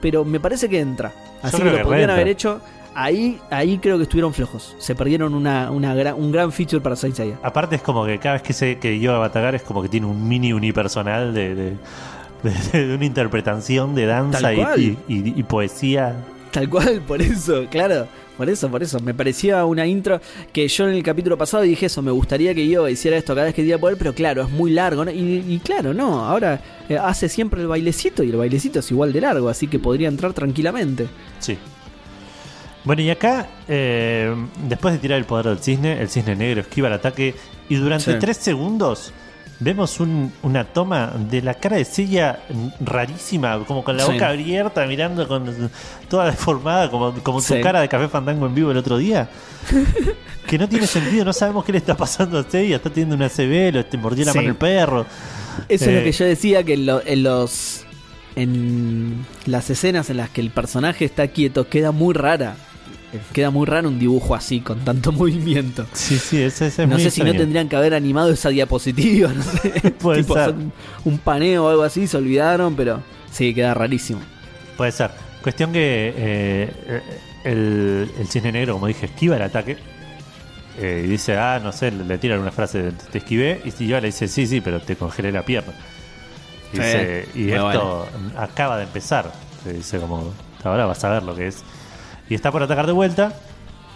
pero 0.00 0.24
me 0.24 0.38
parece 0.38 0.68
que 0.68 0.78
entra. 0.78 1.12
Así 1.42 1.56
que 1.60 1.64
lo 1.72 1.82
podrían 1.82 2.10
haber 2.10 2.28
hecho. 2.28 2.60
Ahí, 2.94 3.40
ahí 3.50 3.78
creo 3.78 3.96
que 3.96 4.02
estuvieron 4.04 4.32
flojos. 4.34 4.76
Se 4.78 4.94
perdieron 4.94 5.34
una, 5.34 5.70
una 5.70 5.94
gran- 5.94 6.14
un 6.14 6.30
gran 6.30 6.52
feature 6.52 6.80
para 6.82 6.94
Saint 6.94 7.16
Seiya. 7.16 7.38
Aparte 7.42 7.74
es 7.76 7.82
como 7.82 8.04
que 8.04 8.18
cada 8.18 8.34
vez 8.34 8.42
que 8.42 8.52
se 8.52 8.78
que 8.78 9.04
va 9.08 9.24
a 9.24 9.26
atacar 9.26 9.54
es 9.54 9.62
como 9.62 9.82
que 9.82 9.88
tiene 9.88 10.06
un 10.06 10.28
mini 10.28 10.52
unipersonal 10.52 11.32
de, 11.32 11.54
de, 11.54 11.76
de- 12.44 12.78
de 12.86 12.94
una 12.94 13.04
interpretación 13.06 13.94
de 13.94 14.04
danza 14.06 14.40
Tal 14.40 14.52
y, 14.52 14.56
cual. 14.56 14.80
y- 14.80 14.98
y- 15.08 15.34
y 15.40 15.42
poesía. 15.42 16.14
Tal 16.52 16.68
cual, 16.68 17.00
por 17.06 17.20
eso, 17.22 17.66
claro. 17.70 18.06
Por 18.36 18.48
eso, 18.50 18.70
por 18.70 18.82
eso. 18.82 19.00
Me 19.00 19.14
parecía 19.14 19.64
una 19.64 19.86
intro 19.86 20.20
que 20.52 20.68
yo 20.68 20.86
en 20.88 20.94
el 20.94 21.02
capítulo 21.02 21.36
pasado 21.38 21.62
dije 21.62 21.86
eso. 21.86 22.02
Me 22.02 22.10
gustaría 22.10 22.54
que 22.54 22.68
yo 22.68 22.88
hiciera 22.88 23.16
esto 23.16 23.34
cada 23.34 23.46
vez 23.46 23.54
que 23.54 23.62
diera 23.62 23.78
poder, 23.78 23.96
pero 23.96 24.14
claro, 24.14 24.42
es 24.42 24.50
muy 24.50 24.70
largo. 24.70 25.04
¿no? 25.04 25.10
Y, 25.10 25.44
y 25.48 25.58
claro, 25.64 25.94
no. 25.94 26.24
Ahora 26.24 26.60
eh, 26.88 26.96
hace 26.98 27.28
siempre 27.28 27.60
el 27.62 27.68
bailecito 27.68 28.22
y 28.22 28.30
el 28.30 28.36
bailecito 28.36 28.80
es 28.80 28.90
igual 28.90 29.12
de 29.12 29.20
largo, 29.22 29.48
así 29.48 29.66
que 29.66 29.78
podría 29.78 30.08
entrar 30.08 30.32
tranquilamente. 30.34 31.06
Sí. 31.38 31.56
Bueno, 32.84 33.02
y 33.02 33.10
acá, 33.10 33.46
eh, 33.68 34.34
después 34.68 34.92
de 34.94 34.98
tirar 35.00 35.18
el 35.18 35.24
poder 35.24 35.46
del 35.46 35.58
cisne, 35.58 36.00
el 36.00 36.08
cisne 36.08 36.34
negro 36.34 36.62
esquiva 36.62 36.88
el 36.88 36.94
ataque 36.94 37.34
y 37.68 37.76
durante 37.76 38.12
Sí. 38.12 38.18
tres 38.18 38.36
segundos 38.38 39.12
vemos 39.62 40.00
un- 40.00 40.32
una 40.42 40.64
toma 40.64 41.12
de 41.30 41.40
la 41.42 41.54
cara 41.54 41.76
de 41.76 41.84
Seiya 41.84 42.40
rarísima, 42.80 43.64
como 43.66 43.84
con 43.84 43.96
la 43.96 44.04
Sí. 44.04 44.12
boca 44.12 44.28
abierta, 44.28 44.84
mirando 44.86 45.26
con 45.28 45.70
toda 46.08 46.26
deformada, 46.26 46.90
como, 46.90 47.12
como 47.22 47.40
Sí. 47.40 47.60
cara 47.60 47.80
de 47.80 47.88
Café 47.88 48.08
Fandango 48.08 48.46
en 48.46 48.54
vivo 48.54 48.70
el 48.70 48.76
otro 48.76 48.98
día. 48.98 49.28
que 50.46 50.58
no 50.58 50.68
tiene 50.68 50.86
sentido, 50.86 51.24
no 51.24 51.32
sabemos 51.32 51.64
qué 51.64 51.72
le 51.72 51.78
está 51.78 51.96
pasando 51.96 52.38
a 52.38 52.44
Seiya, 52.44 52.76
está 52.76 52.90
teniendo 52.90 53.14
una 53.16 53.28
CB, 53.28 53.72
lo 53.72 53.98
mordió 54.00 54.24
la 54.24 54.32
Sí. 54.32 54.38
mano 54.38 54.48
el 54.50 54.56
perro. 54.56 55.06
Eso 55.68 55.84
es 55.84 55.90
Eh. 55.90 55.98
lo 55.98 56.02
que 56.04 56.12
yo 56.12 56.24
decía, 56.24 56.62
que 56.64 56.74
en, 56.74 56.86
lo- 56.86 57.02
en 57.06 57.22
los... 57.22 57.84
En 58.34 59.26
las 59.44 59.68
escenas 59.68 60.08
en 60.08 60.16
las 60.16 60.30
que 60.30 60.40
el 60.40 60.50
personaje 60.50 61.04
está 61.04 61.28
quieto, 61.28 61.68
queda 61.68 61.92
muy 61.92 62.14
rara. 62.14 62.56
Queda 63.32 63.50
muy 63.50 63.66
raro 63.66 63.88
un 63.88 63.98
dibujo 63.98 64.34
así, 64.34 64.60
con 64.60 64.80
tanto 64.84 65.12
movimiento. 65.12 65.86
Sí, 65.92 66.18
sí, 66.18 66.42
ese, 66.42 66.66
ese 66.68 66.82
es 66.84 66.88
no 66.88 66.98
sé 66.98 67.10
si 67.10 67.22
no 67.22 67.32
tendrían 67.32 67.68
que 67.68 67.76
haber 67.76 67.94
animado 67.94 68.30
esa 68.30 68.48
diapositiva, 68.50 69.32
no 69.32 69.42
sé. 69.42 69.90
Puede 70.00 70.22
tipo, 70.22 70.34
ser. 70.34 70.54
un, 71.04 71.18
paneo 71.18 71.66
o 71.66 71.68
algo 71.68 71.82
así, 71.82 72.06
se 72.06 72.16
olvidaron, 72.16 72.74
pero 72.76 73.02
sí, 73.30 73.54
queda 73.54 73.74
rarísimo. 73.74 74.20
Puede 74.76 74.92
ser. 74.92 75.10
Cuestión 75.42 75.72
que 75.72 76.14
eh, 76.16 77.02
el, 77.44 78.10
el 78.18 78.28
cisne 78.28 78.52
negro, 78.52 78.74
como 78.74 78.86
dije, 78.86 79.06
esquiva 79.06 79.36
el 79.36 79.42
ataque. 79.42 79.76
eh, 80.78 81.02
y 81.04 81.08
dice, 81.08 81.36
ah, 81.36 81.60
no 81.62 81.72
sé, 81.72 81.90
le, 81.90 82.18
tiran 82.18 82.38
una 82.40 82.52
frase 82.52 82.82
de 82.82 82.92
te 82.92 83.18
esquivé. 83.18 83.60
Y 83.64 83.70
si 83.72 83.86
yo 83.86 84.00
le 84.00 84.06
dice, 84.08 84.28
sí, 84.28 84.46
sí, 84.46 84.60
pero 84.60 84.80
te 84.80 84.96
congelé 84.96 85.32
la 85.32 85.44
pierna. 85.44 85.74
Y, 86.72 86.76
Sí, 86.76 86.82
dice, 86.82 87.28
y 87.34 87.50
esto 87.50 88.06
acaba 88.36 88.76
de 88.78 88.84
empezar. 88.84 89.32
Le 89.66 89.74
dice, 89.74 89.98
como, 89.98 90.32
ahora 90.64 90.86
vas 90.86 91.02
a 91.04 91.10
ver 91.10 91.22
lo 91.24 91.34
que 91.34 91.48
es. 91.48 91.64
Y 92.32 92.34
está 92.34 92.50
por 92.50 92.62
atacar 92.62 92.86
de 92.86 92.92
vuelta. 92.92 93.34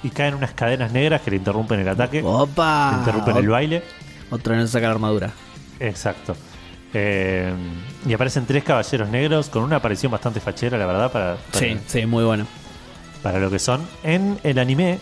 Y 0.03 0.11
caen 0.11 0.35
unas 0.35 0.51
cadenas 0.53 0.93
negras 0.93 1.23
que 1.23 1.31
le 1.31 1.39
interrumpen 1.39 1.81
el 1.81 1.89
ataque. 1.89 2.21
¡Opa! 2.23 2.91
le 2.93 2.99
interrumpen 2.99 3.37
el 3.39 3.49
baile. 3.49 3.83
Otro 4.31 4.55
no 4.55 4.67
saca 4.67 4.89
la 4.89 4.93
armadura. 4.93 5.31
Exacto. 5.81 6.37
Eh, 6.93 7.51
y 8.07 8.13
aparecen 8.13 8.45
tres 8.45 8.63
caballeros 8.63 9.09
negros 9.09 9.49
con 9.49 9.63
una 9.63 9.77
aparición 9.77 10.13
bastante 10.13 10.39
fachera, 10.41 10.77
la 10.77 10.85
verdad, 10.85 11.11
para, 11.11 11.37
para- 11.37 11.59
Sí, 11.59 11.79
sí, 11.87 12.05
muy 12.05 12.25
bueno. 12.25 12.47
para 13.23 13.39
lo 13.39 13.51
que 13.51 13.59
son. 13.59 13.81
En 14.03 14.39
el 14.43 14.59
anime, 14.59 14.99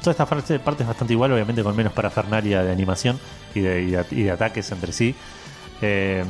toda 0.00 0.10
esta 0.10 0.26
parte, 0.26 0.58
parte 0.58 0.82
es 0.82 0.86
bastante 0.88 1.14
igual, 1.14 1.32
obviamente 1.32 1.62
con 1.62 1.74
menos 1.74 1.94
parafernalia 1.94 2.62
de 2.62 2.70
animación 2.70 3.18
y 3.54 3.60
de, 3.60 3.82
y 3.82 3.90
de- 3.92 4.06
y 4.10 4.22
de 4.24 4.30
ataques 4.30 4.70
entre 4.72 4.92
sí. 4.92 5.14
Eh, 5.80 6.22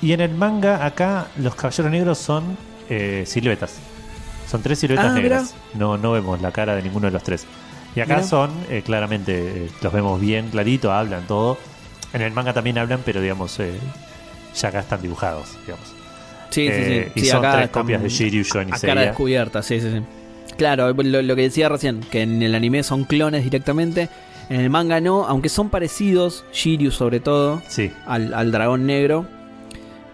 y 0.00 0.12
en 0.12 0.20
el 0.20 0.32
manga, 0.34 0.86
acá, 0.86 1.26
los 1.38 1.56
caballeros 1.56 1.90
negros 1.90 2.18
son 2.18 2.56
eh, 2.88 3.24
siluetas. 3.26 3.78
Son 4.50 4.62
tres 4.62 4.78
siluetas 4.80 5.06
Ah, 5.06 5.14
negras. 5.14 5.54
No, 5.74 5.96
no 5.96 6.12
vemos 6.12 6.40
la 6.42 6.50
cara 6.52 6.74
de 6.74 6.82
ninguno 6.82 7.06
de 7.06 7.12
los 7.12 7.22
tres. 7.22 7.46
Y 7.94 8.00
acá 8.00 8.16
Mirá. 8.16 8.26
son, 8.26 8.50
eh, 8.68 8.82
claramente, 8.84 9.64
eh, 9.66 9.70
los 9.82 9.92
vemos 9.92 10.20
bien 10.20 10.48
clarito, 10.50 10.92
hablan 10.92 11.26
todo. 11.26 11.56
En 12.12 12.22
el 12.22 12.32
manga 12.32 12.52
también 12.52 12.78
hablan, 12.78 13.00
pero 13.04 13.20
digamos, 13.20 13.58
eh, 13.60 13.72
ya 14.60 14.68
acá 14.68 14.80
están 14.80 15.02
dibujados, 15.02 15.56
digamos. 15.66 15.86
Sí, 16.50 16.66
Eh, 16.68 16.72
sí, 17.04 17.10
sí. 17.12 17.20
y 17.20 17.20
Sí, 17.24 17.26
son 17.30 17.38
acá 17.44 17.52
tres 17.52 17.64
están 17.66 17.82
copias 17.82 18.02
de 18.02 18.08
Shiryu, 18.08 18.44
Joan 18.50 18.68
y 18.68 18.72
A 18.72 18.78
cara 18.78 19.00
descubierta, 19.02 19.62
sí, 19.62 19.80
sí, 19.80 19.88
sí. 19.90 20.02
Claro, 20.56 20.92
lo, 20.92 21.22
lo 21.22 21.36
que 21.36 21.42
decía 21.42 21.68
recién, 21.68 22.00
que 22.00 22.22
en 22.22 22.42
el 22.42 22.54
anime 22.56 22.82
son 22.82 23.04
clones 23.04 23.44
directamente. 23.44 24.08
En 24.48 24.60
el 24.60 24.68
manga 24.70 25.00
no, 25.00 25.26
aunque 25.26 25.48
son 25.48 25.70
parecidos, 25.70 26.44
Shiryu 26.52 26.90
sobre 26.90 27.20
todo, 27.20 27.62
Sí, 27.68 27.92
al, 28.06 28.34
al 28.34 28.50
dragón 28.50 28.84
negro. 28.86 29.26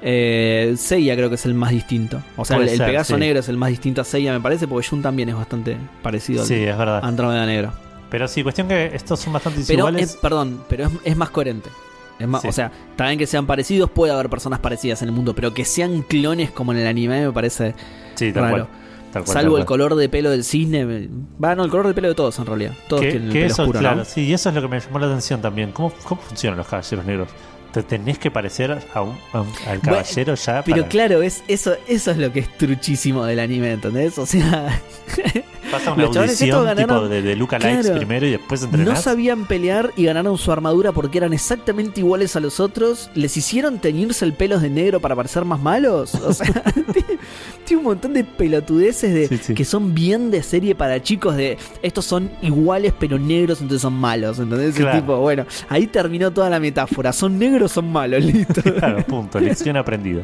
Eh, 0.02 0.74
Seiya 0.77 1.14
creo 1.16 1.28
que 1.28 1.36
es 1.36 1.47
el 1.47 1.55
más 1.55 1.70
distinto. 1.70 2.23
O 2.36 2.44
sea, 2.44 2.56
el, 2.56 2.62
Puede 2.62 2.73
el 2.73 2.78
ser, 2.78 2.86
Pegaso 2.86 3.14
sí. 3.14 3.20
negro 3.20 3.40
es 3.40 3.48
el 3.48 3.56
más 3.56 3.70
distinto 3.70 4.01
a 4.02 4.05
Seiya, 4.05 4.32
me 4.32 4.40
parece, 4.40 4.68
porque 4.68 4.86
Jun 4.89 5.02
también 5.02 5.28
es 5.28 5.35
bastante 5.36 5.77
parecido 6.02 6.44
sí, 6.44 6.55
al 6.64 6.68
es 6.68 6.78
verdad. 6.78 7.01
Andrómeda 7.05 7.47
negro. 7.47 7.73
Pero 8.10 8.28
sí, 8.28 8.43
cuestión 8.43 8.68
que 8.68 8.86
estos 8.94 9.18
son 9.20 9.32
bastante 9.32 9.60
Pero, 9.66 9.86
desiguales. 9.86 10.10
es, 10.10 10.16
perdón, 10.16 10.62
pero 10.68 10.86
es, 10.86 10.93
es 11.05 11.16
más 11.16 11.31
coherente. 11.31 11.70
Es 12.18 12.28
más, 12.28 12.40
Sí. 12.43 12.48
O 12.48 12.52
sea, 12.52 12.70
también 12.94 13.18
que 13.18 13.27
sean 13.27 13.47
parecidos, 13.47 13.90
puede 13.90 14.12
haber 14.12 14.31
personas 14.31 14.60
parecidas 14.60 15.02
en 15.02 15.09
el 15.09 15.14
mundo, 15.14 15.35
pero 15.35 15.52
que 15.52 15.64
sean 15.64 16.02
clones 16.02 16.51
como 16.51 16.73
en 16.73 16.78
el 16.78 16.86
anime 16.86 17.27
me 17.27 17.32
parece 17.32 17.74
sí, 18.14 18.32
tal 18.32 18.43
raro. 18.44 18.55
cual. 18.56 18.68
Tal 19.12 19.24
cual, 19.24 19.35
Salvo 19.35 19.52
tal 19.55 19.60
el 19.60 19.66
color 19.66 19.94
de 19.97 20.09
pelo 20.09 20.31
del 20.31 20.44
cisne. 20.44 20.85
me- 20.85 21.09
Va, 21.43 21.55
no, 21.55 21.64
el 21.64 21.70
color 21.70 21.86
de 21.89 21.94
pelo 21.94 22.09
de 22.09 22.14
todos 22.14 22.39
en 22.39 22.47
realidad. 22.47 22.73
Todos 22.89 23.02
Que, 23.02 23.10
tienen 23.12 23.28
el 23.28 23.32
pelo 23.35 23.47
eso, 23.47 23.62
oscuro, 23.62 23.81
claro, 23.81 23.97
¿no? 23.97 24.05
sí, 24.05 24.23
y 24.23 24.32
eso 24.32 24.48
es 24.51 24.55
lo 24.55 24.62
que 24.62 24.68
me 24.68 24.81
llamó 24.81 24.98
la 24.98 25.06
atención 25.06 25.40
también. 25.43 25.73
¿Cómo, 25.73 25.90
cómo 26.05 26.20
funcionan 26.23 26.59
los 26.59 26.66
caballeros 26.68 27.05
negros? 27.06 27.28
Te 27.77 27.82
tenés 27.82 28.19
que 28.19 28.31
parecer 28.31 28.70
a 28.94 29.03
un, 29.03 29.19
a 29.35 29.43
un- 29.43 29.53
al 29.66 29.81
caballero 29.82 30.35
ya 30.35 30.62
Pero 30.65 30.78
para- 30.78 30.89
claro, 30.89 31.20
es, 31.20 31.43
eso, 31.47 31.77
eso 31.86 32.11
es 32.11 32.16
lo 32.16 32.32
que 32.32 32.40
es 32.40 32.57
truchísimo 32.57 33.23
del 33.27 33.39
anime, 33.39 33.73
¿entendés? 33.73 34.16
O 34.16 34.24
sea, 34.24 34.81
pasa 35.70 35.93
una 35.93 36.05
los 36.05 36.16
audición 36.16 36.76
tipo 36.76 37.09
de, 37.09 37.22
de 37.22 37.36
Luca 37.36 37.59
Likes 37.59 37.82
Claro. 37.82 37.97
primero 37.98 38.26
y 38.26 38.30
después 38.32 38.62
no 38.62 38.66
entrenás. 38.68 39.02
sabían 39.02 39.44
pelear 39.47 39.93
y 39.97 40.05
ganaron 40.05 40.38
su 40.38 40.51
armadura 40.52 40.93
porque 40.93 41.18
eran 41.18 41.32
exactamente 41.32 42.01
iguales 42.01 42.36
a 42.36 42.40
los 42.40 42.60
otros. 42.60 43.10
Les 43.14 43.36
hicieron 43.36 43.78
teñirse 43.78 44.24
el 44.24 44.32
pelo 44.32 44.59
de 44.59 44.70
negro 44.70 45.01
para 45.01 45.14
parecer 45.16 45.44
más 45.44 45.60
malos. 45.60 46.14
O 46.14 46.32
sea, 46.32 46.47
tiene, 46.93 47.18
tiene 47.64 47.78
un 47.78 47.84
montón 47.84 48.12
de 48.14 48.24
pelotudeces 48.24 49.12
de, 49.12 49.28
Sí, 49.28 49.38
sí. 49.38 49.55
que 49.55 49.64
son 49.64 49.94
bien 49.94 50.30
de 50.30 50.43
serie 50.43 50.74
para 50.74 51.02
chicos 51.02 51.36
de 51.36 51.59
estos 51.82 52.05
son 52.05 52.30
iguales 52.43 52.93
pero 52.98 53.18
negros, 53.18 53.60
entonces 53.60 53.82
son 53.82 53.94
malos. 53.94 54.38
¿Entendés? 54.38 54.70
Ese 54.70 54.82
Claro. 54.82 55.01
tipo, 55.01 55.16
bueno, 55.18 55.47
ahí 55.68 55.86
terminó 55.86 56.30
toda 56.30 56.48
la 56.51 56.60
metáfora. 56.60 57.12
Son 57.12 57.38
negros, 57.38 57.72
son 57.72 57.90
malos, 57.90 58.24
listo. 58.24 58.62
Claro, 58.76 59.05
punto, 59.05 59.40
lección 59.40 59.76
aprendida. 59.76 60.22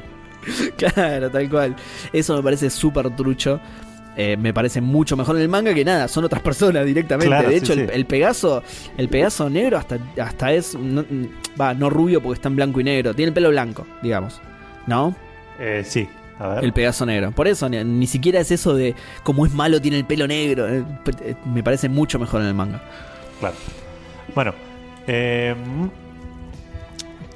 Claro, 0.77 1.31
tal 1.31 1.48
cual. 1.48 1.77
Eso 2.12 2.36
me 2.36 2.43
parece 2.43 2.69
súper 2.70 3.14
trucho. 3.14 3.60
Eh, 4.17 4.37
me 4.37 4.53
parece 4.53 4.81
mucho 4.83 5.17
mejor 5.17 5.37
en 5.37 5.43
el 5.43 5.49
manga 5.49 5.73
que 5.73 5.85
nada, 5.85 6.07
son 6.07 6.25
otras 6.25 6.43
personas 6.43 6.85
directamente. 6.85 7.29
Claro, 7.29 7.49
de 7.49 7.59
sí, 7.59 7.65
hecho, 7.65 7.73
el, 7.73 7.87
sí. 7.87 7.95
el 7.95 8.05
Pegaso, 8.05 8.63
el 8.99 9.09
Pegaso 9.09 9.49
negro 9.49 9.79
hasta, 9.79 9.99
hasta 10.23 10.53
es. 10.53 10.75
no- 10.75 11.05
Va, 11.61 11.73
no, 11.75 11.89
rubio 11.91 12.23
porque 12.23 12.37
está 12.39 12.49
en 12.49 12.57
blanco 12.57 12.81
y 12.81 12.85
negro. 12.85 13.15
Tiene 13.15 13.29
el 13.29 13.35
pelo 13.35 13.49
blanco, 13.51 13.87
digamos. 14.03 14.41
¿No? 14.87 15.15
Eh, 15.59 15.83
sí, 15.87 16.09
a 16.39 16.47
ver. 16.49 16.65
El 16.65 16.73
Pegaso 16.75 17.07
negro. 17.07 17.31
Por 17.31 17.49
eso, 17.49 17.69
ni, 17.69 17.83
ni 17.85 18.07
siquiera 18.07 18.41
es 18.41 18.51
eso 18.51 18.75
de 18.75 18.95
como 19.23 19.47
es 19.47 19.53
malo, 19.55 19.81
tiene 19.81 19.97
el 19.99 20.05
pelo 20.05 20.27
negro. 20.27 20.69
Eh, 20.69 20.85
eh, 21.23 21.35
Me 21.47 21.63
parece 21.63 21.89
mucho 21.89 22.19
mejor 22.19 22.43
en 22.43 22.49
el 22.49 22.55
manga. 22.55 22.83
Claro. 23.41 23.55
Bueno, 24.35 24.55
eh, 25.07 25.55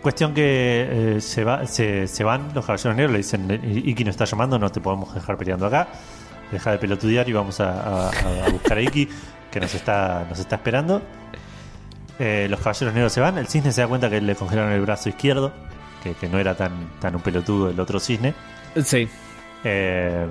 cuestión 0.03 0.35
que 0.35 1.17
eh, 1.17 1.21
se, 1.21 1.45
va, 1.45 1.67
se, 1.67 2.07
se 2.07 2.25
van 2.25 2.51
los 2.55 2.65
caballeros 2.65 2.97
negros, 2.97 3.13
le 3.13 3.19
dicen, 3.19 3.51
"I- 3.65 3.91
Iki 3.91 4.05
nos 4.05 4.13
está 4.15 4.25
llamando, 4.25 4.59
no 4.59 4.71
te 4.71 4.81
podemos 4.81 5.13
dejar 5.15 5.37
peleando 5.37 5.67
acá, 5.67 5.89
deja 6.53 6.73
de 6.73 6.79
pelotudear 6.79 7.29
y 7.29 7.33
vamos 7.33 7.61
a, 7.61 8.09
a- 8.09 8.11
a 8.47 8.49
buscar 8.51 8.79
a 8.79 8.83
Iki, 8.83 9.09
que 9.51 9.61
nos 9.61 9.75
está, 9.75 10.27
nos 10.29 10.39
está 10.39 10.57
esperando. 10.57 11.03
Eh, 12.19 12.47
los 12.49 12.61
caballeros 12.61 12.95
negros 12.95 13.13
se 13.13 13.21
van, 13.21 13.37
el 13.39 13.47
cisne 13.47 13.73
se 13.73 13.83
da 13.83 13.89
cuenta 13.89 14.09
que 14.09 14.21
le 14.21 14.35
congelaron 14.35 14.73
el 14.73 14.81
brazo 14.81 15.09
izquierdo, 15.11 15.53
que, 16.03 16.15
que 16.15 16.29
no 16.29 16.39
era 16.39 16.57
tan, 16.57 16.73
tan 17.01 17.15
un 17.15 17.21
pelotudo 17.21 17.69
el 17.71 17.79
otro 17.79 18.01
cisne. 18.01 18.33
Sí. 18.83 19.07
Eh, 19.65 20.27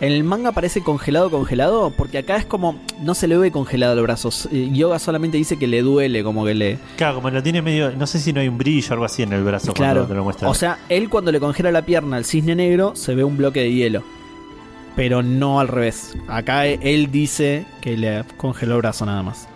En 0.00 0.12
el 0.12 0.24
manga 0.24 0.50
parece 0.52 0.82
congelado, 0.82 1.30
congelado, 1.30 1.92
porque 1.96 2.18
acá 2.18 2.36
es 2.36 2.44
como. 2.44 2.80
No 3.00 3.14
se 3.14 3.28
le 3.28 3.36
ve 3.38 3.50
congelado 3.52 3.94
los 3.94 4.02
brazos. 4.02 4.48
Eh, 4.52 4.68
Yoga 4.72 4.98
solamente 4.98 5.36
dice 5.36 5.58
que 5.58 5.66
le 5.66 5.80
duele, 5.82 6.24
como 6.24 6.44
que 6.44 6.54
le. 6.54 6.78
claro, 6.96 7.14
como 7.16 7.30
lo 7.30 7.42
tiene 7.42 7.62
medio. 7.62 7.92
No 7.92 8.06
sé 8.06 8.18
si 8.18 8.32
no 8.32 8.40
hay 8.40 8.48
un 8.48 8.58
brillo 8.58 8.88
o 8.90 8.92
algo 8.94 9.04
así 9.04 9.22
en 9.22 9.32
el 9.32 9.44
brazo 9.44 9.72
Claro. 9.74 10.00
cuando 10.00 10.08
te 10.08 10.14
lo 10.16 10.24
muestra. 10.24 10.48
O 10.48 10.54
sea, 10.54 10.78
él 10.88 11.08
cuando 11.08 11.30
le 11.30 11.38
congela 11.40 11.70
la 11.70 11.82
pierna 11.82 12.16
al 12.16 12.24
cisne 12.24 12.54
negro, 12.56 12.96
se 12.96 13.14
ve 13.14 13.22
un 13.24 13.36
bloque 13.36 13.60
de 13.60 13.72
hielo. 13.72 14.02
Pero 14.96 15.22
no 15.22 15.58
al 15.60 15.68
revés. 15.68 16.16
Acá 16.28 16.66
él 16.66 17.10
dice 17.10 17.66
que 17.80 17.96
le 17.96 18.24
congeló 18.36 18.76
el 18.76 18.80
brazo 18.82 19.04
nada 19.06 19.22
más. 19.22 19.48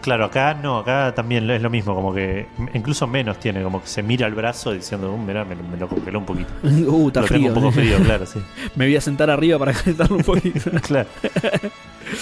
Claro, 0.00 0.26
acá 0.26 0.52
no, 0.52 0.80
acá 0.80 1.14
también 1.14 1.48
es 1.48 1.62
lo 1.62 1.70
mismo, 1.70 1.94
como 1.94 2.12
que 2.12 2.46
incluso 2.74 3.06
menos 3.06 3.38
tiene, 3.40 3.62
como 3.62 3.80
que 3.80 3.86
se 3.88 4.02
mira 4.02 4.26
el 4.26 4.34
brazo 4.34 4.72
diciendo, 4.72 5.10
uh, 5.10 5.16
mirá, 5.16 5.46
me, 5.46 5.54
me 5.54 5.78
lo 5.78 5.88
congeló 5.88 6.18
un 6.18 6.26
poquito. 6.26 6.50
Uh, 6.62 7.06
está 7.08 7.22
lo 7.22 7.26
frío. 7.26 7.38
tengo 7.44 7.48
un 7.54 7.62
poco 7.62 7.72
frío, 7.72 7.96
claro, 8.04 8.26
sí. 8.26 8.38
Me 8.76 8.84
voy 8.84 8.96
a 8.96 9.00
sentar 9.00 9.30
arriba 9.30 9.58
para 9.58 9.72
calentarlo 9.74 10.16
un 10.16 10.22
poquito. 10.24 10.70
claro. 10.82 11.08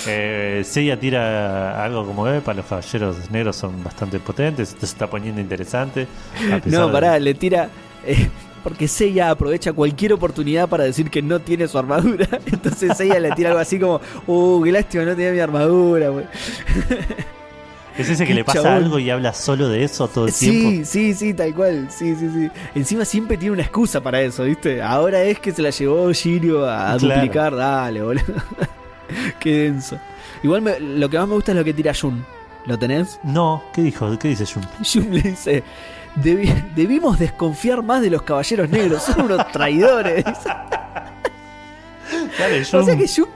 Eh, 0.07 0.63
Seiya 0.65 1.01
tira 1.01 1.83
algo 1.85 2.07
como, 2.07 2.29
eh, 2.29 2.41
para 2.41 2.59
los 2.59 2.67
caballeros 2.67 3.31
negros 3.33 3.57
son 3.57 3.83
bastante 3.83 4.21
potentes, 4.21 4.69
esto 4.71 4.87
se 4.87 4.93
está 4.93 5.09
poniendo 5.11 5.41
interesante. 5.41 6.07
a 6.53 6.59
pesar 6.59 6.81
no, 6.81 6.87
de- 6.87 6.93
pará, 6.93 7.19
le 7.19 7.35
tira. 7.35 7.69
eh, 8.07 8.29
porque 8.63 8.89
Seiya 8.89 9.31
aprovecha 9.31 9.73
cualquier 9.73 10.13
oportunidad 10.13 10.69
para 10.69 10.85
decir 10.85 11.11
que 11.11 11.23
no 11.23 11.41
tiene 11.41 11.67
su 11.69 11.79
armadura. 11.79 12.29
Entonces 12.47 12.97
Seiya 12.97 13.19
le 13.21 13.33
tira 13.33 13.51
algo 13.51 13.61
así 13.61 13.79
como, 13.79 14.01
uh, 14.27 14.63
qué 14.63 14.73
lástima, 14.73 15.05
no 15.05 15.17
tenía 15.17 15.33
mi 15.33 15.41
armadura, 15.41 16.09
güey. 16.11 16.27
Es 17.99 18.09
ese 18.09 18.25
que 18.27 18.33
le 18.33 18.43
pasa 18.43 18.63
chabón. 18.63 18.85
algo 18.85 18.99
y 18.99 19.11
habla 19.11 19.35
solo 19.35 19.69
de 19.69 19.85
eso 19.85 20.09
todo 20.09 20.27
el 20.27 20.33
tiempo. 20.33 20.71
Sí, 20.71 20.85
sí, 20.87 21.13
sí, 21.15 21.35
tal 21.35 21.55
cual. 21.55 21.89
Sí, 21.91 22.17
sí, 22.17 22.27
sí. 22.33 22.49
Encima 22.75 23.05
siempre 23.05 23.37
tiene 23.37 23.53
una 23.53 23.63
excusa 23.65 24.01
para 24.01 24.23
eso, 24.23 24.45
¿viste? 24.45 24.81
Ahora 24.81 25.23
es 25.23 25.39
que 25.39 25.53
se 25.53 25.61
la 25.61 25.69
llevó 25.69 26.11
Shirio 26.11 26.65
a, 26.65 26.95
a 26.95 26.97
Claro. 26.97 27.21
duplicar. 27.21 27.55
Dale, 27.55 28.03
boludo. 28.03 28.23
Qué 29.41 29.65
denso. 29.65 29.99
Igual 30.43 30.63
me- 30.63 30.81
lo 30.81 31.11
que 31.11 31.19
más 31.19 31.29
me 31.29 31.35
gusta 31.35 31.53
es 31.53 31.59
lo 31.59 31.65
que 31.65 31.75
tira 31.75 31.93
Jun. 31.93 32.25
¿Lo 32.67 32.79
tenés? 32.79 33.19
No, 33.23 33.63
¿qué 33.73 33.83
dijo? 33.83 34.17
¿Qué 34.19 34.29
dice 34.29 34.47
Jun? 34.47 34.65
Jun 34.93 35.13
le 35.15 35.21
dice. 35.23 35.63
"Debi- 36.17 36.73
debimos 36.75 37.19
desconfiar 37.19 37.83
más 37.83 38.03
de 38.03 38.11
los 38.11 38.23
caballeros 38.23 38.69
negros, 38.69 39.03
son 39.03 39.23
unos 39.23 39.49
traidores. 39.53 40.25
Dale, 42.39 42.61
o 42.61 42.65
sea 42.85 42.97
que 42.97 43.07
Jun, 43.09 43.29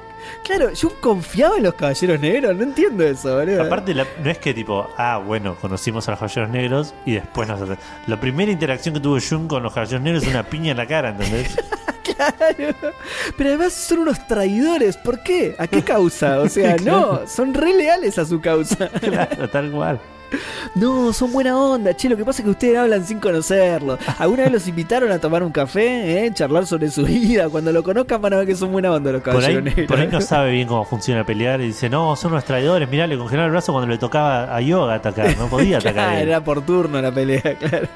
claro, 0.45 0.69
Jun 0.81 0.93
confiaba 1.01 1.57
en 1.57 1.63
los 1.65 1.75
caballeros 1.75 2.21
negros, 2.21 2.57
no 2.57 2.63
entiendo 2.65 3.05
eso, 3.05 3.35
boludo. 3.37 3.63
Aparte, 3.63 3.95
la- 3.95 4.07
no 4.23 4.31
es 4.31 4.39
que 4.39 4.53
tipo, 4.55 4.89
ah, 4.97 5.17
bueno, 5.25 5.55
conocimos 5.57 6.07
a 6.09 6.13
los 6.13 6.21
caballeros 6.21 6.51
negros 6.51 6.95
y 7.05 7.13
después 7.15 7.49
nos. 7.49 7.61
La 8.07 8.21
primera 8.21 8.51
interacción 8.53 8.95
que 8.95 9.01
tuvo 9.01 9.19
Jun 9.27 9.49
con 9.49 9.63
los 9.63 9.73
caballeros 9.73 10.03
negros 10.03 10.23
es 10.25 10.29
una 10.29 10.43
piña 10.45 10.73
en 10.73 10.77
la 10.77 10.87
cara, 10.87 11.11
¿entendés? 11.11 11.57
Claro. 12.17 12.75
Pero 13.37 13.51
además 13.51 13.73
son 13.73 13.99
unos 14.01 14.27
traidores. 14.27 14.97
¿Por 14.97 15.23
qué? 15.23 15.55
¿A 15.59 15.67
qué 15.67 15.83
causa? 15.83 16.41
O 16.41 16.49
sea, 16.49 16.77
no, 16.85 17.27
son 17.27 17.55
re 17.55 17.75
leales 17.75 18.19
a 18.19 18.25
su 18.25 18.41
causa. 18.41 18.89
claro, 18.89 19.49
tal 19.49 19.71
cual. 19.71 20.01
No, 20.75 21.13
son 21.13 21.33
buena 21.33 21.57
onda. 21.57 21.95
Che, 21.95 22.09
lo 22.09 22.17
que 22.17 22.25
pasa 22.25 22.43
es 22.43 22.45
que 22.45 22.51
ustedes 22.51 22.77
hablan 22.77 23.07
sin 23.07 23.21
conocerlo. 23.21 23.97
¿Alguna 24.19 24.43
vez 24.45 24.53
los 24.53 24.69
invitaron 24.69 25.13
a 25.13 25.19
tomar 25.21 25.43
un 25.43 25.53
café? 25.53 26.27
¿Eh? 26.27 26.31
Charlar 26.35 26.67
sobre 26.67 26.91
su 26.91 27.05
vida. 27.05 27.49
Cuando 27.49 27.73
lo 27.73 27.83
conozcan 27.83 28.21
van 28.21 28.33
a 28.35 28.37
ver 28.39 28.47
que 28.47 28.57
son 28.57 28.73
buena 28.73 28.93
onda 28.93 29.13
los 29.13 29.23
Por 29.23 29.37
ahí, 29.37 29.55
caballeros 29.55 29.87
por 29.87 29.99
ahí 30.01 30.09
no 30.09 30.21
sabe 30.21 30.51
bien 30.51 30.67
cómo 30.67 30.85
funciona 30.85 31.25
pelear 31.25 31.61
y 31.61 31.67
dice, 31.69 31.89
no, 31.89 32.17
son 32.17 32.33
unos 32.33 32.45
traidores, 32.45 32.89
mirá, 32.91 33.07
le 33.07 33.17
congelaron 33.17 33.47
el 33.47 33.53
brazo 33.53 33.73
cuando 33.73 33.89
le 33.89 33.99
tocaba 33.99 34.55
a 34.55 34.61
Yoga 34.61 34.95
atacar, 34.95 35.37
no 35.39 35.47
podía 35.47 35.77
atacar. 35.79 35.95
Claro, 35.95 36.19
era 36.19 36.43
por 36.43 36.63
turno 36.63 37.01
la 37.01 37.13
pelea, 37.13 37.43
claro. 37.59 37.89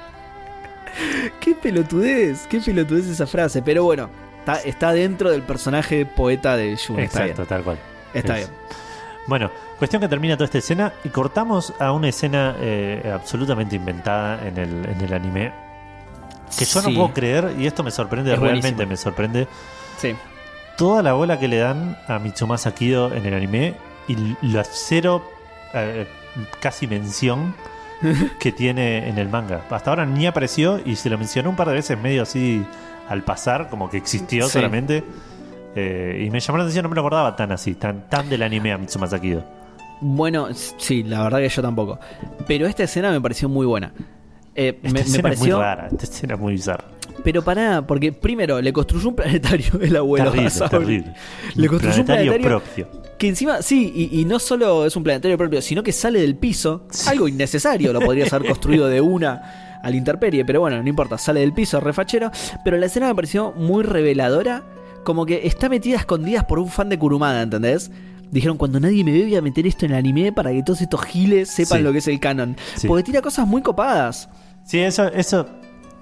Qué 1.40 1.54
pelotudez, 1.54 2.46
qué 2.48 2.60
pelotudez 2.60 3.06
esa 3.06 3.26
frase. 3.26 3.62
Pero 3.62 3.84
bueno, 3.84 4.08
está, 4.40 4.56
está 4.60 4.92
dentro 4.92 5.30
del 5.30 5.42
personaje 5.42 6.04
poeta 6.06 6.56
de 6.56 6.76
Jun. 6.76 7.00
Está 7.00 7.20
bien. 7.20 7.30
Exacto, 7.30 7.46
tal 7.46 7.62
cual. 7.62 7.78
Está 8.14 8.38
Es- 8.38 8.48
bien. 8.48 8.60
Bueno, 9.26 9.50
cuestión 9.78 10.00
que 10.02 10.08
termina 10.08 10.34
toda 10.36 10.46
esta 10.46 10.58
escena 10.58 10.92
y 11.04 11.08
cortamos 11.10 11.72
a 11.78 11.92
una 11.92 12.08
escena 12.08 12.56
eh, 12.58 13.10
absolutamente 13.14 13.76
inventada 13.76 14.46
en 14.46 14.56
el, 14.58 14.86
en 14.86 15.00
el 15.00 15.12
anime. 15.12 15.52
Que 16.58 16.64
yo 16.64 16.80
Sí. 16.80 16.88
no 16.88 16.94
puedo 16.96 17.14
creer, 17.14 17.54
y 17.58 17.66
esto 17.66 17.84
me 17.84 17.92
sorprende, 17.92 18.32
Es 18.32 18.38
realmente 18.40 18.84
buenísimo. 18.84 18.88
me 18.90 18.96
sorprende, 18.96 19.48
Sí. 19.98 20.16
toda 20.76 21.02
la 21.02 21.12
bola 21.12 21.38
que 21.38 21.46
le 21.46 21.58
dan 21.58 21.96
a 22.08 22.18
Mitsumasa 22.18 22.74
Kido 22.74 23.14
en 23.14 23.24
el 23.24 23.34
anime 23.34 23.74
y 24.08 24.16
la 24.42 24.64
cero 24.64 25.22
eh, 25.74 26.08
casi 26.60 26.88
mención 26.88 27.54
que 28.40 28.52
tiene 28.52 29.08
en 29.08 29.18
el 29.18 29.28
manga. 29.28 29.62
Hasta 29.70 29.90
ahora 29.90 30.06
ni 30.06 30.26
apareció 30.26 30.80
y 30.84 30.96
se 30.96 31.10
lo 31.10 31.18
mencionó 31.18 31.50
un 31.50 31.56
par 31.56 31.68
de 31.68 31.74
veces 31.74 31.98
medio 31.98 32.22
así 32.22 32.64
al 33.08 33.22
pasar, 33.22 33.68
como 33.68 33.90
que 33.90 33.96
existió 33.96 34.46
Sí. 34.46 34.52
solamente. 34.52 35.02
Eh, 35.76 36.24
y 36.26 36.30
me 36.30 36.40
llamó 36.40 36.58
la 36.58 36.64
atención, 36.64 36.82
no 36.84 36.88
me 36.88 36.94
lo 36.96 37.00
acordaba 37.02 37.36
tan 37.36 37.52
así, 37.52 37.74
tan, 37.74 38.08
tan 38.08 38.28
del 38.28 38.42
anime 38.42 38.72
a 38.72 38.78
Mitsumasa 38.78 39.20
Kido. 39.20 39.44
Bueno, 40.00 40.48
sí, 40.54 41.02
la 41.02 41.22
verdad 41.22 41.38
que 41.38 41.48
yo 41.48 41.62
tampoco. 41.62 41.98
Pero 42.46 42.66
esta 42.66 42.84
escena 42.84 43.10
me 43.10 43.20
pareció 43.20 43.48
muy 43.48 43.66
buena. 43.66 43.92
Eh, 44.54 44.80
Esta 44.82 45.16
me, 45.16 45.22
pareció. 45.22 45.30
es 45.30 45.40
muy 45.40 45.50
rara, 45.62 45.88
esta 45.92 46.04
escena 46.04 46.34
es 46.34 46.40
muy 46.40 46.52
bizarra. 46.54 46.84
Pero 47.24 47.42
pará, 47.42 47.86
porque 47.86 48.12
primero 48.12 48.60
le 48.60 48.72
construyó 48.72 49.08
un 49.08 49.16
planetario 49.16 49.72
el 49.80 49.96
abuelo. 49.96 50.30
terrible, 50.32 50.68
terrible. 50.70 51.14
Le 51.54 51.68
construyó 51.68 52.00
un 52.00 52.06
planetario 52.06 52.46
propio. 52.48 52.88
que 53.18 53.28
encima, 53.28 53.62
sí, 53.62 53.92
y, 53.94 54.20
y 54.20 54.24
no 54.24 54.38
solo 54.38 54.86
es 54.86 54.96
un 54.96 55.02
planetario 55.02 55.36
propio, 55.38 55.60
sino 55.62 55.82
que 55.82 55.92
sale 55.92 56.20
del 56.20 56.36
piso. 56.36 56.86
Algo 57.06 57.28
innecesario, 57.28 57.92
lo 57.92 58.00
podrías 58.00 58.32
haber 58.32 58.48
construido 58.48 58.86
de 58.88 59.00
una 59.00 59.78
al 59.82 59.94
interperie, 59.94 60.44
pero 60.44 60.60
bueno, 60.60 60.82
no 60.82 60.88
importa, 60.88 61.16
sale 61.16 61.40
del 61.40 61.52
piso, 61.54 61.80
refachero. 61.80 62.30
Pero 62.64 62.76
la 62.76 62.86
escena 62.86 63.08
me 63.08 63.14
pareció 63.14 63.52
muy 63.52 63.82
reveladora, 63.82 64.62
como 65.04 65.24
que 65.24 65.46
está 65.46 65.68
metida 65.70 65.96
a 65.96 66.00
escondidas 66.00 66.44
por 66.44 66.58
un 66.58 66.68
fan 66.68 66.88
de 66.90 66.98
Kurumada, 66.98 67.40
¿entendés? 67.42 67.90
Dijeron, 68.30 68.56
cuando 68.58 68.78
nadie 68.78 69.02
me 69.02 69.10
ve 69.12 69.22
voy 69.22 69.34
a 69.36 69.42
meter 69.42 69.66
esto 69.66 69.86
en 69.86 69.92
el 69.92 69.98
anime 69.98 70.32
para 70.32 70.52
que 70.52 70.62
todos 70.62 70.80
estos 70.82 71.02
giles 71.04 71.48
sepan 71.50 71.78
Sí. 71.78 71.84
lo 71.84 71.92
que 71.92 71.98
es 71.98 72.06
el 72.08 72.20
canon. 72.20 72.56
Sí. 72.76 72.86
Porque 72.86 73.02
tira 73.02 73.20
cosas 73.22 73.46
muy 73.46 73.60
copadas. 73.62 74.28
Sí, 74.64 74.78
eso, 74.78 75.08
eso, 75.08 75.48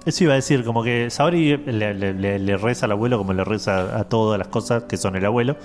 eso 0.09 0.23
iba 0.25 0.33
a 0.33 0.35
decir, 0.35 0.63
como 0.63 0.83
que 0.83 1.09
Saori 1.09 1.57
le, 1.57 1.93
le- 1.93 2.13
le- 2.13 2.39
le 2.39 2.57
reza 2.57 2.85
al 2.85 2.91
abuelo 2.91 3.17
como 3.17 3.33
le 3.33 3.43
reza 3.43 3.97
a 3.97 4.03
todas 4.03 4.37
las 4.37 4.47
cosas 4.49 4.83
que 4.83 4.97
son 4.97 5.15
el 5.15 5.25
abuelo. 5.25 5.55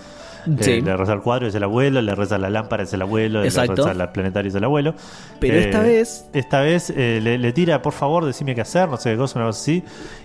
Sí. 0.61 0.73
Eh, 0.73 0.83
le 0.83 0.95
reza 0.97 1.13
al 1.13 1.23
cuadro, 1.23 1.47
es 1.47 1.55
el 1.55 1.63
abuelo, 1.63 2.03
le 2.03 2.15
reza 2.15 2.35
a 2.35 2.39
la 2.39 2.51
lámpara, 2.51 2.83
es 2.83 2.93
el 2.93 3.01
abuelo, 3.01 3.43
Exacto. 3.43 3.77
le 3.77 3.89
reza 3.93 4.03
al 4.03 4.13
planetario, 4.13 4.49
es 4.51 4.55
el 4.55 4.65
abuelo. 4.65 4.95
Pero 5.41 5.55
Eh, 5.55 5.65
esta 5.65 5.81
vez 5.81 6.27
Esta 6.35 6.61
vez 6.61 6.91
eh, 6.95 7.19
le, 7.23 7.39
le 7.39 7.53
tira, 7.55 7.81
por 7.81 7.95
favor, 7.95 8.27
decime 8.27 8.55
qué 8.55 8.61
hacer, 8.61 8.89
no 8.89 8.99
sé 8.99 9.13
qué 9.13 9.17
cosa, 9.17 9.39
una 9.39 9.47
cosa 9.49 9.61
así. 9.61 9.83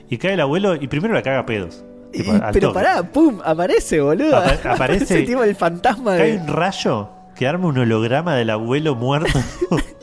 Y 0.09 0.17
cae 0.17 0.33
el 0.33 0.41
abuelo 0.41 0.75
y 0.75 0.87
primero 0.89 1.13
le 1.13 1.23
caga 1.23 1.45
pedos. 1.45 1.83
Tipo, 2.11 2.35
Y- 2.35 2.39
pero 2.51 2.67
toque. 2.69 2.73
pará, 2.83 3.03
pum, 3.03 3.39
aparece, 3.45 4.01
boludo. 4.01 4.35
Apa- 4.35 4.73
aparece- 4.73 5.21
tipo 5.25 5.41
el 5.43 5.55
fantasma 5.55 6.17
Cae 6.17 6.37
un 6.37 6.47
rayo 6.47 7.09
que 7.35 7.47
arma 7.47 7.67
un 7.67 7.77
holograma 7.77 8.35
del 8.35 8.49
abuelo 8.49 8.95
muerto. 8.95 9.39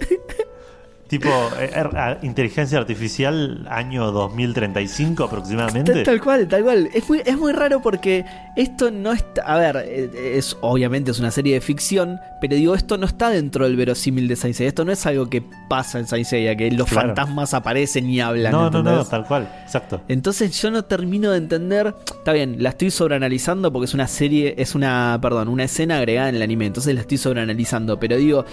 tipo, 1.09 1.29
eh, 1.61 1.71
er- 1.75 2.19
inteligencia 2.23 2.79
artificial 2.79 3.67
año 3.71 4.11
2035 4.13 5.25
aproximadamente. 5.25 5.93
Tal, 5.93 6.05
tal 6.05 6.21
cual, 6.21 6.49
tal 6.49 6.63
cual. 6.63 6.89
Es 6.95 7.09
muy, 7.09 7.23
es 7.25 7.37
muy 7.39 7.53
raro 7.53 7.81
porque 7.83 8.25
esto 8.57 8.91
no 8.91 9.13
está. 9.13 9.43
A 9.43 9.57
ver, 9.59 9.77
eh, 9.87 10.35
es 10.37 10.57
obviamente 10.61 11.11
es 11.11 11.19
una 11.21 11.31
serie 11.31 11.55
de 11.55 11.61
ficción, 11.61 12.19
pero 12.41 12.55
digo, 12.57 12.75
esto 12.75 12.99
no 12.99 13.07
está 13.07 13.31
dentro 13.31 13.65
del 13.65 13.77
verosímil 13.77 14.29
de 14.29 14.37
Saint 14.37 14.57
Seiya. 14.57 14.69
Esto 14.69 14.85
no 14.85 14.93
es 14.93 15.05
algo 15.07 15.29
que 15.31 15.43
pasa 15.69 15.99
en 15.99 16.07
Saint 16.07 16.27
Seiya, 16.27 16.57
que 16.57 16.71
los 16.71 16.89
Claro. 16.89 17.09
fantasmas 17.09 17.55
aparecen 17.55 18.09
y 18.11 18.21
hablan. 18.21 18.53
No, 18.53 18.71
no, 18.71 18.83
no, 18.83 19.05
tal 19.05 19.25
cual, 19.27 19.49
exacto. 19.63 20.01
Entonces 20.09 20.61
yo 20.61 20.71
no 20.71 20.85
termino 20.85 21.31
de 21.31 21.39
entender. 21.39 21.95
Está 22.19 22.33
bien, 22.33 22.63
la 22.63 22.71
estoy 22.71 22.91
sobreanalizando 22.91 23.73
porque 23.73 23.85
es 23.87 23.95
una 23.95 24.07
serie, 24.09 24.55
es 24.59 24.75
una, 24.75 25.19
perdón, 25.23 25.49
una 25.49 25.65
escena 25.65 25.99
agregada 25.99 26.29
en 26.29 26.37
el 26.37 26.43
anime. 26.43 26.67
Entonces 26.67 26.95
la 26.95 27.01
estoy 27.03 27.19
sobreanalizando. 27.19 27.99
Pero 28.01 28.17
digo, 28.17 28.45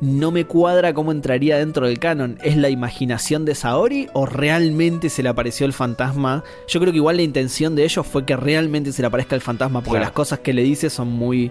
no 0.00 0.30
me 0.30 0.44
cuadra 0.44 0.92
cómo 0.94 1.12
entraría 1.12 1.56
dentro 1.58 1.86
del 1.86 1.95
canon. 1.98 2.38
¿Es 2.42 2.56
la 2.56 2.68
imaginación 2.70 3.44
de 3.44 3.54
Saori 3.54 4.08
o 4.12 4.26
realmente 4.26 5.08
se 5.10 5.22
le 5.22 5.28
apareció 5.28 5.66
el 5.66 5.72
fantasma? 5.72 6.44
Yo 6.68 6.80
creo 6.80 6.92
que 6.92 6.98
igual 6.98 7.16
la 7.16 7.22
intención 7.22 7.74
de 7.74 7.84
ellos 7.84 8.06
fue 8.06 8.24
que 8.24 8.36
realmente 8.36 8.92
se 8.92 9.02
le 9.02 9.08
aparezca 9.08 9.34
el 9.34 9.40
fantasma 9.40 9.80
porque 9.80 9.90
Claro. 9.98 10.04
las 10.04 10.12
cosas 10.12 10.38
que 10.40 10.52
le 10.52 10.62
dice 10.62 10.90
son 10.90 11.08
muy. 11.08 11.50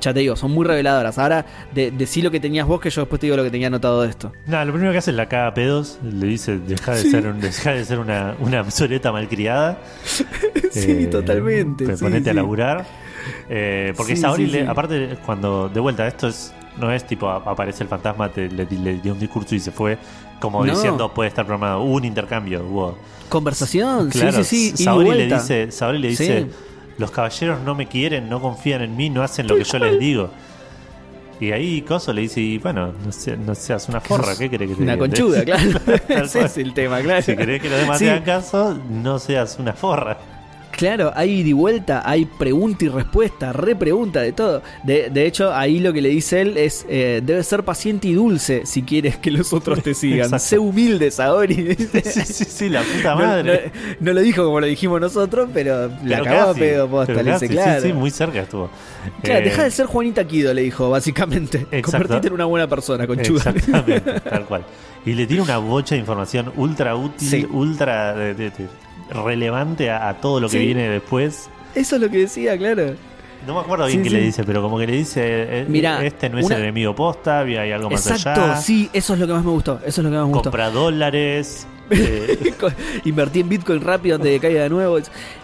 Ya 0.00 0.12
te 0.12 0.20
digo, 0.20 0.36
son 0.36 0.50
muy 0.50 0.66
reveladoras. 0.66 1.16
Ahora, 1.18 1.46
de, 1.72 1.90
decí 1.90 2.20
lo 2.20 2.30
que 2.30 2.38
tenías 2.38 2.66
vos, 2.66 2.78
que 2.80 2.90
yo 2.90 3.02
después 3.02 3.20
te 3.20 3.26
digo 3.26 3.36
lo 3.38 3.44
que 3.44 3.50
tenía 3.50 3.68
anotado 3.68 4.02
de 4.02 4.10
esto. 4.10 4.32
Nada, 4.46 4.64
lo 4.66 4.72
primero 4.72 4.92
que 4.92 4.98
hace 4.98 5.12
es 5.12 5.16
la 5.16 5.28
caga 5.28 5.46
a 5.46 5.54
pedos, 5.54 5.98
le 6.02 6.26
dice, 6.26 6.58
deja 6.58 6.92
de 6.94 7.00
Sí. 7.02 7.10
ser, 7.10 7.26
un, 7.26 7.40
deja 7.40 7.70
de 7.72 7.84
ser 7.86 8.00
una, 8.00 8.34
una 8.40 8.60
obsoleta 8.60 9.12
malcriada. 9.12 9.78
sí, 10.72 10.90
Eh, 10.90 11.08
totalmente. 11.10 11.96
sí, 11.96 12.04
ponete 12.04 12.28
a 12.30 12.32
sí. 12.32 12.36
laburar. 12.36 12.84
Eh, 13.48 13.94
porque 13.96 14.16
Saori, 14.16 14.46
le- 14.46 14.66
aparte, 14.66 15.16
cuando 15.24 15.68
de 15.70 15.80
vuelta, 15.80 16.06
esto 16.06 16.28
es 16.28 16.52
no 16.78 16.90
es 16.92 17.06
tipo 17.06 17.28
aparece 17.28 17.82
el 17.84 17.88
fantasma, 17.88 18.28
te, 18.30 18.48
le, 18.48 18.64
le 18.66 18.94
dio 18.98 19.12
un 19.12 19.18
discurso 19.20 19.54
y 19.54 19.60
se 19.60 19.70
fue, 19.70 19.98
como 20.40 20.64
No. 20.64 20.72
diciendo 20.72 21.12
puede 21.12 21.28
estar 21.28 21.44
programado. 21.46 21.82
Hubo 21.82 21.94
un 21.96 22.04
intercambio, 22.04 22.64
hubo. 22.64 22.98
Conversación, 23.28 24.10
Claro, 24.10 24.44
sí, 24.44 24.70
sí, 24.70 24.76
sí. 24.78 24.84
Saori 24.84 25.10
le 25.14 25.26
dice, 25.26 25.70
Saori 25.72 25.98
le 25.98 26.08
dice, 26.08 26.42
Sí. 26.42 26.50
los 26.98 27.10
caballeros 27.10 27.60
no 27.62 27.74
me 27.74 27.86
quieren, 27.88 28.28
no 28.28 28.40
confían 28.40 28.82
en 28.82 28.96
mí, 28.96 29.10
no 29.10 29.22
hacen 29.22 29.46
lo 29.46 29.56
que 29.56 29.64
yo 29.64 29.78
les 29.78 29.98
digo. 29.98 30.30
Y 31.40 31.50
ahí 31.50 31.82
Coso 31.82 32.12
le 32.12 32.22
dice, 32.22 32.40
y 32.40 32.58
bueno, 32.58 32.92
no, 33.04 33.10
se- 33.10 33.36
no 33.36 33.54
seas 33.56 33.88
una 33.88 34.00
forra, 34.00 34.36
¿qué 34.38 34.48
querés 34.48 34.68
que 34.70 34.76
te 34.76 34.82
Una 34.82 34.96
conchuda, 34.96 35.44
claro. 35.44 35.80
Ese 36.08 36.42
es 36.42 36.56
el 36.58 36.72
tema, 36.72 37.00
claro. 37.00 37.22
Si 37.22 37.34
querés 37.36 37.60
que 37.60 37.68
los 37.68 37.80
demás 37.80 37.98
Sí. 37.98 38.04
te 38.04 38.10
hagan 38.12 38.22
caso, 38.22 38.78
no 38.88 39.18
seas 39.18 39.56
una 39.58 39.72
forra. 39.72 40.16
Claro, 40.76 41.12
hay 41.14 41.40
y 41.40 41.52
vuelta, 41.52 42.02
hay 42.04 42.24
pregunta 42.24 42.84
y 42.84 42.88
respuesta, 42.88 43.52
repregunta 43.52 44.20
de 44.20 44.32
todo. 44.32 44.62
De, 44.82 45.08
de 45.10 45.26
hecho, 45.26 45.54
ahí 45.54 45.78
lo 45.78 45.92
que 45.92 46.02
le 46.02 46.08
dice 46.08 46.40
él 46.40 46.56
es: 46.56 46.84
eh, 46.88 47.20
debes 47.24 47.46
ser 47.46 47.62
paciente 47.64 48.08
y 48.08 48.14
dulce 48.14 48.62
si 48.66 48.82
quieres 48.82 49.16
que 49.16 49.30
los 49.30 49.52
otros 49.52 49.82
te 49.82 49.94
sigan. 49.94 50.38
Sé 50.40 50.58
humilde, 50.58 51.10
Saori. 51.10 51.76
Sí, 52.04 52.20
sí, 52.24 52.44
sí, 52.44 52.68
la 52.68 52.82
puta 52.82 53.14
madre. 53.14 53.72
no- 54.00 54.06
no 54.06 54.12
lo 54.14 54.20
dijo 54.20 54.44
como 54.44 54.60
lo 54.60 54.66
dijimos 54.66 55.00
nosotros, 55.00 55.48
pero 55.54 55.90
la 56.04 56.18
acabó 56.18 56.50
a 56.50 56.54
pedo 56.54 56.88
posta, 56.88 57.22
le 57.22 57.32
dice, 57.32 57.48
claro. 57.48 57.80
Sí, 57.80 57.88
sí, 57.88 57.92
muy 57.92 58.10
cerca 58.10 58.40
estuvo. 58.40 58.68
Claro, 59.22 59.40
Eh, 59.40 59.44
deja 59.44 59.64
de 59.64 59.70
ser 59.70 59.86
Juanita 59.86 60.24
Kido, 60.26 60.52
le 60.54 60.62
dijo, 60.62 60.90
básicamente. 60.90 61.58
Exacto. 61.70 61.90
Convertite 62.08 62.26
en 62.28 62.32
una 62.34 62.44
buena 62.46 62.66
persona, 62.68 63.06
conchuda. 63.06 63.50
Exactamente, 63.50 64.20
tal 64.20 64.44
cual. 64.46 64.64
Y 65.06 65.12
le 65.12 65.26
tiene 65.26 65.42
una 65.42 65.58
bocha 65.58 65.94
de 65.94 66.00
información 66.00 66.52
ultra 66.56 66.96
útil, 66.96 67.28
Sí. 67.28 67.46
ultra 67.50 68.14
de- 68.14 68.34
de- 68.34 68.50
de- 68.50 68.68
relevante 69.10 69.90
a, 69.90 70.08
a 70.08 70.20
todo 70.20 70.40
lo 70.40 70.48
que 70.48 70.58
Sí. 70.58 70.66
viene 70.66 70.88
después. 70.88 71.48
Eso 71.74 71.96
es 71.96 72.02
lo 72.02 72.08
que 72.10 72.18
decía, 72.18 72.56
claro. 72.56 72.94
No 73.46 73.54
me 73.54 73.60
acuerdo 73.60 73.86
bien 73.86 73.98
Sí, 73.98 74.04
qué 74.04 74.08
sí. 74.10 74.16
le 74.16 74.22
dice, 74.22 74.44
pero 74.44 74.62
como 74.62 74.78
que 74.78 74.86
le 74.86 74.92
dice, 74.94 75.20
eh, 75.22 75.66
Mirá, 75.68 76.02
este 76.04 76.30
no 76.30 76.38
es 76.38 76.46
una- 76.46 76.56
el 76.56 76.62
enemigo 76.62 76.94
posta, 76.94 77.40
hay 77.40 77.72
algo 77.72 77.90
más 77.90 78.06
Exacto, 78.06 78.42
allá. 78.42 78.56
sí, 78.56 78.88
eso 78.92 79.12
es 79.14 79.20
lo 79.20 79.26
que 79.26 79.32
más 79.34 79.44
me 79.44 79.50
gustó. 79.50 79.80
Eso 79.84 80.00
es 80.00 80.04
lo 80.04 80.10
que 80.10 80.16
más 80.16 80.26
me 80.26 80.32
gustó. 80.32 80.50
Compra 80.50 80.70
dólares. 80.70 81.66
eh, 81.90 82.54
Invertí 83.04 83.40
en 83.40 83.48
Bitcoin 83.50 83.82
rápido 83.82 84.16
antes 84.16 84.30
de 84.30 84.36
que 84.38 84.46
caiga 84.46 84.62
de 84.62 84.70
nuevo. 84.70 84.96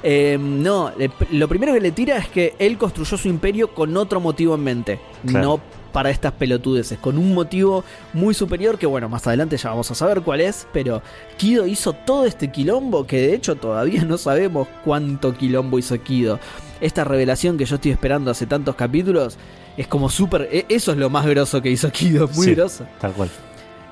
Eh, 0.03 0.39
no, 0.41 0.91
lo 1.32 1.49
primero 1.49 1.74
que 1.74 1.81
le 1.81 1.93
tira 1.93 2.16
es 2.16 2.28
que 2.28 2.55
él 2.59 2.78
construyó 2.78 3.19
su 3.19 3.28
imperio 3.28 3.69
con 3.74 3.95
otro 3.99 4.20
motivo 4.20 4.55
en 4.55 4.65
mente. 4.65 5.01
Claro. 5.27 5.45
No 5.47 5.61
para 5.90 6.10
estas 6.10 6.32
pelotudeces, 6.32 6.98
con 6.98 7.18
un 7.18 7.34
motivo 7.34 7.84
muy 8.12 8.34
superior 8.34 8.78
que 8.78 8.86
bueno, 8.86 9.08
más 9.08 9.26
adelante 9.26 9.56
ya 9.56 9.70
vamos 9.70 9.90
a 9.90 9.94
saber 9.94 10.22
cuál 10.22 10.40
es, 10.40 10.66
pero 10.72 11.02
Kido 11.36 11.66
hizo 11.66 11.92
todo 11.92 12.26
este 12.26 12.50
quilombo 12.50 13.06
que 13.06 13.16
de 13.20 13.34
hecho 13.34 13.56
todavía 13.56 14.04
no 14.04 14.16
sabemos 14.18 14.68
cuánto 14.84 15.34
quilombo 15.34 15.78
hizo 15.78 16.00
Kido. 16.02 16.38
Esta 16.80 17.04
revelación 17.04 17.58
que 17.58 17.64
yo 17.66 17.74
estoy 17.76 17.90
esperando 17.90 18.30
hace 18.30 18.46
tantos 18.46 18.74
capítulos 18.74 19.36
es 19.76 19.86
como 19.86 20.08
súper... 20.08 20.48
e- 20.50 20.66
Eso 20.68 20.92
es 20.92 20.98
lo 20.98 21.10
más 21.10 21.26
grosso 21.26 21.60
que 21.62 21.70
hizo 21.70 21.90
Kido, 21.90 22.28
muy 22.28 22.46
Sí. 22.46 22.54
grosso. 22.54 22.86
tal 23.00 23.12
cual. 23.12 23.28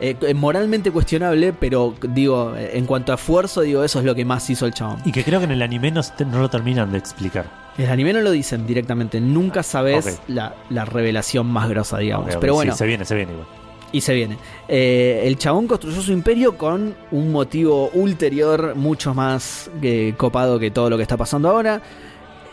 Eh, 0.00 0.14
eh, 0.20 0.32
moralmente 0.34 0.92
cuestionable, 0.92 1.52
pero 1.52 1.92
digo, 2.10 2.54
eh, 2.56 2.78
en 2.78 2.86
cuanto 2.86 3.10
a 3.10 3.16
esfuerzo, 3.16 3.62
digo, 3.62 3.82
eso 3.82 3.98
es 3.98 4.04
lo 4.04 4.14
que 4.14 4.24
más 4.24 4.48
hizo 4.48 4.64
el 4.64 4.72
chabón. 4.72 4.98
Y 5.04 5.10
que 5.10 5.24
creo 5.24 5.40
que 5.40 5.46
en 5.46 5.50
el 5.50 5.60
anime 5.60 5.90
no, 5.90 6.00
no 6.30 6.38
lo 6.38 6.48
terminan 6.48 6.92
de 6.92 6.98
explicar. 6.98 7.46
El 7.78 7.88
anime 7.88 8.12
no 8.12 8.20
lo 8.20 8.30
dicen 8.32 8.66
directamente, 8.66 9.20
nunca 9.20 9.62
sabes 9.62 10.20
la, 10.28 10.54
la 10.68 10.84
revelación 10.84 11.46
más 11.46 11.68
grosa, 11.68 11.98
digamos. 11.98 12.26
Ok, 12.26 12.32
ok, 12.34 12.40
pero 12.40 12.52
sí, 12.52 12.56
bueno, 12.56 12.74
se 12.76 12.86
viene, 12.86 13.04
se 13.04 13.14
viene 13.14 13.32
igual. 13.32 13.46
y 13.92 14.00
se 14.00 14.14
viene. 14.14 14.36
Eh, 14.66 15.22
el 15.24 15.38
chabón 15.38 15.66
construyó 15.68 16.02
su 16.02 16.12
imperio 16.12 16.58
con 16.58 16.94
un 17.12 17.30
motivo 17.32 17.88
ulterior 17.94 18.74
mucho 18.74 19.14
más 19.14 19.70
eh, 19.80 20.12
copado 20.16 20.58
que 20.58 20.70
todo 20.72 20.90
lo 20.90 20.96
que 20.96 21.02
está 21.02 21.16
pasando 21.16 21.48
ahora. 21.48 21.80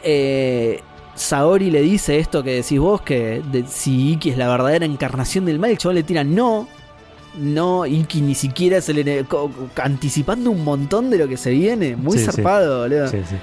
Eh, 0.03 0.79
Saori 1.15 1.71
le 1.71 1.81
dice 1.81 2.19
esto 2.19 2.43
que 2.43 2.51
decís 2.55 2.79
vos, 2.79 3.01
que 3.01 3.41
de- 3.51 3.65
si 3.67 4.11
Iki 4.11 4.31
es 4.31 4.37
la 4.37 4.47
verdadera 4.47 4.85
encarnación 4.85 5.45
del 5.45 5.57
mal, 5.59 5.71
el 5.71 5.77
chabón 5.77 5.95
le 5.95 6.03
tira 6.03 6.23
no. 6.23 6.67
No, 7.37 7.85
Iki 7.85 8.21
ni 8.21 8.35
siquiera 8.35 8.77
es 8.77 8.87
el 8.89 8.99
ene- 8.99 9.25
co- 9.25 9.51
anticipando 9.81 10.51
un 10.51 10.63
montón 10.63 11.09
de 11.09 11.17
lo 11.17 11.27
que 11.27 11.35
se 11.37 11.49
viene. 11.51 11.95
Muy 11.95 12.13
Sí, 12.17 12.19
sí. 12.19 12.31
zarpado, 12.31 12.81
boludo. 12.83 13.07
Sí, 13.09 13.17
sí. 13.27 13.35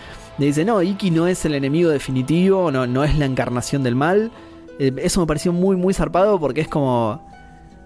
Le 0.42 0.48
dice, 0.48 0.64
no, 0.64 0.82
Iki 0.82 1.12
no 1.12 1.28
es 1.28 1.44
el 1.44 1.54
enemigo 1.54 1.88
definitivo, 1.90 2.72
no, 2.72 2.84
no 2.86 3.04
es 3.04 3.16
la 3.16 3.26
encarnación 3.26 3.84
del 3.84 3.94
mal. 3.94 4.32
Eh, 4.80 4.92
eso 4.98 5.20
me 5.20 5.26
pareció 5.28 5.52
muy, 5.52 5.76
muy 5.76 5.94
zarpado 5.94 6.40
porque 6.40 6.62
es 6.62 6.68
como... 6.68 7.24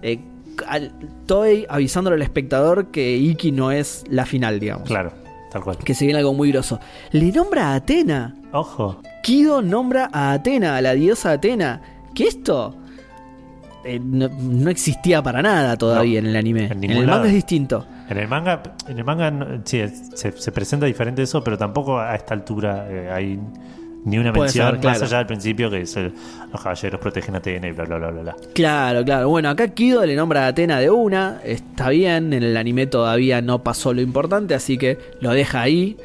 eh, 0.01 0.21
al- 0.67 0.91
Toei 1.27 1.67
avisándole 1.69 2.17
al 2.17 2.23
espectador 2.23 2.87
que 2.91 3.15
Iki 3.15 3.53
no 3.53 3.73
es 3.73 4.05
la 4.09 4.25
final, 4.25 4.59
digamos. 4.59 4.89
Claro, 4.89 5.13
tal 5.53 5.63
cual. 5.65 5.77
Que 5.77 5.93
se 5.95 6.07
viene 6.07 6.19
algo 6.21 6.33
muy 6.33 6.51
groso. 6.51 6.81
Le 7.11 7.31
nombra 7.31 7.73
a 7.73 7.75
Atena. 7.75 8.35
Ojo. 8.53 9.03
Kido 9.23 9.61
nombra 9.61 10.09
a 10.11 10.33
Atena, 10.33 10.77
a 10.77 10.81
la 10.81 10.95
diosa 10.95 11.33
Atena. 11.33 11.83
Que 12.15 12.25
esto 12.25 12.75
eh, 13.87 14.01
no, 14.03 14.29
no 14.29 14.71
existía 14.71 15.23
para 15.23 15.41
nada 15.43 15.77
todavía 15.77 16.19
en 16.19 16.27
el 16.27 16.37
anime. 16.37 16.67
en 16.67 16.85
el 16.85 17.07
manga 17.07 17.27
es 17.29 17.35
distinto. 17.35 17.87
En 18.09 18.19
el 18.19 18.29
manga, 18.29 18.63
en 18.89 18.99
el 18.99 19.05
manga 19.05 19.33
sí, 19.65 19.83
se, 20.15 20.33
se 20.33 20.53
presenta 20.53 20.87
diferente 20.87 21.23
eso, 21.23 21.43
pero 21.43 21.57
tampoco 21.59 21.99
a 21.99 22.15
esta 22.15 22.35
altura 22.35 22.87
eh, 22.89 23.11
hay 23.11 23.39
ni 24.05 24.19
una 24.19 24.31
mención, 24.31 24.71
ser, 24.73 24.81
claro. 24.81 25.01
más 25.01 25.03
allá 25.09 25.19
del 25.19 25.27
principio 25.27 25.69
que 25.69 25.81
es 25.81 25.97
el- 25.97 26.13
los 26.53 26.63
caballeros 26.63 27.01
protegen 27.01 27.35
a 27.35 27.39
Atena 27.39 27.67
y 27.67 27.73
bla 27.73 27.85
bla 27.87 27.99
bla 27.99 28.11
bla 28.13 28.23
bla. 28.23 28.37
Claro, 28.55 29.05
claro. 29.05 29.29
Bueno, 29.29 29.49
acá 29.49 29.67
Kido 29.69 30.07
le 30.07 30.15
nombra 30.15 30.45
a 30.45 30.49
Atena 30.49 30.79
de 30.79 30.91
una. 30.91 31.41
Está 31.45 31.89
bien, 31.91 32.33
en 32.33 32.45
el 32.45 32.57
anime 32.57 32.87
todavía 32.87 33.43
no 33.43 33.65
pasó 33.65 33.93
lo 33.93 34.01
importante, 34.01 34.55
así 34.55 34.79
que 34.79 34.97
lo 35.21 35.31
deja 35.33 35.61
ahí. 35.63 35.97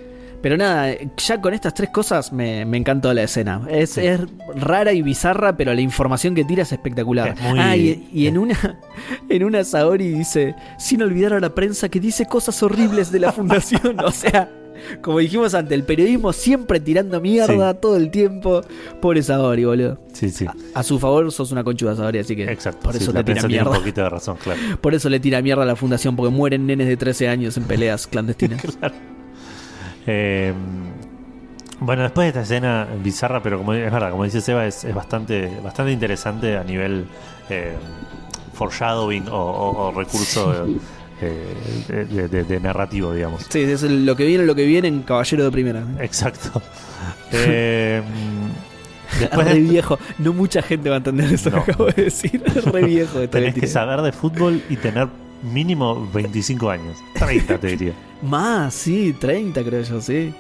Pero 0.42 0.58
nada, 0.58 0.96
ya 1.18 1.40
con 1.40 1.54
estas 1.54 1.74
tres 1.74 1.90
cosas 1.92 2.34
me, 2.34 2.66
me 2.66 2.78
encantó 2.78 3.14
la 3.14 3.24
escena. 3.24 3.62
Es, 3.70 3.92
Sí. 3.92 4.02
es 4.06 4.22
rara 4.56 4.92
y 4.94 5.02
bizarra, 5.02 5.56
pero 5.56 5.74
la 5.74 5.82
información 5.82 6.34
que 6.34 6.44
tira 6.44 6.64
es 6.64 6.72
espectacular. 6.72 7.36
Es 7.38 7.42
muy- 7.42 7.60
Ah, 7.60 7.78
y, 7.78 8.08
y 8.12 8.28
en 8.28 8.38
una 8.40 8.58
en 9.30 9.44
una 9.44 9.64
Saori 9.64 10.08
dice, 10.10 10.56
sin 10.80 11.02
olvidar 11.04 11.34
a 11.34 11.40
la 11.40 11.54
prensa 11.54 11.90
que 11.90 12.00
dice 12.00 12.26
cosas 12.26 12.62
horribles 12.64 13.12
de 13.12 13.20
la 13.20 13.32
fundación. 13.32 14.00
o 14.04 14.12
sea, 14.12 14.50
como 15.04 15.20
dijimos 15.20 15.54
antes, 15.54 15.74
el 15.74 15.84
periodismo 15.84 16.34
siempre 16.34 16.80
tirando 16.80 17.22
mierda 17.22 17.76
todo 17.76 17.98
el 17.98 18.10
tiempo. 18.10 18.62
Pobre 19.00 19.22
Saori, 19.22 19.64
boludo. 19.64 20.00
Sí, 20.12 20.32
sí. 20.32 20.48
A, 20.48 20.56
a 20.80 20.82
su 20.82 20.98
favor 20.98 21.32
sos 21.32 21.52
una 21.52 21.64
conchuda, 21.64 21.96
Saori, 21.96 22.18
así 22.18 22.36
que 22.36 22.46
Exacto. 22.46 22.80
por 22.82 22.94
sí, 22.98 23.04
eso 23.04 23.14
la 23.14 23.20
le 23.20 23.26
tira 23.26 23.48
mierda. 23.48 23.70
un 23.70 23.78
poquito 23.78 24.02
de 24.02 24.10
razón, 24.10 24.38
claro. 24.44 24.60
Por 24.82 24.96
eso 24.96 25.08
le 25.08 25.20
tira 25.20 25.40
mierda 25.44 25.62
a 25.62 25.66
la 25.68 25.76
fundación, 25.76 26.16
porque 26.16 26.32
mueren 26.36 26.66
nenes 26.66 26.88
de 26.88 26.98
13 26.98 27.28
años 27.28 27.58
en 27.58 27.64
peleas 27.66 28.08
clandestinas. 28.08 28.62
Eh, 30.08 30.54
bueno, 31.80 32.04
después 32.04 32.26
de 32.26 32.30
esta 32.30 32.42
escena 32.42 32.88
bizarra, 33.04 33.42
pero 33.42 33.58
como 33.58 33.74
es 33.74 33.92
verdad, 33.92 34.12
como 34.12 34.24
dice 34.24 34.40
Seba, 34.42 34.66
es, 34.68 34.84
es 34.84 34.94
bastante, 34.94 35.52
bastante 35.64 35.92
interesante 35.92 36.56
a 36.58 36.64
nivel 36.64 37.06
eh, 37.50 37.74
foreshadowing 38.54 39.28
o, 39.30 39.36
o- 39.36 39.88
o 39.88 39.92
recurso 39.92 40.68
eh, 41.22 41.56
de, 41.88 42.06
de- 42.06 42.28
de- 42.28 42.44
de 42.44 42.60
narrativo, 42.60 43.14
digamos. 43.14 43.46
sí, 43.50 43.62
es 43.62 43.82
lo 43.84 44.16
que 44.16 44.26
viene, 44.26 44.46
lo 44.46 44.54
que 44.56 44.66
viene 44.66 44.88
en 44.90 45.02
Caballero 45.02 45.44
de 45.46 45.52
Primera. 45.52 45.84
Exacto. 46.00 46.62
Eh, 47.34 48.02
después 49.20 49.48
Re 49.48 49.60
viejo. 49.60 49.98
No 50.20 50.34
mucha 50.34 50.62
gente 50.62 50.90
va 50.90 50.96
a 50.96 50.98
entender 50.98 51.34
eso 51.34 51.50
No. 51.50 51.64
que 51.64 51.72
acabo 51.72 51.86
de 51.90 52.04
decir. 52.04 52.44
Re 52.66 52.84
viejo. 52.84 53.28
tenés 53.30 53.56
que 53.56 53.68
saber 53.68 54.02
de 54.02 54.12
fútbol 54.12 54.62
y 54.70 54.76
tener 54.76 55.08
mínimo 55.44 56.08
25 56.14 56.70
años. 56.70 56.98
30 57.16 57.58
te 57.60 57.68
diría. 57.68 57.94
Más, 58.22 58.74
sí, 58.74 59.14
30 59.14 59.64
creo 59.64 59.82
yo, 59.82 60.00
sí. 60.02 60.34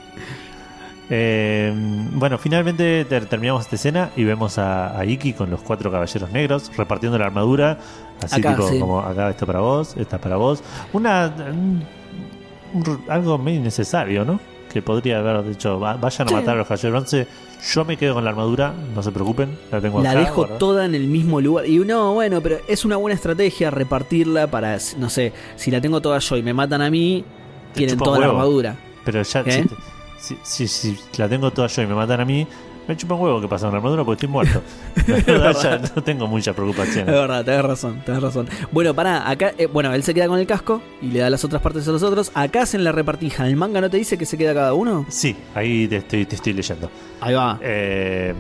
Eh, 1.13 1.73
bueno, 2.13 2.37
finalmente 2.37 3.03
ter- 3.05 3.25
terminamos 3.25 3.63
esta 3.63 3.75
escena 3.75 4.11
y 4.15 4.23
vemos 4.23 4.57
a, 4.57 4.97
a 4.97 5.03
Iki 5.05 5.33
con 5.33 5.49
los 5.49 5.61
cuatro 5.61 5.91
caballeros 5.91 6.31
negros 6.31 6.71
repartiendo 6.77 7.17
la 7.17 7.25
armadura. 7.25 7.77
Así 8.23 8.39
Acá, 8.39 8.51
tipo, 8.55 8.69
sí. 8.69 8.79
como 8.79 8.99
acá 9.01 9.29
esto 9.29 9.45
para 9.45 9.59
vos, 9.59 9.95
esta 9.97 10.19
para 10.19 10.37
vos. 10.37 10.63
Una. 10.93 11.33
un- 11.49 11.83
un- 12.73 13.01
algo 13.09 13.37
medio 13.37 13.59
innecesario, 13.59 14.23
¿no? 14.23 14.39
Que 14.71 14.81
podría 14.81 15.19
haber 15.19 15.43
dicho, 15.43 15.77
"Va- 15.79 15.95
vayan 15.97 16.27
a 16.27 16.29
Sí. 16.29 16.35
matar 16.35 16.53
a 16.55 16.57
los 16.59 16.67
caballeros 16.67 16.91
bronce. 16.91 17.27
Yo 17.63 17.85
me 17.85 17.95
quedo 17.95 18.15
con 18.15 18.23
la 18.23 18.31
armadura, 18.31 18.73
no 18.95 19.03
se 19.03 19.11
preocupen, 19.11 19.55
la 19.71 19.79
tengo 19.79 20.01
La 20.01 20.11
acá. 20.11 20.19
dejo 20.21 20.41
¿verdad? 20.43 20.57
toda 20.57 20.85
en 20.85 20.95
el 20.95 21.05
mismo 21.07 21.39
lugar. 21.41 21.67
Y 21.67 21.77
no, 21.79 22.13
bueno, 22.15 22.41
pero 22.41 22.57
es 22.67 22.85
una 22.85 22.95
buena 22.97 23.13
estrategia 23.15 23.69
repartirla 23.69 24.47
para, 24.47 24.77
no 24.97 25.09
sé, 25.09 25.31
si 25.57 25.69
la 25.69 25.79
tengo 25.79 26.01
toda 26.01 26.17
yo 26.19 26.37
y 26.37 26.41
me 26.43 26.53
matan 26.53 26.81
a 26.81 26.89
mí, 26.89 27.23
Te 27.73 27.77
tienen 27.79 27.95
chupa 27.95 28.05
toda 28.05 28.19
la 28.19 28.25
huevo. 28.27 28.39
armadura. 28.39 28.75
Pero 29.05 29.21
ya, 29.21 29.43
si, 30.17 30.35
si, 30.43 30.67
si- 30.67 30.95
si 30.95 30.97
la 31.21 31.29
tengo 31.29 31.51
toda 31.51 31.67
yo 31.67 31.81
y 31.83 31.87
me 31.87 31.93
matan 31.95 32.21
a 32.21 32.25
mí, 32.25 32.47
me 32.91 32.97
chupa 32.97 33.15
un 33.15 33.21
huevo 33.21 33.39
que 33.39 33.47
pasa 33.47 33.67
con 33.67 33.73
la 33.73 33.77
armadura 33.77 34.03
porque 34.03 34.25
estoy 34.25 34.29
muerto. 34.29 34.61
Ya 35.63 35.77
no 35.77 36.03
tengo 36.03 36.27
mucha 36.27 36.53
preocupación. 36.53 37.07
Es 37.07 37.15
verdad, 37.15 37.45
tenés 37.45 37.63
razón, 37.63 38.01
tenés 38.05 38.21
razón. 38.21 38.49
Bueno, 38.71 38.93
pará, 38.93 39.29
acá, 39.29 39.53
eh, 39.57 39.67
bueno, 39.67 39.93
él 39.93 40.03
se 40.03 40.13
queda 40.13 40.27
con 40.27 40.39
el 40.39 40.47
casco 40.47 40.81
y 41.01 41.07
le 41.07 41.19
da 41.19 41.29
las 41.29 41.43
otras 41.45 41.61
partes 41.61 41.87
a 41.87 41.91
los 41.91 42.03
otros. 42.03 42.31
Acá 42.33 42.63
hacen 42.63 42.83
la 42.83 42.91
repartija. 42.91 43.47
¿El 43.47 43.55
manga 43.55 43.79
no 43.79 43.89
te 43.89 43.97
dice 43.97 44.17
que 44.17 44.25
se 44.25 44.37
queda 44.37 44.53
cada 44.53 44.73
uno? 44.73 45.05
Sí, 45.09 45.35
ahí 45.55 45.87
te 45.87 45.97
estoy, 45.97 46.25
te 46.25 46.35
estoy 46.35 46.53
leyendo. 46.53 46.89
Ahí 47.21 47.33
va. 47.33 47.59
Eh, 47.61 48.33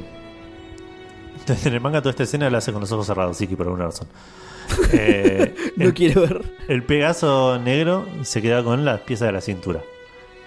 en 1.65 1.73
el 1.73 1.79
manga 1.81 2.01
toda 2.01 2.11
esta 2.11 2.23
escena 2.23 2.49
la 2.49 2.57
hace 2.57 2.73
con 2.73 2.81
los 2.81 2.91
ojos 2.91 3.07
cerrados, 3.07 3.37
sí, 3.37 3.47
que 3.47 3.55
por 3.55 3.67
alguna 3.67 3.85
razón. 3.85 4.07
Eh, 4.93 5.53
no 5.77 5.85
el, 5.85 5.93
quiero 5.93 6.21
ver. 6.21 6.41
el 6.67 6.83
Pegaso 6.83 7.59
negro 7.59 8.05
se 8.23 8.41
queda 8.41 8.63
con 8.63 8.83
las 8.83 9.01
piezas 9.01 9.27
de 9.27 9.31
la 9.33 9.41
cintura. 9.41 9.81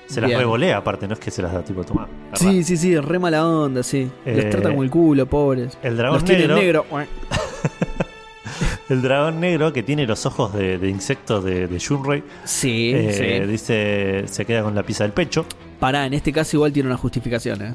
Se 0.07 0.21
las 0.21 0.29
Bien. 0.29 0.39
revolea 0.41 0.77
aparte, 0.77 1.09
no 1.09 1.15
es 1.15 1.21
que 1.21 1.31
se 1.31 1.41
las 1.43 1.53
da 1.53 1.63
tipo 1.63 1.83
tomar. 1.85 2.09
Sí, 2.35 2.63
sí, 2.63 2.77
sí, 2.77 2.97
re 2.99 3.19
mala 3.19 3.47
onda, 3.47 3.83
sí. 3.83 4.11
Les 4.25 4.45
Eh, 4.45 4.49
trata 4.51 4.69
como 4.71 4.83
el 4.83 4.91
culo, 4.91 5.27
pobres. 5.27 5.79
El 5.83 5.97
dragón 5.97 6.17
Los 6.17 6.25
tiene 6.25 6.47
negro, 6.47 6.85
negro. 6.91 7.07
el 8.91 9.03
dragón 9.03 9.41
negro 9.41 9.73
que 9.73 9.83
tiene 9.83 10.07
los 10.07 10.27
ojos 10.27 10.53
de, 10.55 10.79
de 10.79 10.89
insectos 10.89 11.43
de, 11.45 11.67
de 11.67 11.79
Shunrei, 11.79 12.23
Sí, 12.45 12.93
eh, 12.95 13.41
sí. 13.43 13.47
dice 13.51 14.25
se 14.27 14.45
queda 14.45 14.63
con 14.63 14.75
la 14.75 14.83
pieza 14.83 15.05
del 15.05 15.13
pecho. 15.13 15.47
Pará, 15.81 16.07
en 16.07 16.15
este 16.15 16.33
caso 16.33 16.57
igual 16.59 16.73
tiene 16.73 16.89
una 16.89 16.99
justificación, 16.99 17.63
¿eh? 17.63 17.75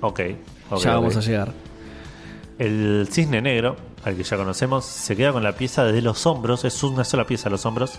Ok, 0.00 0.20
ok, 0.70 0.80
ya 0.80 0.90
ok. 0.96 1.02
vamos 1.02 1.16
a 1.16 1.20
llegar. 1.20 1.52
El 2.58 3.08
cisne 3.10 3.42
negro 3.42 3.76
al 4.04 4.16
que 4.16 4.22
ya 4.22 4.36
conocemos, 4.36 4.84
se 4.84 5.16
queda 5.16 5.32
con 5.32 5.42
la 5.42 5.52
pieza 5.52 5.84
desde 5.84 6.02
los 6.02 6.24
hombros, 6.26 6.64
es 6.64 6.82
una 6.84 7.04
sola 7.04 7.26
pieza 7.26 7.50
los 7.50 7.66
hombros. 7.66 7.98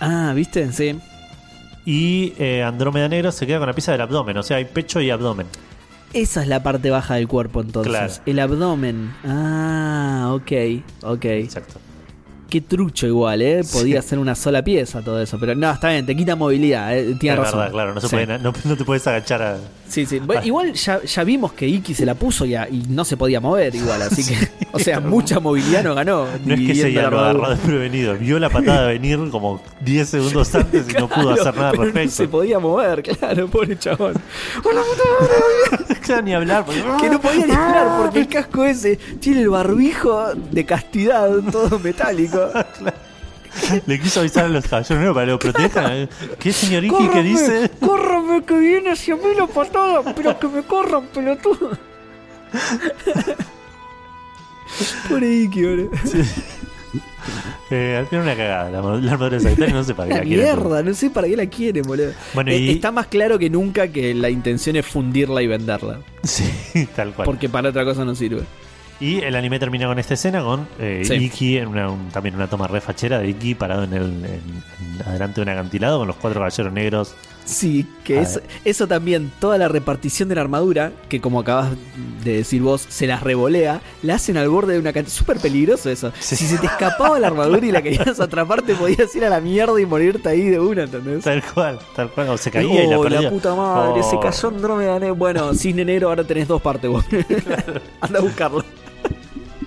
Ah, 0.00 0.32
¿viste? 0.34 0.70
Sí. 0.72 0.98
Y 1.90 2.34
eh, 2.38 2.62
Andrómeda 2.62 3.08
Negro 3.08 3.32
se 3.32 3.46
queda 3.46 3.56
con 3.60 3.66
la 3.66 3.72
pieza 3.72 3.92
del 3.92 4.02
abdomen, 4.02 4.36
o 4.36 4.42
sea, 4.42 4.58
hay 4.58 4.66
pecho 4.66 5.00
y 5.00 5.08
abdomen. 5.08 5.46
Esa 6.12 6.42
es 6.42 6.48
la 6.48 6.62
parte 6.62 6.90
baja 6.90 7.14
del 7.14 7.26
cuerpo 7.26 7.62
entonces. 7.62 7.90
Claro. 7.90 8.12
El 8.26 8.38
abdomen. 8.40 9.14
Ah, 9.24 10.32
ok, 10.34 10.52
ok. 11.02 11.24
Exacto. 11.24 11.80
Qué 12.50 12.60
trucho 12.60 13.06
igual, 13.06 13.40
¿eh? 13.40 13.62
Podía 13.72 14.02
ser 14.02 14.18
una 14.18 14.34
sola 14.34 14.62
pieza 14.62 15.00
todo 15.00 15.18
eso. 15.22 15.38
Pero 15.40 15.54
no, 15.54 15.70
está 15.70 15.88
bien, 15.88 16.04
te 16.04 16.14
quita 16.14 16.36
movilidad, 16.36 16.94
¿eh? 16.94 17.14
Tiene 17.18 17.36
es 17.36 17.42
razón. 17.42 17.58
verdad, 17.60 17.72
claro, 17.72 17.94
no, 17.94 18.00
se 18.02 18.08
Sí. 18.08 18.16
puede- 18.16 18.38
no, 18.38 18.52
no 18.64 18.76
te 18.76 18.84
puedes 18.84 19.06
agachar 19.06 19.40
a. 19.42 19.56
Sí, 19.88 20.04
sí. 20.06 20.18
Bueno, 20.18 20.42
igual 20.44 20.72
ya, 20.74 21.02
ya 21.02 21.24
vimos 21.24 21.52
que 21.54 21.66
Iki 21.66 21.94
se 21.94 22.04
la 22.04 22.14
puso 22.14 22.44
ya 22.44 22.68
y 22.68 22.84
no 22.88 23.04
se 23.04 23.16
podía 23.16 23.40
mover 23.40 23.74
igual, 23.74 24.02
así 24.02 24.24
que. 24.24 24.36
O 24.70 24.78
sea, 24.78 25.00
mucha 25.00 25.40
movilidad 25.40 25.82
no 25.82 25.94
ganó. 25.94 26.26
No 26.44 26.54
es 26.54 26.60
que 26.60 26.74
se 26.74 26.90
la 26.92 27.08
lo 27.08 27.18
agarró 27.20 27.48
desprevenido. 27.50 28.14
Vio 28.18 28.38
la 28.38 28.50
patada 28.50 28.86
venir 28.88 29.18
como 29.30 29.62
10 29.80 30.08
segundos 30.08 30.54
antes 30.54 30.86
y 30.90 30.92
no 30.92 31.08
pudo 31.08 31.34
Claro, 31.34 31.40
hacer 31.40 31.54
nada 31.56 31.70
al 31.70 31.76
pero 31.78 31.84
No 31.86 31.92
se 31.94 31.98
respecto. 32.02 32.30
podía 32.30 32.58
mover, 32.58 33.02
claro, 33.02 33.48
pobre 33.48 33.78
chabón. 33.78 34.14
Claro, 36.02 36.22
ni 36.22 36.34
hablar. 36.34 36.64
porque- 36.64 36.82
Que 37.00 37.10
no 37.10 37.20
podía 37.20 37.46
ni 37.46 37.52
hablar 37.52 37.98
porque 38.02 38.20
el 38.20 38.28
casco 38.28 38.64
ese 38.64 38.96
tiene 39.20 39.40
el 39.42 39.48
barbijo 39.50 40.34
de 40.34 40.64
castidad 40.64 41.30
todo 41.50 41.78
metálico. 41.78 42.38
Le 43.86 44.00
quiso 44.00 44.20
avisar 44.20 44.44
a 44.46 44.48
los 44.48 44.66
caballeros 44.66 45.14
para 45.14 45.26
que 45.26 45.32
lo 45.32 45.38
protejan. 45.38 46.08
¿Qué 46.38 46.52
señor 46.52 46.84
Iki 46.84 47.08
que 47.08 47.22
dice? 47.22 47.70
¡Córrame 47.80 48.42
que 48.44 48.58
viene 48.58 48.90
hacia 48.92 49.16
mí 49.16 49.22
la 49.36 49.46
patada! 49.46 50.14
¡Pero 50.14 50.38
que 50.38 50.48
me 50.48 50.62
corran, 50.62 51.06
pelotudo! 51.08 51.70
Pobre 55.08 55.32
Iki, 55.42 55.62
boludo. 55.64 55.90
Eh, 57.70 57.96
al 57.98 58.06
final 58.06 58.24
una 58.24 58.36
cagada. 58.36 58.70
La, 58.70 58.80
la 58.80 59.12
armadura 59.12 59.38
no 59.72 59.84
sé 59.84 59.94
para 59.94 60.08
qué 60.08 60.14
La 60.14 60.20
la 60.20 60.24
quieren. 60.24 60.44
mierda, 60.44 60.82
no 60.82 60.94
sé 60.94 61.10
para 61.10 61.26
qué 61.28 61.36
la 61.36 61.46
quieren, 61.46 61.82
boludo. 61.82 62.12
Bueno, 62.32 62.50
Eh, 62.50 62.58
y- 62.58 62.70
Está 62.70 62.90
más 62.92 63.06
claro 63.08 63.38
que 63.38 63.50
nunca 63.50 63.88
que 63.88 64.14
la 64.14 64.30
intención 64.30 64.76
es 64.76 64.86
fundirla 64.86 65.42
y 65.42 65.46
venderla. 65.46 66.00
Sí, 66.22 66.88
tal 66.96 67.12
cual. 67.12 67.26
Porque 67.26 67.48
para 67.48 67.68
otra 67.70 67.84
cosa 67.84 68.04
no 68.04 68.14
sirve. 68.14 68.42
Y 69.00 69.20
el 69.20 69.36
anime 69.36 69.58
termina 69.60 69.86
con 69.86 69.98
esta 69.98 70.14
escena 70.14 70.42
con 70.42 70.66
eh, 70.80 71.02
Sí. 71.04 71.14
Iki 71.14 71.58
en 71.58 71.68
una, 71.68 71.88
un- 71.90 72.08
también 72.08 72.34
una 72.34 72.48
toma 72.48 72.66
re 72.66 72.80
fachera 72.80 73.18
de 73.20 73.28
Iki 73.28 73.54
parado 73.54 73.84
en 73.84 73.92
el 73.92 74.02
en- 74.02 74.24
en- 74.24 75.02
adelante 75.06 75.36
de 75.36 75.42
un 75.42 75.48
acantilado 75.50 75.98
con 75.98 76.08
los 76.08 76.16
cuatro 76.16 76.40
caballeros 76.40 76.72
negros. 76.72 77.14
Sí, 77.44 77.86
que 78.04 78.18
A 78.18 78.22
eso, 78.22 78.40
ver. 78.40 78.48
eso 78.66 78.86
también, 78.88 79.30
toda 79.40 79.56
la 79.56 79.68
repartición 79.68 80.28
de 80.28 80.34
la 80.34 80.42
armadura, 80.42 80.92
que 81.08 81.18
como 81.20 81.40
acabas 81.40 81.70
de 82.22 82.32
decir 82.38 82.60
vos, 82.60 82.84
se 82.90 83.06
las 83.06 83.22
revolea, 83.22 83.80
la 84.02 84.16
hacen 84.16 84.36
al 84.36 84.50
borde 84.50 84.74
de 84.74 84.80
una 84.80 84.92
cancha. 84.92 85.10
Súper 85.10 85.38
peligroso 85.38 85.88
eso. 85.88 86.12
Sí. 86.20 86.36
Si 86.36 86.44
se 86.46 86.58
te 86.58 86.66
escapaba 86.66 87.18
la 87.18 87.28
armadura 87.28 87.64
y 87.64 87.70
la 87.72 87.80
querías 87.80 88.20
atrapar, 88.20 88.60
te 88.62 88.74
podías 88.74 89.14
ir 89.16 89.24
a 89.24 89.30
la 89.30 89.40
mierda 89.40 89.80
y 89.80 89.86
morirte 89.86 90.28
ahí 90.28 90.42
de 90.42 90.60
una, 90.60 90.82
¿entendés? 90.82 91.24
Tal 91.24 91.42
cual, 91.54 91.78
tal 91.96 92.10
cual. 92.10 92.28
O 92.30 92.36
se 92.36 92.50
caía 92.50 92.84
y 92.84 92.86
la 92.88 92.98
Oh, 92.98 93.02
perdía. 93.02 93.30
puta 93.30 93.54
madre, 93.54 94.00
Oh. 94.04 94.10
se 94.10 94.18
cayó 94.18 94.48
Andrómeda. 94.48 95.12
Bueno, 95.12 95.54
Cisne 95.54 95.84
Negro 95.86 96.08
ahora 96.10 96.24
tenés 96.24 96.48
dos 96.48 96.60
partes 96.60 96.90
vos. 96.90 97.04
Anda 98.02 98.18
a 98.18 98.22
buscarlo. 98.22 98.62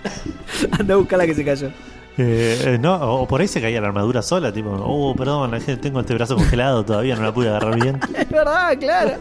Anda 0.79 0.93
a 0.93 0.97
buscar 0.97 1.19
la 1.19 1.25
que 1.25 1.35
se 1.35 1.43
cayó. 1.45 1.67
Eh, 2.17 2.61
eh, 2.65 2.77
no, 2.79 2.95
o, 2.95 3.21
o 3.21 3.27
por 3.27 3.39
ahí 3.41 3.47
se 3.47 3.61
caía 3.61 3.79
la 3.81 3.87
armadura 3.87 4.21
sola, 4.21 4.51
tipo, 4.51 4.69
oh, 4.71 5.15
perdón, 5.15 5.51
tengo 5.81 6.01
este 6.01 6.13
brazo 6.13 6.35
congelado 6.35 6.83
todavía, 6.83 7.15
no 7.15 7.23
la 7.23 7.33
pude 7.33 7.49
agarrar 7.49 7.79
bien. 7.79 7.99
Es 8.17 8.29
verdad, 8.29 8.77
claro. 8.77 9.11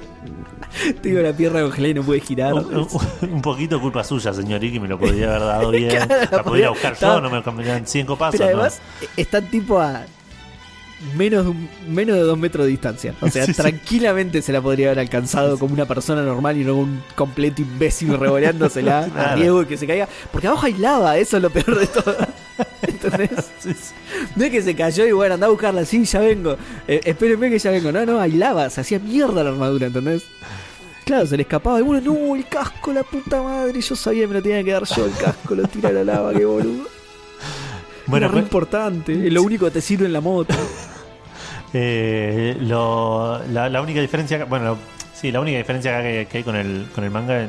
Tengo 1.03 1.21
la 1.21 1.33
pierna 1.33 1.63
congelada 1.63 1.89
y 1.91 1.95
no 1.95 2.03
pude 2.03 2.21
girar. 2.21 2.55
un, 2.55 2.65
un- 2.75 3.33
un 3.33 3.43
poquito 3.43 3.81
culpa 3.81 4.05
suya, 4.05 4.33
señor 4.33 4.63
Iki, 4.63 4.81
me 4.81 4.89
lo 4.89 4.99
podría 4.99 5.29
haber 5.31 5.41
dado 5.41 5.71
bien. 5.73 5.91
Claro, 6.07 6.15
la 6.31 6.43
podría- 6.43 6.71
buscar 6.71 6.97
yo, 6.99 7.21
no 7.21 7.31
me 7.31 7.43
caminaban 7.43 7.87
cinco 7.87 8.17
pasos. 8.17 8.39
Pero 8.41 8.57
¿no? 8.57 8.63
además 8.63 8.81
están 9.17 9.45
tipo 9.51 9.81
a 9.81 10.03
menos 11.17 11.45
de, 11.45 11.51
un- 11.51 11.69
menos 11.89 12.17
de 12.17 12.23
dos 12.23 12.39
metros 12.39 12.65
de 12.67 12.71
distancia. 12.71 13.15
O 13.21 13.29
sea, 13.29 13.45
Sí, 13.47 13.53
sí. 13.55 13.61
tranquilamente 13.63 14.43
se 14.43 14.53
la 14.53 14.61
podría 14.61 14.89
haber 14.89 15.01
alcanzado 15.01 15.59
como 15.59 15.75
una 15.75 15.87
persona 15.87 16.23
normal 16.23 16.57
y 16.59 16.65
no 16.65 16.77
un 16.77 17.03
completo 17.15 17.63
imbécil 17.63 18.17
revoleándosela 18.19 19.01
a 19.17 19.35
riesgo 19.37 19.61
de 19.61 19.67
que 19.67 19.77
se 19.77 19.87
caiga. 19.87 20.09
Porque 20.33 20.47
abajo 20.47 20.67
hay 20.67 20.75
lava, 20.75 21.17
eso 21.19 21.37
es 21.37 21.43
lo 21.43 21.51
peor 21.51 21.79
de 21.79 21.87
todo. 21.87 22.17
Entonces, 22.83 23.93
no 24.37 24.45
es 24.45 24.51
que 24.51 24.63
se 24.63 24.75
cayó 24.75 25.07
y 25.07 25.13
bueno, 25.13 25.35
anda 25.35 25.47
a 25.47 25.51
buscarla, 25.51 25.85
sí, 25.85 26.05
ya 26.05 26.21
vengo. 26.21 26.57
Eh, 26.87 27.01
espérenme 27.05 27.49
que 27.51 27.59
ya 27.59 27.71
vengo. 27.71 27.91
No, 27.93 28.05
no, 28.05 28.21
hay 28.21 28.33
lava, 28.33 28.69
se 28.71 28.81
hacía 28.83 28.99
mierda 28.99 29.43
la 29.43 29.51
armadura, 29.51 29.87
¿entendés? 29.87 30.25
Claro, 31.05 31.27
se 31.27 31.37
le 31.37 31.43
escapaba 31.43 31.81
y 31.81 31.83
bueno, 31.83 32.13
no, 32.13 32.37
el 32.37 32.47
casco, 32.47 32.93
la 32.93 33.03
puta 33.03 33.43
madre, 33.43 33.81
yo 33.81 33.97
sabía 33.97 34.23
que 34.23 34.29
me 34.29 34.35
lo 34.35 34.43
tenía 34.43 34.63
que 34.63 34.71
dar 34.73 34.85
yo, 34.85 35.07
el 35.07 35.13
casco, 35.13 35.55
lo 35.55 35.67
tira 35.67 35.89
a 35.89 35.93
la 35.93 36.05
lava, 36.05 36.33
qué 36.33 36.45
boludo. 36.45 36.85
Bueno, 38.11 38.27
re 38.29 38.33
pues, 38.33 38.45
importante, 38.45 39.27
es 39.27 39.33
lo 39.33 39.43
único 39.43 39.65
que 39.67 39.71
te 39.73 39.81
sirve 39.81 40.07
en 40.07 40.13
la 40.13 40.21
moto. 40.21 40.55
eh, 41.73 42.57
lo- 42.61 43.41
la, 43.49 43.69
la 43.69 43.81
única 43.83 44.01
diferencia, 44.01 44.45
bueno, 44.45 44.77
sí, 45.15 45.31
la 45.31 45.41
única 45.41 45.59
diferencia 45.59 46.03
que, 46.03 46.27
que 46.31 46.39
hay 46.39 46.45
con 46.45 46.57
el, 46.57 46.87
con 46.95 47.05
el 47.05 47.11
manga 47.11 47.41
el- 47.43 47.49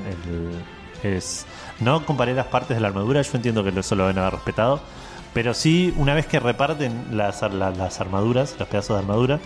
es, 1.04 1.46
no 1.80 2.06
comparé 2.06 2.34
las 2.34 2.46
partes 2.48 2.78
de 2.78 2.82
la 2.82 2.90
armadura, 2.90 3.22
yo 3.22 3.32
entiendo 3.34 3.64
que 3.64 3.78
eso 3.80 3.96
lo 3.96 4.04
deben 4.08 4.20
haber 4.20 4.34
respetado, 4.34 4.82
pero 5.34 5.54
sí, 5.54 5.94
una 5.98 6.14
vez 6.14 6.28
que 6.28 6.40
reparten 6.40 7.06
las, 7.12 7.42
ar- 7.44 7.54
la- 7.54 7.72
las 7.72 8.00
armaduras, 8.00 8.56
los 8.60 8.68
pedazos 8.68 8.96
de 8.98 9.00
armadura, 9.02 9.40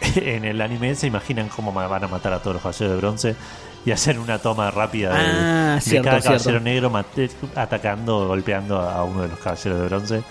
en 0.16 0.44
el 0.44 0.60
anime 0.60 0.94
se 0.94 1.06
imaginan 1.06 1.48
cómo 1.48 1.72
van 1.72 2.02
a 2.04 2.08
matar 2.08 2.32
a 2.32 2.38
todos 2.40 2.54
los 2.54 2.62
caballeros 2.62 2.90
de 2.94 2.96
bronce 3.00 3.36
y 3.84 3.90
hacer 3.90 4.18
una 4.18 4.38
toma 4.38 4.70
rápida 4.70 5.10
de, 5.10 5.18
Ah, 5.20 5.72
de 5.76 5.80
cierto, 5.80 6.08
cada 6.08 6.20
cierto. 6.20 6.38
caballero 6.44 6.60
negro 6.64 6.90
mate- 6.90 7.30
atacando, 7.54 8.26
golpeando 8.28 8.78
a 8.80 9.04
uno 9.04 9.22
de 9.22 9.28
los 9.28 9.38
caballeros 9.38 9.80
de 9.80 9.86
bronce. 9.86 10.22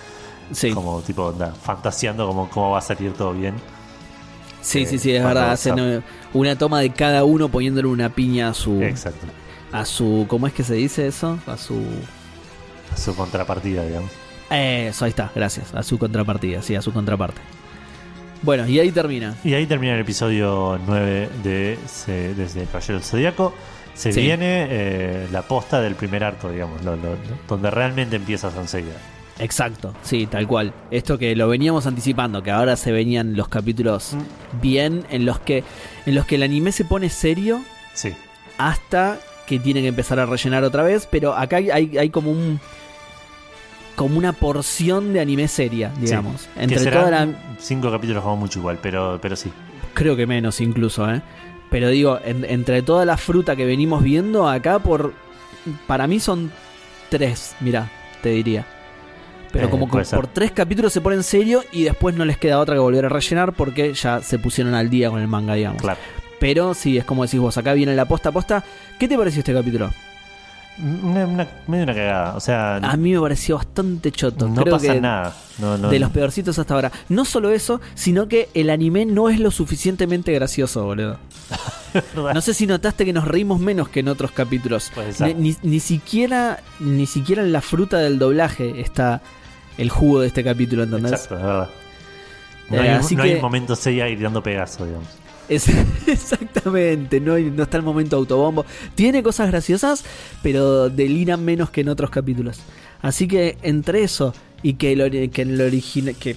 Sí, 0.51 0.71
Como 0.71 1.01
tipo, 1.01 1.23
onda, 1.25 1.53
fantaseando 1.53 2.27
como 2.27 2.49
cómo 2.49 2.71
va 2.71 2.79
a 2.79 2.81
salir 2.81 3.13
todo 3.13 3.33
bien. 3.33 3.55
sí, 4.61 4.81
eh, 4.81 4.85
sí, 4.85 4.99
sí, 4.99 5.15
es 5.15 5.23
verdad. 5.23 5.51
Hacen 5.51 5.79
eh, 5.79 6.01
una 6.33 6.55
toma 6.57 6.79
de 6.81 6.89
cada 6.91 7.23
uno 7.23 7.49
poniéndole 7.49 7.87
una 7.87 8.09
piña 8.09 8.49
a 8.49 8.53
su. 8.53 8.81
Exacto. 8.81 9.25
A 9.71 9.85
su. 9.85 10.25
¿Cómo 10.27 10.45
es 10.47 10.53
que 10.53 10.63
se 10.63 10.73
dice 10.75 11.07
eso? 11.07 11.39
A 11.47 11.57
su. 11.57 11.81
Su 12.95 13.15
contrapartida, 13.15 13.83
digamos. 13.85 14.11
Eso, 14.51 15.05
ahí 15.05 15.09
está, 15.09 15.31
gracias. 15.33 15.73
A 15.73 15.81
su 15.81 15.97
contrapartida, 15.97 16.61
sí, 16.61 16.75
a 16.75 16.81
su 16.81 16.91
contraparte. 16.93 17.41
Bueno, 18.43 18.67
y 18.67 18.79
ahí 18.79 18.91
termina. 18.91 19.35
Y 19.43 19.53
ahí 19.53 19.65
termina 19.65 19.93
el 19.95 20.01
episodio 20.01 20.79
9 20.85 21.29
de 21.43 21.73
el 21.73 22.67
Caballero 22.67 22.93
del 22.95 23.03
Zodíaco. 23.03 23.53
Se 23.95 24.11
Sí. 24.11 24.21
viene 24.21 24.67
eh, 24.69 25.27
la 25.31 25.43
posta 25.43 25.79
del 25.81 25.95
primer 25.95 26.23
arco, 26.23 26.51
digamos, 26.51 26.83
lo- 26.83 26.95
lo- 26.95 27.15
donde 27.47 27.71
realmente 27.71 28.15
empieza 28.17 28.51
Sanseiya. 28.51 28.93
Exacto, 29.39 29.93
sí, 30.03 30.25
tal 30.27 30.45
cual. 30.47 30.73
Esto 30.91 31.17
que 31.17 31.35
lo 31.35 31.47
veníamos 31.47 31.87
anticipando, 31.87 32.43
que 32.43 32.51
ahora 32.51 32.75
se 32.75 32.91
venían 32.91 33.35
los 33.35 33.47
capítulos 33.47 34.15
bien, 34.61 35.05
en 35.09 35.25
los 35.25 35.39
que, 35.39 35.63
en 36.05 36.15
los 36.15 36.25
que 36.25 36.35
el 36.35 36.43
anime 36.43 36.71
se 36.71 36.85
pone 36.85 37.09
serio 37.09 37.61
Sí, 37.93 38.13
hasta 38.57 39.17
que 39.47 39.59
tiene 39.59 39.81
que 39.81 39.87
empezar 39.87 40.19
a 40.19 40.25
rellenar 40.25 40.63
otra 40.63 40.83
vez, 40.83 41.07
pero 41.09 41.33
acá 41.35 41.57
hay, 41.57 41.69
hay 41.97 42.09
como 42.09 42.31
un 42.31 42.59
como 43.95 44.17
una 44.17 44.33
porción 44.33 45.13
de 45.13 45.19
anime 45.21 45.47
seria, 45.47 45.91
digamos. 45.99 46.41
Sí. 46.41 46.49
Entre 46.57 46.91
toda 46.91 47.11
la 47.11 47.27
cinco 47.59 47.91
capítulos 47.91 48.23
como 48.23 48.37
mucho 48.37 48.59
igual, 48.59 48.79
pero, 48.81 49.19
pero 49.21 49.35
sí. 49.35 49.51
creo 49.93 50.15
que 50.15 50.25
menos 50.27 50.59
incluso, 50.61 51.09
¿eh? 51.11 51.21
Pero 51.69 51.89
digo, 51.89 52.19
en- 52.23 52.45
entre 52.45 52.81
toda 52.81 53.05
la 53.05 53.17
fruta 53.17 53.55
que 53.55 53.65
venimos 53.65 54.03
viendo 54.03 54.47
acá 54.47 54.79
por 54.79 55.13
para 55.87 56.07
mí 56.07 56.19
son 56.19 56.51
tres, 57.09 57.55
mira, 57.61 57.89
te 58.21 58.29
diría. 58.29 58.65
Pero 59.51 59.67
Eh, 59.67 59.69
como 59.69 59.87
que 59.89 60.03
por 60.03 60.25
tres 60.27 60.51
capítulos 60.51 60.91
se 60.91 60.99
ponen 61.01 61.21
serio 61.23 61.63
y 61.71 61.83
después 61.83 62.15
no 62.15 62.25
les 62.25 62.37
queda 62.37 62.59
otra 62.59 62.73
que 62.75 62.79
volver 62.79 63.05
a 63.05 63.09
rellenar 63.09 63.53
porque 63.53 63.93
ya 63.93 64.19
se 64.21 64.39
pusieron 64.39 64.73
al 64.73 64.89
día 64.89 65.09
con 65.11 65.21
el 65.21 65.27
manga, 65.27 65.53
digamos. 65.53 65.81
Claro. 65.81 65.99
Pero 66.39 66.73
sí, 66.73 66.97
es 66.97 67.05
como 67.05 67.23
decís 67.23 67.39
vos, 67.39 67.55
acá 67.57 67.73
viene 67.73 67.95
la 67.95 68.05
posta 68.05 68.29
a 68.29 68.31
posta. 68.31 68.63
¿Qué 68.99 69.07
te 69.07 69.15
pareció 69.17 69.39
este 69.39 69.53
capítulo? 69.53 69.91
Una, 70.81 71.25
una- 71.27 71.47
medio 71.67 71.83
una 71.83 71.93
cagada. 71.93 72.35
O 72.35 72.39
sea, 72.39 72.77
A 72.77 72.97
mí 72.97 73.13
me 73.13 73.19
pareció 73.19 73.57
bastante 73.57 74.11
choto. 74.11 74.47
no 74.47 74.61
Creo 74.63 74.73
pasa 74.75 74.93
que 74.93 75.01
nada. 75.01 75.35
No, 75.59 75.77
no, 75.77 75.89
de 75.89 75.99
los 75.99 76.09
peorcitos 76.09 76.57
hasta 76.57 76.73
ahora. 76.73 76.91
No 77.09 77.25
solo 77.25 77.51
eso, 77.51 77.79
sino 77.93 78.27
que 78.27 78.49
el 78.55 78.69
anime 78.71 79.05
no 79.05 79.29
es 79.29 79.39
lo 79.39 79.51
suficientemente 79.51 80.31
gracioso, 80.33 80.83
boludo. 80.85 81.17
No 82.15 82.41
sé 82.41 82.55
si 82.55 82.65
notaste 82.65 83.05
que 83.05 83.13
nos 83.13 83.27
reímos 83.27 83.59
menos 83.59 83.87
que 83.87 83.99
en 83.99 84.07
otros 84.07 84.31
capítulos. 84.31 84.91
Puede 84.95 85.13
ser. 85.13 85.35
Ni, 85.37 85.55
ni- 85.61 85.79
siquiera 85.79 86.59
ni 86.79 87.05
siquiera 87.05 87.43
en 87.43 87.51
la 87.51 87.61
fruta 87.61 87.99
del 87.99 88.17
doblaje 88.17 88.81
está 88.81 89.21
el 89.77 89.91
jugo 89.91 90.21
de 90.21 90.27
este 90.27 90.43
capítulo, 90.43 90.81
¿entendés? 90.83 91.11
Exacto, 91.11 91.35
es 91.37 91.41
verdad. 91.43 91.69
No, 92.69 92.77
Eh, 92.77 92.79
hay, 92.79 92.89
un- 92.89 92.95
así 92.95 93.15
no 93.15 93.21
hay 93.23 93.39
que- 93.39 93.75
Seiya 93.75 94.07
gritando 94.07 94.41
Pegaso, 94.41 94.85
digamos. 94.87 95.07
Es- 95.49 95.67
exactamente, 96.07 97.19
no, 97.19 97.37
no 97.37 97.63
está 97.63 97.77
el 97.77 97.83
momento 97.83 98.15
autobombo. 98.15 98.65
Tiene 98.95 99.21
cosas 99.23 99.49
graciosas, 99.49 100.03
pero 100.41 100.89
deliran 100.89 101.43
menos 101.43 101.69
que 101.69 101.81
en 101.81 101.89
otros 101.89 102.09
capítulos. 102.09 102.59
Así 103.01 103.27
que 103.27 103.57
entre 103.63 104.03
eso 104.03 104.33
y 104.61 104.75
que, 104.75 104.93
el 104.93 105.29
que 105.31 105.41
en 105.41 105.51
el 105.51 105.61
original. 105.61 106.15
que 106.15 106.35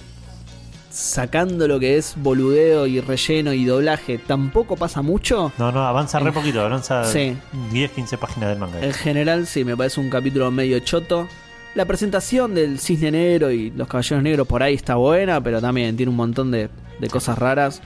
sacando 0.89 1.67
lo 1.67 1.79
que 1.79 1.97
es 1.97 2.15
boludeo 2.17 2.87
y 2.87 2.99
relleno 3.01 3.53
y 3.53 3.65
doblaje 3.65 4.17
tampoco 4.17 4.75
pasa 4.75 5.01
mucho. 5.01 5.51
No, 5.57 5.71
no, 5.71 5.85
avanza 5.85 6.19
re 6.19 6.31
poquito, 6.31 6.61
avanza 6.61 7.03
Sí. 7.05 7.35
10, 7.71 7.91
15 7.91 8.17
páginas 8.17 8.49
del 8.49 8.57
manga. 8.59 8.81
En 8.83 8.93
general, 8.93 9.45
sí, 9.45 9.63
me 9.63 9.77
parece 9.77 9.99
un 9.99 10.09
capítulo 10.09 10.49
medio 10.49 10.79
choto. 10.79 11.27
La 11.75 11.85
presentación 11.85 12.55
del 12.55 12.79
cisne 12.79 13.11
negro 13.11 13.51
y 13.51 13.69
los 13.69 13.87
caballeros 13.87 14.23
negros 14.23 14.47
por 14.47 14.63
ahí 14.63 14.73
está 14.73 14.95
buena, 14.95 15.39
pero 15.41 15.61
también 15.61 15.95
tiene 15.95 16.09
un 16.09 16.15
montón 16.15 16.49
de, 16.49 16.69
de 16.99 17.07
cosas 17.09 17.37
raras. 17.37 17.81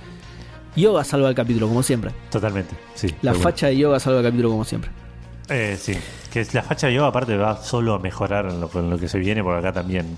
Yoga 0.75 1.03
salva 1.03 1.29
el 1.29 1.35
capítulo, 1.35 1.67
como 1.67 1.83
siempre. 1.83 2.11
Totalmente, 2.29 2.75
sí. 2.95 3.07
La 3.21 3.33
facha 3.33 3.67
de 3.67 3.77
yoga 3.77 3.99
salva 3.99 4.19
el 4.19 4.25
capítulo, 4.25 4.49
como 4.49 4.63
siempre. 4.65 4.89
Eh, 5.49 5.77
sí, 5.79 5.93
que 6.31 6.45
la 6.53 6.63
facha 6.63 6.87
de 6.87 6.93
yoga 6.93 7.07
aparte 7.07 7.35
va 7.35 7.61
solo 7.61 7.93
a 7.93 7.99
mejorar 7.99 8.45
en 8.45 8.61
lo, 8.61 8.69
en 8.73 8.89
lo 8.89 8.97
que 8.97 9.09
se 9.09 9.19
viene, 9.19 9.43
porque 9.43 9.59
acá 9.59 9.73
también 9.73 10.17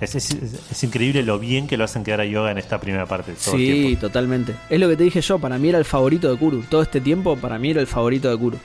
es, 0.00 0.14
es- 0.14 0.30
es 0.70 0.84
increíble 0.84 1.22
lo 1.22 1.38
bien 1.38 1.66
que 1.66 1.78
lo 1.78 1.84
hacen 1.84 2.04
quedar 2.04 2.20
a 2.20 2.24
yoga 2.26 2.50
en 2.50 2.58
esta 2.58 2.78
primera 2.78 3.06
parte. 3.06 3.32
Todo 3.42 3.56
Sí, 3.56 3.96
totalmente. 3.98 4.54
Es 4.68 4.78
lo 4.78 4.88
que 4.88 4.96
te 4.96 5.04
dije 5.04 5.22
yo, 5.22 5.38
para 5.38 5.56
mí 5.58 5.70
era 5.70 5.78
el 5.78 5.84
favorito 5.86 6.30
de 6.30 6.36
Kuru. 6.38 6.62
Todo 6.68 6.82
este 6.82 7.00
tiempo, 7.00 7.36
para 7.36 7.58
mí 7.58 7.70
era 7.70 7.80
el 7.80 7.86
favorito 7.86 8.28
de 8.30 8.36
Kuru. 8.36 8.58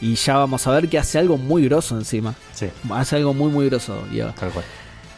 Y 0.00 0.14
ya 0.14 0.36
vamos 0.38 0.66
a 0.66 0.70
ver 0.72 0.88
que 0.88 0.98
hace 0.98 1.18
algo 1.18 1.36
muy 1.36 1.64
grosso 1.68 1.96
encima. 1.98 2.34
Sí, 2.54 2.66
Hace 2.90 3.16
algo 3.16 3.34
muy, 3.34 3.50
muy 3.50 3.66
grosso, 3.68 4.02
Yoga. 4.12 4.34
tal 4.34 4.50
cual. 4.50 4.64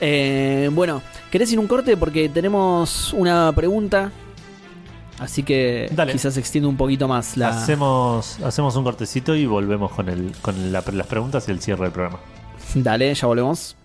Eh, 0.00 0.68
bueno, 0.72 1.02
¿querés 1.30 1.50
ir 1.52 1.58
un 1.58 1.66
corte? 1.68 1.96
Porque 1.96 2.28
tenemos 2.28 3.12
una 3.12 3.52
pregunta. 3.54 4.10
Así 5.18 5.42
que 5.42 5.88
Dale. 5.92 6.12
quizás 6.12 6.36
extiende 6.36 6.68
un 6.68 6.76
poquito 6.76 7.08
más 7.08 7.36
la. 7.36 7.48
Hacemos, 7.48 8.38
hacemos 8.40 8.76
un 8.76 8.84
cortecito 8.84 9.34
y 9.34 9.46
volvemos 9.46 9.90
con, 9.92 10.08
el, 10.08 10.32
con 10.42 10.72
la- 10.72 10.84
las 10.92 11.06
preguntas 11.06 11.48
y 11.48 11.52
el 11.52 11.60
cierre 11.60 11.84
del 11.84 11.92
programa. 11.92 12.18
Dale, 12.74 13.14
ya 13.14 13.26
volvemos. 13.26 13.76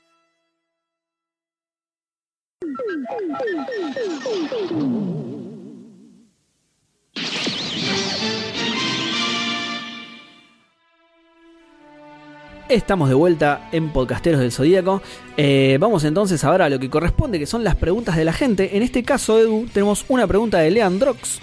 Estamos 12.71 13.09
de 13.09 13.15
vuelta 13.15 13.67
en 13.73 13.89
Podcasteros 13.89 14.39
del 14.39 14.53
Zodíaco. 14.53 15.01
Eh, 15.35 15.77
vamos 15.77 16.05
entonces 16.05 16.41
ahora 16.45 16.65
a 16.65 16.69
lo 16.69 16.79
que 16.79 16.89
corresponde, 16.89 17.37
que 17.37 17.45
son 17.45 17.65
las 17.65 17.75
preguntas 17.75 18.15
de 18.15 18.23
la 18.23 18.31
gente. 18.31 18.77
En 18.77 18.81
este 18.81 19.03
caso, 19.03 19.37
Edu, 19.37 19.65
tenemos 19.73 20.05
una 20.07 20.25
pregunta 20.25 20.59
de 20.59 20.71
Leandrox. 20.71 21.41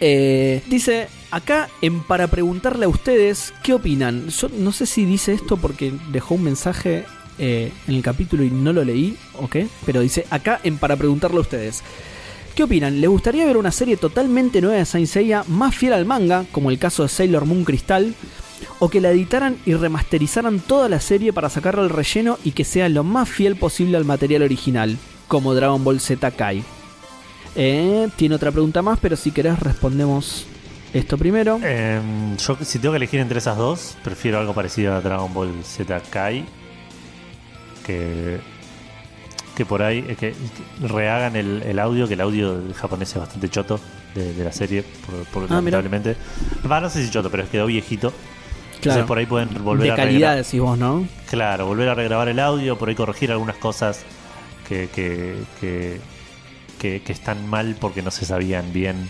Eh, 0.00 0.62
dice, 0.68 1.08
acá 1.32 1.68
en 1.80 2.00
para 2.04 2.28
preguntarle 2.28 2.84
a 2.84 2.88
ustedes, 2.88 3.52
¿qué 3.64 3.74
opinan? 3.74 4.28
Yo 4.28 4.48
no 4.50 4.70
sé 4.70 4.86
si 4.86 5.04
dice 5.04 5.32
esto 5.32 5.56
porque 5.56 5.92
dejó 6.12 6.36
un 6.36 6.44
mensaje 6.44 7.06
eh, 7.40 7.72
en 7.88 7.94
el 7.96 8.02
capítulo 8.02 8.44
y 8.44 8.50
no 8.50 8.72
lo 8.72 8.84
leí, 8.84 9.16
¿ok? 9.40 9.56
Pero 9.84 10.00
dice, 10.00 10.26
acá 10.30 10.60
en 10.62 10.78
para 10.78 10.94
preguntarle 10.94 11.38
a 11.38 11.40
ustedes. 11.40 11.82
¿Qué 12.54 12.62
opinan? 12.62 13.00
¿Les 13.00 13.10
gustaría 13.10 13.46
ver 13.46 13.56
una 13.56 13.72
serie 13.72 13.96
totalmente 13.96 14.60
nueva 14.60 14.76
de 14.76 14.84
Saint 14.84 15.08
Seiya, 15.08 15.42
más 15.48 15.74
fiel 15.74 15.92
al 15.92 16.06
manga, 16.06 16.44
como 16.52 16.70
el 16.70 16.78
caso 16.78 17.02
de 17.02 17.08
Sailor 17.08 17.46
Moon 17.46 17.64
Crystal? 17.64 18.14
¿O 18.78 18.88
que 18.88 19.00
la 19.00 19.10
editaran 19.10 19.56
y 19.66 19.74
remasterizaran 19.74 20.60
toda 20.60 20.88
la 20.88 21.00
serie 21.00 21.32
para 21.32 21.48
sacarle 21.48 21.82
el 21.82 21.90
relleno 21.90 22.38
y 22.44 22.52
que 22.52 22.64
sea 22.64 22.88
lo 22.88 23.04
más 23.04 23.28
fiel 23.28 23.56
posible 23.56 23.96
al 23.96 24.04
material 24.04 24.42
original, 24.42 24.96
como 25.28 25.54
Dragon 25.54 25.82
Ball 25.84 26.00
Z 26.00 26.30
Kai? 26.32 26.62
Eh, 27.54 28.08
tiene 28.16 28.34
otra 28.34 28.50
pregunta 28.50 28.80
más, 28.82 28.98
pero 29.00 29.16
si 29.16 29.30
querés 29.30 29.58
respondemos 29.60 30.46
esto 30.94 31.16
primero. 31.18 31.58
Em, 31.62 32.36
yo, 32.36 32.56
si 32.62 32.78
tengo 32.78 32.92
que 32.92 32.96
elegir 32.96 33.20
entre 33.20 33.38
esas 33.38 33.56
dos, 33.56 33.96
prefiero 34.02 34.38
algo 34.38 34.54
parecido 34.54 34.94
a 34.94 35.00
Dragon 35.00 35.32
Ball 35.32 35.52
Z 35.64 36.00
Kai. 36.10 36.44
Que, 37.86 38.38
que 39.56 39.66
por 39.66 39.82
ahí 39.82 40.02
que, 40.02 40.14
que 40.16 40.34
rehagan 40.86 41.36
el, 41.36 41.62
el 41.64 41.78
audio, 41.78 42.06
que 42.08 42.14
el 42.14 42.20
audio 42.20 42.58
del 42.60 42.74
japonés 42.74 43.10
es 43.10 43.18
bastante 43.18 43.48
choto 43.48 43.80
de, 44.14 44.32
de 44.34 44.44
la 44.44 44.52
serie, 44.52 44.82
por, 45.04 45.24
por- 45.26 45.44
Ah, 45.52 45.56
lamentablemente. 45.56 46.16
Va, 46.70 46.80
no 46.80 46.88
sé 46.88 47.04
si 47.04 47.10
choto, 47.10 47.30
pero 47.30 47.48
quedó 47.50 47.66
viejito. 47.66 48.12
Claro. 48.82 49.00
Entonces 49.00 49.06
por 49.08 49.18
ahí 49.18 49.26
pueden 49.26 49.64
volver 49.64 49.86
de 49.86 49.92
a 49.92 49.96
calidad, 49.96 50.32
regra- 50.34 50.42
decís 50.44 50.60
vos, 50.60 50.76
¿no? 50.78 51.06
Claro, 51.30 51.66
volver 51.66 51.88
a 51.88 51.94
regrabar 51.94 52.28
el 52.28 52.38
audio, 52.40 52.76
por 52.76 52.88
ahí 52.88 52.94
corregir 52.94 53.30
algunas 53.32 53.56
cosas 53.56 54.00
que, 54.68 54.88
que, 54.94 55.36
que, 55.60 56.00
que- 56.78 57.00
que 57.02 57.12
están 57.12 57.46
mal 57.48 57.76
porque 57.80 58.02
no 58.02 58.10
se 58.10 58.24
sabían 58.24 58.72
bien 58.72 59.08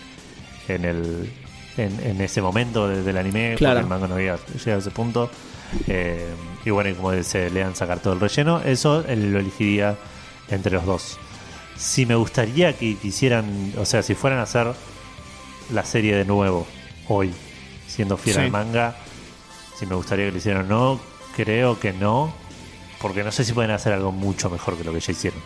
en 0.68 0.84
el 0.84 1.32
en, 1.78 1.98
en 2.04 2.20
ese 2.20 2.42
momento 2.42 2.86
de- 2.86 3.02
del 3.02 3.16
anime, 3.16 3.54
Claro. 3.56 3.76
porque 3.80 3.82
el 3.84 3.88
manga 3.88 4.08
no 4.08 4.14
había 4.16 4.36
llegado 4.54 4.76
a 4.76 4.80
ese 4.80 4.90
punto. 4.90 5.30
Eh, 5.88 6.28
y 6.66 6.70
bueno, 6.70 6.90
y 6.90 6.92
como 6.94 7.14
se 7.22 7.48
lean 7.48 7.74
sacar 7.74 7.98
todo 8.00 8.12
el 8.12 8.20
relleno, 8.20 8.60
eso 8.60 9.02
lo 9.08 9.38
elegiría 9.38 9.96
entre 10.50 10.72
los 10.72 10.84
dos. 10.84 11.18
Si 11.78 12.04
me 12.04 12.14
gustaría 12.14 12.74
que 12.76 12.96
quisieran, 12.96 13.72
o 13.78 13.86
sea, 13.86 14.02
si 14.02 14.14
fueran 14.14 14.38
a 14.38 14.42
hacer 14.42 14.66
la 15.72 15.82
serie 15.86 16.14
de 16.14 16.26
nuevo, 16.26 16.66
hoy, 17.08 17.32
siendo 17.88 18.18
fiel 18.18 18.36
Sí. 18.36 18.42
al 18.42 18.50
manga, 18.50 18.94
si 19.82 19.86
me 19.86 19.96
gustaría 19.96 20.26
que 20.26 20.30
lo 20.32 20.38
hicieran 20.38 20.66
o 20.66 20.68
no, 20.94 21.00
creo 21.34 21.80
que 21.80 21.92
no, 21.92 22.32
porque 23.00 23.24
no 23.24 23.32
sé 23.32 23.44
si 23.44 23.52
pueden 23.52 23.72
hacer 23.72 23.92
algo 23.92 24.12
mucho 24.12 24.48
mejor 24.48 24.76
que 24.78 24.84
lo 24.84 24.92
que 24.92 25.00
ya 25.00 25.10
hicieron. 25.10 25.40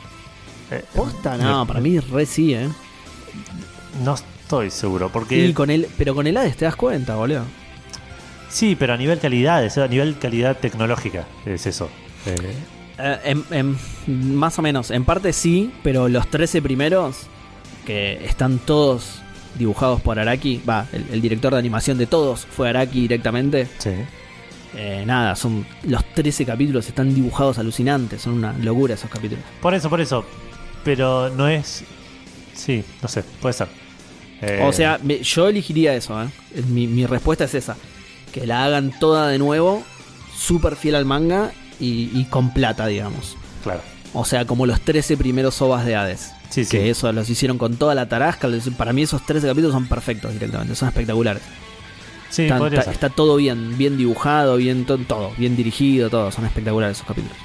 Eh, 0.70 0.84
Posta, 0.94 1.38
no, 1.38 1.60
me- 1.64 1.66
para 1.68 1.80
mí 1.80 1.98
re 1.98 2.26
sí, 2.26 2.52
¿eh? 2.52 2.68
No 4.04 4.14
estoy 4.14 4.70
seguro, 4.70 5.10
porque... 5.10 5.46
Y 5.46 5.52
con 5.54 5.70
el, 5.70 5.88
pero 5.96 6.14
con 6.14 6.26
el 6.26 6.36
Hades 6.36 6.54
te 6.58 6.66
das 6.66 6.76
cuenta, 6.76 7.14
boludo. 7.16 7.44
Sí, 8.50 8.76
pero 8.78 8.92
a 8.92 8.98
nivel 8.98 9.18
calidad, 9.20 9.64
es 9.64 9.78
a 9.78 9.88
nivel 9.88 10.18
calidad 10.18 10.58
tecnológica, 10.58 11.24
es 11.46 11.66
eso. 11.66 11.88
Eh, 12.26 12.54
Eh, 12.98 13.74
más 14.06 14.58
o 14.58 14.62
menos, 14.62 14.90
en 14.90 15.04
parte 15.06 15.32
sí, 15.32 15.72
pero 15.82 16.08
los 16.10 16.28
13 16.30 16.60
primeros, 16.62 17.22
que 17.86 18.22
están 18.26 18.58
todos 18.58 19.22
dibujados 19.58 20.00
por 20.02 20.18
Araki, 20.18 20.60
va, 20.68 20.86
el, 20.92 21.06
el 21.12 21.20
director 21.22 21.52
de 21.54 21.58
animación 21.58 21.96
de 21.96 22.06
todos 22.06 22.46
fue 22.46 22.68
Araki 22.68 23.00
directamente. 23.00 23.66
sí. 23.78 23.92
Eh, 24.78 25.04
nada, 25.06 25.34
son 25.36 25.66
los 25.84 26.04
13 26.14 26.44
capítulos 26.44 26.86
están 26.86 27.14
dibujados 27.14 27.58
alucinantes, 27.58 28.20
son 28.22 28.34
una 28.34 28.52
locura 28.52 28.94
esos 28.94 29.10
capítulos. 29.10 29.42
Por 29.62 29.72
eso, 29.74 29.88
por 29.88 30.00
eso. 30.00 30.24
Pero 30.84 31.30
no 31.30 31.48
es... 31.48 31.82
Sí, 32.54 32.84
no 33.02 33.08
sé, 33.08 33.22
puede 33.40 33.52
ser. 33.54 33.68
Eh, 34.42 34.62
O 34.66 34.72
sea, 34.72 34.98
me- 35.02 35.22
yo 35.22 35.48
elegiría 35.48 35.94
eso, 35.94 36.22
¿eh? 36.22 36.28
Mi, 36.68 36.86
mi 36.86 37.06
respuesta 37.06 37.44
es 37.44 37.54
esa. 37.54 37.76
Que 38.32 38.46
la 38.46 38.64
hagan 38.64 38.92
toda 39.00 39.28
de 39.28 39.38
nuevo, 39.38 39.82
súper 40.36 40.76
fiel 40.76 40.94
al 40.94 41.04
manga 41.06 41.52
y, 41.80 42.10
y 42.18 42.26
con 42.26 42.52
plata, 42.52 42.86
digamos. 42.86 43.36
Claro. 43.62 43.80
O 44.12 44.24
sea, 44.24 44.44
como 44.46 44.66
los 44.66 44.80
13 44.82 45.16
primeros 45.16 45.60
ovas 45.62 45.84
de 45.86 45.96
Hades. 45.96 46.32
Sí, 46.50 46.64
sí. 46.64 46.70
Que 46.70 46.90
eso 46.90 47.10
los 47.12 47.28
hicieron 47.30 47.56
con 47.58 47.76
toda 47.76 47.94
la 47.94 48.08
tarasca. 48.08 48.48
Para 48.76 48.92
mí 48.92 49.02
esos 49.02 49.24
13 49.24 49.46
capítulos 49.48 49.72
son 49.72 49.86
perfectos 49.88 50.32
directamente, 50.32 50.74
son 50.74 50.88
espectaculares. 50.88 51.42
Sí, 52.30 52.48
podría 52.48 52.80
está, 52.80 52.92
ser. 52.92 52.92
está 52.94 53.08
todo 53.10 53.36
bien, 53.36 53.78
bien 53.78 53.96
dibujado, 53.96 54.56
bien 54.56 54.84
to- 54.84 54.98
todo, 54.98 55.32
bien 55.38 55.56
dirigido, 55.56 56.10
todo. 56.10 56.30
Son 56.32 56.44
espectaculares 56.44 56.96
esos 56.96 57.06
capítulos. 57.06 57.36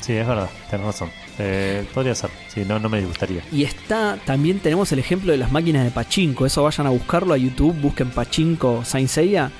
Sí, 0.00 0.14
es 0.14 0.26
verdad, 0.26 0.48
tenés 0.70 0.86
razón. 0.86 1.10
Eh, 1.38 1.84
podría 1.94 2.14
ser. 2.14 2.30
Sí, 2.48 2.62
no, 2.66 2.78
no 2.78 2.88
me 2.88 2.98
disgustaría. 2.98 3.42
Y 3.52 3.62
está, 3.64 4.18
también 4.24 4.58
tenemos 4.58 4.90
el 4.92 4.98
ejemplo 4.98 5.32
de 5.32 5.38
las 5.38 5.52
máquinas 5.52 5.84
de 5.84 5.90
Pachinko. 5.90 6.46
Eso 6.46 6.62
vayan 6.62 6.86
a 6.86 6.90
buscarlo 6.90 7.34
a 7.34 7.36
YouTube, 7.36 7.74
busquen 7.80 8.10
Pachinko 8.10 8.84
Saint 8.84 9.08
Seiya. 9.08 9.50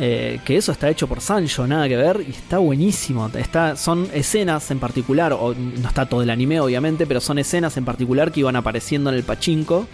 eh, 0.00 0.38
que 0.44 0.56
eso 0.56 0.70
está 0.70 0.88
hecho 0.88 1.08
por 1.08 1.20
Sancho, 1.20 1.66
nada 1.66 1.88
que 1.88 1.96
ver, 1.96 2.24
y 2.26 2.30
está 2.30 2.58
buenísimo. 2.58 3.28
Está, 3.34 3.74
son 3.74 4.08
escenas 4.14 4.70
en 4.70 4.78
particular, 4.78 5.32
o 5.32 5.54
no 5.54 5.88
está 5.88 6.06
todo 6.06 6.22
el 6.22 6.30
anime 6.30 6.60
obviamente, 6.60 7.04
pero 7.04 7.20
son 7.20 7.40
escenas 7.40 7.76
en 7.76 7.84
particular 7.84 8.30
que 8.30 8.38
iban 8.40 8.54
apareciendo 8.54 9.10
en 9.10 9.16
el 9.16 9.24
Pachinko, 9.24 9.88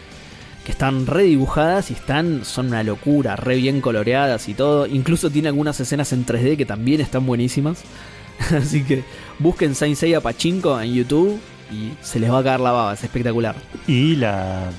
que 0.64 0.72
están 0.72 1.06
redibujadas 1.06 1.90
y 1.90 1.94
están, 1.94 2.44
son 2.44 2.68
una 2.68 2.82
locura, 2.82 3.36
re 3.36 3.56
bien 3.56 3.80
coloreadas 3.80 4.48
y 4.48 4.54
todo. 4.54 4.86
Incluso 4.86 5.30
tiene 5.30 5.48
algunas 5.48 5.78
escenas 5.80 6.12
en 6.12 6.24
3D 6.24 6.56
que 6.56 6.64
también 6.66 7.00
están 7.00 7.26
buenísimas. 7.26 7.82
Así 8.56 8.82
que 8.82 9.04
busquen 9.38 9.74
Saint 9.74 9.96
Seiya 9.96 10.20
Pachinko 10.20 10.80
en 10.80 10.94
YouTube 10.94 11.38
y 11.70 11.92
se 12.02 12.18
les 12.18 12.30
va 12.32 12.38
a 12.38 12.42
caer 12.44 12.60
la 12.60 12.72
baba, 12.72 12.94
es 12.94 13.04
espectacular. 13.04 13.54
Y 13.86 14.16
la, 14.16 14.70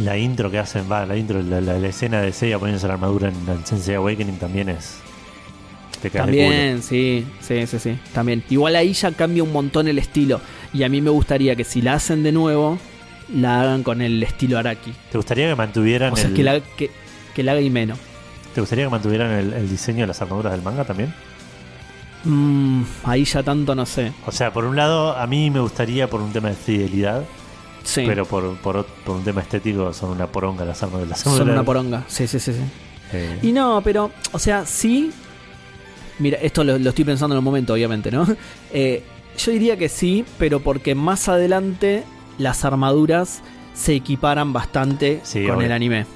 la 0.00 0.18
intro 0.18 0.50
que 0.50 0.58
hacen, 0.58 0.90
va, 0.90 1.06
la 1.06 1.16
intro, 1.16 1.40
la, 1.42 1.60
la- 1.60 1.78
la 1.78 1.88
escena 1.88 2.20
de 2.20 2.32
Seiya 2.32 2.58
poniéndose 2.58 2.88
la 2.88 2.94
armadura 2.94 3.28
en, 3.28 3.36
en 3.48 3.64
Sensei 3.64 3.94
Awakening 3.94 4.38
también 4.38 4.68
es. 4.68 4.96
Te. 6.02 6.10
También, 6.10 6.82
sí, 6.82 7.26
sí, 7.40 7.66
sí, 7.66 7.78
sí. 7.78 7.98
También. 8.12 8.44
Igual 8.50 8.76
ahí 8.76 8.92
ya 8.92 9.10
cambia 9.12 9.42
un 9.42 9.52
montón 9.52 9.88
el 9.88 9.98
estilo. 9.98 10.40
Y 10.72 10.82
a 10.84 10.88
mí 10.88 11.00
me 11.00 11.10
gustaría 11.10 11.56
que 11.56 11.64
si 11.64 11.82
la 11.82 11.94
hacen 11.94 12.22
de 12.22 12.30
nuevo, 12.30 12.78
la 13.34 13.60
hagan 13.62 13.82
con 13.82 14.00
el 14.02 14.22
estilo 14.22 14.58
Araki. 14.58 14.92
¿Te 15.10 15.18
gustaría 15.18 15.48
que 15.48 15.54
mantuvieran 15.54 16.12
O 16.12 16.16
sea, 16.16 16.28
el, 16.28 16.34
que 16.34 16.42
la, 16.42 16.60
que, 16.60 16.90
que 17.34 17.42
la 17.42 17.52
haga 17.52 17.60
Imeno. 17.60 17.96
¿Te 18.54 18.60
gustaría 18.60 18.84
que 18.86 18.90
mantuvieran 18.90 19.30
el, 19.32 19.52
el 19.52 19.68
diseño 19.68 20.00
de 20.00 20.06
las 20.08 20.20
armaduras 20.22 20.52
del 20.52 20.62
manga 20.62 20.84
también? 20.84 21.12
Mm, 22.24 22.82
ahí 23.04 23.24
ya 23.24 23.42
tanto 23.42 23.74
no 23.74 23.86
sé. 23.86 24.12
O 24.26 24.32
sea, 24.32 24.52
por 24.52 24.64
un 24.64 24.76
lado, 24.76 25.16
a 25.16 25.26
mí 25.26 25.50
me 25.50 25.60
gustaría 25.60 26.08
por 26.10 26.20
un 26.20 26.32
tema 26.32 26.48
de 26.48 26.54
fidelidad, 26.54 27.24
Sí, 27.84 28.02
pero 28.06 28.26
por, 28.26 28.56
por, 28.58 28.84
por 28.84 29.16
un 29.16 29.24
tema 29.24 29.40
estético 29.40 29.92
son 29.94 30.10
una 30.10 30.26
poronga 30.26 30.64
las 30.64 30.82
armas 30.82 31.00
de 31.02 31.06
las 31.06 31.20
son 31.20 31.32
armaduras. 31.34 31.54
una 31.56 31.64
poronga. 31.64 32.04
Sí, 32.08 32.26
sí, 32.26 32.38
sí, 32.40 32.52
sí. 32.52 32.60
Eh, 33.12 33.38
Y 33.42 33.52
no, 33.52 33.80
pero, 33.82 34.10
o 34.32 34.38
sea, 34.38 34.66
sí. 34.66 35.10
Mira, 36.18 36.38
esto 36.42 36.64
lo, 36.64 36.76
lo 36.78 36.88
estoy 36.90 37.04
pensando 37.04 37.34
en 37.34 37.38
un 37.38 37.44
momento, 37.44 37.72
obviamente, 37.72 38.10
¿no? 38.10 38.26
Eh, 38.72 39.02
yo 39.38 39.52
diría 39.52 39.76
que 39.76 39.88
sí, 39.88 40.24
pero 40.36 40.58
porque 40.60 40.94
más 40.96 41.28
adelante 41.28 42.02
las 42.38 42.64
armaduras 42.64 43.40
se 43.74 43.94
equiparan 43.94 44.52
bastante 44.52 45.20
Sí, 45.22 45.44
con 45.46 45.56
obvio. 45.56 45.66
el 45.66 45.72
anime. 45.72 46.06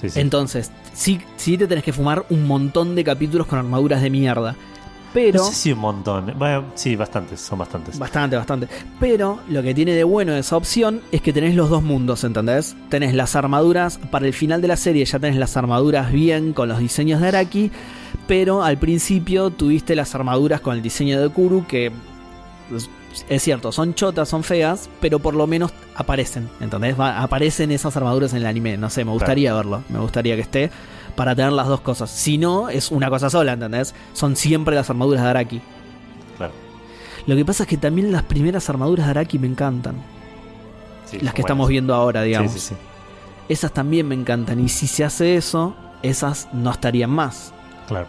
sí, 0.00 0.10
sí. 0.10 0.20
Entonces, 0.20 0.70
sí, 0.92 1.20
sí 1.36 1.56
te 1.56 1.66
tenés 1.66 1.84
que 1.84 1.92
fumar 1.92 2.26
un 2.30 2.46
montón 2.46 2.94
de 2.94 3.04
capítulos 3.04 3.46
con 3.46 3.58
armaduras 3.58 4.02
de 4.02 4.10
mierda. 4.10 4.54
pero... 5.14 5.38
No 5.38 5.44
sé 5.48 5.54
si 5.54 5.72
un 5.72 5.78
montón. 5.78 6.34
Bueno, 6.38 6.64
sí, 6.74 6.94
bastantes, 6.96 7.40
son 7.40 7.58
bastantes. 7.58 7.98
Bastante, 7.98 8.36
bastante. 8.36 8.68
Pero 9.00 9.38
lo 9.48 9.62
que 9.62 9.72
tiene 9.74 9.92
de 9.92 10.04
bueno 10.04 10.34
esa 10.34 10.56
opción 10.58 11.00
es 11.12 11.22
que 11.22 11.32
tenés 11.32 11.54
los 11.54 11.70
dos 11.70 11.82
mundos, 11.82 12.22
¿entendés? 12.24 12.76
Tenés 12.90 13.14
las 13.14 13.34
armaduras, 13.36 13.98
para 14.10 14.26
el 14.26 14.34
final 14.34 14.60
de 14.60 14.68
la 14.68 14.76
serie 14.76 15.04
ya 15.06 15.18
tenés 15.18 15.36
las 15.38 15.56
armaduras 15.56 16.12
bien 16.12 16.52
con 16.52 16.68
los 16.68 16.78
diseños 16.78 17.22
de 17.22 17.28
Araki, 17.28 17.70
pero 18.26 18.62
al 18.62 18.76
principio 18.76 19.48
tuviste 19.48 19.96
las 19.96 20.14
armaduras 20.14 20.60
con 20.60 20.76
el 20.76 20.82
diseño 20.82 21.18
de 21.22 21.28
Kuru 21.30 21.64
que 21.66 21.90
es 23.28 23.42
cierto, 23.42 23.72
son 23.72 23.94
chotas, 23.94 24.28
son 24.28 24.42
feas, 24.44 24.90
pero 25.00 25.18
por 25.18 25.34
lo 25.34 25.46
menos 25.46 25.72
aparecen, 25.94 26.48
¿entendés? 26.60 26.96
aparecen 26.98 27.70
esas 27.70 27.96
armaduras 27.96 28.32
en 28.32 28.38
el 28.38 28.46
anime, 28.46 28.76
no 28.76 28.90
sé, 28.90 29.04
me 29.04 29.12
gustaría 29.12 29.54
verlo, 29.54 29.82
me 29.88 29.98
gustaría 29.98 30.34
que 30.34 30.42
esté 30.42 30.70
para 31.14 31.34
tener 31.34 31.52
las 31.52 31.66
dos 31.66 31.80
cosas. 31.80 32.10
Si 32.10 32.38
no, 32.38 32.68
es 32.68 32.90
una 32.90 33.08
cosa 33.08 33.30
sola, 33.30 33.54
¿entendés? 33.54 33.94
Son 34.12 34.36
siempre 34.36 34.74
las 34.74 34.90
armaduras 34.90 35.24
de 35.24 35.30
Araki. 35.30 35.60
Claro. 36.36 36.52
Lo 37.26 37.34
que 37.34 37.44
pasa 37.44 37.64
es 37.64 37.68
que 37.68 37.78
también 37.78 38.12
las 38.12 38.22
primeras 38.22 38.68
armaduras 38.68 39.06
de 39.06 39.10
Araki 39.10 39.38
me 39.38 39.46
encantan. 39.46 39.96
las 41.20 41.34
que 41.34 41.40
estamos 41.40 41.68
viendo 41.68 41.94
ahora, 41.94 42.22
digamos. 42.22 42.52
Sí, 42.52 42.60
sí, 42.60 42.68
sí. 42.68 42.76
Esas 43.48 43.72
también 43.72 44.06
me 44.06 44.14
encantan. 44.14 44.60
Y 44.60 44.68
si 44.68 44.86
se 44.86 45.04
hace 45.04 45.36
eso, 45.36 45.74
esas 46.02 46.48
no 46.52 46.70
estarían 46.70 47.10
más. 47.10 47.52
Claro. 47.88 48.06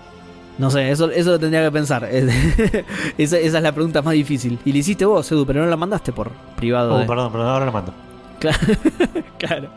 No 0.58 0.72
sé, 0.72 0.90
eso, 0.90 1.10
eso 1.12 1.32
lo 1.32 1.40
tendría 1.40 1.64
que 1.64 1.72
pensar. 1.72 2.04
esa, 3.18 3.38
es 3.38 3.54
la 3.54 3.72
pregunta 3.72 4.02
más 4.02 4.14
difícil. 4.14 4.58
Y 4.66 4.72
le 4.72 4.80
hiciste 4.80 5.06
vos, 5.06 5.32
Edu, 5.32 5.46
pero 5.46 5.62
no 5.62 5.68
la 5.68 5.78
mandaste 5.78 6.12
por 6.12 6.32
privado. 6.56 6.96
Oh, 6.96 7.06
perdón, 7.06 7.32
perdón, 7.32 7.48
ahora 7.48 7.66
la 7.66 7.72
mando. 7.72 7.94
Claro. 9.38 9.70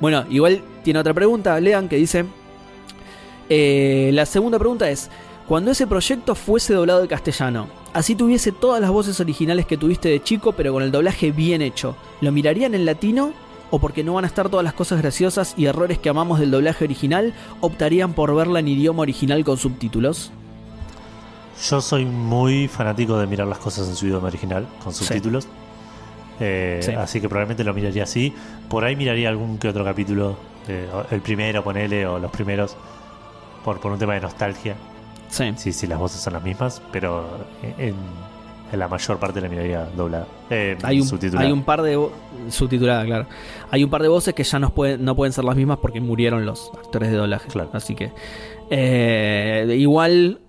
Bueno, 0.00 0.24
igual 0.30 0.60
tiene 0.84 1.00
otra 1.00 1.12
pregunta, 1.12 1.58
Lean, 1.58 1.88
que 1.88 1.96
dice: 1.96 2.24
eh, 3.48 4.10
La 4.12 4.24
segunda 4.24 4.56
pregunta 4.56 4.88
es: 4.88 5.10
Cuando 5.48 5.72
ese 5.72 5.88
proyecto 5.88 6.36
fuese 6.36 6.74
doblado 6.74 7.00
de 7.00 7.08
castellano, 7.08 7.66
así 7.92 8.14
tuviese 8.14 8.52
todas 8.52 8.80
las 8.80 8.90
voces 8.90 9.18
originales 9.18 9.66
que 9.66 9.76
tuviste 9.76 10.08
de 10.08 10.22
chico, 10.22 10.52
pero 10.52 10.72
con 10.72 10.84
el 10.84 10.92
doblaje 10.92 11.32
bien 11.32 11.60
hecho, 11.60 11.96
¿lo 12.20 12.30
mirarían 12.30 12.74
en 12.74 12.86
latino 12.86 13.32
o 13.70 13.78
porque 13.78 14.04
no 14.04 14.14
van 14.14 14.24
a 14.24 14.28
estar 14.28 14.48
todas 14.48 14.64
las 14.64 14.74
cosas 14.74 15.00
graciosas 15.00 15.54
y 15.56 15.66
errores 15.66 15.98
que 15.98 16.08
amamos 16.08 16.40
del 16.40 16.50
doblaje 16.50 16.84
original, 16.84 17.34
optarían 17.60 18.12
por 18.12 18.34
verla 18.34 18.60
en 18.60 18.68
idioma 18.68 19.02
original 19.02 19.44
con 19.44 19.56
subtítulos? 19.56 20.32
Yo 21.68 21.80
soy 21.80 22.04
muy 22.04 22.68
fanático 22.68 23.18
de 23.18 23.26
mirar 23.26 23.46
las 23.46 23.58
cosas 23.58 23.88
en 23.88 23.96
su 23.96 24.06
idioma 24.06 24.28
original, 24.28 24.66
con 24.82 24.94
subtítulos. 24.94 25.46
Eh, 26.40 26.96
así 26.98 27.20
que 27.20 27.28
probablemente 27.28 27.64
lo 27.64 27.74
miraría 27.74 28.04
así. 28.04 28.32
Por 28.68 28.84
ahí 28.84 28.96
miraría 28.96 29.28
algún 29.28 29.58
que 29.58 29.68
otro 29.68 29.84
capítulo, 29.84 30.36
eh, 30.68 30.88
el 31.10 31.20
primero, 31.20 31.62
ponele, 31.62 32.06
o 32.06 32.18
los 32.18 32.30
primeros, 32.30 32.76
por, 33.62 33.78
por 33.78 33.92
un 33.92 33.98
tema 33.98 34.14
de 34.14 34.20
nostalgia. 34.20 34.74
Sí. 35.28 35.52
Sí, 35.56 35.72
sí, 35.72 35.86
las 35.86 35.98
voces 35.98 36.22
son 36.22 36.32
las 36.32 36.42
mismas, 36.42 36.80
pero 36.90 37.46
en, 37.62 37.88
en 37.88 37.94
la 38.78 38.88
mayor 38.88 39.18
parte 39.18 39.40
de 39.40 39.42
la 39.42 39.48
minoría 39.48 39.84
doblada. 39.96 40.26
Eh, 40.50 40.76
hay, 40.82 41.00
un, 41.00 41.08
hay 41.36 41.52
un 41.52 41.62
par 41.62 41.82
de 41.82 41.98
subtitulada, 42.48 43.04
claro. 43.04 43.26
Hay 43.70 43.84
un 43.84 43.90
par 43.90 44.02
de 44.02 44.08
voces 44.08 44.34
que 44.34 44.44
ya 44.44 44.58
no 44.58 44.70
pueden, 44.70 45.04
no 45.04 45.14
pueden 45.14 45.32
ser 45.32 45.44
las 45.44 45.56
mismas 45.56 45.78
porque 45.78 46.00
murieron 46.00 46.46
los 46.46 46.70
actores 46.74 47.10
de 47.10 47.16
doblaje. 47.16 47.48
Claro. 47.48 47.70
Así 47.72 47.94
que 47.94 48.12
eh, 48.70 49.76
igual 49.78 50.40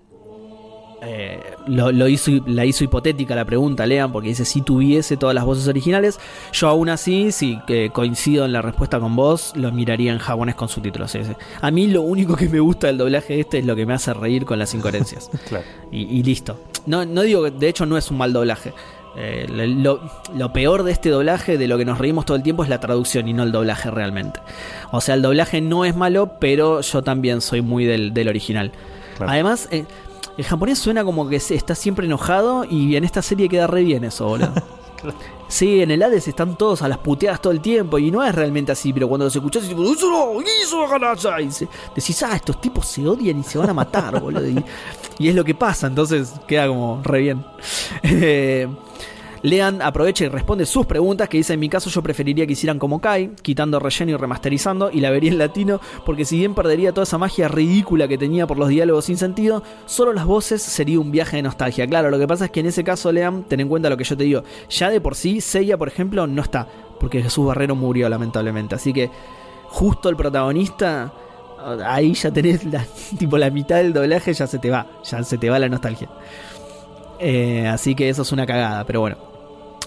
eh, 1.04 1.40
lo, 1.66 2.06
hizo, 2.06 2.30
la 2.46 2.64
hizo 2.64 2.84
hipotética 2.84 3.34
la 3.34 3.44
pregunta, 3.44 3.86
lean, 3.86 4.12
porque 4.12 4.28
dice 4.28 4.44
si 4.44 4.62
tuviese 4.62 5.16
todas 5.16 5.34
las 5.34 5.44
voces 5.44 5.66
originales. 5.66 6.20
Yo 6.52 6.68
aún 6.68 6.88
así, 6.88 7.32
si 7.32 7.58
que 7.66 7.90
coincido 7.90 8.44
en 8.44 8.52
la 8.52 8.62
respuesta 8.62 9.00
con 9.00 9.16
vos, 9.16 9.52
lo 9.56 9.72
miraría 9.72 10.12
en 10.12 10.18
japonés 10.18 10.54
con 10.54 10.68
subtítulos. 10.68 11.16
A 11.60 11.70
mí 11.72 11.88
lo 11.88 12.02
único 12.02 12.36
que 12.36 12.48
me 12.48 12.60
gusta 12.60 12.86
del 12.86 12.98
doblaje 12.98 13.40
este 13.40 13.58
es 13.58 13.66
lo 13.66 13.74
que 13.74 13.84
me 13.84 13.94
hace 13.94 14.14
reír 14.14 14.44
con 14.44 14.60
las 14.60 14.74
incoherencias. 14.74 15.28
y, 15.90 16.22
listo. 16.22 16.56
No, 16.86 17.04
no 17.04 17.22
digo 17.22 17.44
que 17.44 17.50
de 17.50 17.68
hecho 17.68 17.86
no 17.86 17.96
es 17.96 18.10
un 18.10 18.18
mal 18.18 18.32
doblaje. 18.32 18.72
Eh, 19.14 19.46
lo, 19.48 20.52
peor 20.52 20.84
de 20.84 20.92
este 20.92 21.10
doblaje, 21.10 21.58
de 21.58 21.68
lo 21.68 21.76
que 21.76 21.84
nos 21.84 21.98
reímos 21.98 22.24
todo 22.24 22.36
el 22.36 22.42
tiempo, 22.42 22.64
es 22.64 22.70
la 22.70 22.80
traducción 22.80 23.28
y 23.28 23.32
no 23.32 23.42
el 23.42 23.52
doblaje 23.52 23.90
realmente. 23.90 24.40
O 24.90 25.00
sea, 25.00 25.14
el 25.14 25.22
doblaje 25.22 25.60
no 25.60 25.84
es 25.84 25.94
malo, 25.96 26.32
pero 26.40 26.80
yo 26.80 27.02
también 27.02 27.40
soy 27.40 27.60
muy 27.60 27.84
del, 27.84 28.28
original. 28.28 28.72
Además, 29.20 29.68
eh, 29.70 29.84
el 30.38 30.44
japonés 30.44 30.78
suena 30.78 31.04
como 31.04 31.28
que 31.28 31.36
está 31.36 31.74
siempre 31.74 32.06
enojado 32.06 32.64
y 32.64 32.96
en 32.96 33.04
esta 33.04 33.22
serie 33.22 33.48
queda 33.48 33.66
re 33.66 33.82
bien 33.82 34.04
eso, 34.04 34.26
boludo. 34.26 34.52
Sí, 35.48 35.82
en 35.82 35.90
el 35.90 36.02
Hades 36.02 36.28
están 36.28 36.56
todos 36.56 36.82
a 36.82 36.88
las 36.88 36.98
puteadas 36.98 37.40
todo 37.42 37.52
el 37.52 37.60
tiempo 37.60 37.98
y 37.98 38.10
no 38.10 38.24
es 38.24 38.34
realmente 38.34 38.72
así, 38.72 38.92
pero 38.92 39.08
cuando 39.08 39.26
los 39.26 39.36
escuchás 39.36 39.68
decís, 41.94 42.22
ah, 42.22 42.36
estos 42.36 42.60
tipos 42.60 42.86
se 42.86 43.06
odian 43.06 43.40
y 43.40 43.42
se 43.42 43.58
van 43.58 43.68
a 43.70 43.74
matar, 43.74 44.18
boludo. 44.20 44.48
Y, 44.48 44.64
y 45.18 45.28
es 45.28 45.34
lo 45.34 45.44
que 45.44 45.54
pasa, 45.54 45.88
entonces 45.88 46.32
queda 46.46 46.68
como 46.68 47.00
re 47.02 47.20
bien. 47.20 47.44
Eh, 48.02 48.68
Lean 49.42 49.82
aprovecha 49.82 50.24
y 50.24 50.28
responde 50.28 50.66
sus 50.66 50.86
preguntas, 50.86 51.28
que 51.28 51.36
dice, 51.36 51.54
en 51.54 51.60
mi 51.60 51.68
caso 51.68 51.90
yo 51.90 52.02
preferiría 52.02 52.46
que 52.46 52.52
hicieran 52.52 52.78
como 52.78 53.00
Kai, 53.00 53.32
quitando 53.42 53.80
relleno 53.80 54.12
y 54.12 54.16
remasterizando, 54.16 54.90
y 54.92 55.00
la 55.00 55.10
vería 55.10 55.32
en 55.32 55.38
latino, 55.38 55.80
porque 56.06 56.24
si 56.24 56.38
bien 56.38 56.54
perdería 56.54 56.92
toda 56.92 57.04
esa 57.04 57.18
magia 57.18 57.48
ridícula 57.48 58.06
que 58.06 58.18
tenía 58.18 58.46
por 58.46 58.58
los 58.58 58.68
diálogos 58.68 59.06
sin 59.06 59.16
sentido, 59.16 59.62
solo 59.86 60.12
las 60.12 60.26
voces 60.26 60.62
sería 60.62 61.00
un 61.00 61.10
viaje 61.10 61.36
de 61.36 61.42
nostalgia. 61.42 61.86
Claro, 61.86 62.10
lo 62.10 62.18
que 62.18 62.28
pasa 62.28 62.46
es 62.46 62.50
que 62.50 62.60
en 62.60 62.66
ese 62.66 62.84
caso, 62.84 63.10
Lean, 63.10 63.44
ten 63.44 63.60
en 63.60 63.68
cuenta 63.68 63.90
lo 63.90 63.96
que 63.96 64.04
yo 64.04 64.16
te 64.16 64.24
digo, 64.24 64.44
ya 64.70 64.90
de 64.90 65.00
por 65.00 65.16
sí, 65.16 65.40
Seiya, 65.40 65.76
por 65.76 65.88
ejemplo, 65.88 66.26
no 66.26 66.42
está, 66.42 66.68
porque 67.00 67.22
Jesús 67.22 67.46
Barrero 67.46 67.74
murió 67.74 68.08
lamentablemente, 68.08 68.76
así 68.76 68.92
que 68.92 69.10
justo 69.68 70.08
el 70.08 70.16
protagonista 70.16 71.12
ahí 71.84 72.14
ya 72.14 72.30
tenés 72.30 72.64
la, 72.64 72.84
tipo 73.18 73.38
la 73.38 73.50
mitad 73.50 73.76
del 73.76 73.92
doblaje 73.92 74.32
ya 74.32 74.46
se 74.46 74.58
te 74.58 74.70
va, 74.70 74.86
ya 75.04 75.22
se 75.22 75.38
te 75.38 75.50
va 75.50 75.58
la 75.58 75.68
nostalgia. 75.68 76.08
Eh, 77.18 77.66
así 77.68 77.94
que 77.94 78.08
eso 78.08 78.22
es 78.22 78.32
una 78.32 78.46
cagada, 78.46 78.84
pero 78.84 79.00
bueno. 79.00 79.31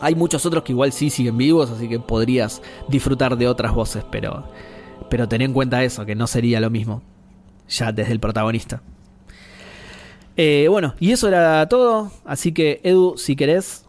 Hay 0.01 0.15
muchos 0.15 0.45
otros 0.45 0.63
que 0.63 0.71
igual 0.71 0.91
sí 0.91 1.09
siguen 1.09 1.37
vivos, 1.37 1.71
así 1.71 1.87
que 1.87 1.99
podrías 1.99 2.61
disfrutar 2.87 3.37
de 3.37 3.47
otras 3.47 3.73
voces, 3.73 4.03
pero, 4.11 4.45
pero 5.09 5.27
ten 5.27 5.41
en 5.41 5.53
cuenta 5.53 5.83
eso, 5.83 6.05
que 6.05 6.15
no 6.15 6.27
sería 6.27 6.59
lo 6.59 6.69
mismo, 6.69 7.01
ya 7.67 7.91
desde 7.91 8.11
el 8.11 8.19
protagonista. 8.19 8.81
Eh, 10.37 10.67
bueno, 10.69 10.95
y 10.99 11.11
eso 11.11 11.27
era 11.27 11.67
todo, 11.69 12.11
así 12.25 12.51
que 12.51 12.81
Edu, 12.83 13.15
si 13.17 13.35
querés, 13.35 13.85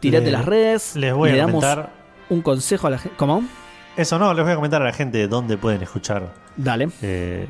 tirate 0.00 0.30
las 0.30 0.46
redes, 0.46 0.96
les 0.96 1.14
voy 1.14 1.38
a 1.38 1.44
comentar 1.44 1.92
un 2.30 2.40
consejo 2.40 2.86
a 2.86 2.90
la 2.90 2.98
gente. 2.98 3.16
¿Cómo? 3.18 3.42
Eso 3.96 4.18
no, 4.18 4.32
les 4.32 4.44
voy 4.44 4.52
a 4.52 4.56
comentar 4.56 4.80
a 4.80 4.84
la 4.84 4.92
gente 4.92 5.26
dónde 5.28 5.58
pueden 5.58 5.82
escuchar. 5.82 6.32
Dale. 6.56 6.88
Eh, 7.02 7.48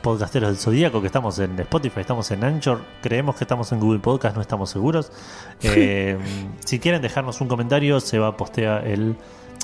Podcasteros 0.00 0.48
del 0.48 0.58
Zodíaco, 0.58 1.00
que 1.00 1.06
estamos 1.06 1.38
en 1.38 1.58
Spotify, 1.60 2.00
estamos 2.00 2.30
en 2.30 2.44
Anchor, 2.44 2.80
creemos 3.02 3.36
que 3.36 3.44
estamos 3.44 3.70
en 3.72 3.80
Google 3.80 4.00
Podcast, 4.00 4.34
no 4.34 4.40
estamos 4.40 4.70
seguros. 4.70 5.12
Eh, 5.62 6.18
si 6.64 6.78
quieren 6.78 7.02
dejarnos 7.02 7.40
un 7.40 7.48
comentario, 7.48 8.00
se 8.00 8.18
va 8.18 8.28
a 8.28 8.36
postear 8.36 8.86
el. 8.86 9.16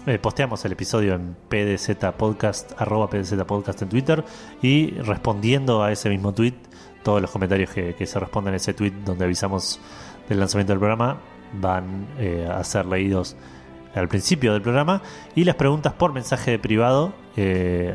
Eh, 0.07 0.19
posteamos 0.19 0.65
el 0.65 0.73
episodio 0.73 1.15
en 1.15 1.35
PDZ 1.49 2.13
Podcast, 2.17 2.73
arroba 2.81 3.09
PDZ 3.09 3.35
Podcast 3.45 3.83
en 3.83 3.89
Twitter, 3.89 4.25
y 4.63 4.91
respondiendo 5.01 5.83
a 5.83 5.93
ese 5.93 6.09
mismo 6.09 6.33
tweet, 6.33 6.55
todos 7.03 7.23
los 7.23 7.31
comentarios 7.31 7.71
que, 7.71 8.07
se 8.07 8.21
responden 8.21 8.55
a 8.55 8.59
ese 8.59 8.75
tweet 8.75 8.93
donde 9.05 9.25
avisamos 9.25 9.81
del 10.29 10.41
lanzamiento 10.41 10.73
del 10.73 10.81
programa 10.81 11.19
van 11.55 12.07
eh, 12.19 12.47
a 12.51 12.63
ser 12.65 12.87
leídos 12.87 13.37
al 13.95 14.09
principio 14.09 14.53
del 14.53 14.61
programa 14.61 15.03
y 15.35 15.45
las 15.45 15.57
preguntas 15.57 15.95
por 15.95 16.13
mensaje 16.13 16.59
privado 16.59 17.15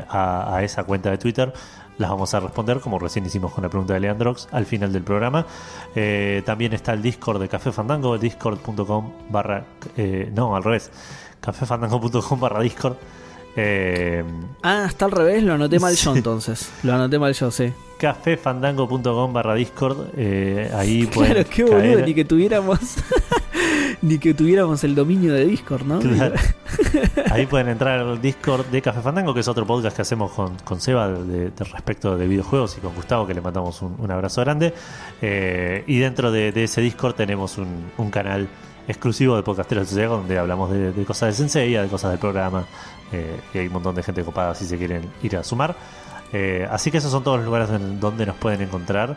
a, 0.08 0.60
esa 0.62 0.84
cuenta 0.84 1.10
de 1.10 1.18
Twitter 1.18 1.52
las 1.98 2.10
vamos 2.10 2.34
a 2.34 2.40
responder, 2.40 2.80
como 2.80 2.98
recién 2.98 3.24
hicimos 3.24 3.52
con 3.52 3.62
la 3.62 3.68
pregunta 3.68 3.94
de 3.94 4.00
Leandrox, 4.00 4.48
al 4.52 4.66
final 4.66 4.92
del 4.92 5.02
programa. 5.02 5.46
Eh, 5.94 6.42
también 6.44 6.72
está 6.72 6.92
el 6.92 7.02
Discord 7.02 7.40
de 7.40 7.48
Café 7.48 7.72
Fandango, 7.72 8.18
discord.com 8.18 9.12
barra... 9.30 9.64
Eh, 9.96 10.30
no, 10.34 10.56
al 10.56 10.64
revés, 10.64 10.90
cafefandango.com 11.40 12.40
barra 12.40 12.60
Discord. 12.60 12.96
Eh, 13.56 14.24
ah, 14.64 14.86
está 14.88 15.04
al 15.04 15.12
revés, 15.12 15.44
lo 15.44 15.54
anoté 15.54 15.78
mal 15.78 15.94
yo 15.94 16.16
entonces. 16.16 16.70
Lo 16.82 16.94
anoté 16.94 17.18
mal 17.18 17.32
yo, 17.32 17.50
sí. 17.50 17.72
cafefandango.com 17.98 19.32
barra 19.32 19.54
Discord. 19.54 20.18
ahí 20.74 21.06
pueden. 21.14 21.34
Claro, 21.34 21.48
qué 21.48 21.64
boludo, 21.64 22.00
ni 22.04 22.14
que 22.14 22.24
tuviéramos. 22.24 22.80
ni 24.04 24.18
que 24.18 24.34
tuviéramos 24.34 24.84
el 24.84 24.94
dominio 24.94 25.32
de 25.32 25.46
Discord, 25.46 25.86
¿no? 25.86 25.98
Ahí 27.30 27.46
pueden 27.46 27.68
entrar 27.68 28.00
al 28.00 28.20
Discord 28.20 28.66
de 28.66 28.82
Café 28.82 29.00
Fandango, 29.00 29.32
que 29.32 29.40
es 29.40 29.48
otro 29.48 29.66
podcast 29.66 29.96
que 29.96 30.02
hacemos 30.02 30.30
con, 30.32 30.56
con 30.58 30.78
Seba 30.78 31.08
de, 31.08 31.50
respecto 31.58 32.16
de 32.16 32.28
videojuegos 32.28 32.76
y 32.76 32.82
con 32.82 32.94
Gustavo, 32.94 33.26
que 33.26 33.32
le 33.32 33.40
mandamos 33.40 33.80
un, 33.80 34.10
abrazo 34.10 34.42
grande. 34.42 34.74
Eh, 35.22 35.84
y 35.86 35.98
dentro 35.98 36.30
de, 36.30 36.52
ese 36.54 36.82
Discord 36.82 37.14
tenemos 37.14 37.56
un, 37.56 38.10
canal 38.10 38.46
exclusivo 38.86 39.36
de 39.36 39.42
Podcasteros 39.42 39.94
de 39.94 40.04
donde 40.04 40.38
hablamos 40.38 40.70
de, 40.70 40.92
cosas 41.06 41.30
de 41.30 41.32
Sensei, 41.32 41.72
de 41.72 41.88
cosas 41.88 42.10
del 42.10 42.20
programa. 42.20 42.66
Eh, 43.10 43.40
y 43.54 43.58
hay 43.58 43.66
un 43.68 43.72
montón 43.72 43.94
de 43.94 44.02
gente 44.02 44.22
copada 44.22 44.54
si 44.54 44.66
se 44.66 44.76
quieren 44.76 45.10
ir 45.22 45.34
a 45.38 45.42
sumar. 45.42 45.74
Eh, 46.30 46.68
así 46.70 46.90
que 46.90 46.98
esos 46.98 47.10
son 47.10 47.24
todos 47.24 47.38
los 47.38 47.46
lugares 47.46 47.70
en 47.70 48.00
donde 48.00 48.26
nos 48.26 48.36
pueden 48.36 48.60
encontrar. 48.60 49.16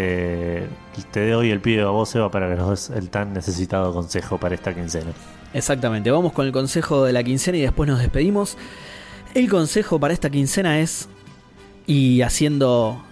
Eh, 0.00 0.64
te 1.10 1.28
doy 1.28 1.50
el 1.50 1.60
pie 1.60 1.80
a 1.80 1.86
vos, 1.86 2.14
Eva, 2.14 2.30
para 2.30 2.48
que 2.48 2.54
nos 2.54 2.70
des 2.70 2.96
el 2.96 3.10
tan 3.10 3.32
necesitado 3.32 3.92
consejo 3.92 4.38
para 4.38 4.54
esta 4.54 4.72
quincena. 4.72 5.10
Exactamente, 5.52 6.12
vamos 6.12 6.32
con 6.32 6.46
el 6.46 6.52
consejo 6.52 7.04
de 7.04 7.12
la 7.12 7.24
quincena 7.24 7.58
y 7.58 7.62
después 7.62 7.88
nos 7.88 7.98
despedimos. 7.98 8.56
El 9.34 9.50
consejo 9.50 9.98
para 9.98 10.14
esta 10.14 10.30
quincena 10.30 10.78
es, 10.78 11.08
y 11.84 12.22
haciendo 12.22 13.02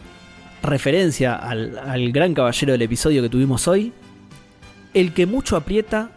referencia 0.62 1.34
al, 1.34 1.76
al 1.76 2.12
gran 2.12 2.34
caballero 2.34 2.70
del 2.70 2.82
episodio 2.82 3.20
que 3.20 3.30
tuvimos 3.30 3.66
hoy. 3.66 3.92
El 4.94 5.12
que 5.12 5.26
mucho 5.26 5.56
aprieta, 5.56 6.10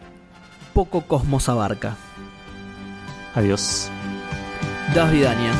poco 0.72 1.00
cosmos 1.00 1.48
abarca. 1.48 1.96
Adiós. 3.34 3.90
Das 4.94 5.10
Vidania. 5.10 5.52